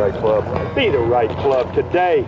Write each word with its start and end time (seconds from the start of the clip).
right 0.00 0.14
club. 0.14 0.74
Be 0.74 0.88
the 0.88 0.98
right 0.98 1.28
club 1.28 1.74
today. 1.74 2.22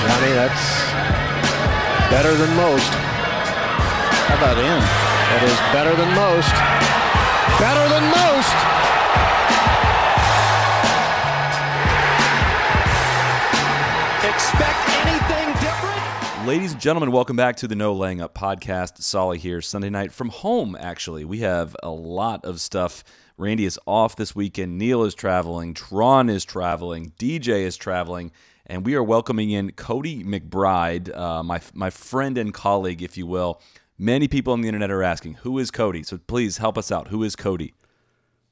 Johnny, 0.00 0.32
that's 0.32 0.64
better 2.10 2.34
than 2.34 2.56
most. 2.56 2.88
How 4.24 4.36
about 4.38 4.56
in? 4.56 4.80
That 5.28 5.42
is 5.44 5.58
better 5.76 5.94
than 5.94 6.08
most. 6.16 6.54
Better 7.60 7.86
than 7.92 8.04
most. 8.16 8.56
Expect 14.24 14.88
anything 15.04 15.52
different? 15.60 16.48
Ladies 16.48 16.72
and 16.72 16.80
gentlemen, 16.80 17.12
welcome 17.12 17.36
back 17.36 17.56
to 17.56 17.68
the 17.68 17.74
No 17.74 17.92
Laying 17.92 18.22
Up 18.22 18.32
podcast. 18.34 19.02
Soly 19.02 19.36
here, 19.36 19.60
Sunday 19.60 19.90
night 19.90 20.12
from 20.12 20.30
home, 20.30 20.74
actually. 20.80 21.26
We 21.26 21.40
have 21.40 21.76
a 21.82 21.90
lot 21.90 22.46
of 22.46 22.62
stuff. 22.62 23.04
Randy 23.36 23.64
is 23.64 23.78
off 23.86 24.14
this 24.14 24.36
weekend. 24.36 24.78
Neil 24.78 25.02
is 25.02 25.14
traveling. 25.14 25.74
Tron 25.74 26.28
is 26.28 26.44
traveling. 26.44 27.12
DJ 27.18 27.62
is 27.62 27.76
traveling. 27.76 28.30
And 28.66 28.86
we 28.86 28.94
are 28.94 29.02
welcoming 29.02 29.50
in 29.50 29.72
Cody 29.72 30.22
McBride, 30.22 31.14
uh, 31.16 31.42
my, 31.42 31.60
my 31.74 31.90
friend 31.90 32.38
and 32.38 32.54
colleague, 32.54 33.02
if 33.02 33.16
you 33.16 33.26
will. 33.26 33.60
Many 33.98 34.28
people 34.28 34.52
on 34.52 34.60
the 34.60 34.68
internet 34.68 34.90
are 34.90 35.02
asking, 35.02 35.34
who 35.34 35.58
is 35.58 35.70
Cody? 35.70 36.02
So 36.02 36.18
please 36.18 36.58
help 36.58 36.78
us 36.78 36.92
out. 36.92 37.08
Who 37.08 37.22
is 37.24 37.34
Cody? 37.34 37.74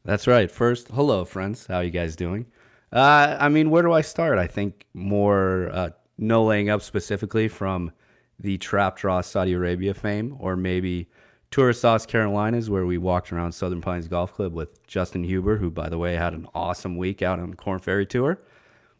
That's 0.05 0.27
right. 0.27 0.51
First, 0.51 0.89
hello, 0.89 1.25
friends. 1.25 1.67
How 1.67 1.81
you 1.81 1.91
guys 1.91 2.17
doing? 2.17 2.47
Uh, 2.93 3.37
I 3.39 3.49
mean, 3.49 3.71
where 3.71 3.83
do 3.83 3.93
I 3.93 4.01
start? 4.01 4.37
I 4.39 4.49
think 4.49 4.87
more 4.95 5.71
uh, 5.73 5.91
no 6.19 6.45
laying 6.45 6.69
up 6.69 6.83
specifically 6.83 7.49
from 7.49 7.93
the 8.39 8.59
trap 8.59 8.97
draw 8.99 9.21
Saudi 9.21 9.53
Arabia 9.53 9.95
fame, 9.95 10.37
or 10.41 10.57
maybe 10.57 11.09
Tour 11.53 11.75
South 11.75 12.09
Carolinas, 12.09 12.71
where 12.71 12.87
we 12.87 12.97
walked 12.97 13.31
around 13.31 13.53
Southern 13.53 13.83
Pines 13.83 14.09
Golf 14.09 14.33
Club 14.33 14.55
with 14.55 14.85
Justin 14.87 15.23
Huber, 15.23 15.59
who, 15.59 15.71
by 15.71 15.91
the 15.91 15.99
way, 15.99 16.15
had 16.15 16.33
an 16.33 16.49
awesome 16.55 16.97
week 16.97 17.21
out 17.21 17.39
on 17.39 17.51
the 17.51 17.57
Korn 17.57 17.79
Ferry 17.79 18.07
Tour. 18.07 18.41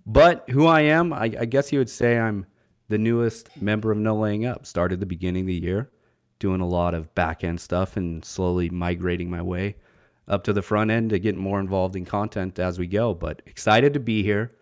But 0.05 0.45
who 0.51 0.67
I 0.67 0.83
am, 0.83 1.15
I, 1.15 1.33
I 1.41 1.47
guess 1.47 1.73
you 1.73 1.79
would 1.79 1.89
say 1.89 2.19
I'm 2.19 2.45
the 2.91 2.99
newest 2.99 3.49
member 3.63 3.91
of 3.91 3.97
No 3.97 4.15
Laying 4.17 4.45
Up. 4.45 4.67
Started 4.67 5.01
the 5.01 5.07
beginning 5.07 5.45
of 5.45 5.47
the 5.47 5.55
year, 5.55 5.91
doing 6.41 6.61
a 6.61 6.69
lot 6.69 6.93
of 6.93 7.15
back 7.15 7.43
end 7.43 7.59
stuff 7.59 7.97
and 7.97 8.23
slowly 8.23 8.69
migrating 8.69 9.31
my 9.31 9.41
way 9.41 9.77
up 10.29 10.45
to 10.45 10.53
the 10.53 10.61
front 10.61 10.91
end 10.91 11.09
to 11.09 11.19
get 11.19 11.37
more 11.37 11.59
involved 11.59 11.97
in 11.97 12.05
content 12.05 12.59
as 12.59 12.79
we 12.79 12.87
go. 12.87 13.15
But 13.15 13.41
excited 13.47 13.95
to 13.95 14.01
be 14.01 14.23
here. 14.23 14.53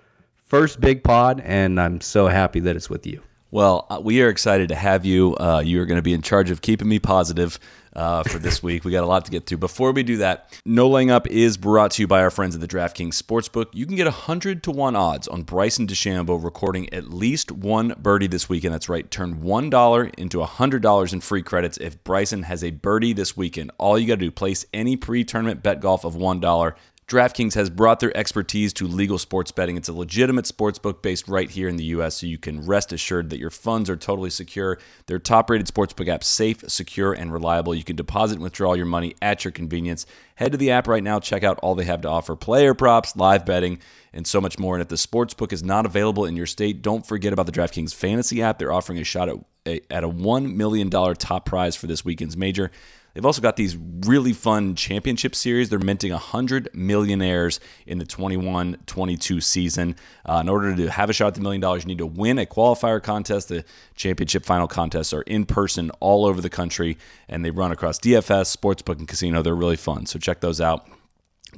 First 0.45 0.81
big 0.81 1.03
pod, 1.03 1.43
and 1.45 1.81
I'm 1.81 2.01
so 2.01 2.29
happy 2.29 2.61
that 2.61 2.77
it's 2.77 2.89
with 2.89 3.05
you. 3.05 3.21
Well, 3.53 3.89
uh, 3.91 4.01
we 4.01 4.23
are 4.23 4.29
excited 4.29 4.69
to 4.69 4.77
have 4.77 5.05
you. 5.05 5.37
Uh, 5.37 5.61
you 5.65 5.81
are 5.81 5.87
going 5.87 5.99
to 5.99 6.03
be 6.03 6.13
in 6.13 6.23
charge 6.23 6.53
of 6.53 6.63
keeping 6.63 6.89
me 6.89 7.01
positive 7.01 7.59
uh, 7.95 8.23
for 8.23 8.39
this 8.39 8.63
week. 8.63 8.85
We 8.85 8.93
got 8.93 9.05
a 9.05 9.07
lot 9.07 9.25
to 9.25 9.31
get 9.31 9.47
through. 9.47 9.59
Before 9.59 9.93
we 9.93 10.03
do 10.03 10.19
that, 10.19 10.61
No 10.65 10.89
Laying 10.89 11.11
Up 11.11 11.27
is 11.27 11.57
brought 11.57 11.93
to 11.93 12.03
you 12.03 12.07
by 12.07 12.23
our 12.23 12.31
friends 12.31 12.55
at 12.55 12.61
the 12.61 12.69
DraftKings 12.69 13.21
Sportsbook. 13.21 13.67
You 13.73 13.87
can 13.87 13.97
get 13.97 14.07
100 14.07 14.63
to 14.65 14.71
1 14.71 14.97
odds 14.97 15.29
on 15.29 15.43
Bryson 15.43 15.87
DeChambeau 15.87 16.43
recording 16.43 16.93
at 16.93 17.11
least 17.11 17.51
one 17.51 17.95
birdie 17.99 18.27
this 18.27 18.49
weekend. 18.49 18.75
That's 18.75 18.89
right. 18.89 19.11
Turn 19.11 19.37
$1 19.43 20.15
into 20.15 20.39
$100 20.39 21.13
in 21.13 21.21
free 21.21 21.43
credits 21.43 21.79
if 21.79 22.03
Bryson 22.05 22.45
has 22.45 22.63
a 22.63 22.71
birdie 22.71 23.13
this 23.13 23.37
weekend. 23.37 23.71
All 23.79 23.99
you 23.99 24.07
got 24.07 24.15
to 24.15 24.27
do, 24.27 24.31
place 24.31 24.65
any 24.73 24.97
pre 24.97 25.25
tournament 25.25 25.63
bet 25.63 25.81
golf 25.81 26.05
of 26.05 26.15
$1. 26.15 26.75
DraftKings 27.11 27.55
has 27.55 27.71
brought 27.71 27.99
their 27.99 28.17
expertise 28.17 28.73
to 28.75 28.87
legal 28.87 29.19
sports 29.19 29.51
betting. 29.51 29.77
It's 29.77 29.89
a 29.89 29.93
legitimate 29.93 30.47
sports 30.47 30.79
book 30.79 31.03
based 31.03 31.27
right 31.27 31.51
here 31.51 31.69
in 31.69 31.75
the 31.77 31.85
U.S., 31.87 32.19
so 32.19 32.27
you 32.29 32.39
can 32.39 32.65
rest 32.65 32.93
assured 32.93 33.31
that 33.31 33.41
your 33.41 33.51
funds 33.51 33.91
are 33.91 33.97
totally 33.97 34.31
secure. 34.31 34.79
Their 35.07 35.19
top 35.19 35.51
rated 35.51 35.67
sportsbook 35.67 36.07
app, 36.07 36.23
safe, 36.23 36.63
secure, 36.69 37.13
and 37.13 37.33
reliable. 37.33 37.75
You 37.75 37.83
can 37.83 37.97
deposit 37.97 38.35
and 38.35 38.45
withdraw 38.45 38.75
your 38.75 38.87
money 38.87 39.17
at 39.21 39.45
your 39.45 39.51
convenience. 39.51 40.07
Head 40.37 40.53
to 40.53 40.59
the 40.59 40.71
app 40.71 40.87
right 40.87 41.03
now, 41.03 41.19
check 41.19 41.43
out 41.43 41.59
all 41.59 41.75
they 41.75 41.85
have 41.85 42.03
to 42.03 42.09
offer 42.09 42.37
player 42.37 42.75
props, 42.75 43.17
live 43.17 43.45
betting, 43.45 43.81
and 44.13 44.25
so 44.25 44.41
much 44.41 44.57
more. 44.57 44.77
And 44.77 44.83
if 44.83 44.87
the 44.87 44.95
sportsbook 44.95 45.53
is 45.53 45.65
not 45.65 45.87
available 45.87 46.25
in 46.25 46.37
your 46.37 46.47
state, 46.47 46.81
don't 46.81 47.05
forget 47.05 47.33
about 47.33 47.47
the 47.47 47.53
DraftKings 47.53 47.93
Fantasy 47.93 48.41
app. 48.41 48.61
They're 48.61 48.73
offering 48.73 49.01
a 49.01 49.05
shot 49.05 49.29
at 49.29 49.37
a, 49.67 49.81
at 49.93 50.05
a 50.05 50.09
$1 50.09 50.55
million 50.55 50.89
top 50.89 51.45
prize 51.45 51.75
for 51.75 51.89
this 51.89 52.05
weekend's 52.05 52.37
major. 52.37 52.71
They've 53.15 53.27
also 53.27 53.43
got 53.43 53.57
these 53.57 53.77
really 53.77 54.33
fun 54.33 54.75
championship 54.75 55.35
series. 55.35 55.69
They're 55.69 55.79
minting 55.79 56.13
100 56.13 56.71
millionaires 56.73 57.61
in 57.87 57.99
the 57.99 58.05
21 58.05 58.79
22 58.87 59.41
season. 59.41 59.97
Uh, 60.25 60.41
in 60.43 60.49
order 60.49 60.75
to 60.77 60.91
have 60.91 61.11
a 61.11 61.13
shot 61.13 61.29
at 61.29 61.35
the 61.35 61.41
million 61.41 61.61
dollars, 61.61 61.85
you 61.85 61.89
need 61.89 61.99
to 61.99 62.07
win 62.07 62.39
a 62.39 62.47
qualifier 62.47 63.03
contest. 63.03 63.49
The 63.49 63.65
championship 63.95 64.45
final 64.45 64.69
contests 64.69 65.13
are 65.13 65.23
in 65.23 65.47
person 65.47 65.91
all 66.01 66.25
over 66.27 66.41
the 66.41 66.51
country, 66.51 66.99
and 67.29 67.45
they 67.45 67.51
run 67.51 67.73
across 67.73 67.99
DFS, 67.99 68.57
Sportsbook, 68.57 68.99
and 68.99 69.09
Casino. 69.09 69.43
They're 69.43 69.55
really 69.55 69.77
fun. 69.77 70.07
So 70.07 70.19
check 70.19 70.41
those 70.41 70.61
out. 70.61 70.87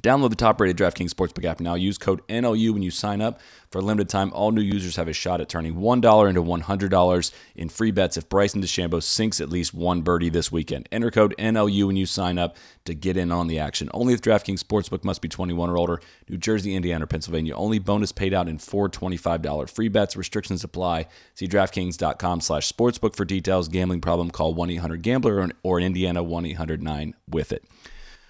Download 0.00 0.30
the 0.30 0.36
top 0.36 0.60
rated 0.60 0.76
DraftKings 0.76 1.10
Sportsbook 1.10 1.44
app 1.44 1.60
now. 1.60 1.74
Use 1.74 1.98
code 1.98 2.26
NLU 2.28 2.72
when 2.72 2.82
you 2.82 2.90
sign 2.90 3.20
up. 3.20 3.40
For 3.70 3.78
a 3.78 3.82
limited 3.82 4.10
time, 4.10 4.32
all 4.34 4.50
new 4.50 4.60
users 4.60 4.96
have 4.96 5.08
a 5.08 5.14
shot 5.14 5.40
at 5.40 5.48
turning 5.48 5.76
$1 5.76 6.28
into 6.28 6.42
$100 6.42 7.32
in 7.56 7.68
free 7.70 7.90
bets 7.90 8.18
if 8.18 8.28
Bryson 8.28 8.60
DeChambeau 8.60 9.02
sinks 9.02 9.40
at 9.40 9.48
least 9.48 9.72
one 9.72 10.02
birdie 10.02 10.28
this 10.28 10.52
weekend. 10.52 10.88
Enter 10.92 11.10
code 11.10 11.34
NLU 11.38 11.86
when 11.86 11.96
you 11.96 12.04
sign 12.04 12.38
up 12.38 12.56
to 12.84 12.94
get 12.94 13.16
in 13.16 13.32
on 13.32 13.46
the 13.46 13.58
action. 13.58 13.88
Only 13.94 14.12
if 14.12 14.20
DraftKings 14.20 14.62
Sportsbook 14.62 15.04
must 15.04 15.22
be 15.22 15.28
21 15.28 15.70
or 15.70 15.78
older. 15.78 16.00
New 16.28 16.36
Jersey, 16.36 16.74
Indiana, 16.74 17.04
or 17.04 17.06
Pennsylvania. 17.06 17.54
Only 17.54 17.78
bonus 17.78 18.12
paid 18.12 18.34
out 18.34 18.48
in 18.48 18.58
four 18.58 18.90
$25 18.90 19.70
free 19.70 19.88
bets. 19.88 20.16
Restrictions 20.16 20.62
apply. 20.64 21.06
See 21.34 21.48
DraftKings.com 21.48 22.42
slash 22.42 22.70
sportsbook 22.70 23.16
for 23.16 23.24
details. 23.24 23.68
Gambling 23.68 24.02
problem, 24.02 24.30
call 24.30 24.54
1-800-GAMBLER 24.54 25.50
or 25.62 25.78
in 25.78 25.86
Indiana, 25.86 26.22
1-800-9-WITH-IT. 26.22 27.64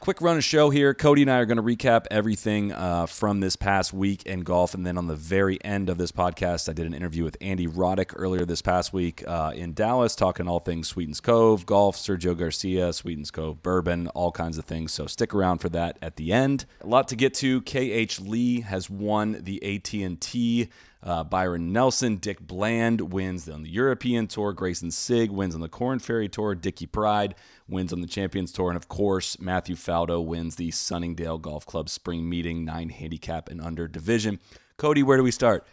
Quick 0.02 0.20
run 0.20 0.36
of 0.36 0.42
show 0.42 0.70
here. 0.70 0.94
Cody 0.94 1.22
and 1.22 1.30
I 1.30 1.36
are 1.38 1.46
going 1.46 1.58
to 1.58 1.62
recap 1.62 2.06
everything 2.10 2.72
uh, 2.72 3.06
from 3.06 3.38
this 3.38 3.54
past 3.54 3.92
week 3.92 4.24
in 4.24 4.40
golf. 4.40 4.74
And 4.74 4.84
then 4.84 4.98
on 4.98 5.06
the 5.06 5.14
very 5.14 5.62
end 5.64 5.88
of 5.88 5.96
this 5.96 6.10
podcast, 6.10 6.68
I 6.68 6.72
did 6.72 6.86
an 6.86 6.92
interview 6.92 7.22
with 7.22 7.36
Andy 7.40 7.68
Roddick 7.68 8.12
earlier 8.16 8.44
this 8.44 8.62
past 8.62 8.92
week 8.92 9.22
uh, 9.28 9.52
in 9.54 9.74
Dallas, 9.74 10.16
talking 10.16 10.48
all 10.48 10.58
things 10.58 10.88
Sweetens 10.88 11.20
Cove, 11.20 11.66
golf, 11.66 11.96
Sergio 11.96 12.36
Garcia, 12.36 12.92
Sweetens 12.92 13.30
Cove, 13.30 13.62
bourbon, 13.62 14.08
all 14.08 14.32
kinds 14.32 14.58
of 14.58 14.64
things. 14.64 14.90
So 14.90 15.06
stick 15.06 15.32
around 15.32 15.58
for 15.58 15.68
that 15.68 15.98
at 16.02 16.16
the 16.16 16.32
end. 16.32 16.66
A 16.80 16.88
lot 16.88 17.06
to 17.06 17.14
get 17.14 17.32
to. 17.34 17.60
KH 17.60 18.18
Lee 18.22 18.62
has 18.62 18.90
won 18.90 19.38
the 19.40 19.62
AT&T 19.62 20.68
uh, 21.04 21.24
Byron 21.24 21.72
Nelson, 21.72 22.16
Dick 22.16 22.40
Bland 22.40 23.12
wins 23.12 23.48
on 23.48 23.62
the 23.62 23.70
European 23.70 24.28
Tour. 24.28 24.54
Greyson 24.54 24.92
Sigg 24.92 25.30
wins 25.30 25.54
on 25.54 25.60
the 25.60 25.68
Korn 25.68 25.98
Ferry 25.98 26.28
Tour. 26.28 26.54
Dickie 26.54 26.86
Pride 26.86 27.34
wins 27.72 27.92
on 27.92 28.00
the 28.00 28.06
Champions 28.06 28.52
Tour. 28.52 28.70
And 28.70 28.76
of 28.76 28.88
course, 28.88 29.40
Matthew 29.40 29.74
Faldo 29.74 30.24
wins 30.24 30.56
the 30.56 30.70
Sunningdale 30.70 31.38
Golf 31.38 31.66
Club 31.66 31.88
Spring 31.88 32.28
Meeting 32.28 32.64
9 32.64 32.90
handicap 32.90 33.48
and 33.48 33.60
under 33.60 33.88
division. 33.88 34.38
Cody, 34.76 35.02
where 35.02 35.16
do 35.16 35.22
we 35.22 35.30
start? 35.30 35.66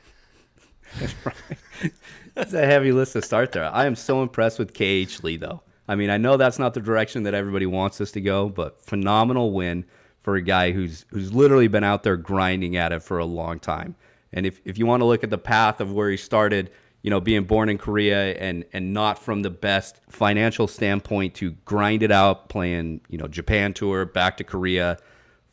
That's 2.33 2.53
a 2.53 2.65
heavy 2.65 2.91
list 2.91 3.13
to 3.13 3.21
start 3.21 3.51
there. 3.51 3.65
I 3.65 3.85
am 3.85 3.95
so 3.95 4.23
impressed 4.23 4.57
with 4.57 4.73
KH 4.73 5.23
Lee, 5.23 5.37
though. 5.37 5.61
I 5.87 5.95
mean, 5.95 6.09
I 6.09 6.17
know 6.17 6.37
that's 6.37 6.59
not 6.59 6.75
the 6.75 6.79
direction 6.81 7.23
that 7.23 7.33
everybody 7.33 7.65
wants 7.65 7.99
us 7.99 8.11
to 8.11 8.21
go, 8.21 8.47
but 8.47 8.79
phenomenal 8.79 9.51
win 9.51 9.85
for 10.21 10.35
a 10.35 10.41
guy 10.41 10.71
who's 10.71 11.05
who's 11.09 11.33
literally 11.33 11.67
been 11.67 11.83
out 11.83 12.03
there 12.03 12.15
grinding 12.15 12.75
at 12.75 12.91
it 12.91 13.01
for 13.01 13.17
a 13.17 13.25
long 13.25 13.59
time. 13.59 13.95
And 14.31 14.45
if, 14.45 14.61
if 14.65 14.77
you 14.77 14.85
want 14.85 15.01
to 15.01 15.05
look 15.05 15.23
at 15.23 15.31
the 15.31 15.37
path 15.39 15.81
of 15.81 15.91
where 15.91 16.11
he 16.11 16.17
started, 16.17 16.69
you 17.01 17.09
know, 17.09 17.19
being 17.21 17.45
born 17.45 17.69
in 17.69 17.77
Korea 17.77 18.35
and 18.35 18.65
and 18.73 18.93
not 18.93 19.19
from 19.19 19.41
the 19.41 19.49
best 19.49 20.01
financial 20.09 20.67
standpoint 20.67 21.35
to 21.35 21.51
grind 21.65 22.03
it 22.03 22.11
out, 22.11 22.49
playing, 22.49 23.01
you 23.09 23.17
know, 23.17 23.27
Japan 23.27 23.73
tour, 23.73 24.05
back 24.05 24.37
to 24.37 24.43
Korea, 24.43 24.97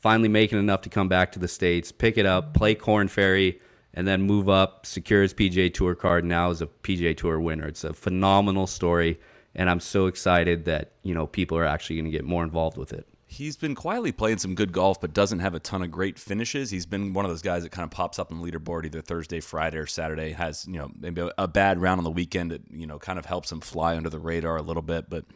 finally 0.01 0.29
making 0.29 0.59
enough 0.59 0.83
to 0.83 0.89
come 0.89 1.09
back 1.09 1.33
to 1.33 1.39
the 1.39 1.49
States, 1.49 1.93
pick 1.93 2.19
it 2.19 2.27
up, 2.27 2.55
play 2.55 2.75
Korn 2.75 3.09
Ferry, 3.09 3.61
and 3.95 4.07
then 4.07 4.23
move 4.23 4.49
up, 4.49 4.87
secure 4.87 5.23
his 5.23 5.33
PGA 5.33 5.73
Tour 5.73 5.95
card. 5.95 6.25
Now 6.25 6.51
is 6.51 6.63
a 6.63 6.67
PGA 6.67 7.17
Tour 7.17 7.41
winner. 7.41 7.67
It's 7.67 7.85
a 7.85 7.93
phenomenal 7.93 8.67
story, 8.67 9.21
and 9.55 9.71
I'm 9.71 9.81
so 9.81 10.07
excited 10.07 10.65
that 10.65 10.93
you 11.03 11.15
know 11.15 11.27
people 11.27 11.57
are 11.59 11.65
actually 11.65 11.97
going 11.97 12.07
to 12.07 12.11
get 12.11 12.25
more 12.25 12.43
involved 12.43 12.77
with 12.77 12.93
it. 12.93 13.07
He's 13.37 13.57
been 13.57 13.75
quietly 13.75 14.13
playing 14.13 14.39
some 14.39 14.55
good 14.55 14.73
golf, 14.73 14.99
but 14.99 15.13
doesn't 15.13 15.41
have 15.41 15.55
a 15.55 15.61
ton 15.61 15.83
of 15.83 15.91
great 15.91 16.19
finishes. 16.19 16.71
He's 16.71 16.87
been 16.87 17.13
one 17.13 17.27
of 17.27 17.31
those 17.31 17.43
guys 17.43 17.65
that 17.65 17.71
kind 17.71 17.85
of 17.85 17.91
pops 17.91 18.19
up 18.19 18.33
on 18.33 18.41
the 18.41 18.51
leaderboard 18.51 18.87
either 18.87 19.03
Thursday, 19.03 19.41
Friday, 19.41 19.77
or 19.77 19.87
Saturday. 19.87 20.33
Has 20.33 20.67
you 20.67 20.79
know 20.79 20.91
maybe 20.99 21.29
a, 21.37 21.47
bad 21.47 21.81
round 21.81 21.99
on 21.99 22.05
the 22.05 22.11
weekend 22.11 22.51
that 22.51 22.63
you 22.71 22.87
know 22.87 22.99
kind 22.99 23.19
of 23.19 23.27
helps 23.27 23.53
him 23.53 23.61
fly 23.61 23.95
under 23.95 24.09
the 24.09 24.19
radar 24.19 24.57
a 24.57 24.63
little 24.63 24.83
bit. 24.83 25.11
But 25.11 25.27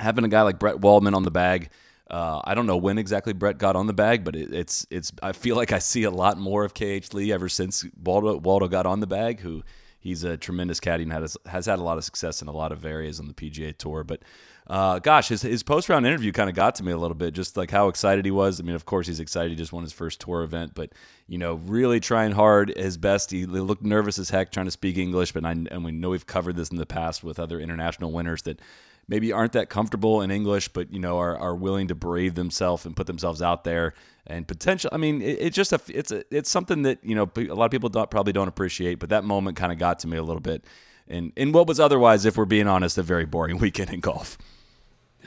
having 0.00 0.24
a 0.24 0.28
guy 0.28 0.42
like 0.42 0.58
Brett 0.58 0.80
Waldman 0.80 1.14
on 1.14 1.22
the 1.22 1.30
bag, 1.30 1.70
uh, 2.10 2.40
I 2.42 2.56
don't 2.56 2.66
know 2.66 2.76
when 2.76 2.98
exactly 2.98 3.34
Brett 3.34 3.58
got 3.58 3.76
on 3.76 3.86
the 3.86 3.92
bag, 3.92 4.24
but 4.24 4.34
it, 4.34 4.52
it's 4.52 4.84
it's. 4.90 5.12
I 5.22 5.30
feel 5.30 5.54
like 5.54 5.70
I 5.70 5.78
see 5.78 6.02
a 6.02 6.10
lot 6.10 6.38
more 6.38 6.64
of 6.64 6.74
KH 6.74 7.14
Lee 7.14 7.30
ever 7.30 7.48
since 7.48 7.86
Waldo 8.02 8.36
Waldo 8.38 8.66
got 8.66 8.84
on 8.84 8.98
the 8.98 9.06
bag. 9.06 9.40
Who 9.40 9.62
he's 10.00 10.24
a 10.24 10.36
tremendous 10.36 10.80
caddy 10.80 11.04
and 11.04 11.12
has 11.12 11.36
has 11.46 11.66
had 11.66 11.78
a 11.78 11.82
lot 11.82 11.98
of 11.98 12.04
success 12.04 12.42
in 12.42 12.48
a 12.48 12.52
lot 12.52 12.72
of 12.72 12.84
areas 12.84 13.20
on 13.20 13.28
the 13.28 13.34
PGA 13.34 13.76
Tour, 13.76 14.02
but. 14.02 14.22
Uh, 14.68 14.98
gosh, 14.98 15.28
his, 15.28 15.42
his 15.42 15.62
post 15.62 15.88
round 15.88 16.06
interview 16.06 16.30
kind 16.30 16.50
of 16.50 16.54
got 16.54 16.74
to 16.74 16.82
me 16.82 16.92
a 16.92 16.96
little 16.98 17.14
bit, 17.14 17.32
just 17.32 17.56
like 17.56 17.70
how 17.70 17.88
excited 17.88 18.24
he 18.24 18.30
was. 18.30 18.60
I 18.60 18.64
mean, 18.64 18.74
of 18.74 18.84
course, 18.84 19.06
he's 19.06 19.20
excited. 19.20 19.50
He 19.50 19.56
just 19.56 19.72
won 19.72 19.82
his 19.82 19.94
first 19.94 20.20
tour 20.20 20.42
event, 20.42 20.72
but, 20.74 20.92
you 21.26 21.38
know, 21.38 21.54
really 21.54 22.00
trying 22.00 22.32
hard 22.32 22.76
his 22.76 22.98
best. 22.98 23.30
He 23.30 23.46
looked 23.46 23.82
nervous 23.82 24.18
as 24.18 24.28
heck 24.28 24.52
trying 24.52 24.66
to 24.66 24.72
speak 24.72 24.98
English, 24.98 25.32
but 25.32 25.44
I, 25.44 25.52
and 25.52 25.84
we 25.84 25.92
know 25.92 26.10
we've 26.10 26.26
covered 26.26 26.56
this 26.56 26.68
in 26.68 26.76
the 26.76 26.84
past 26.84 27.24
with 27.24 27.38
other 27.38 27.58
international 27.58 28.12
winners 28.12 28.42
that 28.42 28.60
maybe 29.08 29.32
aren't 29.32 29.52
that 29.52 29.70
comfortable 29.70 30.20
in 30.20 30.30
English, 30.30 30.68
but 30.68 30.92
you 30.92 31.00
know 31.00 31.18
are, 31.18 31.36
are 31.36 31.54
willing 31.54 31.88
to 31.88 31.94
brave 31.94 32.34
themselves 32.34 32.84
and 32.84 32.94
put 32.94 33.06
themselves 33.06 33.40
out 33.40 33.64
there 33.64 33.94
and 34.26 34.46
potential. 34.46 34.90
I 34.92 34.98
mean, 34.98 35.22
it, 35.22 35.38
it's 35.40 35.56
just 35.56 35.72
a 35.72 35.80
it's 35.88 36.12
a 36.12 36.24
it's 36.30 36.50
something 36.50 36.82
that 36.82 37.02
you 37.02 37.14
know 37.14 37.30
a 37.36 37.54
lot 37.54 37.64
of 37.64 37.70
people 37.70 37.88
don't, 37.88 38.10
probably 38.10 38.32
don't 38.32 38.48
appreciate, 38.48 38.98
but 38.98 39.08
that 39.08 39.24
moment 39.24 39.56
kind 39.56 39.72
of 39.72 39.78
got 39.78 39.98
to 40.00 40.08
me 40.08 40.18
a 40.18 40.22
little 40.22 40.42
bit. 40.42 40.64
In 41.08 41.32
in 41.36 41.52
what 41.52 41.66
was 41.66 41.80
otherwise, 41.80 42.26
if 42.26 42.36
we're 42.36 42.44
being 42.44 42.68
honest, 42.68 42.98
a 42.98 43.02
very 43.02 43.24
boring 43.24 43.58
weekend 43.64 43.90
in 43.90 44.00
golf. 44.00 44.36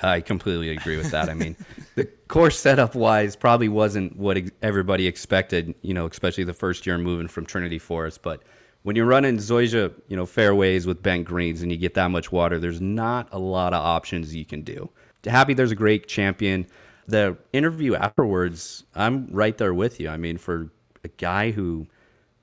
I 0.01 0.21
completely 0.21 0.69
agree 0.69 0.97
with 0.97 1.11
that. 1.11 1.29
I 1.29 1.33
mean, 1.33 1.55
the 1.95 2.05
course 2.27 2.59
setup 2.59 2.95
wise 2.95 3.35
probably 3.35 3.69
wasn't 3.69 4.15
what 4.17 4.37
everybody 4.61 5.07
expected, 5.07 5.75
you 5.81 5.93
know, 5.93 6.07
especially 6.07 6.43
the 6.43 6.53
first 6.53 6.85
year 6.85 6.97
moving 6.97 7.27
from 7.27 7.45
Trinity 7.45 7.79
Forest. 7.79 8.21
But 8.21 8.41
when 8.83 8.95
you're 8.95 9.05
running 9.05 9.37
Zoysia, 9.37 9.93
you 10.07 10.15
know, 10.15 10.25
fairways 10.25 10.87
with 10.87 11.03
bent 11.03 11.25
greens 11.25 11.61
and 11.61 11.71
you 11.71 11.77
get 11.77 11.93
that 11.93 12.09
much 12.09 12.31
water, 12.31 12.57
there's 12.59 12.81
not 12.81 13.29
a 13.31 13.39
lot 13.39 13.73
of 13.73 13.83
options 13.83 14.33
you 14.33 14.45
can 14.45 14.61
do. 14.63 14.89
Happy 15.25 15.53
there's 15.53 15.71
a 15.71 15.75
great 15.75 16.07
champion. 16.07 16.65
The 17.07 17.37
interview 17.53 17.95
afterwards, 17.95 18.85
I'm 18.95 19.27
right 19.31 19.57
there 19.57 19.73
with 19.73 19.99
you. 19.99 20.09
I 20.09 20.17
mean, 20.17 20.37
for 20.37 20.71
a 21.03 21.09
guy 21.09 21.51
who 21.51 21.87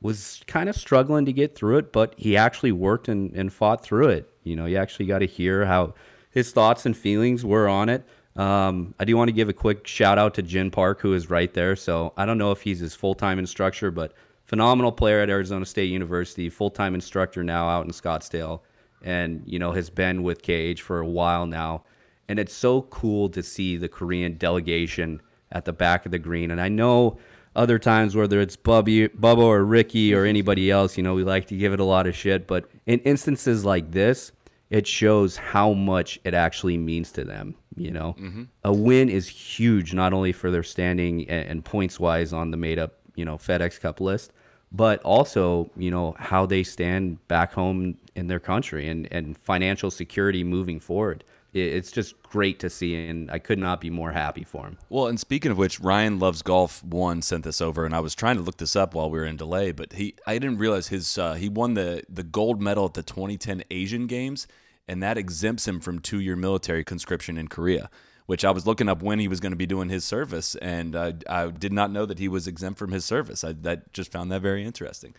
was 0.01 0.43
kind 0.47 0.69
of 0.69 0.77
struggling 0.77 1.25
to 1.25 1.33
get 1.33 1.57
through 1.57 1.79
it, 1.79 1.93
but 1.93 2.15
he 2.17 2.37
actually 2.37 2.73
worked 2.73 3.09
and, 3.09 3.35
and 3.35 3.53
fought 3.53 3.83
through 3.83 4.09
it. 4.09 4.33
You 4.45 4.55
know, 4.55 4.67
you 4.67 4.77
actually 4.77 5.07
got 5.07 5.19
to 5.19 5.27
hear 5.27 5.65
how 5.65 5.95
his 6.39 6.53
thoughts 6.53 6.87
and 6.87 6.97
feelings 6.97 7.45
were 7.45 7.69
on 7.69 7.89
it. 7.89 8.05
Um, 8.37 8.95
I 9.01 9.05
do 9.05 9.17
want 9.17 9.29
to 9.29 9.33
give 9.33 9.49
a 9.49 9.53
quick 9.53 9.87
shout 9.87 10.17
out 10.17 10.35
to 10.35 10.43
Jin 10.43 10.71
Park, 10.71 11.01
who 11.01 11.13
is 11.13 11.29
right 11.29 11.53
there. 11.53 11.75
So 11.75 12.13
I 12.17 12.25
don't 12.25 12.39
know 12.39 12.53
if 12.53 12.63
he's 12.63 12.79
his 12.79 12.95
full 12.95 13.15
time 13.15 13.39
instructor, 13.39 13.91
but 13.91 14.15
phenomenal 14.45 14.93
player 14.93 15.21
at 15.21 15.29
Arizona 15.29 15.67
State 15.67 15.91
University, 15.91 16.49
full 16.49 16.71
time 16.71 16.95
instructor 16.95 17.43
now 17.43 17.69
out 17.69 17.85
in 17.85 17.91
Scottsdale, 17.91 18.61
and 19.03 19.43
you 19.45 19.59
know 19.59 19.73
has 19.73 19.91
been 19.91 20.23
with 20.23 20.43
KH 20.43 20.81
for 20.81 21.01
a 21.01 21.07
while 21.07 21.47
now. 21.47 21.83
And 22.29 22.39
it's 22.39 22.55
so 22.55 22.83
cool 22.83 23.29
to 23.31 23.43
see 23.43 23.77
the 23.77 23.89
Korean 23.89 24.37
delegation 24.37 25.21
at 25.51 25.65
the 25.65 25.73
back 25.73 26.07
of 26.07 26.13
the 26.13 26.19
green. 26.19 26.51
And 26.51 26.61
I 26.61 26.69
know 26.69 27.19
other 27.57 27.79
times, 27.79 28.15
whether 28.15 28.41
it's 28.41 28.55
Bubby, 28.55 29.09
Bubba 29.09 29.39
or 29.39 29.65
Ricky 29.65 30.15
or 30.15 30.25
anybody 30.25 30.71
else, 30.71 30.97
you 30.97 31.03
know, 31.03 31.15
we 31.15 31.25
like 31.25 31.47
to 31.49 31.57
give 31.57 31.73
it 31.73 31.81
a 31.81 31.85
lot 31.85 32.07
of 32.07 32.15
shit. 32.15 32.47
But 32.47 32.71
in 32.87 33.01
instances 33.01 33.65
like 33.65 33.91
this, 33.91 34.31
it 34.71 34.87
shows 34.87 35.37
how 35.37 35.73
much 35.73 36.19
it 36.25 36.35
actually 36.35 36.77
means 36.77 37.13
to 37.13 37.25
them. 37.25 37.55
You 37.77 37.93
know, 37.93 38.17
mm-hmm. 38.19 38.45
a 38.65 38.73
win 38.73 39.09
is 39.09 39.29
huge, 39.29 39.95
not 39.95 40.13
only 40.13 40.33
for 40.33 40.51
their 40.51 40.65
standing 40.65 41.29
and, 41.29 41.49
and 41.49 41.65
points 41.65 42.01
wise 42.01 42.33
on 42.33 42.51
the 42.51 42.57
made 42.57 42.79
up, 42.79 42.95
you 43.15 43.25
know, 43.25 43.37
FedEx 43.37 43.81
Cup 43.81 44.01
list, 44.01 44.33
but 44.73 45.01
also, 45.03 45.71
you 45.77 45.91
know, 45.91 46.15
how 46.19 46.45
they 46.45 46.63
stand 46.63 47.27
back 47.29 47.53
home 47.53 47.97
in 48.17 48.27
their 48.27 48.41
country 48.41 48.89
and, 48.89 49.09
and 49.13 49.39
financial 49.39 49.91
security 49.91 50.45
moving 50.45 50.81
forward. 50.81 51.25
It's 51.55 51.91
just 51.91 52.23
great 52.23 52.59
to 52.61 52.69
see, 52.69 53.07
and 53.07 53.31
I 53.31 53.39
could 53.39 53.59
not 53.59 53.81
be 53.81 53.89
more 53.89 54.13
happy 54.13 54.45
for 54.45 54.67
him. 54.67 54.79
Well, 54.91 55.07
and 55.07 55.19
speaking 55.19 55.51
of 55.51 55.57
which, 55.57 55.81
Ryan 55.81 56.19
Loves 56.19 56.43
Golf 56.43 56.85
one 56.85 57.23
sent 57.23 57.45
this 57.45 57.61
over, 57.63 57.87
and 57.87 57.95
I 57.95 58.01
was 58.01 58.15
trying 58.15 58.37
to 58.37 58.43
look 58.43 58.59
this 58.59 58.77
up 58.77 58.95
while 58.95 59.09
we 59.09 59.19
were 59.19 59.25
in 59.25 59.37
delay, 59.37 59.73
but 59.73 59.95
he 59.95 60.15
I 60.27 60.35
didn't 60.35 60.59
realize 60.59 60.89
his 60.89 61.17
uh, 61.17 61.35
he 61.35 61.49
won 61.49 61.75
the 61.75 62.03
the 62.09 62.23
gold 62.23 62.61
medal 62.61 62.85
at 62.85 62.95
the 62.95 63.03
2010 63.03 63.65
Asian 63.71 64.07
Games, 64.07 64.47
and 64.87 65.03
that 65.03 65.17
exempts 65.17 65.67
him 65.67 65.81
from 65.81 66.01
two 66.01 66.21
year 66.21 66.37
military 66.37 66.85
conscription 66.85 67.39
in 67.39 67.49
Korea 67.49 67.91
which 68.29 68.45
I 68.45 68.51
was 68.51 68.67
looking 68.67 68.91
up 68.91 69.03
when 69.03 69.21
he 69.21 69.27
was 69.27 69.41
going 69.41 69.53
to 69.53 69.57
be 69.57 69.65
doing 69.65 69.89
his 69.89 70.05
service, 70.05 70.55
and 70.57 70.95
uh, 70.95 71.13
I 71.31 71.47
did 71.47 71.73
not 71.73 71.91
know 71.91 72.05
that 72.05 72.19
he 72.19 72.29
was 72.29 72.47
exempt 72.47 72.79
from 72.79 72.93
his 72.93 73.07
service. 73.07 73.43
I 73.43 73.55
that 73.63 73.91
just 73.95 74.13
found 74.13 74.31
that 74.31 74.43
very 74.43 74.67
interesting. 74.67 75.15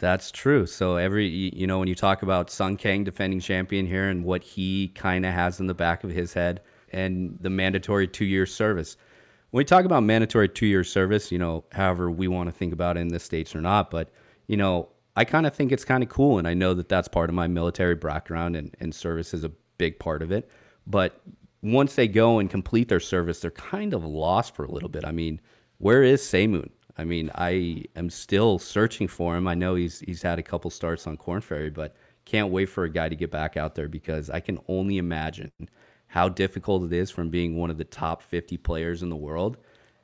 That's 0.00 0.30
true. 0.30 0.64
So 0.66 0.96
every 0.96 1.26
you 1.28 1.66
know 1.66 1.78
when 1.78 1.86
you 1.86 1.94
talk 1.94 2.22
about 2.22 2.50
Sung 2.50 2.76
Kang 2.78 3.04
defending 3.04 3.38
champion 3.38 3.86
here 3.86 4.08
and 4.08 4.24
what 4.24 4.42
he 4.42 4.88
kind 4.88 5.26
of 5.26 5.34
has 5.34 5.60
in 5.60 5.66
the 5.66 5.74
back 5.74 6.04
of 6.04 6.10
his 6.10 6.32
head 6.32 6.62
and 6.90 7.36
the 7.40 7.50
mandatory 7.50 8.08
2-year 8.08 8.46
service. 8.46 8.96
When 9.50 9.60
we 9.60 9.64
talk 9.64 9.84
about 9.84 10.02
mandatory 10.02 10.48
2-year 10.48 10.84
service, 10.84 11.30
you 11.30 11.38
know, 11.38 11.64
however 11.72 12.10
we 12.10 12.28
want 12.28 12.48
to 12.48 12.52
think 12.52 12.72
about 12.72 12.96
it 12.96 13.00
in 13.00 13.08
the 13.08 13.20
states 13.20 13.54
or 13.54 13.60
not, 13.60 13.90
but 13.90 14.10
you 14.46 14.56
know, 14.56 14.88
I 15.16 15.24
kind 15.26 15.46
of 15.46 15.54
think 15.54 15.70
it's 15.70 15.84
kind 15.84 16.02
of 16.02 16.08
cool 16.08 16.38
and 16.38 16.48
I 16.48 16.54
know 16.54 16.72
that 16.74 16.88
that's 16.88 17.06
part 17.06 17.28
of 17.28 17.34
my 17.36 17.46
military 17.46 17.94
background 17.94 18.56
and 18.56 18.74
and 18.80 18.94
service 18.94 19.34
is 19.34 19.44
a 19.44 19.52
big 19.76 19.98
part 19.98 20.22
of 20.22 20.32
it. 20.32 20.48
But 20.86 21.20
once 21.62 21.94
they 21.94 22.08
go 22.08 22.38
and 22.38 22.48
complete 22.48 22.88
their 22.88 23.00
service, 23.00 23.40
they're 23.40 23.50
kind 23.50 23.92
of 23.92 24.02
lost 24.02 24.54
for 24.56 24.64
a 24.64 24.70
little 24.72 24.88
bit. 24.88 25.04
I 25.04 25.12
mean, 25.12 25.42
where 25.76 26.02
is 26.02 26.26
Sang 26.26 26.52
Moon? 26.52 26.70
I 26.98 27.04
mean, 27.04 27.30
I 27.34 27.84
am 27.96 28.10
still 28.10 28.58
searching 28.58 29.08
for 29.08 29.36
him. 29.36 29.46
I 29.46 29.54
know 29.54 29.74
he's 29.74 30.00
he's 30.00 30.22
had 30.22 30.38
a 30.38 30.42
couple 30.42 30.70
starts 30.70 31.06
on 31.06 31.16
Korn 31.16 31.40
Ferry, 31.40 31.70
but 31.70 31.94
can't 32.24 32.50
wait 32.50 32.66
for 32.66 32.84
a 32.84 32.90
guy 32.90 33.08
to 33.08 33.16
get 33.16 33.30
back 33.30 33.56
out 33.56 33.74
there 33.74 33.88
because 33.88 34.30
I 34.30 34.40
can 34.40 34.58
only 34.68 34.98
imagine 34.98 35.50
how 36.06 36.28
difficult 36.28 36.84
it 36.84 36.92
is 36.92 37.10
from 37.10 37.30
being 37.30 37.56
one 37.56 37.70
of 37.70 37.78
the 37.78 37.84
top 37.84 38.22
50 38.22 38.56
players 38.58 39.02
in 39.02 39.08
the 39.08 39.16
world 39.16 39.56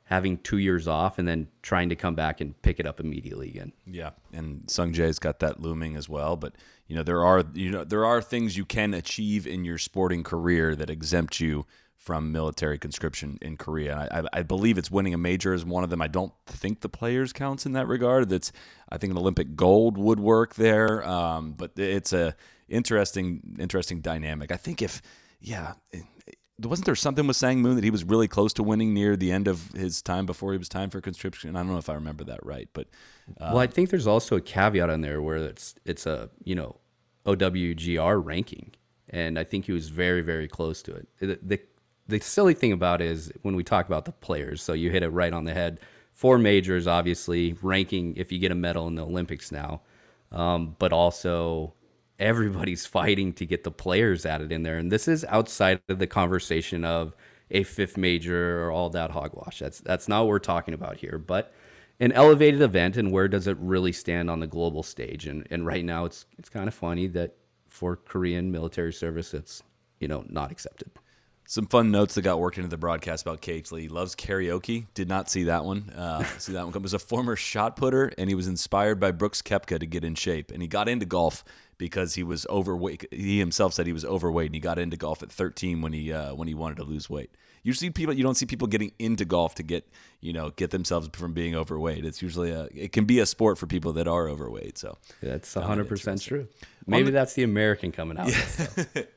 having 0.07 0.37
two 0.37 0.57
years 0.57 0.87
off 0.87 1.19
and 1.19 1.27
then 1.27 1.47
trying 1.61 1.89
to 1.89 1.95
come 1.95 2.15
back 2.15 2.39
and 2.39 2.59
pick 2.61 2.79
it 2.79 2.85
up 2.85 3.01
immediately 3.01 3.49
again. 3.49 3.73
Yeah, 3.85 4.11
and 4.31 4.63
Sung 4.67 4.93
Jae's 4.93 5.19
got 5.19 5.39
that 5.39 5.59
looming 5.59 5.97
as 5.97 6.07
well. 6.07 6.37
But 6.37 6.55
you 6.87 6.95
know 6.95 7.03
there 7.03 7.23
are 7.23 7.43
you 7.53 7.69
know 7.69 7.83
there 7.83 8.05
are 8.05 8.21
things 8.21 8.57
you 8.57 8.65
can 8.65 8.93
achieve 8.93 9.45
in 9.45 9.65
your 9.65 9.77
sporting 9.77 10.23
career 10.23 10.75
that 10.75 10.89
exempt 10.89 11.39
you 11.39 11.65
from 11.97 12.31
military 12.31 12.77
conscription 12.77 13.37
in 13.41 13.57
Korea. 13.57 14.07
I, 14.11 14.39
I, 14.39 14.43
believe 14.43 14.77
it's 14.77 14.89
winning 14.89 15.13
a 15.13 15.17
major 15.17 15.53
is 15.53 15.65
one 15.65 15.83
of 15.83 15.89
them. 15.89 16.01
I 16.01 16.07
don't 16.07 16.31
think 16.45 16.81
the 16.81 16.89
players 16.89 17.33
counts 17.33 17.65
in 17.65 17.73
that 17.73 17.87
regard. 17.87 18.29
That's 18.29 18.51
I 18.89 18.97
think 18.97 19.11
an 19.11 19.17
Olympic 19.17 19.55
gold 19.55 19.97
would 19.97 20.19
work 20.19 20.55
there, 20.55 21.05
um, 21.05 21.53
but 21.53 21.71
it's 21.75 22.13
a 22.13 22.35
interesting 22.69 23.57
interesting 23.59 24.01
dynamic. 24.01 24.51
I 24.51 24.57
think 24.57 24.81
if 24.81 25.01
yeah 25.41 25.73
wasn't 26.59 26.85
there 26.85 26.95
something 26.95 27.27
with 27.27 27.35
Sang 27.35 27.61
Moon 27.61 27.75
that 27.75 27.83
he 27.83 27.91
was 27.91 28.03
really 28.03 28.27
close 28.27 28.53
to 28.53 28.63
winning 28.63 28.93
near 28.93 29.15
the 29.15 29.31
end 29.31 29.47
of 29.47 29.71
his 29.73 30.01
time 30.01 30.25
before 30.25 30.53
he 30.53 30.57
was 30.57 30.69
time 30.69 30.89
for 30.89 31.01
conscription? 31.01 31.55
I 31.55 31.59
don't 31.59 31.71
know 31.71 31.77
if 31.77 31.89
I 31.89 31.93
remember 31.93 32.23
that 32.25 32.43
right, 32.43 32.67
but 32.73 32.87
uh, 33.39 33.51
well, 33.53 33.59
I 33.59 33.67
think 33.67 33.89
there's 33.89 34.07
also 34.07 34.37
a 34.37 34.41
caveat 34.41 34.89
on 34.89 35.01
there 35.01 35.21
where 35.21 35.37
it's 35.37 35.75
it's 35.85 36.05
a 36.05 36.29
you 36.43 36.55
know 36.55 36.77
OWGR 37.25 38.23
ranking, 38.23 38.73
and 39.09 39.37
I 39.37 39.43
think 39.43 39.65
he 39.65 39.71
was 39.71 39.89
very 39.89 40.21
very 40.21 40.47
close 40.47 40.81
to 40.83 40.95
it. 40.95 41.07
The, 41.19 41.39
the 41.41 41.59
the 42.07 42.19
silly 42.19 42.53
thing 42.53 42.71
about 42.71 43.01
it 43.01 43.09
is 43.11 43.31
when 43.41 43.55
we 43.55 43.63
talk 43.63 43.87
about 43.87 44.05
the 44.05 44.11
players, 44.11 44.61
so 44.61 44.73
you 44.73 44.89
hit 44.91 45.03
it 45.03 45.09
right 45.09 45.33
on 45.33 45.43
the 45.43 45.53
head. 45.53 45.79
Four 46.13 46.37
majors, 46.37 46.87
obviously 46.87 47.55
ranking 47.61 48.15
if 48.15 48.31
you 48.31 48.39
get 48.39 48.51
a 48.51 48.55
medal 48.55 48.87
in 48.87 48.95
the 48.95 49.05
Olympics 49.05 49.51
now, 49.51 49.81
um, 50.31 50.75
but 50.79 50.93
also 50.93 51.73
everybody's 52.19 52.85
fighting 52.97 53.33
to 53.33 53.45
get 53.45 53.63
the 53.63 53.71
players 53.71 54.25
added 54.25 54.51
in 54.51 54.63
there. 54.63 54.77
And 54.77 54.91
this 54.91 55.07
is 55.07 55.25
outside 55.25 55.81
of 55.89 55.99
the 55.99 56.07
conversation 56.07 56.83
of 56.83 57.15
a 57.51 57.63
fifth 57.63 57.97
major 57.97 58.63
or 58.63 58.71
all 58.71 58.89
that 58.89 59.11
hogwash. 59.11 59.59
That's 59.59 59.79
that's 59.79 60.07
not 60.07 60.21
what 60.21 60.29
we're 60.29 60.39
talking 60.39 60.73
about 60.73 60.97
here. 60.97 61.17
But 61.17 61.53
an 61.99 62.11
elevated 62.11 62.61
event 62.61 62.97
and 62.97 63.11
where 63.11 63.27
does 63.27 63.47
it 63.47 63.57
really 63.59 63.91
stand 63.91 64.29
on 64.29 64.39
the 64.39 64.47
global 64.47 64.83
stage? 64.83 65.27
And 65.27 65.47
and 65.51 65.65
right 65.65 65.85
now 65.85 66.05
it's 66.05 66.25
it's 66.37 66.49
kind 66.49 66.67
of 66.67 66.73
funny 66.73 67.07
that 67.07 67.35
for 67.67 67.95
Korean 67.95 68.51
military 68.51 68.93
service 68.93 69.33
it's 69.33 69.61
you 69.99 70.07
know 70.07 70.25
not 70.29 70.51
accepted. 70.51 70.89
Some 71.49 71.65
fun 71.65 71.91
notes 71.91 72.15
that 72.15 72.23
got 72.23 72.41
worked 72.41 72.57
into 72.57 72.69
the 72.69 72.77
broadcast 72.77 73.25
about 73.25 73.41
KH 73.41 73.71
Lee. 73.71 73.87
Loves 73.87 74.15
karaoke. 74.15 74.87
Did 74.93 75.07
not 75.07 75.29
see 75.29 75.43
that 75.45 75.63
one. 75.63 75.89
Uh, 75.95 76.23
see 76.39 76.51
that 76.51 76.63
one 76.65 76.73
come. 76.73 76.83
Was 76.83 76.93
a 76.93 76.99
former 76.99 77.37
shot 77.37 77.77
putter, 77.77 78.11
and 78.17 78.29
he 78.29 78.35
was 78.35 78.47
inspired 78.47 78.99
by 78.99 79.11
Brooks 79.11 79.41
Koepka 79.41 79.79
to 79.79 79.85
get 79.85 80.03
in 80.03 80.13
shape. 80.15 80.51
And 80.51 80.61
he 80.61 80.67
got 80.67 80.89
into 80.89 81.05
golf 81.05 81.45
because 81.77 82.15
he 82.15 82.23
was 82.23 82.45
overweight. 82.47 83.05
He 83.11 83.39
himself 83.39 83.73
said 83.73 83.87
he 83.87 83.93
was 83.93 84.03
overweight, 84.03 84.47
and 84.47 84.55
he 84.55 84.59
got 84.59 84.77
into 84.77 84.97
golf 84.97 85.23
at 85.23 85.31
13 85.31 85.81
when 85.81 85.93
he 85.93 86.11
uh, 86.11 86.35
when 86.35 86.49
he 86.49 86.53
wanted 86.53 86.77
to 86.77 86.83
lose 86.83 87.09
weight. 87.09 87.31
You 87.63 87.71
see 87.71 87.91
people 87.91 88.13
you 88.13 88.23
don't 88.23 88.35
see 88.35 88.45
people 88.45 88.67
getting 88.67 88.91
into 88.99 89.23
golf 89.23 89.55
to 89.55 89.63
get 89.63 89.87
you 90.19 90.33
know 90.33 90.49
get 90.49 90.71
themselves 90.71 91.09
from 91.13 91.33
being 91.33 91.55
overweight. 91.55 92.03
It's 92.03 92.21
usually 92.21 92.51
a 92.51 92.67
it 92.75 92.91
can 92.91 93.05
be 93.05 93.19
a 93.19 93.25
sport 93.25 93.57
for 93.57 93.67
people 93.67 93.93
that 93.93 94.07
are 94.07 94.27
overweight. 94.27 94.77
So 94.77 94.97
yeah, 95.21 95.29
that's 95.29 95.55
100 95.55 95.87
percent 95.87 96.21
true. 96.21 96.49
Maybe 96.85 97.05
the, 97.05 97.11
that's 97.11 97.35
the 97.35 97.43
American 97.43 97.93
coming 97.93 98.17
out. 98.17 98.29
Yeah. 98.29 99.03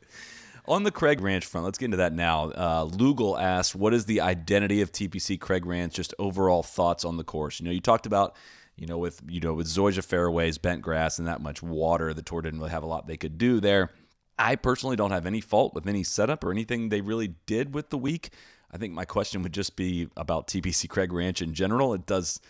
On 0.66 0.82
the 0.82 0.90
Craig 0.90 1.20
Ranch 1.20 1.46
front, 1.46 1.64
let's 1.64 1.78
get 1.78 1.86
into 1.86 1.96
that 1.96 2.12
now. 2.12 2.50
Uh, 2.50 2.84
Lugal 2.84 3.40
asked, 3.40 3.74
"What 3.74 3.94
is 3.94 4.04
the 4.04 4.20
identity 4.20 4.80
of 4.80 4.92
TPC 4.92 5.36
Craig 5.38 5.66
Ranch? 5.66 5.94
Just 5.94 6.14
overall 6.18 6.62
thoughts 6.62 7.04
on 7.04 7.16
the 7.16 7.24
course. 7.24 7.60
You 7.60 7.66
know, 7.66 7.72
you 7.72 7.80
talked 7.80 8.06
about, 8.06 8.36
you 8.76 8.86
know, 8.86 8.98
with 8.98 9.20
you 9.28 9.40
know 9.40 9.54
with 9.54 9.66
Zoysia 9.66 10.04
fairways, 10.04 10.58
bent 10.58 10.82
grass, 10.82 11.18
and 11.18 11.26
that 11.26 11.40
much 11.40 11.62
water, 11.62 12.14
the 12.14 12.22
tour 12.22 12.42
didn't 12.42 12.60
really 12.60 12.70
have 12.70 12.82
a 12.82 12.86
lot 12.86 13.06
they 13.06 13.16
could 13.16 13.38
do 13.38 13.60
there. 13.60 13.90
I 14.38 14.56
personally 14.56 14.96
don't 14.96 15.10
have 15.10 15.26
any 15.26 15.40
fault 15.40 15.74
with 15.74 15.86
any 15.86 16.02
setup 16.02 16.44
or 16.44 16.50
anything 16.50 16.88
they 16.88 17.02
really 17.02 17.34
did 17.46 17.74
with 17.74 17.90
the 17.90 17.98
week. 17.98 18.30
I 18.72 18.78
think 18.78 18.94
my 18.94 19.04
question 19.04 19.42
would 19.42 19.52
just 19.52 19.76
be 19.76 20.08
about 20.16 20.46
TPC 20.46 20.88
Craig 20.88 21.12
Ranch 21.12 21.42
in 21.42 21.52
general. 21.52 21.92
It 21.92 22.06
does 22.06 22.40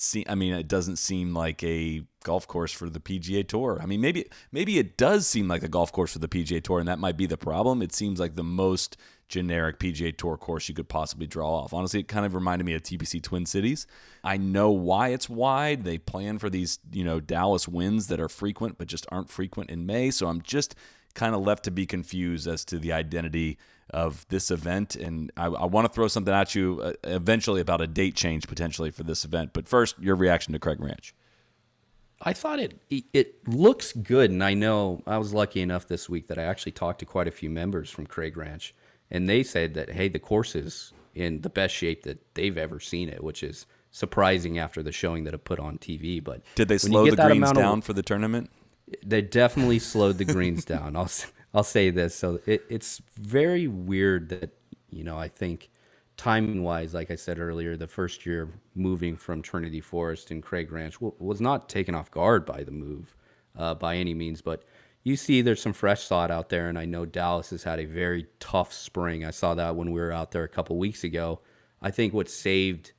seem, 0.00 0.24
I 0.28 0.34
mean, 0.34 0.54
it 0.54 0.68
doesn't 0.68 0.96
seem 0.96 1.34
like 1.34 1.62
a 1.62 2.04
golf 2.24 2.46
course 2.46 2.72
for 2.72 2.88
the 2.88 3.00
PGA 3.00 3.46
Tour. 3.46 3.78
I 3.80 3.86
mean, 3.86 4.00
maybe 4.00 4.26
maybe 4.52 4.78
it 4.78 4.96
does 4.96 5.26
seem 5.26 5.48
like 5.48 5.62
a 5.62 5.68
golf 5.68 5.92
course 5.92 6.12
for 6.12 6.18
the 6.18 6.28
PGA 6.28 6.62
Tour, 6.62 6.80
and 6.80 6.88
that 6.88 6.98
might 6.98 7.16
be 7.16 7.26
the 7.26 7.36
problem. 7.36 7.82
It 7.82 7.94
seems 7.94 8.18
like 8.18 8.34
the 8.34 8.44
most 8.44 8.96
generic 9.28 9.78
PGA 9.78 10.16
Tour 10.16 10.36
course 10.36 10.68
you 10.68 10.74
could 10.74 10.88
possibly 10.88 11.26
draw 11.26 11.60
off. 11.60 11.72
Honestly, 11.72 12.00
it 12.00 12.08
kind 12.08 12.26
of 12.26 12.34
reminded 12.34 12.64
me 12.64 12.74
of 12.74 12.82
TPC 12.82 13.22
Twin 13.22 13.46
Cities. 13.46 13.86
I 14.22 14.36
know 14.36 14.70
why 14.70 15.08
it's 15.08 15.28
wide. 15.28 15.84
They 15.84 15.98
plan 15.98 16.38
for 16.38 16.50
these, 16.50 16.78
you 16.92 17.04
know, 17.04 17.20
Dallas 17.20 17.66
winds 17.66 18.08
that 18.08 18.20
are 18.20 18.28
frequent 18.28 18.78
but 18.78 18.88
just 18.88 19.06
aren't 19.10 19.30
frequent 19.30 19.70
in 19.70 19.86
May. 19.86 20.10
So 20.10 20.28
I'm 20.28 20.42
just 20.42 20.74
kind 21.14 21.34
of 21.34 21.42
left 21.42 21.64
to 21.64 21.70
be 21.70 21.86
confused 21.86 22.46
as 22.46 22.64
to 22.66 22.78
the 22.78 22.92
identity 22.92 23.58
of 23.90 24.26
this 24.28 24.50
event. 24.50 24.96
And 24.96 25.30
I, 25.36 25.46
I 25.46 25.66
want 25.66 25.86
to 25.86 25.92
throw 25.92 26.08
something 26.08 26.32
at 26.32 26.54
you 26.54 26.80
uh, 26.82 26.92
eventually 27.04 27.60
about 27.60 27.80
a 27.80 27.86
date 27.86 28.14
change 28.14 28.48
potentially 28.48 28.90
for 28.90 29.02
this 29.02 29.24
event. 29.24 29.50
But 29.52 29.68
first, 29.68 29.98
your 29.98 30.16
reaction 30.16 30.52
to 30.52 30.58
Craig 30.58 30.80
Ranch. 30.80 31.14
I 32.20 32.32
thought 32.32 32.58
it 32.58 32.78
it 33.12 33.46
looks 33.46 33.92
good, 33.92 34.30
and 34.30 34.42
I 34.42 34.54
know 34.54 35.02
I 35.06 35.18
was 35.18 35.34
lucky 35.34 35.60
enough 35.60 35.88
this 35.88 36.08
week 36.08 36.28
that 36.28 36.38
I 36.38 36.44
actually 36.44 36.72
talked 36.72 37.00
to 37.00 37.06
quite 37.06 37.28
a 37.28 37.32
few 37.32 37.50
members 37.50 37.90
from 37.90 38.06
Craig 38.06 38.36
Ranch, 38.36 38.74
and 39.10 39.28
they 39.28 39.42
said 39.42 39.74
that 39.74 39.90
hey, 39.90 40.08
the 40.08 40.18
course 40.18 40.54
is 40.54 40.92
in 41.14 41.42
the 41.42 41.50
best 41.50 41.74
shape 41.74 42.04
that 42.04 42.34
they've 42.34 42.56
ever 42.56 42.80
seen 42.80 43.08
it, 43.08 43.22
which 43.22 43.42
is 43.42 43.66
surprising 43.90 44.58
after 44.58 44.82
the 44.82 44.90
showing 44.90 45.24
that 45.24 45.34
it 45.34 45.44
put 45.44 45.58
on 45.58 45.78
TV. 45.78 46.22
But 46.22 46.42
did 46.54 46.68
they 46.68 46.78
slow 46.78 47.04
the 47.10 47.16
greens 47.16 47.52
down 47.52 47.78
of, 47.78 47.84
for 47.84 47.92
the 47.92 48.02
tournament? 48.02 48.50
They 49.04 49.20
definitely 49.20 49.78
slowed 49.78 50.18
the 50.18 50.24
greens 50.24 50.64
down. 50.64 50.96
I'll 50.96 51.10
I'll 51.54 51.64
say 51.64 51.90
this. 51.90 52.14
So 52.14 52.40
it, 52.46 52.64
it's 52.68 53.00
very 53.16 53.68
weird 53.68 54.28
that 54.30 54.50
you 54.90 55.04
know 55.04 55.18
I 55.18 55.28
think 55.28 55.70
timing 56.16 56.62
wise, 56.62 56.94
like 56.94 57.10
I 57.10 57.16
said 57.16 57.38
earlier, 57.38 57.76
the 57.76 57.86
first 57.86 58.26
year 58.26 58.48
moving 58.74 59.16
from 59.16 59.42
Trinity 59.42 59.80
Forest 59.80 60.30
and 60.30 60.42
Craig 60.42 60.72
Ranch 60.72 61.00
was 61.00 61.40
not 61.40 61.68
taken 61.68 61.94
off 61.94 62.10
guard 62.10 62.44
by 62.46 62.64
the 62.64 62.70
move 62.72 63.16
uh, 63.56 63.74
by 63.74 63.96
any 63.96 64.14
means, 64.14 64.42
but 64.42 64.64
you 65.04 65.16
see 65.16 65.42
there's 65.42 65.60
some 65.60 65.72
fresh 65.72 66.08
thought 66.08 66.30
out 66.30 66.48
there, 66.48 66.68
and 66.68 66.78
I 66.78 66.86
know 66.86 67.04
Dallas 67.04 67.50
has 67.50 67.62
had 67.62 67.78
a 67.78 67.84
very 67.84 68.26
tough 68.40 68.72
spring. 68.72 69.24
I 69.24 69.30
saw 69.30 69.54
that 69.54 69.76
when 69.76 69.90
we 69.92 70.00
were 70.00 70.12
out 70.12 70.30
there 70.30 70.44
a 70.44 70.48
couple 70.48 70.78
weeks 70.78 71.04
ago. 71.04 71.40
I 71.82 71.90
think 71.90 72.14
what 72.14 72.30
saved 72.30 72.92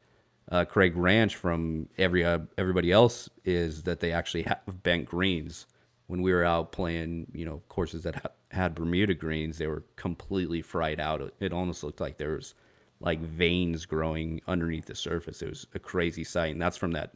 uh, 0.52 0.66
Craig 0.66 0.96
Ranch 0.96 1.36
from 1.36 1.90
every 1.98 2.24
uh, 2.24 2.40
everybody 2.58 2.92
else 2.92 3.30
is 3.44 3.84
that 3.84 4.00
they 4.00 4.12
actually 4.12 4.44
have 4.44 4.62
bent 4.84 5.06
greens. 5.06 5.66
When 6.08 6.22
we 6.22 6.34
were 6.34 6.44
out 6.44 6.72
playing, 6.72 7.28
you 7.34 7.46
know, 7.46 7.62
courses 7.68 8.04
that 8.04 8.16
ha- 8.16 8.32
had 8.52 8.76
Bermuda 8.76 9.14
greens, 9.14 9.58
they 9.58 9.68
were 9.68 9.84
completely 9.96 10.62
fried 10.62 11.00
out. 11.00 11.34
It 11.40 11.54
almost 11.54 11.84
looked 11.84 12.00
like 12.00 12.18
there 12.18 12.36
was 12.36 12.54
like 13.00 13.20
veins 13.20 13.86
growing 13.86 14.42
underneath 14.48 14.86
the 14.86 14.96
surface. 14.96 15.42
It 15.42 15.50
was 15.50 15.68
a 15.74 15.80
crazy 15.80 16.24
sight, 16.24 16.54
and 16.54 16.62
that's 16.62 16.78
from 16.78 16.92
that 16.94 17.14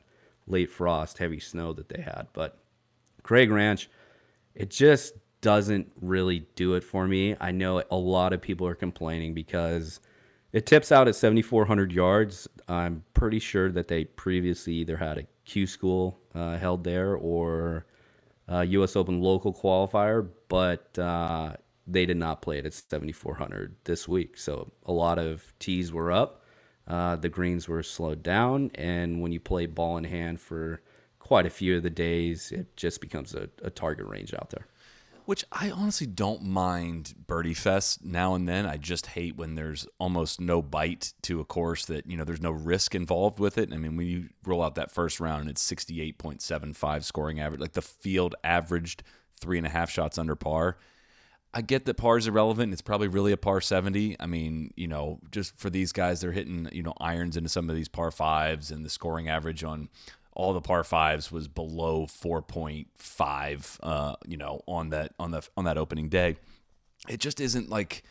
late 0.48 0.70
frost, 0.70 1.18
heavy 1.18 1.40
snow 1.40 1.74
that 1.74 1.90
they 1.90 2.02
had. 2.02 2.28
But 2.34 2.58
Craig 3.24 3.52
Ranch, 3.52 3.90
it 4.56 4.70
just 4.70 5.14
doesn't 5.42 5.92
really 6.02 6.46
do 6.56 6.74
it 6.76 6.84
for 6.84 7.08
me. 7.08 7.36
I 7.40 7.52
know 7.52 7.82
a 7.92 7.96
lot 7.96 8.34
of 8.34 8.42
people 8.42 8.68
are 8.68 8.76
complaining 8.76 9.34
because 9.34 10.00
it 10.52 10.66
tips 10.66 10.92
out 10.92 11.08
at 11.08 11.16
7,400 11.16 11.92
yards. 11.92 12.48
I'm 12.68 13.04
pretty 13.14 13.40
sure 13.40 13.72
that 13.72 13.88
they 13.88 14.06
previously 14.06 14.74
either 14.74 14.98
had 14.98 15.18
a 15.18 15.28
Q 15.46 15.68
school 15.68 16.20
uh, 16.36 16.58
held 16.58 16.84
there 16.84 17.16
or 17.16 17.86
a 18.50 18.66
U.S. 18.66 18.96
Open 18.96 19.22
local 19.22 19.54
qualifier, 19.54 20.28
but 20.50 20.98
uh, 20.98 21.54
they 21.88 22.06
did 22.06 22.18
not 22.18 22.42
play 22.42 22.58
it 22.58 22.66
at 22.66 22.74
7,400 22.74 23.76
this 23.84 24.08
week. 24.08 24.38
So 24.38 24.72
a 24.86 24.92
lot 24.92 25.20
of 25.20 25.54
tees 25.60 25.94
were 25.94 26.12
up. 26.12 26.44
Uh, 26.88 27.16
the 27.16 27.30
greens 27.30 27.68
were 27.68 27.84
slowed 27.84 28.24
down. 28.24 28.72
And 28.76 29.22
when 29.22 29.32
you 29.32 29.40
play 29.40 29.68
ball 29.68 29.98
in 29.98 30.04
hand 30.04 30.42
for 30.42 30.82
quite 31.20 31.46
a 31.46 31.50
few 31.50 31.78
of 31.78 31.84
the 31.84 31.90
days, 31.92 32.52
it 32.52 32.76
just 32.76 33.02
becomes 33.02 33.36
a, 33.36 33.50
a 33.62 33.70
target 33.70 34.08
range 34.08 34.34
out 34.34 34.50
there. 34.50 34.68
Which 35.30 35.46
I 35.52 35.70
honestly 35.70 36.08
don't 36.08 36.42
mind 36.42 37.14
Birdie 37.28 37.54
Fest 37.54 38.04
now 38.04 38.34
and 38.34 38.48
then. 38.48 38.66
I 38.66 38.78
just 38.78 39.06
hate 39.06 39.36
when 39.36 39.54
there's 39.54 39.86
almost 40.00 40.42
no 40.42 40.64
bite 40.64 41.14
to 41.22 41.40
a 41.40 41.46
course 41.46 41.86
that, 41.86 42.10
you 42.10 42.18
know, 42.18 42.24
there's 42.24 42.42
no 42.42 42.50
risk 42.50 42.96
involved 42.96 43.38
with 43.38 43.60
it. 43.60 43.72
I 43.72 43.78
mean, 43.78 43.96
when 43.96 44.08
you 44.08 44.30
roll 44.44 44.64
out 44.64 44.74
that 44.74 44.90
first 44.92 45.20
round 45.20 45.42
and 45.42 45.50
it's 45.52 45.72
68.75 45.72 47.04
scoring 47.04 47.40
average, 47.40 47.62
like 47.62 47.74
the 47.74 47.82
field 47.84 48.34
averaged 48.44 49.04
three 49.40 49.60
and 49.60 49.68
a 49.68 49.70
half 49.70 49.92
shots 49.92 50.18
under 50.18 50.36
par 50.36 50.78
I 51.52 51.62
get 51.62 51.86
that 51.86 51.96
par 51.96 52.18
is 52.18 52.28
irrelevant. 52.28 52.74
It's 52.74 52.82
probably 52.82 53.08
really 53.08 53.32
a 53.32 53.38
par 53.38 53.60
70. 53.60 54.18
I 54.20 54.28
mean, 54.28 54.72
you 54.76 54.88
know, 54.88 55.20
just 55.32 55.58
for 55.58 55.72
these 55.72 55.92
guys, 55.92 56.22
they're 56.22 56.32
hitting, 56.32 56.70
you 56.72 56.84
know, 56.84 56.94
irons 57.00 57.36
into 57.36 57.50
some 57.50 57.70
of 57.70 57.76
these 57.76 57.88
par 57.88 58.12
fives, 58.12 58.70
and 58.70 58.86
the 58.86 58.90
scoring 58.90 59.28
average 59.28 59.64
on 59.64 59.90
all 60.40 60.54
the 60.54 60.62
par 60.62 60.86
fives 60.86 61.34
was 61.34 61.50
below 61.50 62.06
4.5, 62.06 63.80
uh, 63.84 64.16
you 64.26 64.38
know, 64.38 64.62
on 64.70 64.90
that, 64.92 65.12
on 65.20 65.32
the, 65.32 65.46
on 65.58 65.66
that 65.66 65.78
opening 65.78 66.08
day. 66.08 66.38
It 67.10 67.20
just 67.20 67.42
isn't 67.42 67.70
like, 67.70 68.04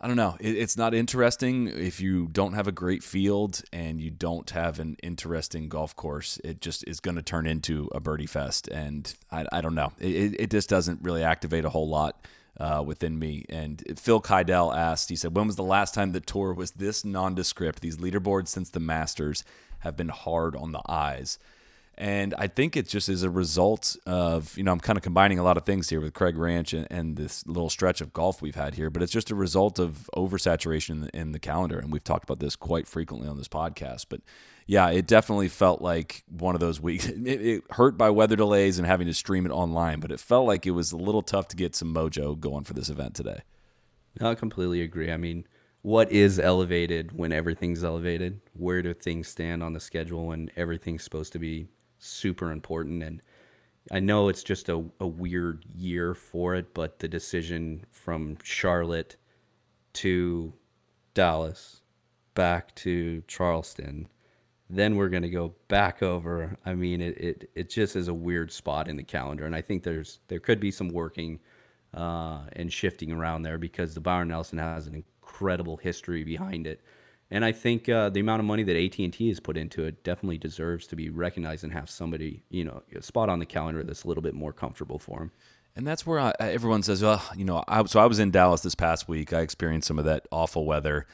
I 0.00 0.06
don't 0.06 0.16
know. 0.16 0.38
It, 0.40 0.56
it's 0.56 0.78
not 0.78 0.94
interesting 0.94 1.68
if 1.68 2.00
you 2.00 2.28
don't 2.28 2.54
have 2.54 2.66
a 2.66 2.72
great 2.72 3.02
field 3.02 3.60
and 3.74 4.00
you 4.00 4.10
don't 4.10 4.48
have 4.52 4.80
an 4.80 4.96
interesting 5.02 5.68
golf 5.68 5.94
course. 5.94 6.40
It 6.42 6.62
just 6.62 6.82
is 6.88 6.98
going 6.98 7.16
to 7.16 7.22
turn 7.22 7.46
into 7.46 7.90
a 7.92 8.00
birdie 8.00 8.24
fest, 8.24 8.66
and 8.68 9.14
I, 9.30 9.44
I 9.52 9.60
don't 9.60 9.74
know. 9.74 9.92
It, 9.98 10.40
it 10.40 10.50
just 10.50 10.70
doesn't 10.70 11.02
really 11.02 11.22
activate 11.22 11.66
a 11.66 11.70
whole 11.70 11.90
lot 11.90 12.26
uh, 12.58 12.82
within 12.86 13.18
me. 13.18 13.44
And 13.50 13.82
Phil 13.98 14.22
Kydell 14.22 14.74
asked, 14.74 15.10
he 15.10 15.16
said, 15.16 15.36
When 15.36 15.46
was 15.46 15.56
the 15.56 15.62
last 15.62 15.92
time 15.92 16.12
the 16.12 16.20
tour 16.20 16.54
was 16.54 16.70
this 16.70 17.04
nondescript? 17.04 17.82
These 17.82 17.98
leaderboards 17.98 18.48
since 18.48 18.70
the 18.70 18.80
Masters 18.80 19.44
have 19.80 19.96
been 19.96 20.08
hard 20.08 20.56
on 20.56 20.72
the 20.72 20.82
eyes. 20.88 21.38
And 22.00 22.34
I 22.38 22.46
think 22.46 22.78
it 22.78 22.88
just 22.88 23.10
is 23.10 23.22
a 23.24 23.28
result 23.28 23.94
of, 24.06 24.56
you 24.56 24.64
know, 24.64 24.72
I'm 24.72 24.80
kind 24.80 24.96
of 24.96 25.02
combining 25.02 25.38
a 25.38 25.42
lot 25.42 25.58
of 25.58 25.66
things 25.66 25.90
here 25.90 26.00
with 26.00 26.14
Craig 26.14 26.34
Ranch 26.38 26.72
and, 26.72 26.86
and 26.90 27.14
this 27.14 27.46
little 27.46 27.68
stretch 27.68 28.00
of 28.00 28.14
golf 28.14 28.40
we've 28.40 28.54
had 28.54 28.74
here, 28.74 28.88
but 28.88 29.02
it's 29.02 29.12
just 29.12 29.30
a 29.30 29.34
result 29.34 29.78
of 29.78 30.08
oversaturation 30.16 30.90
in 30.90 31.00
the, 31.02 31.16
in 31.18 31.32
the 31.32 31.38
calendar. 31.38 31.78
And 31.78 31.92
we've 31.92 32.02
talked 32.02 32.24
about 32.24 32.38
this 32.38 32.56
quite 32.56 32.88
frequently 32.88 33.28
on 33.28 33.36
this 33.36 33.48
podcast. 33.48 34.06
But 34.08 34.22
yeah, 34.66 34.88
it 34.88 35.06
definitely 35.06 35.48
felt 35.48 35.82
like 35.82 36.24
one 36.26 36.54
of 36.54 36.60
those 36.60 36.80
weeks. 36.80 37.06
It, 37.10 37.46
it, 37.46 37.64
hurt 37.72 37.98
by 37.98 38.08
weather 38.08 38.36
delays 38.36 38.78
and 38.78 38.86
having 38.86 39.06
to 39.06 39.12
stream 39.12 39.44
it 39.44 39.52
online, 39.52 40.00
but 40.00 40.10
it 40.10 40.20
felt 40.20 40.46
like 40.46 40.64
it 40.64 40.70
was 40.70 40.92
a 40.92 40.96
little 40.96 41.22
tough 41.22 41.48
to 41.48 41.56
get 41.56 41.76
some 41.76 41.94
mojo 41.94 42.38
going 42.38 42.64
for 42.64 42.72
this 42.72 42.88
event 42.88 43.14
today. 43.14 43.42
I 44.22 44.34
completely 44.34 44.80
agree. 44.80 45.12
I 45.12 45.18
mean, 45.18 45.44
what 45.82 46.10
is 46.12 46.38
elevated 46.38 47.12
when 47.12 47.32
everything's 47.32 47.84
elevated? 47.84 48.40
Where 48.54 48.82
do 48.82 48.92
things 48.94 49.28
stand 49.28 49.62
on 49.62 49.72
the 49.72 49.80
schedule 49.80 50.26
when 50.26 50.50
everything's 50.56 51.04
supposed 51.04 51.32
to 51.32 51.38
be 51.38 51.68
super 51.98 52.52
important? 52.52 53.02
And 53.02 53.22
I 53.90 54.00
know 54.00 54.28
it's 54.28 54.42
just 54.42 54.68
a, 54.68 54.84
a 55.00 55.06
weird 55.06 55.64
year 55.74 56.14
for 56.14 56.54
it, 56.54 56.74
but 56.74 56.98
the 56.98 57.08
decision 57.08 57.84
from 57.90 58.36
Charlotte 58.42 59.16
to 59.94 60.52
Dallas 61.14 61.80
back 62.34 62.74
to 62.76 63.22
Charleston 63.26 64.08
then 64.70 64.96
we're 64.96 65.08
going 65.08 65.24
to 65.24 65.28
go 65.28 65.52
back 65.68 66.02
over. 66.02 66.56
I 66.64 66.74
mean, 66.74 67.00
it, 67.00 67.18
it, 67.18 67.50
it 67.54 67.70
just 67.70 67.96
is 67.96 68.08
a 68.08 68.14
weird 68.14 68.52
spot 68.52 68.88
in 68.88 68.96
the 68.96 69.02
calendar. 69.02 69.44
And 69.44 69.54
I 69.54 69.60
think 69.60 69.82
there's 69.82 70.20
there 70.28 70.38
could 70.38 70.60
be 70.60 70.70
some 70.70 70.88
working 70.88 71.40
uh, 71.92 72.42
and 72.52 72.72
shifting 72.72 73.10
around 73.10 73.42
there 73.42 73.58
because 73.58 73.94
the 73.94 74.00
Byron 74.00 74.28
Nelson 74.28 74.58
has 74.58 74.86
an 74.86 74.94
incredible 75.40 75.78
history 75.78 76.22
behind 76.22 76.66
it. 76.66 76.80
And 77.30 77.44
I 77.44 77.52
think 77.52 77.88
uh, 77.88 78.10
the 78.10 78.20
amount 78.20 78.40
of 78.40 78.46
money 78.46 78.64
that 78.64 78.76
AT&T 78.76 79.28
has 79.28 79.40
put 79.40 79.56
into 79.56 79.84
it 79.84 80.02
definitely 80.02 80.38
deserves 80.38 80.86
to 80.88 80.96
be 80.96 81.08
recognized 81.08 81.64
and 81.64 81.72
have 81.72 81.88
somebody, 81.88 82.42
you 82.50 82.64
know, 82.64 82.82
spot 83.00 83.28
on 83.28 83.38
the 83.38 83.46
calendar 83.46 83.84
that's 83.84 84.02
a 84.04 84.08
little 84.08 84.22
bit 84.22 84.34
more 84.34 84.52
comfortable 84.52 84.98
for 84.98 85.20
them. 85.20 85.30
And 85.76 85.86
that's 85.86 86.04
where 86.04 86.18
I, 86.18 86.34
everyone 86.40 86.82
says, 86.82 87.02
well, 87.02 87.22
you 87.36 87.44
know, 87.44 87.62
I, 87.68 87.84
so 87.84 88.00
I 88.00 88.06
was 88.06 88.18
in 88.18 88.32
Dallas 88.32 88.62
this 88.62 88.74
past 88.74 89.08
week. 89.08 89.32
I 89.32 89.40
experienced 89.40 89.86
some 89.86 89.98
of 89.98 90.04
that 90.06 90.26
awful 90.32 90.66
weather. 90.66 91.06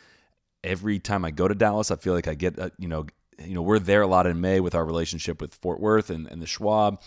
Every 0.64 0.98
time 0.98 1.24
I 1.24 1.30
go 1.30 1.46
to 1.46 1.54
Dallas, 1.54 1.90
I 1.90 1.96
feel 1.96 2.14
like 2.14 2.26
I 2.26 2.34
get, 2.34 2.58
uh, 2.58 2.70
you 2.78 2.88
know, 2.88 3.06
you 3.38 3.54
know, 3.54 3.62
we're 3.62 3.78
there 3.78 4.00
a 4.00 4.06
lot 4.06 4.26
in 4.26 4.40
May 4.40 4.60
with 4.60 4.74
our 4.74 4.86
relationship 4.86 5.42
with 5.42 5.54
Fort 5.54 5.78
Worth 5.78 6.08
and, 6.08 6.26
and 6.26 6.40
the 6.40 6.46
Schwab. 6.46 7.02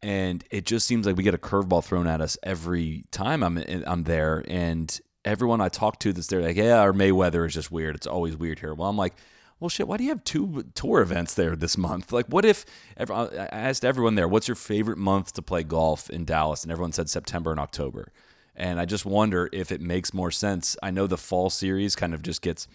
And 0.00 0.42
it 0.50 0.64
just 0.64 0.86
seems 0.86 1.04
like 1.06 1.16
we 1.16 1.22
get 1.22 1.34
a 1.34 1.38
curveball 1.38 1.84
thrown 1.84 2.06
at 2.06 2.22
us 2.22 2.38
every 2.42 3.04
time 3.10 3.42
I'm 3.42 3.62
I'm 3.86 4.04
there. 4.04 4.42
And 4.48 4.98
everyone 5.24 5.60
I 5.60 5.68
talk 5.68 5.98
to 6.00 6.12
that's 6.12 6.26
there, 6.26 6.42
like, 6.42 6.56
yeah, 6.56 6.80
our 6.80 6.92
May 6.92 7.12
weather 7.12 7.44
is 7.44 7.54
just 7.54 7.70
weird. 7.70 7.94
It's 7.94 8.06
always 8.06 8.36
weird 8.36 8.58
here. 8.60 8.74
Well, 8.74 8.88
I'm 8.88 8.96
like, 8.96 9.14
well, 9.60 9.68
shit, 9.68 9.88
why 9.88 9.96
do 9.96 10.04
you 10.04 10.10
have 10.10 10.24
two 10.24 10.64
tour 10.74 11.00
events 11.00 11.34
there 11.34 11.56
this 11.56 11.78
month? 11.78 12.12
Like, 12.12 12.26
what 12.26 12.44
if 12.44 12.66
I 12.98 13.48
asked 13.50 13.84
everyone 13.84 14.14
there, 14.14 14.28
what's 14.28 14.48
your 14.48 14.56
favorite 14.56 14.98
month 14.98 15.32
to 15.34 15.42
play 15.42 15.62
golf 15.62 16.10
in 16.10 16.24
Dallas? 16.24 16.62
And 16.62 16.72
everyone 16.72 16.92
said 16.92 17.08
September 17.08 17.50
and 17.50 17.60
October. 17.60 18.12
And 18.56 18.78
I 18.78 18.84
just 18.84 19.06
wonder 19.06 19.48
if 19.52 19.72
it 19.72 19.80
makes 19.80 20.12
more 20.14 20.30
sense. 20.30 20.76
I 20.82 20.90
know 20.90 21.06
the 21.06 21.16
fall 21.16 21.50
series 21.50 21.96
kind 21.96 22.14
of 22.14 22.22
just 22.22 22.42
gets 22.42 22.68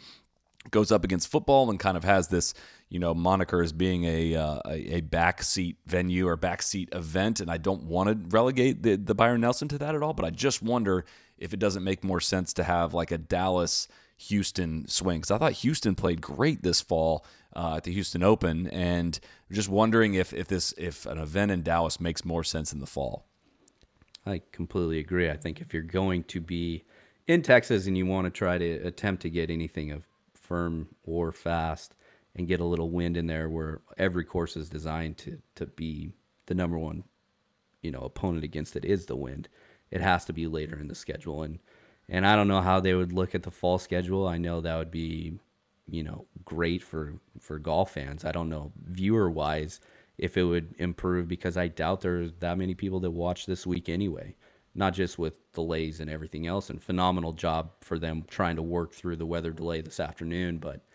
goes 0.71 0.91
up 0.91 1.03
against 1.03 1.29
football 1.29 1.69
and 1.69 1.79
kind 1.79 1.95
of 1.95 2.03
has 2.03 2.27
this, 2.27 2.53
you 2.89 2.99
know, 2.99 3.13
moniker 3.13 3.61
as 3.61 3.71
being 3.71 4.03
a 4.03 4.35
uh, 4.35 4.59
a 4.65 5.01
backseat 5.01 5.77
venue 5.85 6.27
or 6.27 6.37
backseat 6.37 6.93
event, 6.93 7.39
and 7.39 7.49
I 7.49 7.57
don't 7.57 7.83
want 7.83 8.09
to 8.09 8.35
relegate 8.35 8.83
the 8.83 8.95
the 8.95 9.15
Byron 9.15 9.41
Nelson 9.41 9.67
to 9.69 9.77
that 9.77 9.95
at 9.95 10.03
all. 10.03 10.13
But 10.13 10.25
I 10.25 10.31
just 10.31 10.61
wonder 10.61 11.05
if 11.39 11.53
it 11.53 11.59
doesn't 11.59 11.83
make 11.83 12.03
more 12.03 12.19
sense 12.19 12.53
to 12.53 12.63
have 12.63 12.93
like 12.93 13.11
a 13.11 13.17
Dallas 13.17 13.87
Houston 14.17 14.87
swing. 14.87 15.19
Because 15.19 15.31
I 15.31 15.37
thought 15.37 15.53
Houston 15.53 15.95
played 15.95 16.21
great 16.21 16.61
this 16.61 16.81
fall 16.81 17.25
uh, 17.55 17.77
at 17.77 17.85
the 17.85 17.93
Houston 17.93 18.21
Open, 18.21 18.67
and 18.67 19.19
just 19.51 19.69
wondering 19.69 20.13
if 20.13 20.33
if 20.33 20.47
this 20.47 20.73
if 20.77 21.05
an 21.05 21.17
event 21.17 21.51
in 21.51 21.63
Dallas 21.63 21.99
makes 21.99 22.23
more 22.23 22.43
sense 22.43 22.71
in 22.71 22.79
the 22.79 22.85
fall. 22.85 23.25
I 24.25 24.41
completely 24.51 24.99
agree. 24.99 25.29
I 25.29 25.37
think 25.37 25.61
if 25.61 25.73
you're 25.73 25.81
going 25.81 26.23
to 26.25 26.41
be 26.41 26.83
in 27.25 27.41
Texas 27.41 27.87
and 27.87 27.97
you 27.97 28.05
want 28.05 28.25
to 28.25 28.31
try 28.31 28.57
to 28.57 28.71
attempt 28.85 29.21
to 29.21 29.29
get 29.29 29.49
anything 29.49 29.91
of 29.91 30.03
firm 30.33 30.89
or 31.03 31.31
fast 31.31 31.95
and 32.35 32.47
get 32.47 32.59
a 32.59 32.65
little 32.65 32.89
wind 32.89 33.15
in 33.17 33.27
there 33.27 33.49
where 33.49 33.81
every 33.97 34.23
course 34.23 34.57
is 34.57 34.69
designed 34.69 35.17
to 35.17 35.39
to 35.55 35.65
be 35.67 36.11
the 36.47 36.55
number 36.55 36.77
one 36.77 37.03
you 37.81 37.91
know 37.91 37.99
opponent 37.99 38.43
against 38.43 38.75
it 38.75 38.83
is 38.83 39.05
the 39.05 39.15
wind 39.15 39.47
it 39.91 40.01
has 40.01 40.25
to 40.25 40.33
be 40.33 40.47
later 40.47 40.79
in 40.79 40.87
the 40.87 40.95
schedule. 40.95 41.43
And 41.43 41.59
and 42.07 42.25
I 42.25 42.35
don't 42.35 42.47
know 42.47 42.61
how 42.61 42.79
they 42.79 42.95
would 42.95 43.13
look 43.13 43.35
at 43.35 43.43
the 43.43 43.51
fall 43.51 43.77
schedule. 43.77 44.27
I 44.27 44.39
know 44.39 44.61
that 44.61 44.77
would 44.77 44.91
be, 44.91 45.37
you 45.87 46.03
know, 46.03 46.25
great 46.43 46.81
for 46.81 47.15
for 47.39 47.59
golf 47.59 47.91
fans. 47.91 48.25
I 48.25 48.31
don't 48.31 48.49
know 48.49 48.71
viewer 48.83 49.29
wise 49.29 49.79
if 50.17 50.37
it 50.37 50.43
would 50.43 50.75
improve 50.79 51.27
because 51.27 51.55
I 51.55 51.67
doubt 51.67 52.01
there's 52.01 52.33
that 52.39 52.57
many 52.57 52.75
people 52.75 52.99
that 53.01 53.11
watch 53.11 53.45
this 53.45 53.65
week 53.65 53.89
anyway. 53.89 54.35
Not 54.75 54.93
just 54.93 55.17
with 55.17 55.51
delays 55.53 55.99
and 55.99 56.09
everything 56.09 56.45
else, 56.45 56.69
and 56.69 56.81
phenomenal 56.81 57.33
job 57.33 57.71
for 57.81 57.97
them 57.97 58.23
trying 58.27 58.55
to 58.55 58.61
work 58.61 58.93
through 58.93 59.15
the 59.15 59.25
weather 59.25 59.51
delay 59.51 59.81
this 59.81 59.99
afternoon. 59.99 60.59
But 60.59 60.85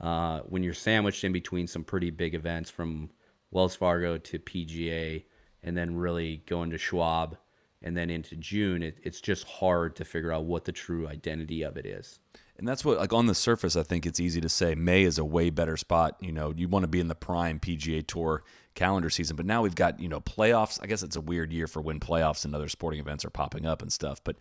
uh, 0.00 0.40
when 0.40 0.62
you're 0.62 0.74
sandwiched 0.74 1.24
in 1.24 1.32
between 1.32 1.66
some 1.66 1.84
pretty 1.84 2.10
big 2.10 2.34
events 2.34 2.70
from 2.70 3.10
Wells 3.50 3.74
Fargo 3.74 4.18
to 4.18 4.38
PGA, 4.38 5.24
and 5.62 5.76
then 5.76 5.96
really 5.96 6.42
going 6.46 6.70
to 6.70 6.78
Schwab, 6.78 7.38
and 7.84 7.94
then 7.94 8.10
into 8.10 8.34
June, 8.34 8.82
it, 8.82 8.98
it's 9.02 9.20
just 9.20 9.44
hard 9.44 9.94
to 9.96 10.04
figure 10.04 10.32
out 10.32 10.44
what 10.46 10.64
the 10.64 10.72
true 10.72 11.06
identity 11.06 11.62
of 11.62 11.76
it 11.76 11.84
is. 11.84 12.18
And 12.56 12.66
that's 12.66 12.82
what, 12.84 12.98
like 12.98 13.12
on 13.12 13.26
the 13.26 13.34
surface, 13.34 13.76
I 13.76 13.82
think 13.82 14.06
it's 14.06 14.18
easy 14.18 14.40
to 14.40 14.48
say 14.48 14.74
May 14.74 15.02
is 15.02 15.18
a 15.18 15.24
way 15.24 15.50
better 15.50 15.76
spot. 15.76 16.16
You 16.20 16.32
know, 16.32 16.54
you 16.56 16.66
want 16.66 16.84
to 16.84 16.88
be 16.88 16.98
in 16.98 17.08
the 17.08 17.14
prime 17.14 17.60
PGA 17.60 18.04
Tour 18.06 18.42
calendar 18.74 19.10
season, 19.10 19.36
but 19.36 19.44
now 19.44 19.62
we've 19.62 19.74
got, 19.74 20.00
you 20.00 20.08
know, 20.08 20.20
playoffs. 20.20 20.78
I 20.82 20.86
guess 20.86 21.02
it's 21.02 21.16
a 21.16 21.20
weird 21.20 21.52
year 21.52 21.66
for 21.66 21.82
when 21.82 22.00
playoffs 22.00 22.46
and 22.46 22.54
other 22.54 22.68
sporting 22.68 23.00
events 23.00 23.24
are 23.24 23.30
popping 23.30 23.66
up 23.66 23.82
and 23.82 23.92
stuff. 23.92 24.24
But 24.24 24.36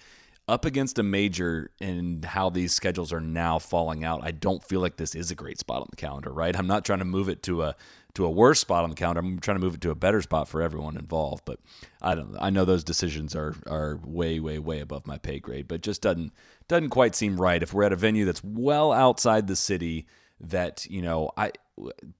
up 0.47 0.63
against 0.63 0.99
a 0.99 1.03
major 1.03 1.71
and 1.81 2.23
how 2.23 2.49
these 2.49 2.71
schedules 2.71 3.11
are 3.11 3.21
now 3.21 3.59
falling 3.59 4.05
out, 4.05 4.21
I 4.23 4.31
don't 4.31 4.63
feel 4.63 4.79
like 4.79 4.95
this 4.95 5.15
is 5.15 5.31
a 5.31 5.35
great 5.35 5.59
spot 5.59 5.81
on 5.81 5.87
the 5.89 5.97
calendar, 5.97 6.31
right? 6.31 6.57
I'm 6.57 6.67
not 6.67 6.85
trying 6.85 6.99
to 6.99 7.05
move 7.05 7.27
it 7.27 7.43
to 7.43 7.63
a 7.63 7.75
to 8.15 8.25
a 8.25 8.29
worse 8.29 8.59
spot 8.59 8.83
on 8.83 8.91
the 8.91 8.95
calendar. 8.95 9.21
I'm 9.21 9.39
trying 9.39 9.57
to 9.57 9.63
move 9.63 9.75
it 9.75 9.81
to 9.81 9.91
a 9.91 9.95
better 9.95 10.21
spot 10.21 10.47
for 10.47 10.61
everyone 10.61 10.97
involved. 10.97 11.43
But 11.45 11.59
I 12.01 12.15
don't. 12.15 12.35
I 12.39 12.49
know 12.49 12.65
those 12.65 12.83
decisions 12.83 13.35
are 13.35 13.55
are 13.67 13.99
way, 14.03 14.39
way, 14.39 14.59
way 14.59 14.79
above 14.79 15.07
my 15.07 15.17
pay 15.17 15.39
grade. 15.39 15.67
But 15.67 15.81
just 15.81 16.01
doesn't 16.01 16.33
doesn't 16.67 16.89
quite 16.89 17.15
seem 17.15 17.39
right 17.39 17.63
if 17.63 17.73
we're 17.73 17.83
at 17.83 17.93
a 17.93 17.97
venue 17.97 18.25
that's 18.25 18.43
well 18.43 18.91
outside 18.91 19.47
the 19.47 19.55
city. 19.55 20.05
That 20.39 20.85
you 20.89 21.01
know, 21.01 21.31
I 21.37 21.51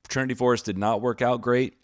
Trinity 0.08 0.34
Forest 0.34 0.66
did 0.66 0.78
not 0.78 1.02
work 1.02 1.22
out 1.22 1.42
great. 1.42 1.76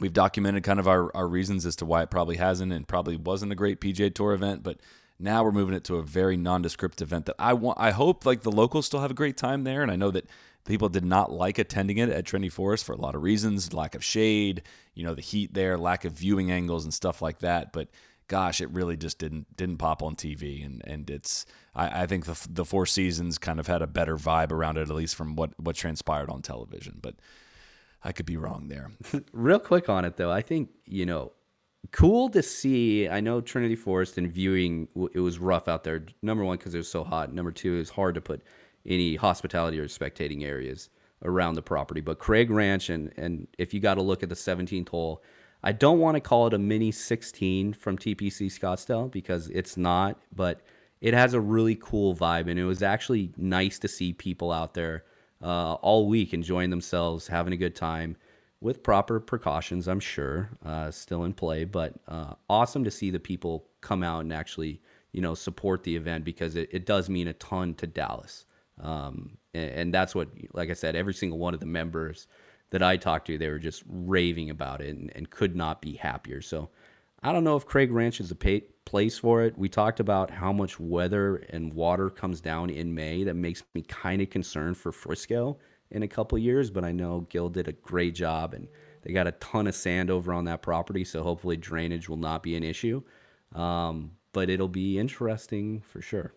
We've 0.00 0.12
documented 0.12 0.64
kind 0.64 0.80
of 0.80 0.88
our, 0.88 1.14
our 1.16 1.28
reasons 1.28 1.66
as 1.66 1.76
to 1.76 1.86
why 1.86 2.02
it 2.02 2.10
probably 2.10 2.36
hasn't 2.36 2.72
and 2.72 2.86
probably 2.86 3.16
wasn't 3.16 3.52
a 3.52 3.54
great 3.54 3.80
PGA 3.80 4.12
Tour 4.12 4.32
event, 4.32 4.64
but 4.64 4.80
now 5.20 5.44
we're 5.44 5.52
moving 5.52 5.74
it 5.74 5.84
to 5.84 5.96
a 5.96 6.02
very 6.02 6.36
nondescript 6.36 7.00
event 7.00 7.26
that 7.26 7.36
I 7.38 7.52
want. 7.52 7.78
I 7.80 7.92
hope 7.92 8.26
like 8.26 8.42
the 8.42 8.50
locals 8.50 8.86
still 8.86 9.00
have 9.00 9.12
a 9.12 9.14
great 9.14 9.36
time 9.36 9.62
there, 9.62 9.82
and 9.82 9.90
I 9.90 9.96
know 9.96 10.10
that 10.10 10.28
people 10.64 10.88
did 10.88 11.04
not 11.04 11.32
like 11.32 11.58
attending 11.58 11.98
it 11.98 12.08
at 12.08 12.26
Trinity 12.26 12.48
Forest 12.48 12.84
for 12.84 12.92
a 12.92 13.00
lot 13.00 13.14
of 13.14 13.22
reasons: 13.22 13.72
lack 13.72 13.94
of 13.94 14.04
shade, 14.04 14.62
you 14.94 15.04
know, 15.04 15.14
the 15.14 15.22
heat 15.22 15.54
there, 15.54 15.78
lack 15.78 16.04
of 16.04 16.12
viewing 16.12 16.50
angles, 16.50 16.84
and 16.84 16.92
stuff 16.92 17.22
like 17.22 17.40
that. 17.40 17.72
But 17.72 17.88
gosh, 18.28 18.60
it 18.60 18.70
really 18.70 18.96
just 18.96 19.18
didn't 19.18 19.56
didn't 19.56 19.78
pop 19.78 20.02
on 20.02 20.16
TV, 20.16 20.64
and 20.64 20.82
and 20.86 21.08
it's 21.10 21.46
I, 21.74 22.02
I 22.02 22.06
think 22.06 22.26
the 22.26 22.46
the 22.50 22.64
Four 22.64 22.86
Seasons 22.86 23.38
kind 23.38 23.60
of 23.60 23.66
had 23.66 23.82
a 23.82 23.86
better 23.86 24.16
vibe 24.16 24.52
around 24.52 24.78
it, 24.78 24.88
at 24.88 24.96
least 24.96 25.14
from 25.14 25.36
what 25.36 25.50
what 25.58 25.76
transpired 25.76 26.30
on 26.30 26.42
television, 26.42 26.98
but. 27.00 27.14
I 28.06 28.12
could 28.12 28.26
be 28.26 28.36
wrong 28.36 28.68
there. 28.68 28.90
Real 29.32 29.58
quick 29.58 29.88
on 29.88 30.04
it 30.04 30.18
though, 30.18 30.30
I 30.30 30.42
think 30.42 30.68
you 30.84 31.06
know 31.06 31.32
cool 31.90 32.28
to 32.30 32.42
see. 32.42 33.08
I 33.08 33.20
know 33.20 33.40
Trinity 33.40 33.76
Forest 33.76 34.18
and 34.18 34.30
viewing 34.30 34.88
it 35.12 35.20
was 35.20 35.38
rough 35.38 35.68
out 35.68 35.84
there. 35.84 36.04
Number 36.22 36.44
one, 36.44 36.56
because 36.56 36.74
it 36.74 36.78
was 36.78 36.90
so 36.90 37.04
hot. 37.04 37.32
Number 37.32 37.50
two, 37.50 37.74
it 37.74 37.78
was 37.78 37.90
hard 37.90 38.14
to 38.14 38.20
put 38.20 38.42
any 38.86 39.16
hospitality 39.16 39.78
or 39.78 39.86
spectating 39.86 40.44
areas 40.44 40.90
around 41.22 41.54
the 41.54 41.62
property. 41.62 42.00
But 42.00 42.18
Craig 42.18 42.50
Ranch 42.50 42.90
and 42.90 43.12
and 43.16 43.48
if 43.58 43.72
you 43.74 43.80
got 43.80 43.94
to 43.94 44.02
look 44.02 44.22
at 44.22 44.28
the 44.28 44.34
17th 44.34 44.88
hole, 44.88 45.22
I 45.62 45.72
don't 45.72 45.98
want 45.98 46.16
to 46.16 46.20
call 46.20 46.46
it 46.46 46.54
a 46.54 46.58
mini 46.58 46.92
16 46.92 47.72
from 47.72 47.96
TPC 47.96 48.46
Scottsdale 48.46 49.10
because 49.10 49.48
it's 49.48 49.76
not, 49.76 50.20
but 50.34 50.60
it 51.00 51.14
has 51.14 51.34
a 51.34 51.40
really 51.40 51.76
cool 51.76 52.14
vibe 52.14 52.50
and 52.50 52.58
it 52.58 52.64
was 52.64 52.82
actually 52.82 53.32
nice 53.36 53.78
to 53.78 53.88
see 53.88 54.12
people 54.12 54.52
out 54.52 54.74
there 54.74 55.04
uh, 55.42 55.74
all 55.74 56.06
week 56.06 56.34
enjoying 56.34 56.70
themselves, 56.70 57.26
having 57.26 57.52
a 57.52 57.56
good 57.56 57.74
time 57.74 58.16
with 58.60 58.82
proper 58.82 59.20
precautions, 59.20 59.88
I'm 59.88 60.00
sure, 60.00 60.50
uh, 60.64 60.90
still 60.90 61.24
in 61.24 61.34
play. 61.34 61.64
But 61.64 61.94
uh, 62.08 62.34
awesome 62.48 62.84
to 62.84 62.90
see 62.90 63.10
the 63.10 63.20
people 63.20 63.66
come 63.82 64.02
out 64.02 64.20
and 64.20 64.32
actually, 64.32 64.80
you 65.12 65.20
know, 65.20 65.34
support 65.34 65.82
the 65.82 65.94
event 65.96 66.24
because 66.24 66.56
it, 66.56 66.68
it 66.72 66.86
does 66.86 67.10
mean 67.10 67.28
a 67.28 67.34
ton 67.34 67.74
to 67.74 67.86
Dallas. 67.86 68.46
Um, 68.80 69.38
and, 69.52 69.70
and, 69.70 69.94
that's 69.94 70.14
what, 70.14 70.28
like 70.52 70.70
I 70.70 70.72
said, 70.72 70.96
every 70.96 71.14
single 71.14 71.38
one 71.38 71.54
of 71.54 71.60
the 71.60 71.66
members 71.66 72.26
that 72.70 72.82
I 72.82 72.96
talked 72.96 73.28
to, 73.28 73.38
they 73.38 73.48
were 73.48 73.60
just 73.60 73.84
raving 73.86 74.50
about 74.50 74.80
it 74.80 74.96
and, 74.96 75.12
and 75.14 75.30
could 75.30 75.54
not 75.54 75.80
be 75.80 75.94
happier. 75.94 76.40
So 76.42 76.70
I 77.22 77.32
don't 77.32 77.44
know 77.44 77.56
if 77.56 77.66
Craig 77.66 77.92
Ranch 77.92 78.20
is 78.20 78.30
a 78.30 78.34
pay, 78.34 78.64
place 78.84 79.18
for 79.18 79.42
it. 79.42 79.56
We 79.56 79.68
talked 79.68 80.00
about 80.00 80.30
how 80.30 80.52
much 80.52 80.78
weather 80.80 81.36
and 81.50 81.72
water 81.72 82.10
comes 82.10 82.40
down 82.40 82.70
in 82.70 82.94
May. 82.94 83.24
That 83.24 83.34
makes 83.34 83.62
me 83.74 83.82
kind 83.82 84.20
of 84.20 84.30
concerned 84.30 84.76
for 84.76 84.92
Frisco 84.92 85.58
in 85.90 86.02
a 86.02 86.08
couple 86.08 86.36
years, 86.36 86.70
but 86.70 86.84
I 86.84 86.92
know 86.92 87.26
Gil 87.30 87.48
did 87.48 87.68
a 87.68 87.72
great 87.72 88.14
job 88.14 88.54
and 88.54 88.68
they 89.02 89.12
got 89.12 89.26
a 89.26 89.32
ton 89.32 89.66
of 89.66 89.74
sand 89.74 90.10
over 90.10 90.32
on 90.32 90.44
that 90.46 90.62
property, 90.62 91.04
so 91.04 91.22
hopefully 91.22 91.56
drainage 91.56 92.08
will 92.08 92.16
not 92.16 92.42
be 92.42 92.56
an 92.56 92.64
issue. 92.64 93.02
Um, 93.54 94.12
but 94.32 94.50
it'll 94.50 94.68
be 94.68 94.98
interesting 94.98 95.80
for 95.80 96.02
sure. 96.02 96.34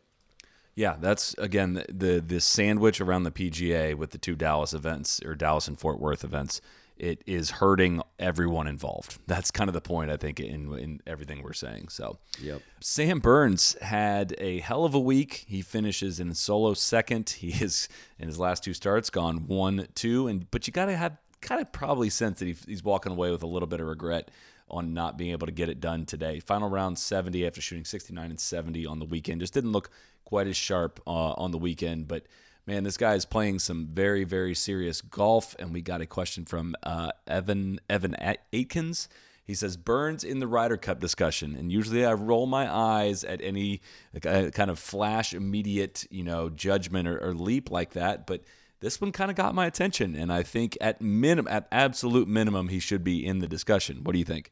Yeah, 0.77 0.95
that's 0.99 1.33
again 1.39 1.73
the, 1.73 1.85
the 1.89 2.21
the 2.21 2.39
sandwich 2.39 3.01
around 3.01 3.23
the 3.23 3.31
PGA 3.31 3.95
with 3.95 4.11
the 4.11 4.19
two 4.19 4.35
Dallas 4.35 4.73
events 4.73 5.19
or 5.25 5.33
Dallas 5.33 5.67
and 5.67 5.77
Fort 5.77 5.99
Worth 5.99 6.23
events 6.23 6.61
it 6.99 7.23
is 7.25 7.51
hurting 7.51 8.01
everyone 8.19 8.67
involved. 8.67 9.19
That's 9.27 9.51
kind 9.51 9.69
of 9.69 9.73
the 9.73 9.81
point 9.81 10.11
I 10.11 10.17
think 10.17 10.39
in 10.39 10.73
in 10.77 11.01
everything 11.07 11.43
we're 11.43 11.53
saying. 11.53 11.89
So, 11.89 12.19
yep. 12.39 12.61
Sam 12.79 13.19
Burns 13.19 13.75
had 13.81 14.35
a 14.37 14.59
hell 14.59 14.85
of 14.85 14.93
a 14.93 14.99
week. 14.99 15.45
He 15.47 15.61
finishes 15.61 16.19
in 16.19 16.33
solo 16.33 16.73
second. 16.73 17.35
He 17.47 17.49
is 17.63 17.87
in 18.19 18.27
his 18.27 18.39
last 18.39 18.63
two 18.63 18.73
starts 18.73 19.09
gone 19.09 19.47
one 19.47 19.87
two, 19.95 20.27
and 20.27 20.49
but 20.51 20.67
you 20.67 20.73
got 20.73 20.85
to 20.85 20.97
have 20.97 21.17
kind 21.41 21.61
of 21.61 21.71
probably 21.71 22.09
sense 22.09 22.39
that 22.39 22.45
he, 22.45 22.55
he's 22.67 22.83
walking 22.83 23.11
away 23.11 23.31
with 23.31 23.43
a 23.43 23.47
little 23.47 23.67
bit 23.67 23.79
of 23.79 23.87
regret 23.87 24.31
on 24.69 24.93
not 24.93 25.17
being 25.17 25.31
able 25.31 25.47
to 25.47 25.53
get 25.53 25.69
it 25.69 25.79
done 25.79 26.05
today. 26.05 26.39
Final 26.39 26.69
round 26.69 26.99
70 26.99 27.45
after 27.45 27.61
shooting 27.61 27.85
69 27.85 28.29
and 28.29 28.39
70 28.39 28.85
on 28.85 28.99
the 28.99 29.05
weekend. 29.05 29.41
Just 29.41 29.53
didn't 29.53 29.71
look 29.71 29.89
quite 30.25 30.47
as 30.47 30.57
sharp 30.57 30.99
uh, 31.07 31.31
on 31.33 31.51
the 31.51 31.57
weekend, 31.57 32.07
but 32.07 32.25
man, 32.67 32.83
this 32.83 32.97
guy 32.97 33.15
is 33.15 33.25
playing 33.25 33.59
some 33.59 33.87
very, 33.87 34.25
very 34.25 34.53
serious 34.53 35.01
golf. 35.01 35.55
And 35.57 35.73
we 35.73 35.81
got 35.81 36.01
a 36.01 36.05
question 36.05 36.45
from 36.45 36.75
uh, 36.83 37.11
Evan 37.25 37.79
Evan 37.89 38.15
Aitkins. 38.21 39.07
He 39.45 39.53
says 39.53 39.77
Burns 39.77 40.25
in 40.25 40.39
the 40.39 40.47
Ryder 40.47 40.75
Cup 40.75 40.99
discussion, 40.99 41.55
and 41.55 41.71
usually 41.71 42.05
I 42.05 42.11
roll 42.11 42.47
my 42.47 42.69
eyes 42.69 43.23
at 43.23 43.41
any 43.41 43.79
uh, 44.13 44.49
kind 44.53 44.69
of 44.69 44.77
flash, 44.77 45.33
immediate, 45.33 46.05
you 46.11 46.25
know, 46.25 46.49
judgment 46.49 47.07
or, 47.07 47.17
or 47.17 47.33
leap 47.33 47.71
like 47.71 47.93
that. 47.93 48.27
But 48.27 48.43
this 48.81 48.99
one 48.99 49.13
kind 49.13 49.31
of 49.31 49.37
got 49.37 49.55
my 49.55 49.65
attention, 49.65 50.15
and 50.15 50.33
I 50.33 50.43
think 50.43 50.77
at 50.81 51.01
minimum, 51.01 51.49
at 51.49 51.65
absolute 51.71 52.27
minimum, 52.27 52.67
he 52.67 52.79
should 52.79 53.05
be 53.05 53.25
in 53.25 53.39
the 53.39 53.47
discussion. 53.47 54.03
What 54.03 54.11
do 54.11 54.19
you 54.19 54.25
think? 54.25 54.51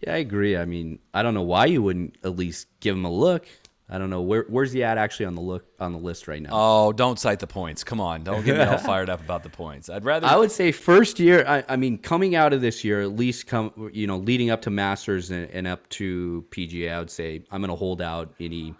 Yeah, 0.00 0.14
I 0.14 0.18
agree. 0.18 0.56
I 0.56 0.64
mean, 0.64 0.98
I 1.12 1.22
don't 1.22 1.34
know 1.34 1.42
why 1.42 1.66
you 1.66 1.82
wouldn't 1.82 2.16
at 2.24 2.36
least 2.36 2.68
give 2.80 2.94
him 2.94 3.04
a 3.04 3.10
look. 3.12 3.46
I 3.92 3.98
don't 3.98 4.08
know 4.08 4.22
where 4.22 4.46
where's 4.48 4.70
he 4.70 4.84
at 4.84 4.98
actually 4.98 5.26
on 5.26 5.34
the 5.34 5.40
look 5.40 5.64
on 5.80 5.92
the 5.92 5.98
list 5.98 6.28
right 6.28 6.40
now. 6.40 6.50
Oh, 6.52 6.92
don't 6.92 7.18
cite 7.18 7.40
the 7.40 7.48
points. 7.48 7.82
Come 7.82 8.00
on, 8.00 8.22
don't 8.22 8.44
get 8.44 8.56
me 8.56 8.62
all 8.62 8.78
fired 8.92 9.10
up 9.10 9.20
about 9.20 9.42
the 9.42 9.48
points. 9.48 9.90
I'd 9.90 10.04
rather. 10.04 10.28
I 10.28 10.36
would 10.36 10.52
say 10.52 10.70
first 10.70 11.18
year. 11.18 11.44
I, 11.46 11.64
I, 11.68 11.74
mean, 11.74 11.98
coming 11.98 12.36
out 12.36 12.52
of 12.52 12.60
this 12.60 12.84
year, 12.84 13.02
at 13.02 13.16
least 13.16 13.48
come 13.48 13.90
you 13.92 14.06
know, 14.06 14.18
leading 14.18 14.48
up 14.48 14.62
to 14.62 14.70
Masters 14.70 15.32
and, 15.32 15.50
and 15.50 15.66
up 15.66 15.88
to 15.90 16.46
PGA, 16.50 16.92
I 16.92 16.98
would 17.00 17.10
say 17.10 17.42
I'm 17.50 17.60
going 17.60 17.70
to 17.70 17.76
hold 17.76 18.00
out 18.00 18.32
any 18.38 18.74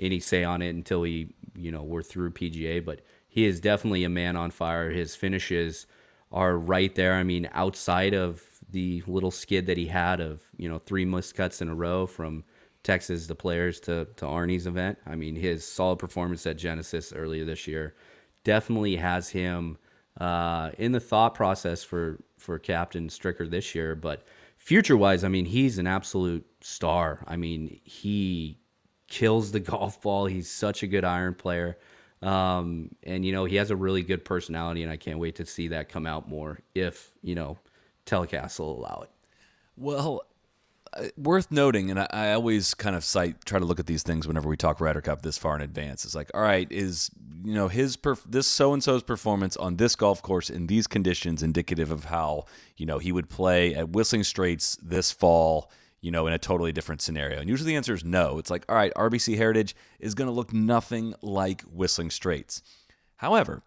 any 0.00 0.18
say 0.18 0.42
on 0.42 0.62
it 0.62 0.70
until 0.70 1.00
we 1.00 1.32
you 1.54 1.70
know 1.70 1.84
we're 1.84 2.02
through 2.02 2.32
PGA. 2.32 2.84
But 2.84 3.02
he 3.28 3.44
is 3.44 3.60
definitely 3.60 4.02
a 4.02 4.08
man 4.08 4.34
on 4.34 4.50
fire. 4.50 4.90
His 4.90 5.14
finishes 5.14 5.86
are 6.32 6.58
right 6.58 6.92
there. 6.96 7.14
I 7.14 7.22
mean, 7.22 7.48
outside 7.52 8.14
of 8.14 8.42
the 8.70 9.02
little 9.06 9.30
skid 9.30 9.66
that 9.66 9.76
he 9.76 9.86
had 9.86 10.20
of 10.20 10.42
you 10.56 10.68
know 10.68 10.78
three 10.78 11.04
missed 11.04 11.34
cuts 11.34 11.62
in 11.62 11.68
a 11.68 11.74
row 11.74 12.06
from 12.06 12.44
Texas 12.82 13.26
the 13.26 13.34
players 13.34 13.80
to 13.80 14.06
to 14.16 14.24
Arnie's 14.24 14.66
event. 14.66 14.98
I 15.06 15.16
mean, 15.16 15.34
his 15.34 15.66
solid 15.66 15.98
performance 15.98 16.46
at 16.46 16.56
Genesis 16.56 17.12
earlier 17.12 17.44
this 17.44 17.66
year 17.66 17.94
definitely 18.44 18.96
has 18.96 19.28
him 19.28 19.76
uh, 20.20 20.70
in 20.78 20.92
the 20.92 21.00
thought 21.00 21.34
process 21.34 21.82
for 21.82 22.20
for 22.38 22.58
Captain 22.58 23.08
Stricker 23.08 23.50
this 23.50 23.74
year. 23.74 23.94
But 23.94 24.24
future 24.56 24.96
wise, 24.96 25.24
I 25.24 25.28
mean, 25.28 25.44
he's 25.46 25.78
an 25.78 25.86
absolute 25.86 26.46
star. 26.60 27.24
I 27.26 27.36
mean, 27.36 27.80
he 27.84 28.60
kills 29.08 29.52
the 29.52 29.60
golf 29.72 30.00
ball. 30.00 30.26
He's 30.26 30.50
such 30.50 30.82
a 30.82 30.86
good 30.86 31.04
iron 31.04 31.34
player. 31.34 31.78
Um, 32.22 32.90
and 33.02 33.24
you 33.24 33.32
know, 33.32 33.44
he 33.44 33.56
has 33.56 33.70
a 33.70 33.76
really 33.76 34.02
good 34.02 34.24
personality, 34.24 34.82
and 34.82 34.92
I 34.92 34.96
can't 34.96 35.18
wait 35.18 35.36
to 35.36 35.46
see 35.46 35.68
that 35.68 35.88
come 35.88 36.06
out 36.06 36.28
more 36.28 36.60
if 36.74 37.12
you 37.22 37.34
know 37.34 37.58
telecast 38.06 38.58
will 38.58 38.78
allow 38.78 39.02
it. 39.02 39.10
Well, 39.76 40.22
uh, 40.94 41.08
worth 41.18 41.50
noting, 41.50 41.90
and 41.90 42.00
I, 42.00 42.06
I, 42.10 42.32
always 42.32 42.72
kind 42.72 42.96
of 42.96 43.04
cite, 43.04 43.44
try 43.44 43.58
to 43.58 43.64
look 43.64 43.78
at 43.78 43.86
these 43.86 44.02
things 44.02 44.26
whenever 44.26 44.48
we 44.48 44.56
talk 44.56 44.80
Ryder 44.80 45.02
Cup 45.02 45.22
this 45.22 45.36
far 45.36 45.54
in 45.56 45.60
advance. 45.60 46.04
It's 46.04 46.14
like, 46.14 46.30
all 46.32 46.40
right, 46.40 46.70
is 46.70 47.10
you 47.44 47.52
know 47.52 47.68
his 47.68 47.96
perf- 47.96 48.24
this 48.26 48.46
so 48.46 48.72
and 48.72 48.82
so's 48.82 49.02
performance 49.02 49.56
on 49.56 49.76
this 49.76 49.94
golf 49.94 50.22
course 50.22 50.48
in 50.48 50.68
these 50.68 50.86
conditions 50.86 51.42
indicative 51.42 51.90
of 51.90 52.06
how 52.06 52.46
you 52.76 52.86
know 52.86 52.98
he 52.98 53.12
would 53.12 53.28
play 53.28 53.74
at 53.74 53.90
Whistling 53.90 54.24
Straits 54.24 54.76
this 54.76 55.12
fall 55.12 55.70
you 56.06 56.12
know, 56.12 56.28
in 56.28 56.32
a 56.32 56.38
totally 56.38 56.72
different 56.72 57.02
scenario? 57.02 57.40
And 57.40 57.48
usually 57.48 57.72
the 57.72 57.76
answer 57.76 57.92
is 57.92 58.04
no. 58.04 58.38
It's 58.38 58.48
like, 58.48 58.64
all 58.68 58.76
right, 58.76 58.92
RBC 58.94 59.36
Heritage 59.36 59.74
is 59.98 60.14
going 60.14 60.28
to 60.28 60.32
look 60.32 60.52
nothing 60.52 61.14
like 61.20 61.62
Whistling 61.62 62.10
Straits. 62.10 62.62
However, 63.16 63.62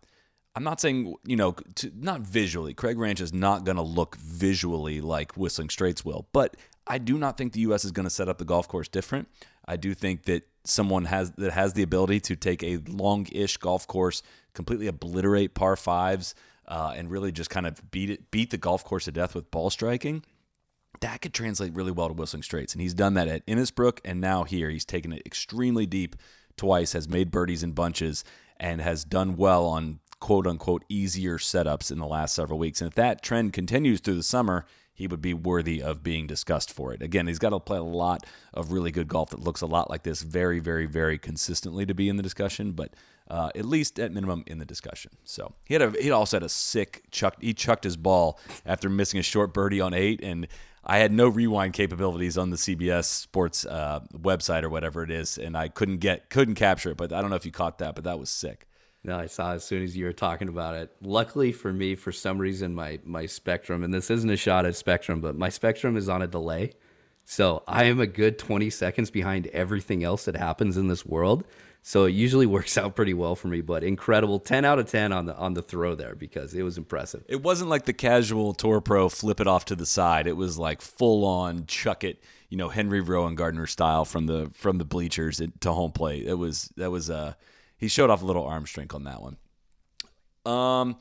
I'm 0.60 0.66
not 0.66 0.82
saying, 0.82 1.16
you 1.26 1.38
know, 1.38 1.54
to, 1.76 1.90
not 1.96 2.20
visually. 2.20 2.74
Craig 2.74 3.00
Ranch 3.00 3.22
is 3.22 3.32
not 3.32 3.64
going 3.64 3.78
to 3.78 3.82
look 3.82 4.18
visually 4.18 5.00
like 5.00 5.38
Whistling 5.38 5.70
Straits 5.70 6.04
will, 6.04 6.28
but 6.34 6.58
I 6.86 6.98
do 6.98 7.18
not 7.18 7.38
think 7.38 7.54
the 7.54 7.62
U.S. 7.62 7.86
is 7.86 7.94
going 7.94 8.04
to 8.06 8.10
set 8.10 8.28
up 8.28 8.40
the 8.40 8.44
golf 8.44 8.68
course 8.68 8.90
different. 8.90 9.30
I 9.66 9.78
do 9.78 9.94
think 9.94 10.24
that 10.24 10.44
someone 10.66 11.06
has 11.06 11.32
that 11.38 11.54
has 11.54 11.76
the 11.76 11.82
ability 11.82 12.20
to 12.20 12.36
take 12.36 12.62
a 12.62 12.80
long-ish 12.90 13.56
golf 13.56 13.88
course, 13.88 14.22
completely 14.54 14.88
obliterate 14.88 15.54
par 15.54 15.78
fives, 15.78 16.36
uh, 16.68 16.94
and 16.94 17.10
really 17.10 17.32
just 17.32 17.50
kind 17.50 17.66
of 17.66 17.90
beat 17.90 18.10
it, 18.10 18.30
beat 18.30 18.50
the 18.50 18.58
golf 18.58 18.84
course 18.84 19.06
to 19.06 19.14
death 19.14 19.36
with 19.36 19.50
ball 19.52 19.70
striking. 19.70 20.26
That 21.00 21.22
could 21.22 21.34
translate 21.34 21.74
really 21.74 21.94
well 21.94 22.10
to 22.10 22.14
Whistling 22.14 22.44
Straits, 22.44 22.74
and 22.74 22.82
he's 22.82 22.94
done 22.94 23.14
that 23.14 23.30
at 23.30 23.48
Innisbrook 23.48 24.00
and 24.04 24.20
now 24.20 24.44
here. 24.44 24.70
He's 24.70 24.84
taken 24.84 25.14
it 25.14 25.22
extremely 25.26 25.86
deep 25.86 26.18
twice, 26.58 26.92
has 26.92 27.08
made 27.08 27.32
birdies 27.32 27.64
in 27.64 27.72
bunches, 27.72 28.26
and 28.58 28.82
has 28.82 29.06
done 29.06 29.38
well 29.38 29.66
on 29.66 30.02
quote 30.20 30.48
unquote 30.48 30.84
easier 30.90 31.38
setups 31.38 31.92
in 31.92 32.00
the 32.00 32.08
last 32.08 32.36
several 32.36 32.60
weeks. 32.60 32.82
And 32.82 32.88
if 32.88 32.96
that 32.96 33.22
trend 33.22 33.54
continues 33.54 34.00
through 34.00 34.16
the 34.16 34.24
summer, 34.24 34.66
he 35.00 35.08
would 35.08 35.22
be 35.22 35.34
worthy 35.34 35.82
of 35.82 36.04
being 36.04 36.28
discussed 36.28 36.74
for 36.74 36.94
it. 36.94 37.02
Again, 37.02 37.28
he's 37.28 37.40
got 37.40 37.52
to 37.52 37.60
play 37.60 37.78
a 37.78 37.84
lot 37.84 38.26
of 38.54 38.74
really 38.74 38.92
good 38.92 39.08
golf 39.08 39.30
that 39.30 39.40
looks 39.40 39.62
a 39.62 39.66
lot 39.66 39.90
like 39.90 40.04
this 40.04 40.22
very, 40.22 40.60
very, 40.60 40.86
very 40.86 41.18
consistently 41.18 41.86
to 41.86 41.94
be 41.94 42.10
in 42.10 42.18
the 42.18 42.24
discussion, 42.24 42.74
but 42.74 42.94
uh, 43.30 43.50
at 43.56 43.64
least 43.64 43.98
at 43.98 44.12
minimum 44.12 44.44
in 44.46 44.58
the 44.58 44.66
discussion. 44.66 45.12
So 45.24 45.54
he 45.64 45.74
had 45.74 45.82
a 45.82 45.92
he 46.02 46.12
also 46.12 46.38
had 46.38 46.44
a 46.44 46.50
sick 46.50 47.04
chuck. 47.12 47.38
He 47.40 47.54
chucked 47.54 47.86
his 47.86 47.96
ball 47.96 48.40
after 48.66 48.90
missing 48.90 49.22
a 49.22 49.24
short 49.24 49.54
birdie 49.54 49.80
on 49.80 49.94
eight, 49.94 50.20
and 50.22 50.48
I 50.84 50.98
had 50.98 51.14
no 51.14 51.30
rewind 51.30 51.74
capabilities 51.74 52.38
on 52.38 52.50
the 52.50 52.58
CBS 52.58 53.06
Sports 53.06 53.66
uh, 53.66 54.02
website 54.14 54.64
or 54.64 54.70
whatever 54.70 55.04
it 55.04 55.12
is, 55.12 55.38
and 55.38 55.56
I 55.56 55.70
couldn't 55.70 56.00
get 56.00 56.30
couldn't 56.30 56.56
capture 56.56 56.90
it. 56.90 56.98
But 56.98 57.14
I 57.14 57.22
don't 57.22 57.30
know 57.30 57.36
if 57.36 57.46
you 57.46 57.52
caught 57.52 57.78
that, 57.78 57.96
but 57.96 58.04
that 58.04 58.20
was 58.20 58.30
sick. 58.30 58.66
No, 59.04 59.18
I 59.18 59.28
saw 59.28 59.54
as 59.54 59.64
soon 59.64 59.84
as 59.84 59.96
you 59.96 60.06
were 60.06 60.14
talking 60.14 60.50
about 60.50 60.76
it. 60.76 60.92
Luckily 61.02 61.52
for 61.52 61.72
me, 61.72 61.96
for 61.96 62.12
some 62.12 62.38
reason, 62.38 62.76
my 62.76 63.00
my 63.06 63.26
spectrum, 63.26 63.84
and 63.84 63.94
this 63.94 64.10
isn't 64.10 64.30
a 64.30 64.38
shot 64.38 64.66
at 64.66 64.76
spectrum, 64.76 65.22
but 65.22 65.38
my 65.38 65.50
spectrum 65.50 65.96
is 65.96 66.10
on 66.10 66.22
a 66.22 66.28
delay. 66.28 66.74
So 67.26 67.64
I 67.68 67.84
am 67.84 68.00
a 68.00 68.08
good 68.08 68.40
20 68.40 68.72
seconds 68.72 69.12
behind 69.12 69.46
everything 69.48 70.04
else 70.04 70.26
that 70.26 70.36
happens 70.36 70.78
in 70.78 70.88
this 70.88 71.06
world. 71.06 71.44
So 71.82 72.06
it 72.06 72.12
usually 72.12 72.46
works 72.58 72.78
out 72.78 72.96
pretty 72.96 73.14
well 73.14 73.36
for 73.36 73.48
me, 73.48 73.62
but 73.62 73.84
incredible 73.84 74.40
10 74.40 74.66
out 74.66 74.80
of 74.80 74.90
10 74.90 75.12
on 75.12 75.28
the 75.28 75.36
on 75.36 75.54
the 75.54 75.62
throw 75.62 75.96
there 75.96 76.16
because 76.16 76.54
it 76.54 76.64
was 76.64 76.78
impressive. 76.78 77.24
It 77.28 77.42
wasn't 77.42 77.70
like 77.70 77.86
the 77.86 77.94
casual 77.94 78.54
tour 78.54 78.82
pro 78.82 79.08
flip 79.10 79.40
it 79.40 79.48
off 79.48 79.66
to 79.66 79.76
the 79.76 79.86
side. 79.86 80.28
It 80.28 80.38
was 80.38 80.58
like 80.58 80.82
full 80.82 81.24
on 81.24 81.68
chuck 81.68 82.04
it, 82.04 82.22
you 82.50 82.58
know, 82.58 82.70
Henry 82.70 83.02
Rowengartner 83.02 83.70
style 83.70 84.06
from 84.06 84.26
the 84.26 84.52
from 84.54 84.78
the 84.78 84.86
bleachers 84.86 85.40
to 85.62 85.72
home 85.72 85.92
plate. 85.92 86.26
It 86.28 86.36
was 86.36 86.74
that 86.76 86.92
was 86.92 87.10
uh 87.10 87.36
he 87.80 87.88
showed 87.88 88.10
off 88.10 88.22
a 88.22 88.26
little 88.26 88.46
arm 88.46 88.68
strength 88.68 88.94
on 88.94 89.06
that 89.06 89.22
one. 89.22 89.38
Um, 90.46 90.98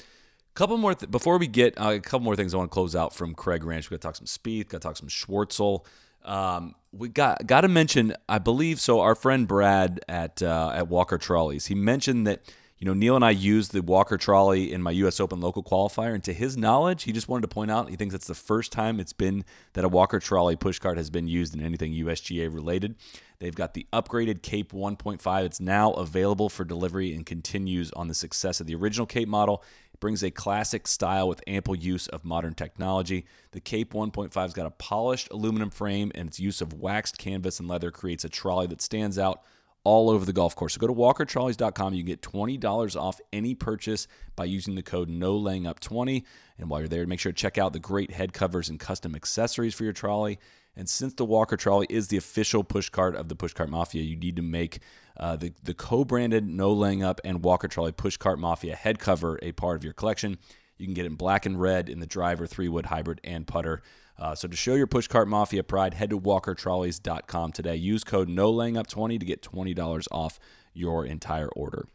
couple 0.54 0.76
more 0.76 0.94
th- 0.94 1.10
before 1.10 1.38
we 1.38 1.46
get 1.46 1.80
uh, 1.80 1.90
a 1.90 2.00
couple 2.00 2.20
more 2.20 2.34
things 2.34 2.52
I 2.52 2.56
want 2.56 2.70
to 2.70 2.74
close 2.74 2.96
out 2.96 3.14
from 3.14 3.34
Craig 3.34 3.62
Ranch. 3.64 3.90
We 3.90 3.94
got 3.94 4.00
to 4.00 4.08
talk 4.08 4.16
some 4.16 4.26
Spieth, 4.26 4.68
got 4.68 4.82
to 4.82 4.88
talk 4.88 4.96
some 4.96 5.08
Schwartzel. 5.08 5.84
Um, 6.24 6.74
we 6.92 7.08
got 7.08 7.46
got 7.46 7.60
to 7.60 7.68
mention, 7.68 8.14
I 8.28 8.38
believe 8.38 8.80
so. 8.80 9.00
Our 9.00 9.14
friend 9.14 9.46
Brad 9.46 10.00
at 10.08 10.42
uh, 10.42 10.72
at 10.74 10.88
Walker 10.88 11.16
Trolleys, 11.16 11.66
he 11.66 11.74
mentioned 11.74 12.26
that 12.26 12.42
you 12.78 12.86
know 12.86 12.94
Neil 12.94 13.16
and 13.16 13.24
I 13.24 13.30
used 13.30 13.72
the 13.72 13.82
Walker 13.82 14.16
Trolley 14.16 14.72
in 14.72 14.82
my 14.82 14.92
U.S. 14.92 15.18
Open 15.18 15.40
local 15.40 15.64
qualifier, 15.64 16.14
and 16.14 16.22
to 16.24 16.32
his 16.32 16.56
knowledge, 16.56 17.02
he 17.02 17.12
just 17.12 17.28
wanted 17.28 17.42
to 17.42 17.48
point 17.48 17.72
out 17.72 17.90
he 17.90 17.96
thinks 17.96 18.14
it's 18.14 18.28
the 18.28 18.34
first 18.34 18.70
time 18.70 19.00
it's 19.00 19.12
been 19.12 19.44
that 19.72 19.84
a 19.84 19.88
Walker 19.88 20.20
Trolley 20.20 20.56
pushcart 20.56 20.96
has 20.96 21.10
been 21.10 21.26
used 21.26 21.54
in 21.54 21.60
anything 21.60 21.92
USGA 21.92 22.52
related. 22.52 22.94
They've 23.40 23.54
got 23.54 23.74
the 23.74 23.86
upgraded 23.92 24.42
Cape 24.42 24.72
1.5. 24.72 25.44
It's 25.44 25.60
now 25.60 25.92
available 25.92 26.48
for 26.48 26.64
delivery 26.64 27.14
and 27.14 27.26
continues 27.26 27.90
on 27.92 28.08
the 28.08 28.14
success 28.14 28.60
of 28.60 28.66
the 28.66 28.74
original 28.74 29.06
Cape 29.06 29.28
model. 29.28 29.62
It 29.92 30.00
brings 30.00 30.22
a 30.22 30.30
classic 30.30 30.86
style 30.86 31.28
with 31.28 31.42
ample 31.46 31.76
use 31.76 32.06
of 32.08 32.24
modern 32.24 32.54
technology. 32.54 33.26
The 33.52 33.60
Cape 33.60 33.92
1.5's 33.92 34.54
got 34.54 34.66
a 34.66 34.70
polished 34.70 35.28
aluminum 35.32 35.70
frame, 35.70 36.12
and 36.14 36.28
its 36.28 36.38
use 36.38 36.60
of 36.60 36.72
waxed 36.72 37.18
canvas 37.18 37.58
and 37.58 37.68
leather 37.68 37.90
creates 37.90 38.24
a 38.24 38.28
trolley 38.28 38.68
that 38.68 38.82
stands 38.82 39.18
out 39.18 39.42
all 39.84 40.10
over 40.10 40.24
the 40.24 40.32
golf 40.32 40.54
course. 40.54 40.74
So 40.74 40.80
go 40.80 40.86
to 40.86 40.92
walkertrolleys.com. 40.92 41.94
You 41.94 42.02
can 42.02 42.06
get 42.06 42.22
$20 42.22 43.00
off 43.00 43.20
any 43.32 43.54
purchase 43.54 44.06
by 44.36 44.44
using 44.44 44.74
the 44.74 44.82
code 44.82 45.08
no 45.08 45.36
laying 45.36 45.66
up 45.66 45.80
20 45.80 46.24
And 46.58 46.68
while 46.68 46.80
you're 46.80 46.88
there, 46.88 47.06
make 47.06 47.20
sure 47.20 47.32
to 47.32 47.36
check 47.36 47.58
out 47.58 47.72
the 47.72 47.78
great 47.78 48.10
head 48.10 48.32
covers 48.32 48.68
and 48.68 48.78
custom 48.78 49.14
accessories 49.14 49.74
for 49.74 49.84
your 49.84 49.92
trolley. 49.92 50.38
And 50.76 50.88
since 50.88 51.14
the 51.14 51.24
Walker 51.24 51.56
Trolley 51.56 51.88
is 51.90 52.06
the 52.06 52.16
official 52.16 52.62
pushcart 52.62 53.16
of 53.16 53.28
the 53.28 53.34
Pushcart 53.34 53.68
Mafia, 53.68 54.02
you 54.02 54.14
need 54.14 54.36
to 54.36 54.42
make 54.42 54.78
uh, 55.16 55.34
the, 55.34 55.52
the 55.64 55.74
co 55.74 56.04
branded 56.04 56.46
No 56.46 56.72
Laying 56.72 57.02
Up 57.02 57.20
and 57.24 57.42
Walker 57.42 57.66
Trolley 57.66 57.90
Pushcart 57.90 58.38
Mafia 58.38 58.76
head 58.76 59.00
cover 59.00 59.40
a 59.42 59.50
part 59.50 59.76
of 59.76 59.82
your 59.82 59.92
collection. 59.92 60.38
You 60.76 60.86
can 60.86 60.94
get 60.94 61.04
it 61.04 61.08
in 61.08 61.14
black 61.16 61.46
and 61.46 61.60
red 61.60 61.88
in 61.88 61.98
the 61.98 62.06
driver, 62.06 62.46
three 62.46 62.68
wood 62.68 62.86
hybrid, 62.86 63.20
and 63.24 63.44
putter. 63.44 63.82
Uh, 64.18 64.34
so 64.34 64.48
to 64.48 64.56
show 64.56 64.74
your 64.74 64.86
Pushcart 64.86 65.26
Mafia 65.28 65.62
pride, 65.62 65.94
head 65.94 66.10
to 66.10 66.18
walkertrolleys.com 66.18 67.52
today. 67.52 67.76
Use 67.76 68.02
code 68.02 68.28
No 68.28 68.50
Laying 68.50 68.76
Up 68.76 68.86
20 68.86 69.18
to 69.18 69.24
get 69.24 69.42
$20 69.42 70.08
off 70.10 70.40
your 70.74 71.06
entire 71.06 71.48
order. 71.48 71.86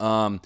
Um, 0.00 0.40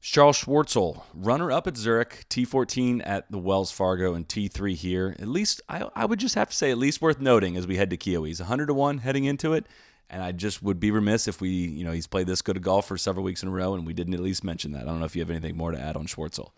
Charles 0.00 0.40
Schwartzel, 0.42 1.02
runner 1.14 1.52
up 1.52 1.68
at 1.68 1.76
Zurich, 1.76 2.26
T14 2.28 3.02
at 3.06 3.30
the 3.30 3.38
Wells 3.38 3.70
Fargo, 3.70 4.14
and 4.14 4.26
T3 4.26 4.74
here. 4.74 5.14
At 5.20 5.28
least, 5.28 5.60
I, 5.68 5.88
I 5.94 6.06
would 6.06 6.18
just 6.18 6.34
have 6.34 6.50
to 6.50 6.56
say, 6.56 6.72
at 6.72 6.78
least 6.78 7.00
worth 7.00 7.20
noting 7.20 7.56
as 7.56 7.68
we 7.68 7.76
head 7.76 7.90
to 7.90 7.96
Kiawah. 7.96 8.26
He's 8.26 8.40
100 8.40 8.66
to 8.66 8.74
1 8.74 8.98
heading 8.98 9.24
into 9.24 9.52
it. 9.52 9.66
And 10.10 10.22
I 10.22 10.32
just 10.32 10.62
would 10.62 10.78
be 10.78 10.90
remiss 10.90 11.26
if 11.26 11.40
we, 11.40 11.48
you 11.48 11.84
know, 11.84 11.92
he's 11.92 12.06
played 12.06 12.26
this 12.26 12.42
good 12.42 12.56
a 12.58 12.60
golf 12.60 12.86
for 12.86 12.98
several 12.98 13.24
weeks 13.24 13.42
in 13.42 13.48
a 13.48 13.52
row 13.52 13.72
and 13.72 13.86
we 13.86 13.94
didn't 13.94 14.12
at 14.12 14.20
least 14.20 14.44
mention 14.44 14.72
that. 14.72 14.82
I 14.82 14.84
don't 14.84 14.98
know 14.98 15.06
if 15.06 15.16
you 15.16 15.22
have 15.22 15.30
anything 15.30 15.56
more 15.56 15.70
to 15.70 15.80
add 15.80 15.96
on 15.96 16.06
Schwartzel. 16.06 16.50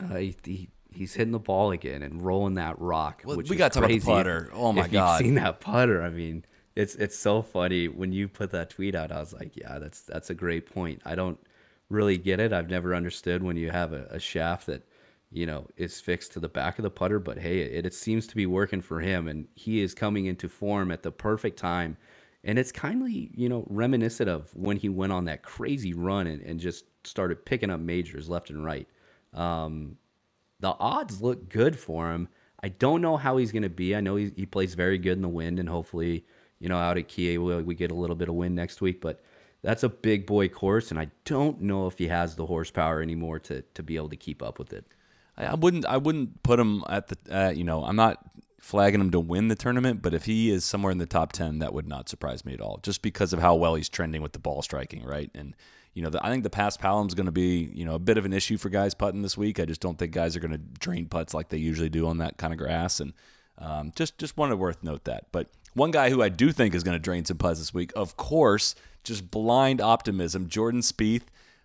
Uh, 0.00 0.14
he, 0.14 0.36
he, 0.44 0.68
he's 0.96 1.14
hitting 1.14 1.32
the 1.32 1.38
ball 1.38 1.70
again 1.70 2.02
and 2.02 2.22
rolling 2.22 2.54
that 2.54 2.80
rock. 2.80 3.22
Well, 3.24 3.36
which 3.36 3.50
we 3.50 3.56
got 3.56 3.72
to 3.72 3.80
talk 3.80 3.88
about 3.88 4.00
the 4.00 4.06
putter. 4.06 4.50
Oh 4.52 4.72
my 4.72 4.86
if 4.86 4.92
God. 4.92 5.20
You've 5.20 5.26
seen 5.26 5.34
that 5.36 5.60
putter? 5.60 6.02
I 6.02 6.10
mean, 6.10 6.44
it's 6.74 6.94
it's 6.96 7.16
so 7.16 7.42
funny 7.42 7.88
when 7.88 8.12
you 8.12 8.28
put 8.28 8.50
that 8.50 8.70
tweet 8.70 8.94
out. 8.94 9.12
I 9.12 9.20
was 9.20 9.32
like, 9.32 9.56
yeah, 9.56 9.78
that's 9.78 10.02
that's 10.02 10.30
a 10.30 10.34
great 10.34 10.72
point. 10.72 11.02
I 11.04 11.14
don't 11.14 11.38
really 11.88 12.18
get 12.18 12.40
it. 12.40 12.52
I've 12.52 12.70
never 12.70 12.94
understood 12.94 13.42
when 13.42 13.56
you 13.56 13.70
have 13.70 13.92
a, 13.92 14.06
a 14.10 14.18
shaft 14.18 14.66
that 14.66 14.86
you 15.30 15.46
know 15.46 15.66
is 15.76 16.00
fixed 16.00 16.32
to 16.32 16.40
the 16.40 16.48
back 16.48 16.78
of 16.78 16.82
the 16.82 16.90
putter, 16.90 17.18
but 17.18 17.38
hey, 17.38 17.60
it, 17.60 17.86
it 17.86 17.94
seems 17.94 18.26
to 18.26 18.36
be 18.36 18.46
working 18.46 18.80
for 18.80 19.00
him, 19.00 19.28
and 19.28 19.48
he 19.54 19.80
is 19.80 19.94
coming 19.94 20.26
into 20.26 20.48
form 20.48 20.90
at 20.90 21.02
the 21.02 21.12
perfect 21.12 21.58
time. 21.58 21.96
And 22.44 22.60
it's 22.60 22.70
kindly, 22.70 23.32
you 23.34 23.48
know, 23.48 23.66
reminiscent 23.68 24.30
of 24.30 24.54
when 24.54 24.76
he 24.76 24.88
went 24.88 25.12
on 25.12 25.24
that 25.24 25.42
crazy 25.42 25.94
run 25.94 26.28
and, 26.28 26.40
and 26.42 26.60
just 26.60 26.84
started 27.02 27.44
picking 27.44 27.70
up 27.70 27.80
majors 27.80 28.28
left 28.28 28.50
and 28.50 28.64
right. 28.64 28.86
Um, 29.34 29.96
the 30.60 30.74
odds 30.78 31.20
look 31.20 31.48
good 31.48 31.78
for 31.78 32.12
him. 32.12 32.28
I 32.62 32.68
don't 32.68 33.02
know 33.02 33.16
how 33.16 33.36
he's 33.36 33.52
going 33.52 33.62
to 33.62 33.68
be. 33.68 33.94
I 33.94 34.00
know 34.00 34.16
he, 34.16 34.32
he 34.34 34.46
plays 34.46 34.74
very 34.74 34.98
good 34.98 35.12
in 35.12 35.22
the 35.22 35.28
wind, 35.28 35.58
and 35.58 35.68
hopefully, 35.68 36.24
you 36.58 36.68
know, 36.68 36.78
out 36.78 36.98
at 36.98 37.08
Kiawah, 37.08 37.64
we 37.64 37.74
get 37.74 37.90
a 37.90 37.94
little 37.94 38.16
bit 38.16 38.28
of 38.28 38.34
wind 38.34 38.54
next 38.54 38.80
week. 38.80 39.00
But 39.00 39.22
that's 39.62 39.82
a 39.82 39.88
big 39.88 40.26
boy 40.26 40.48
course, 40.48 40.90
and 40.90 40.98
I 40.98 41.10
don't 41.24 41.60
know 41.60 41.86
if 41.86 41.98
he 41.98 42.08
has 42.08 42.34
the 42.34 42.46
horsepower 42.46 43.02
anymore 43.02 43.38
to 43.40 43.62
to 43.62 43.82
be 43.82 43.96
able 43.96 44.08
to 44.08 44.16
keep 44.16 44.42
up 44.42 44.58
with 44.58 44.72
it. 44.72 44.86
I, 45.36 45.46
I 45.46 45.54
wouldn't. 45.54 45.84
I 45.86 45.98
wouldn't 45.98 46.42
put 46.42 46.58
him 46.58 46.82
at 46.88 47.08
the. 47.08 47.16
Uh, 47.30 47.50
you 47.50 47.64
know, 47.64 47.84
I'm 47.84 47.96
not 47.96 48.18
flagging 48.58 49.00
him 49.00 49.10
to 49.10 49.20
win 49.20 49.48
the 49.48 49.54
tournament, 49.54 50.02
but 50.02 50.14
if 50.14 50.24
he 50.24 50.50
is 50.50 50.64
somewhere 50.64 50.90
in 50.90 50.98
the 50.98 51.06
top 51.06 51.32
ten, 51.32 51.58
that 51.58 51.72
would 51.74 51.86
not 51.86 52.08
surprise 52.08 52.44
me 52.44 52.54
at 52.54 52.60
all. 52.60 52.80
Just 52.82 53.02
because 53.02 53.32
of 53.32 53.40
how 53.40 53.54
well 53.54 53.74
he's 53.74 53.88
trending 53.88 54.22
with 54.22 54.32
the 54.32 54.38
ball 54.38 54.62
striking, 54.62 55.04
right? 55.04 55.30
And 55.34 55.54
you 55.96 56.02
know, 56.02 56.10
the, 56.10 56.24
I 56.24 56.30
think 56.30 56.44
the 56.44 56.50
paspalum's 56.50 57.14
going 57.14 57.24
to 57.24 57.32
be 57.32 57.70
you 57.72 57.86
know 57.86 57.94
a 57.94 57.98
bit 57.98 58.18
of 58.18 58.26
an 58.26 58.34
issue 58.34 58.58
for 58.58 58.68
guys 58.68 58.92
putting 58.92 59.22
this 59.22 59.38
week. 59.38 59.58
I 59.58 59.64
just 59.64 59.80
don't 59.80 59.98
think 59.98 60.12
guys 60.12 60.36
are 60.36 60.40
going 60.40 60.52
to 60.52 60.58
drain 60.58 61.06
putts 61.06 61.32
like 61.32 61.48
they 61.48 61.56
usually 61.56 61.88
do 61.88 62.06
on 62.06 62.18
that 62.18 62.36
kind 62.36 62.52
of 62.52 62.58
grass. 62.58 63.00
And 63.00 63.14
um, 63.56 63.92
just 63.96 64.18
just 64.18 64.36
wanted 64.36 64.50
to 64.50 64.56
worth 64.58 64.82
note 64.82 65.04
that. 65.04 65.28
But 65.32 65.48
one 65.72 65.90
guy 65.90 66.10
who 66.10 66.22
I 66.22 66.28
do 66.28 66.52
think 66.52 66.74
is 66.74 66.84
going 66.84 66.96
to 66.96 67.02
drain 67.02 67.24
some 67.24 67.38
putts 67.38 67.60
this 67.60 67.72
week, 67.72 67.92
of 67.96 68.18
course, 68.18 68.74
just 69.04 69.30
blind 69.30 69.80
optimism, 69.80 70.48
Jordan 70.48 70.82
Spieth. 70.82 71.22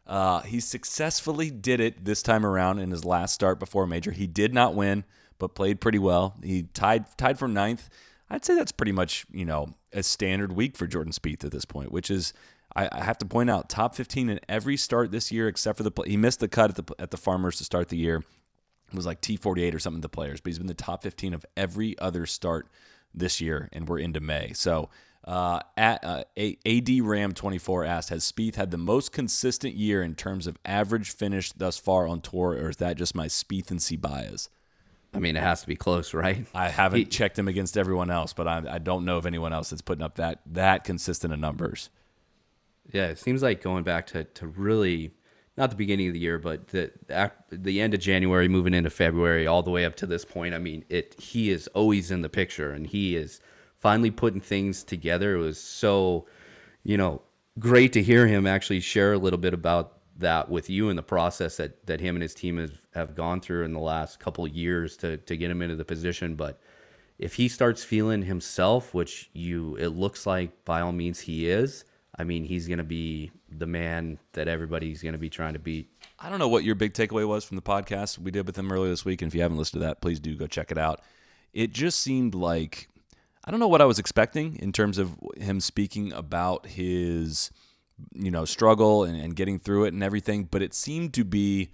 Uh, 0.07 0.39
he 0.41 0.61
successfully 0.61 1.49
did 1.51 1.81
it 1.81 2.05
this 2.05 2.23
time 2.23 2.45
around 2.45 2.79
in 2.79 2.91
his 2.91 3.03
last 3.03 3.33
start 3.33 3.59
before 3.59 3.85
major. 3.85 4.11
He 4.11 4.27
did 4.27 4.53
not 4.53 4.75
win, 4.75 5.03
but 5.39 5.55
played 5.55 5.81
pretty 5.81 5.99
well. 5.99 6.35
He 6.41 6.63
tied 6.73 7.05
tied 7.17 7.37
for 7.37 7.49
ninth. 7.49 7.89
I'd 8.29 8.45
say 8.45 8.55
that's 8.55 8.71
pretty 8.71 8.93
much 8.93 9.25
you 9.29 9.43
know 9.43 9.73
a 9.91 10.03
standard 10.03 10.53
week 10.53 10.77
for 10.77 10.87
Jordan 10.87 11.11
Spieth 11.11 11.43
at 11.43 11.51
this 11.51 11.65
point, 11.65 11.91
which 11.91 12.09
is 12.09 12.31
I, 12.75 12.89
I 12.91 13.03
have 13.03 13.17
to 13.19 13.25
point 13.25 13.49
out 13.49 13.69
top 13.69 13.95
15 13.95 14.29
in 14.29 14.39
every 14.47 14.77
start 14.77 15.11
this 15.11 15.31
year 15.31 15.47
except 15.47 15.77
for 15.77 15.83
the 15.83 15.91
he 16.05 16.17
missed 16.17 16.39
the 16.39 16.47
cut 16.47 16.77
at 16.77 16.85
the 16.85 16.95
at 16.99 17.11
the 17.11 17.17
Farmers 17.17 17.57
to 17.57 17.63
start 17.63 17.89
the 17.89 17.97
year. 17.97 18.23
It 18.89 18.95
was 18.95 19.05
like 19.05 19.21
T48 19.21 19.73
or 19.73 19.79
something 19.79 20.01
the 20.01 20.09
players, 20.09 20.41
but 20.41 20.49
he's 20.49 20.57
been 20.57 20.67
the 20.67 20.73
top 20.73 21.03
15 21.03 21.33
of 21.33 21.45
every 21.55 21.97
other 21.99 22.25
start 22.25 22.67
this 23.13 23.39
year, 23.39 23.69
and 23.71 23.87
we're 23.87 23.99
into 23.99 24.19
May. 24.19 24.51
So 24.53 24.89
uh, 25.23 25.61
at 25.77 26.03
uh, 26.03 26.23
AD 26.37 26.89
Ram 27.01 27.33
24 27.33 27.85
asked, 27.85 28.09
has 28.09 28.29
Spieth 28.29 28.55
had 28.55 28.71
the 28.71 28.77
most 28.77 29.11
consistent 29.11 29.75
year 29.75 30.01
in 30.03 30.15
terms 30.15 30.47
of 30.47 30.57
average 30.65 31.11
finish 31.11 31.51
thus 31.51 31.77
far 31.77 32.07
on 32.07 32.21
tour, 32.21 32.49
or 32.51 32.69
is 32.69 32.77
that 32.77 32.97
just 32.97 33.15
my 33.15 33.27
Spieth 33.27 33.71
and 33.71 33.81
C 33.81 33.95
bias? 33.95 34.49
I 35.13 35.19
mean, 35.19 35.35
it 35.35 35.41
has 35.43 35.61
to 35.61 35.67
be 35.67 35.75
close, 35.75 36.13
right? 36.13 36.45
I 36.53 36.69
haven't 36.69 36.99
He- 36.99 37.05
checked 37.05 37.37
him 37.37 37.47
against 37.47 37.77
everyone 37.77 38.09
else, 38.09 38.33
but 38.33 38.47
I, 38.47 38.63
I 38.69 38.77
don't 38.79 39.05
know 39.05 39.17
of 39.17 39.25
anyone 39.25 39.53
else 39.53 39.69
that's 39.69 39.81
putting 39.81 40.03
up 40.03 40.15
that 40.15 40.39
that 40.47 40.83
consistent 40.83 41.33
of 41.33 41.39
numbers. 41.39 41.89
Yeah, 42.91 43.07
it 43.07 43.19
seems 43.19 43.41
like 43.41 43.61
going 43.61 43.83
back 43.83 44.07
to, 44.07 44.23
to 44.25 44.47
really 44.47 45.11
not 45.57 45.69
the 45.69 45.75
beginning 45.75 46.07
of 46.07 46.13
the 46.13 46.19
year, 46.19 46.39
but 46.39 46.67
the 46.69 46.91
the 47.51 47.81
end 47.81 47.93
of 47.93 47.99
January, 47.99 48.47
moving 48.47 48.73
into 48.73 48.89
February, 48.89 49.47
all 49.47 49.63
the 49.63 49.71
way 49.71 49.85
up 49.85 49.95
to 49.97 50.07
this 50.07 50.25
point. 50.25 50.53
I 50.53 50.59
mean, 50.59 50.85
it 50.89 51.15
he 51.19 51.49
is 51.51 51.67
always 51.69 52.11
in 52.11 52.21
the 52.21 52.29
picture, 52.29 52.71
and 52.71 52.87
he 52.87 53.15
is 53.15 53.39
finally 53.79 54.11
putting 54.11 54.41
things 54.41 54.83
together. 54.83 55.35
It 55.35 55.39
was 55.39 55.59
so, 55.59 56.25
you 56.83 56.97
know, 56.97 57.21
great 57.59 57.93
to 57.93 58.03
hear 58.03 58.27
him 58.27 58.47
actually 58.47 58.79
share 58.79 59.13
a 59.13 59.17
little 59.17 59.39
bit 59.39 59.53
about 59.53 59.97
that 60.17 60.49
with 60.49 60.69
you 60.69 60.89
in 60.89 60.95
the 60.95 61.03
process 61.03 61.57
that 61.57 61.85
that 61.87 61.99
him 61.99 62.15
and 62.15 62.23
his 62.23 62.33
team 62.33 62.57
have, 62.57 62.81
have 62.93 63.15
gone 63.15 63.41
through 63.41 63.63
in 63.65 63.73
the 63.73 63.79
last 63.79 64.19
couple 64.19 64.47
years 64.47 64.97
to 64.97 65.17
to 65.17 65.35
get 65.37 65.51
him 65.51 65.61
into 65.61 65.75
the 65.75 65.85
position, 65.85 66.35
but 66.35 66.59
if 67.19 67.35
he 67.35 67.47
starts 67.47 67.83
feeling 67.83 68.23
himself, 68.23 68.93
which 68.93 69.29
you 69.33 69.75
it 69.77 69.89
looks 69.89 70.25
like 70.25 70.65
by 70.65 70.81
all 70.81 70.91
means 70.91 71.21
he 71.21 71.49
is, 71.49 71.85
I 72.15 72.23
mean 72.23 72.43
he's 72.43 72.67
gonna 72.67 72.83
be 72.83 73.31
the 73.49 73.65
man 73.65 74.19
that 74.33 74.47
everybody's 74.47 75.01
gonna 75.01 75.17
be 75.17 75.29
trying 75.29 75.53
to 75.53 75.59
beat. 75.59 75.89
I 76.19 76.29
don't 76.29 76.39
know 76.39 76.47
what 76.47 76.63
your 76.63 76.75
big 76.75 76.93
takeaway 76.93 77.27
was 77.27 77.43
from 77.43 77.55
the 77.55 77.61
podcast 77.61 78.19
we 78.19 78.31
did 78.31 78.45
with 78.45 78.57
him 78.57 78.71
earlier 78.71 78.89
this 78.89 79.05
week. 79.05 79.21
And 79.21 79.29
if 79.29 79.35
you 79.35 79.41
haven't 79.41 79.57
listened 79.57 79.81
to 79.81 79.87
that, 79.87 80.01
please 80.01 80.19
do 80.19 80.35
go 80.35 80.47
check 80.47 80.71
it 80.71 80.77
out. 80.77 81.01
It 81.53 81.71
just 81.71 81.99
seemed 81.99 82.35
like 82.35 82.89
I 83.43 83.51
don't 83.51 83.59
know 83.59 83.67
what 83.67 83.81
I 83.81 83.85
was 83.85 83.99
expecting 83.99 84.57
in 84.57 84.71
terms 84.71 84.97
of 84.97 85.17
him 85.35 85.59
speaking 85.59 86.13
about 86.13 86.67
his, 86.67 87.49
you 88.13 88.29
know, 88.29 88.45
struggle 88.45 89.03
and, 89.03 89.19
and 89.19 89.35
getting 89.35 89.57
through 89.57 89.85
it 89.85 89.93
and 89.93 90.03
everything, 90.03 90.43
but 90.43 90.61
it 90.61 90.73
seemed 90.73 91.13
to 91.15 91.23
be 91.23 91.71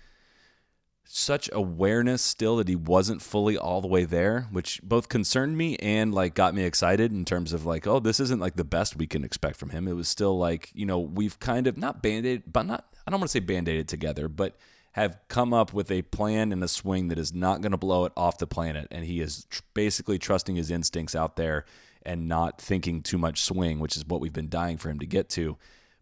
such 1.07 1.49
awareness 1.53 2.21
still 2.21 2.57
that 2.57 2.67
he 2.67 2.75
wasn't 2.75 3.21
fully 3.21 3.57
all 3.57 3.81
the 3.81 3.87
way 3.87 4.03
there, 4.03 4.47
which 4.51 4.81
both 4.83 5.09
concerned 5.09 5.57
me 5.57 5.75
and 5.77 6.13
like 6.13 6.35
got 6.35 6.53
me 6.53 6.63
excited 6.63 7.11
in 7.11 7.25
terms 7.25 7.53
of 7.53 7.65
like, 7.65 7.87
oh, 7.87 7.99
this 7.99 8.19
isn't 8.19 8.39
like 8.39 8.55
the 8.55 8.63
best 8.63 8.95
we 8.95 9.07
can 9.07 9.23
expect 9.23 9.55
from 9.55 9.69
him. 9.69 9.87
It 9.87 9.93
was 9.93 10.07
still 10.07 10.37
like, 10.37 10.69
you 10.73 10.85
know, 10.85 10.99
we've 10.99 11.39
kind 11.39 11.67
of 11.67 11.77
not 11.77 12.03
band-aid, 12.03 12.43
but 12.51 12.65
not 12.65 12.85
I 13.05 13.11
don't 13.11 13.19
want 13.19 13.29
to 13.29 13.33
say 13.33 13.39
band-aided 13.39 13.87
together, 13.87 14.27
but 14.27 14.57
have 14.91 15.17
come 15.27 15.53
up 15.53 15.73
with 15.73 15.91
a 15.91 16.01
plan 16.01 16.51
and 16.51 16.63
a 16.63 16.67
swing 16.67 17.07
that 17.09 17.19
is 17.19 17.33
not 17.33 17.61
going 17.61 17.71
to 17.71 17.77
blow 17.77 18.05
it 18.05 18.11
off 18.17 18.39
the 18.39 18.47
planet. 18.47 18.87
And 18.89 19.05
he 19.05 19.21
is 19.21 19.45
tr- 19.45 19.61
basically 19.73 20.17
trusting 20.17 20.55
his 20.55 20.71
instincts 20.71 21.15
out 21.15 21.35
there 21.35 21.65
and 22.03 22.27
not 22.27 22.59
thinking 22.59 23.03
too 23.03 23.17
much 23.17 23.43
swing, 23.43 23.79
which 23.79 23.95
is 23.95 24.05
what 24.05 24.21
we've 24.21 24.33
been 24.33 24.49
dying 24.49 24.77
for 24.77 24.89
him 24.89 24.99
to 24.99 25.05
get 25.05 25.29
to. 25.29 25.57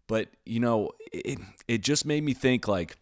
But, 0.06 0.30
you 0.46 0.60
know, 0.60 0.92
it, 1.12 1.38
it 1.68 1.82
just 1.82 2.06
made 2.06 2.24
me 2.24 2.32
think 2.32 2.66
like, 2.66 2.96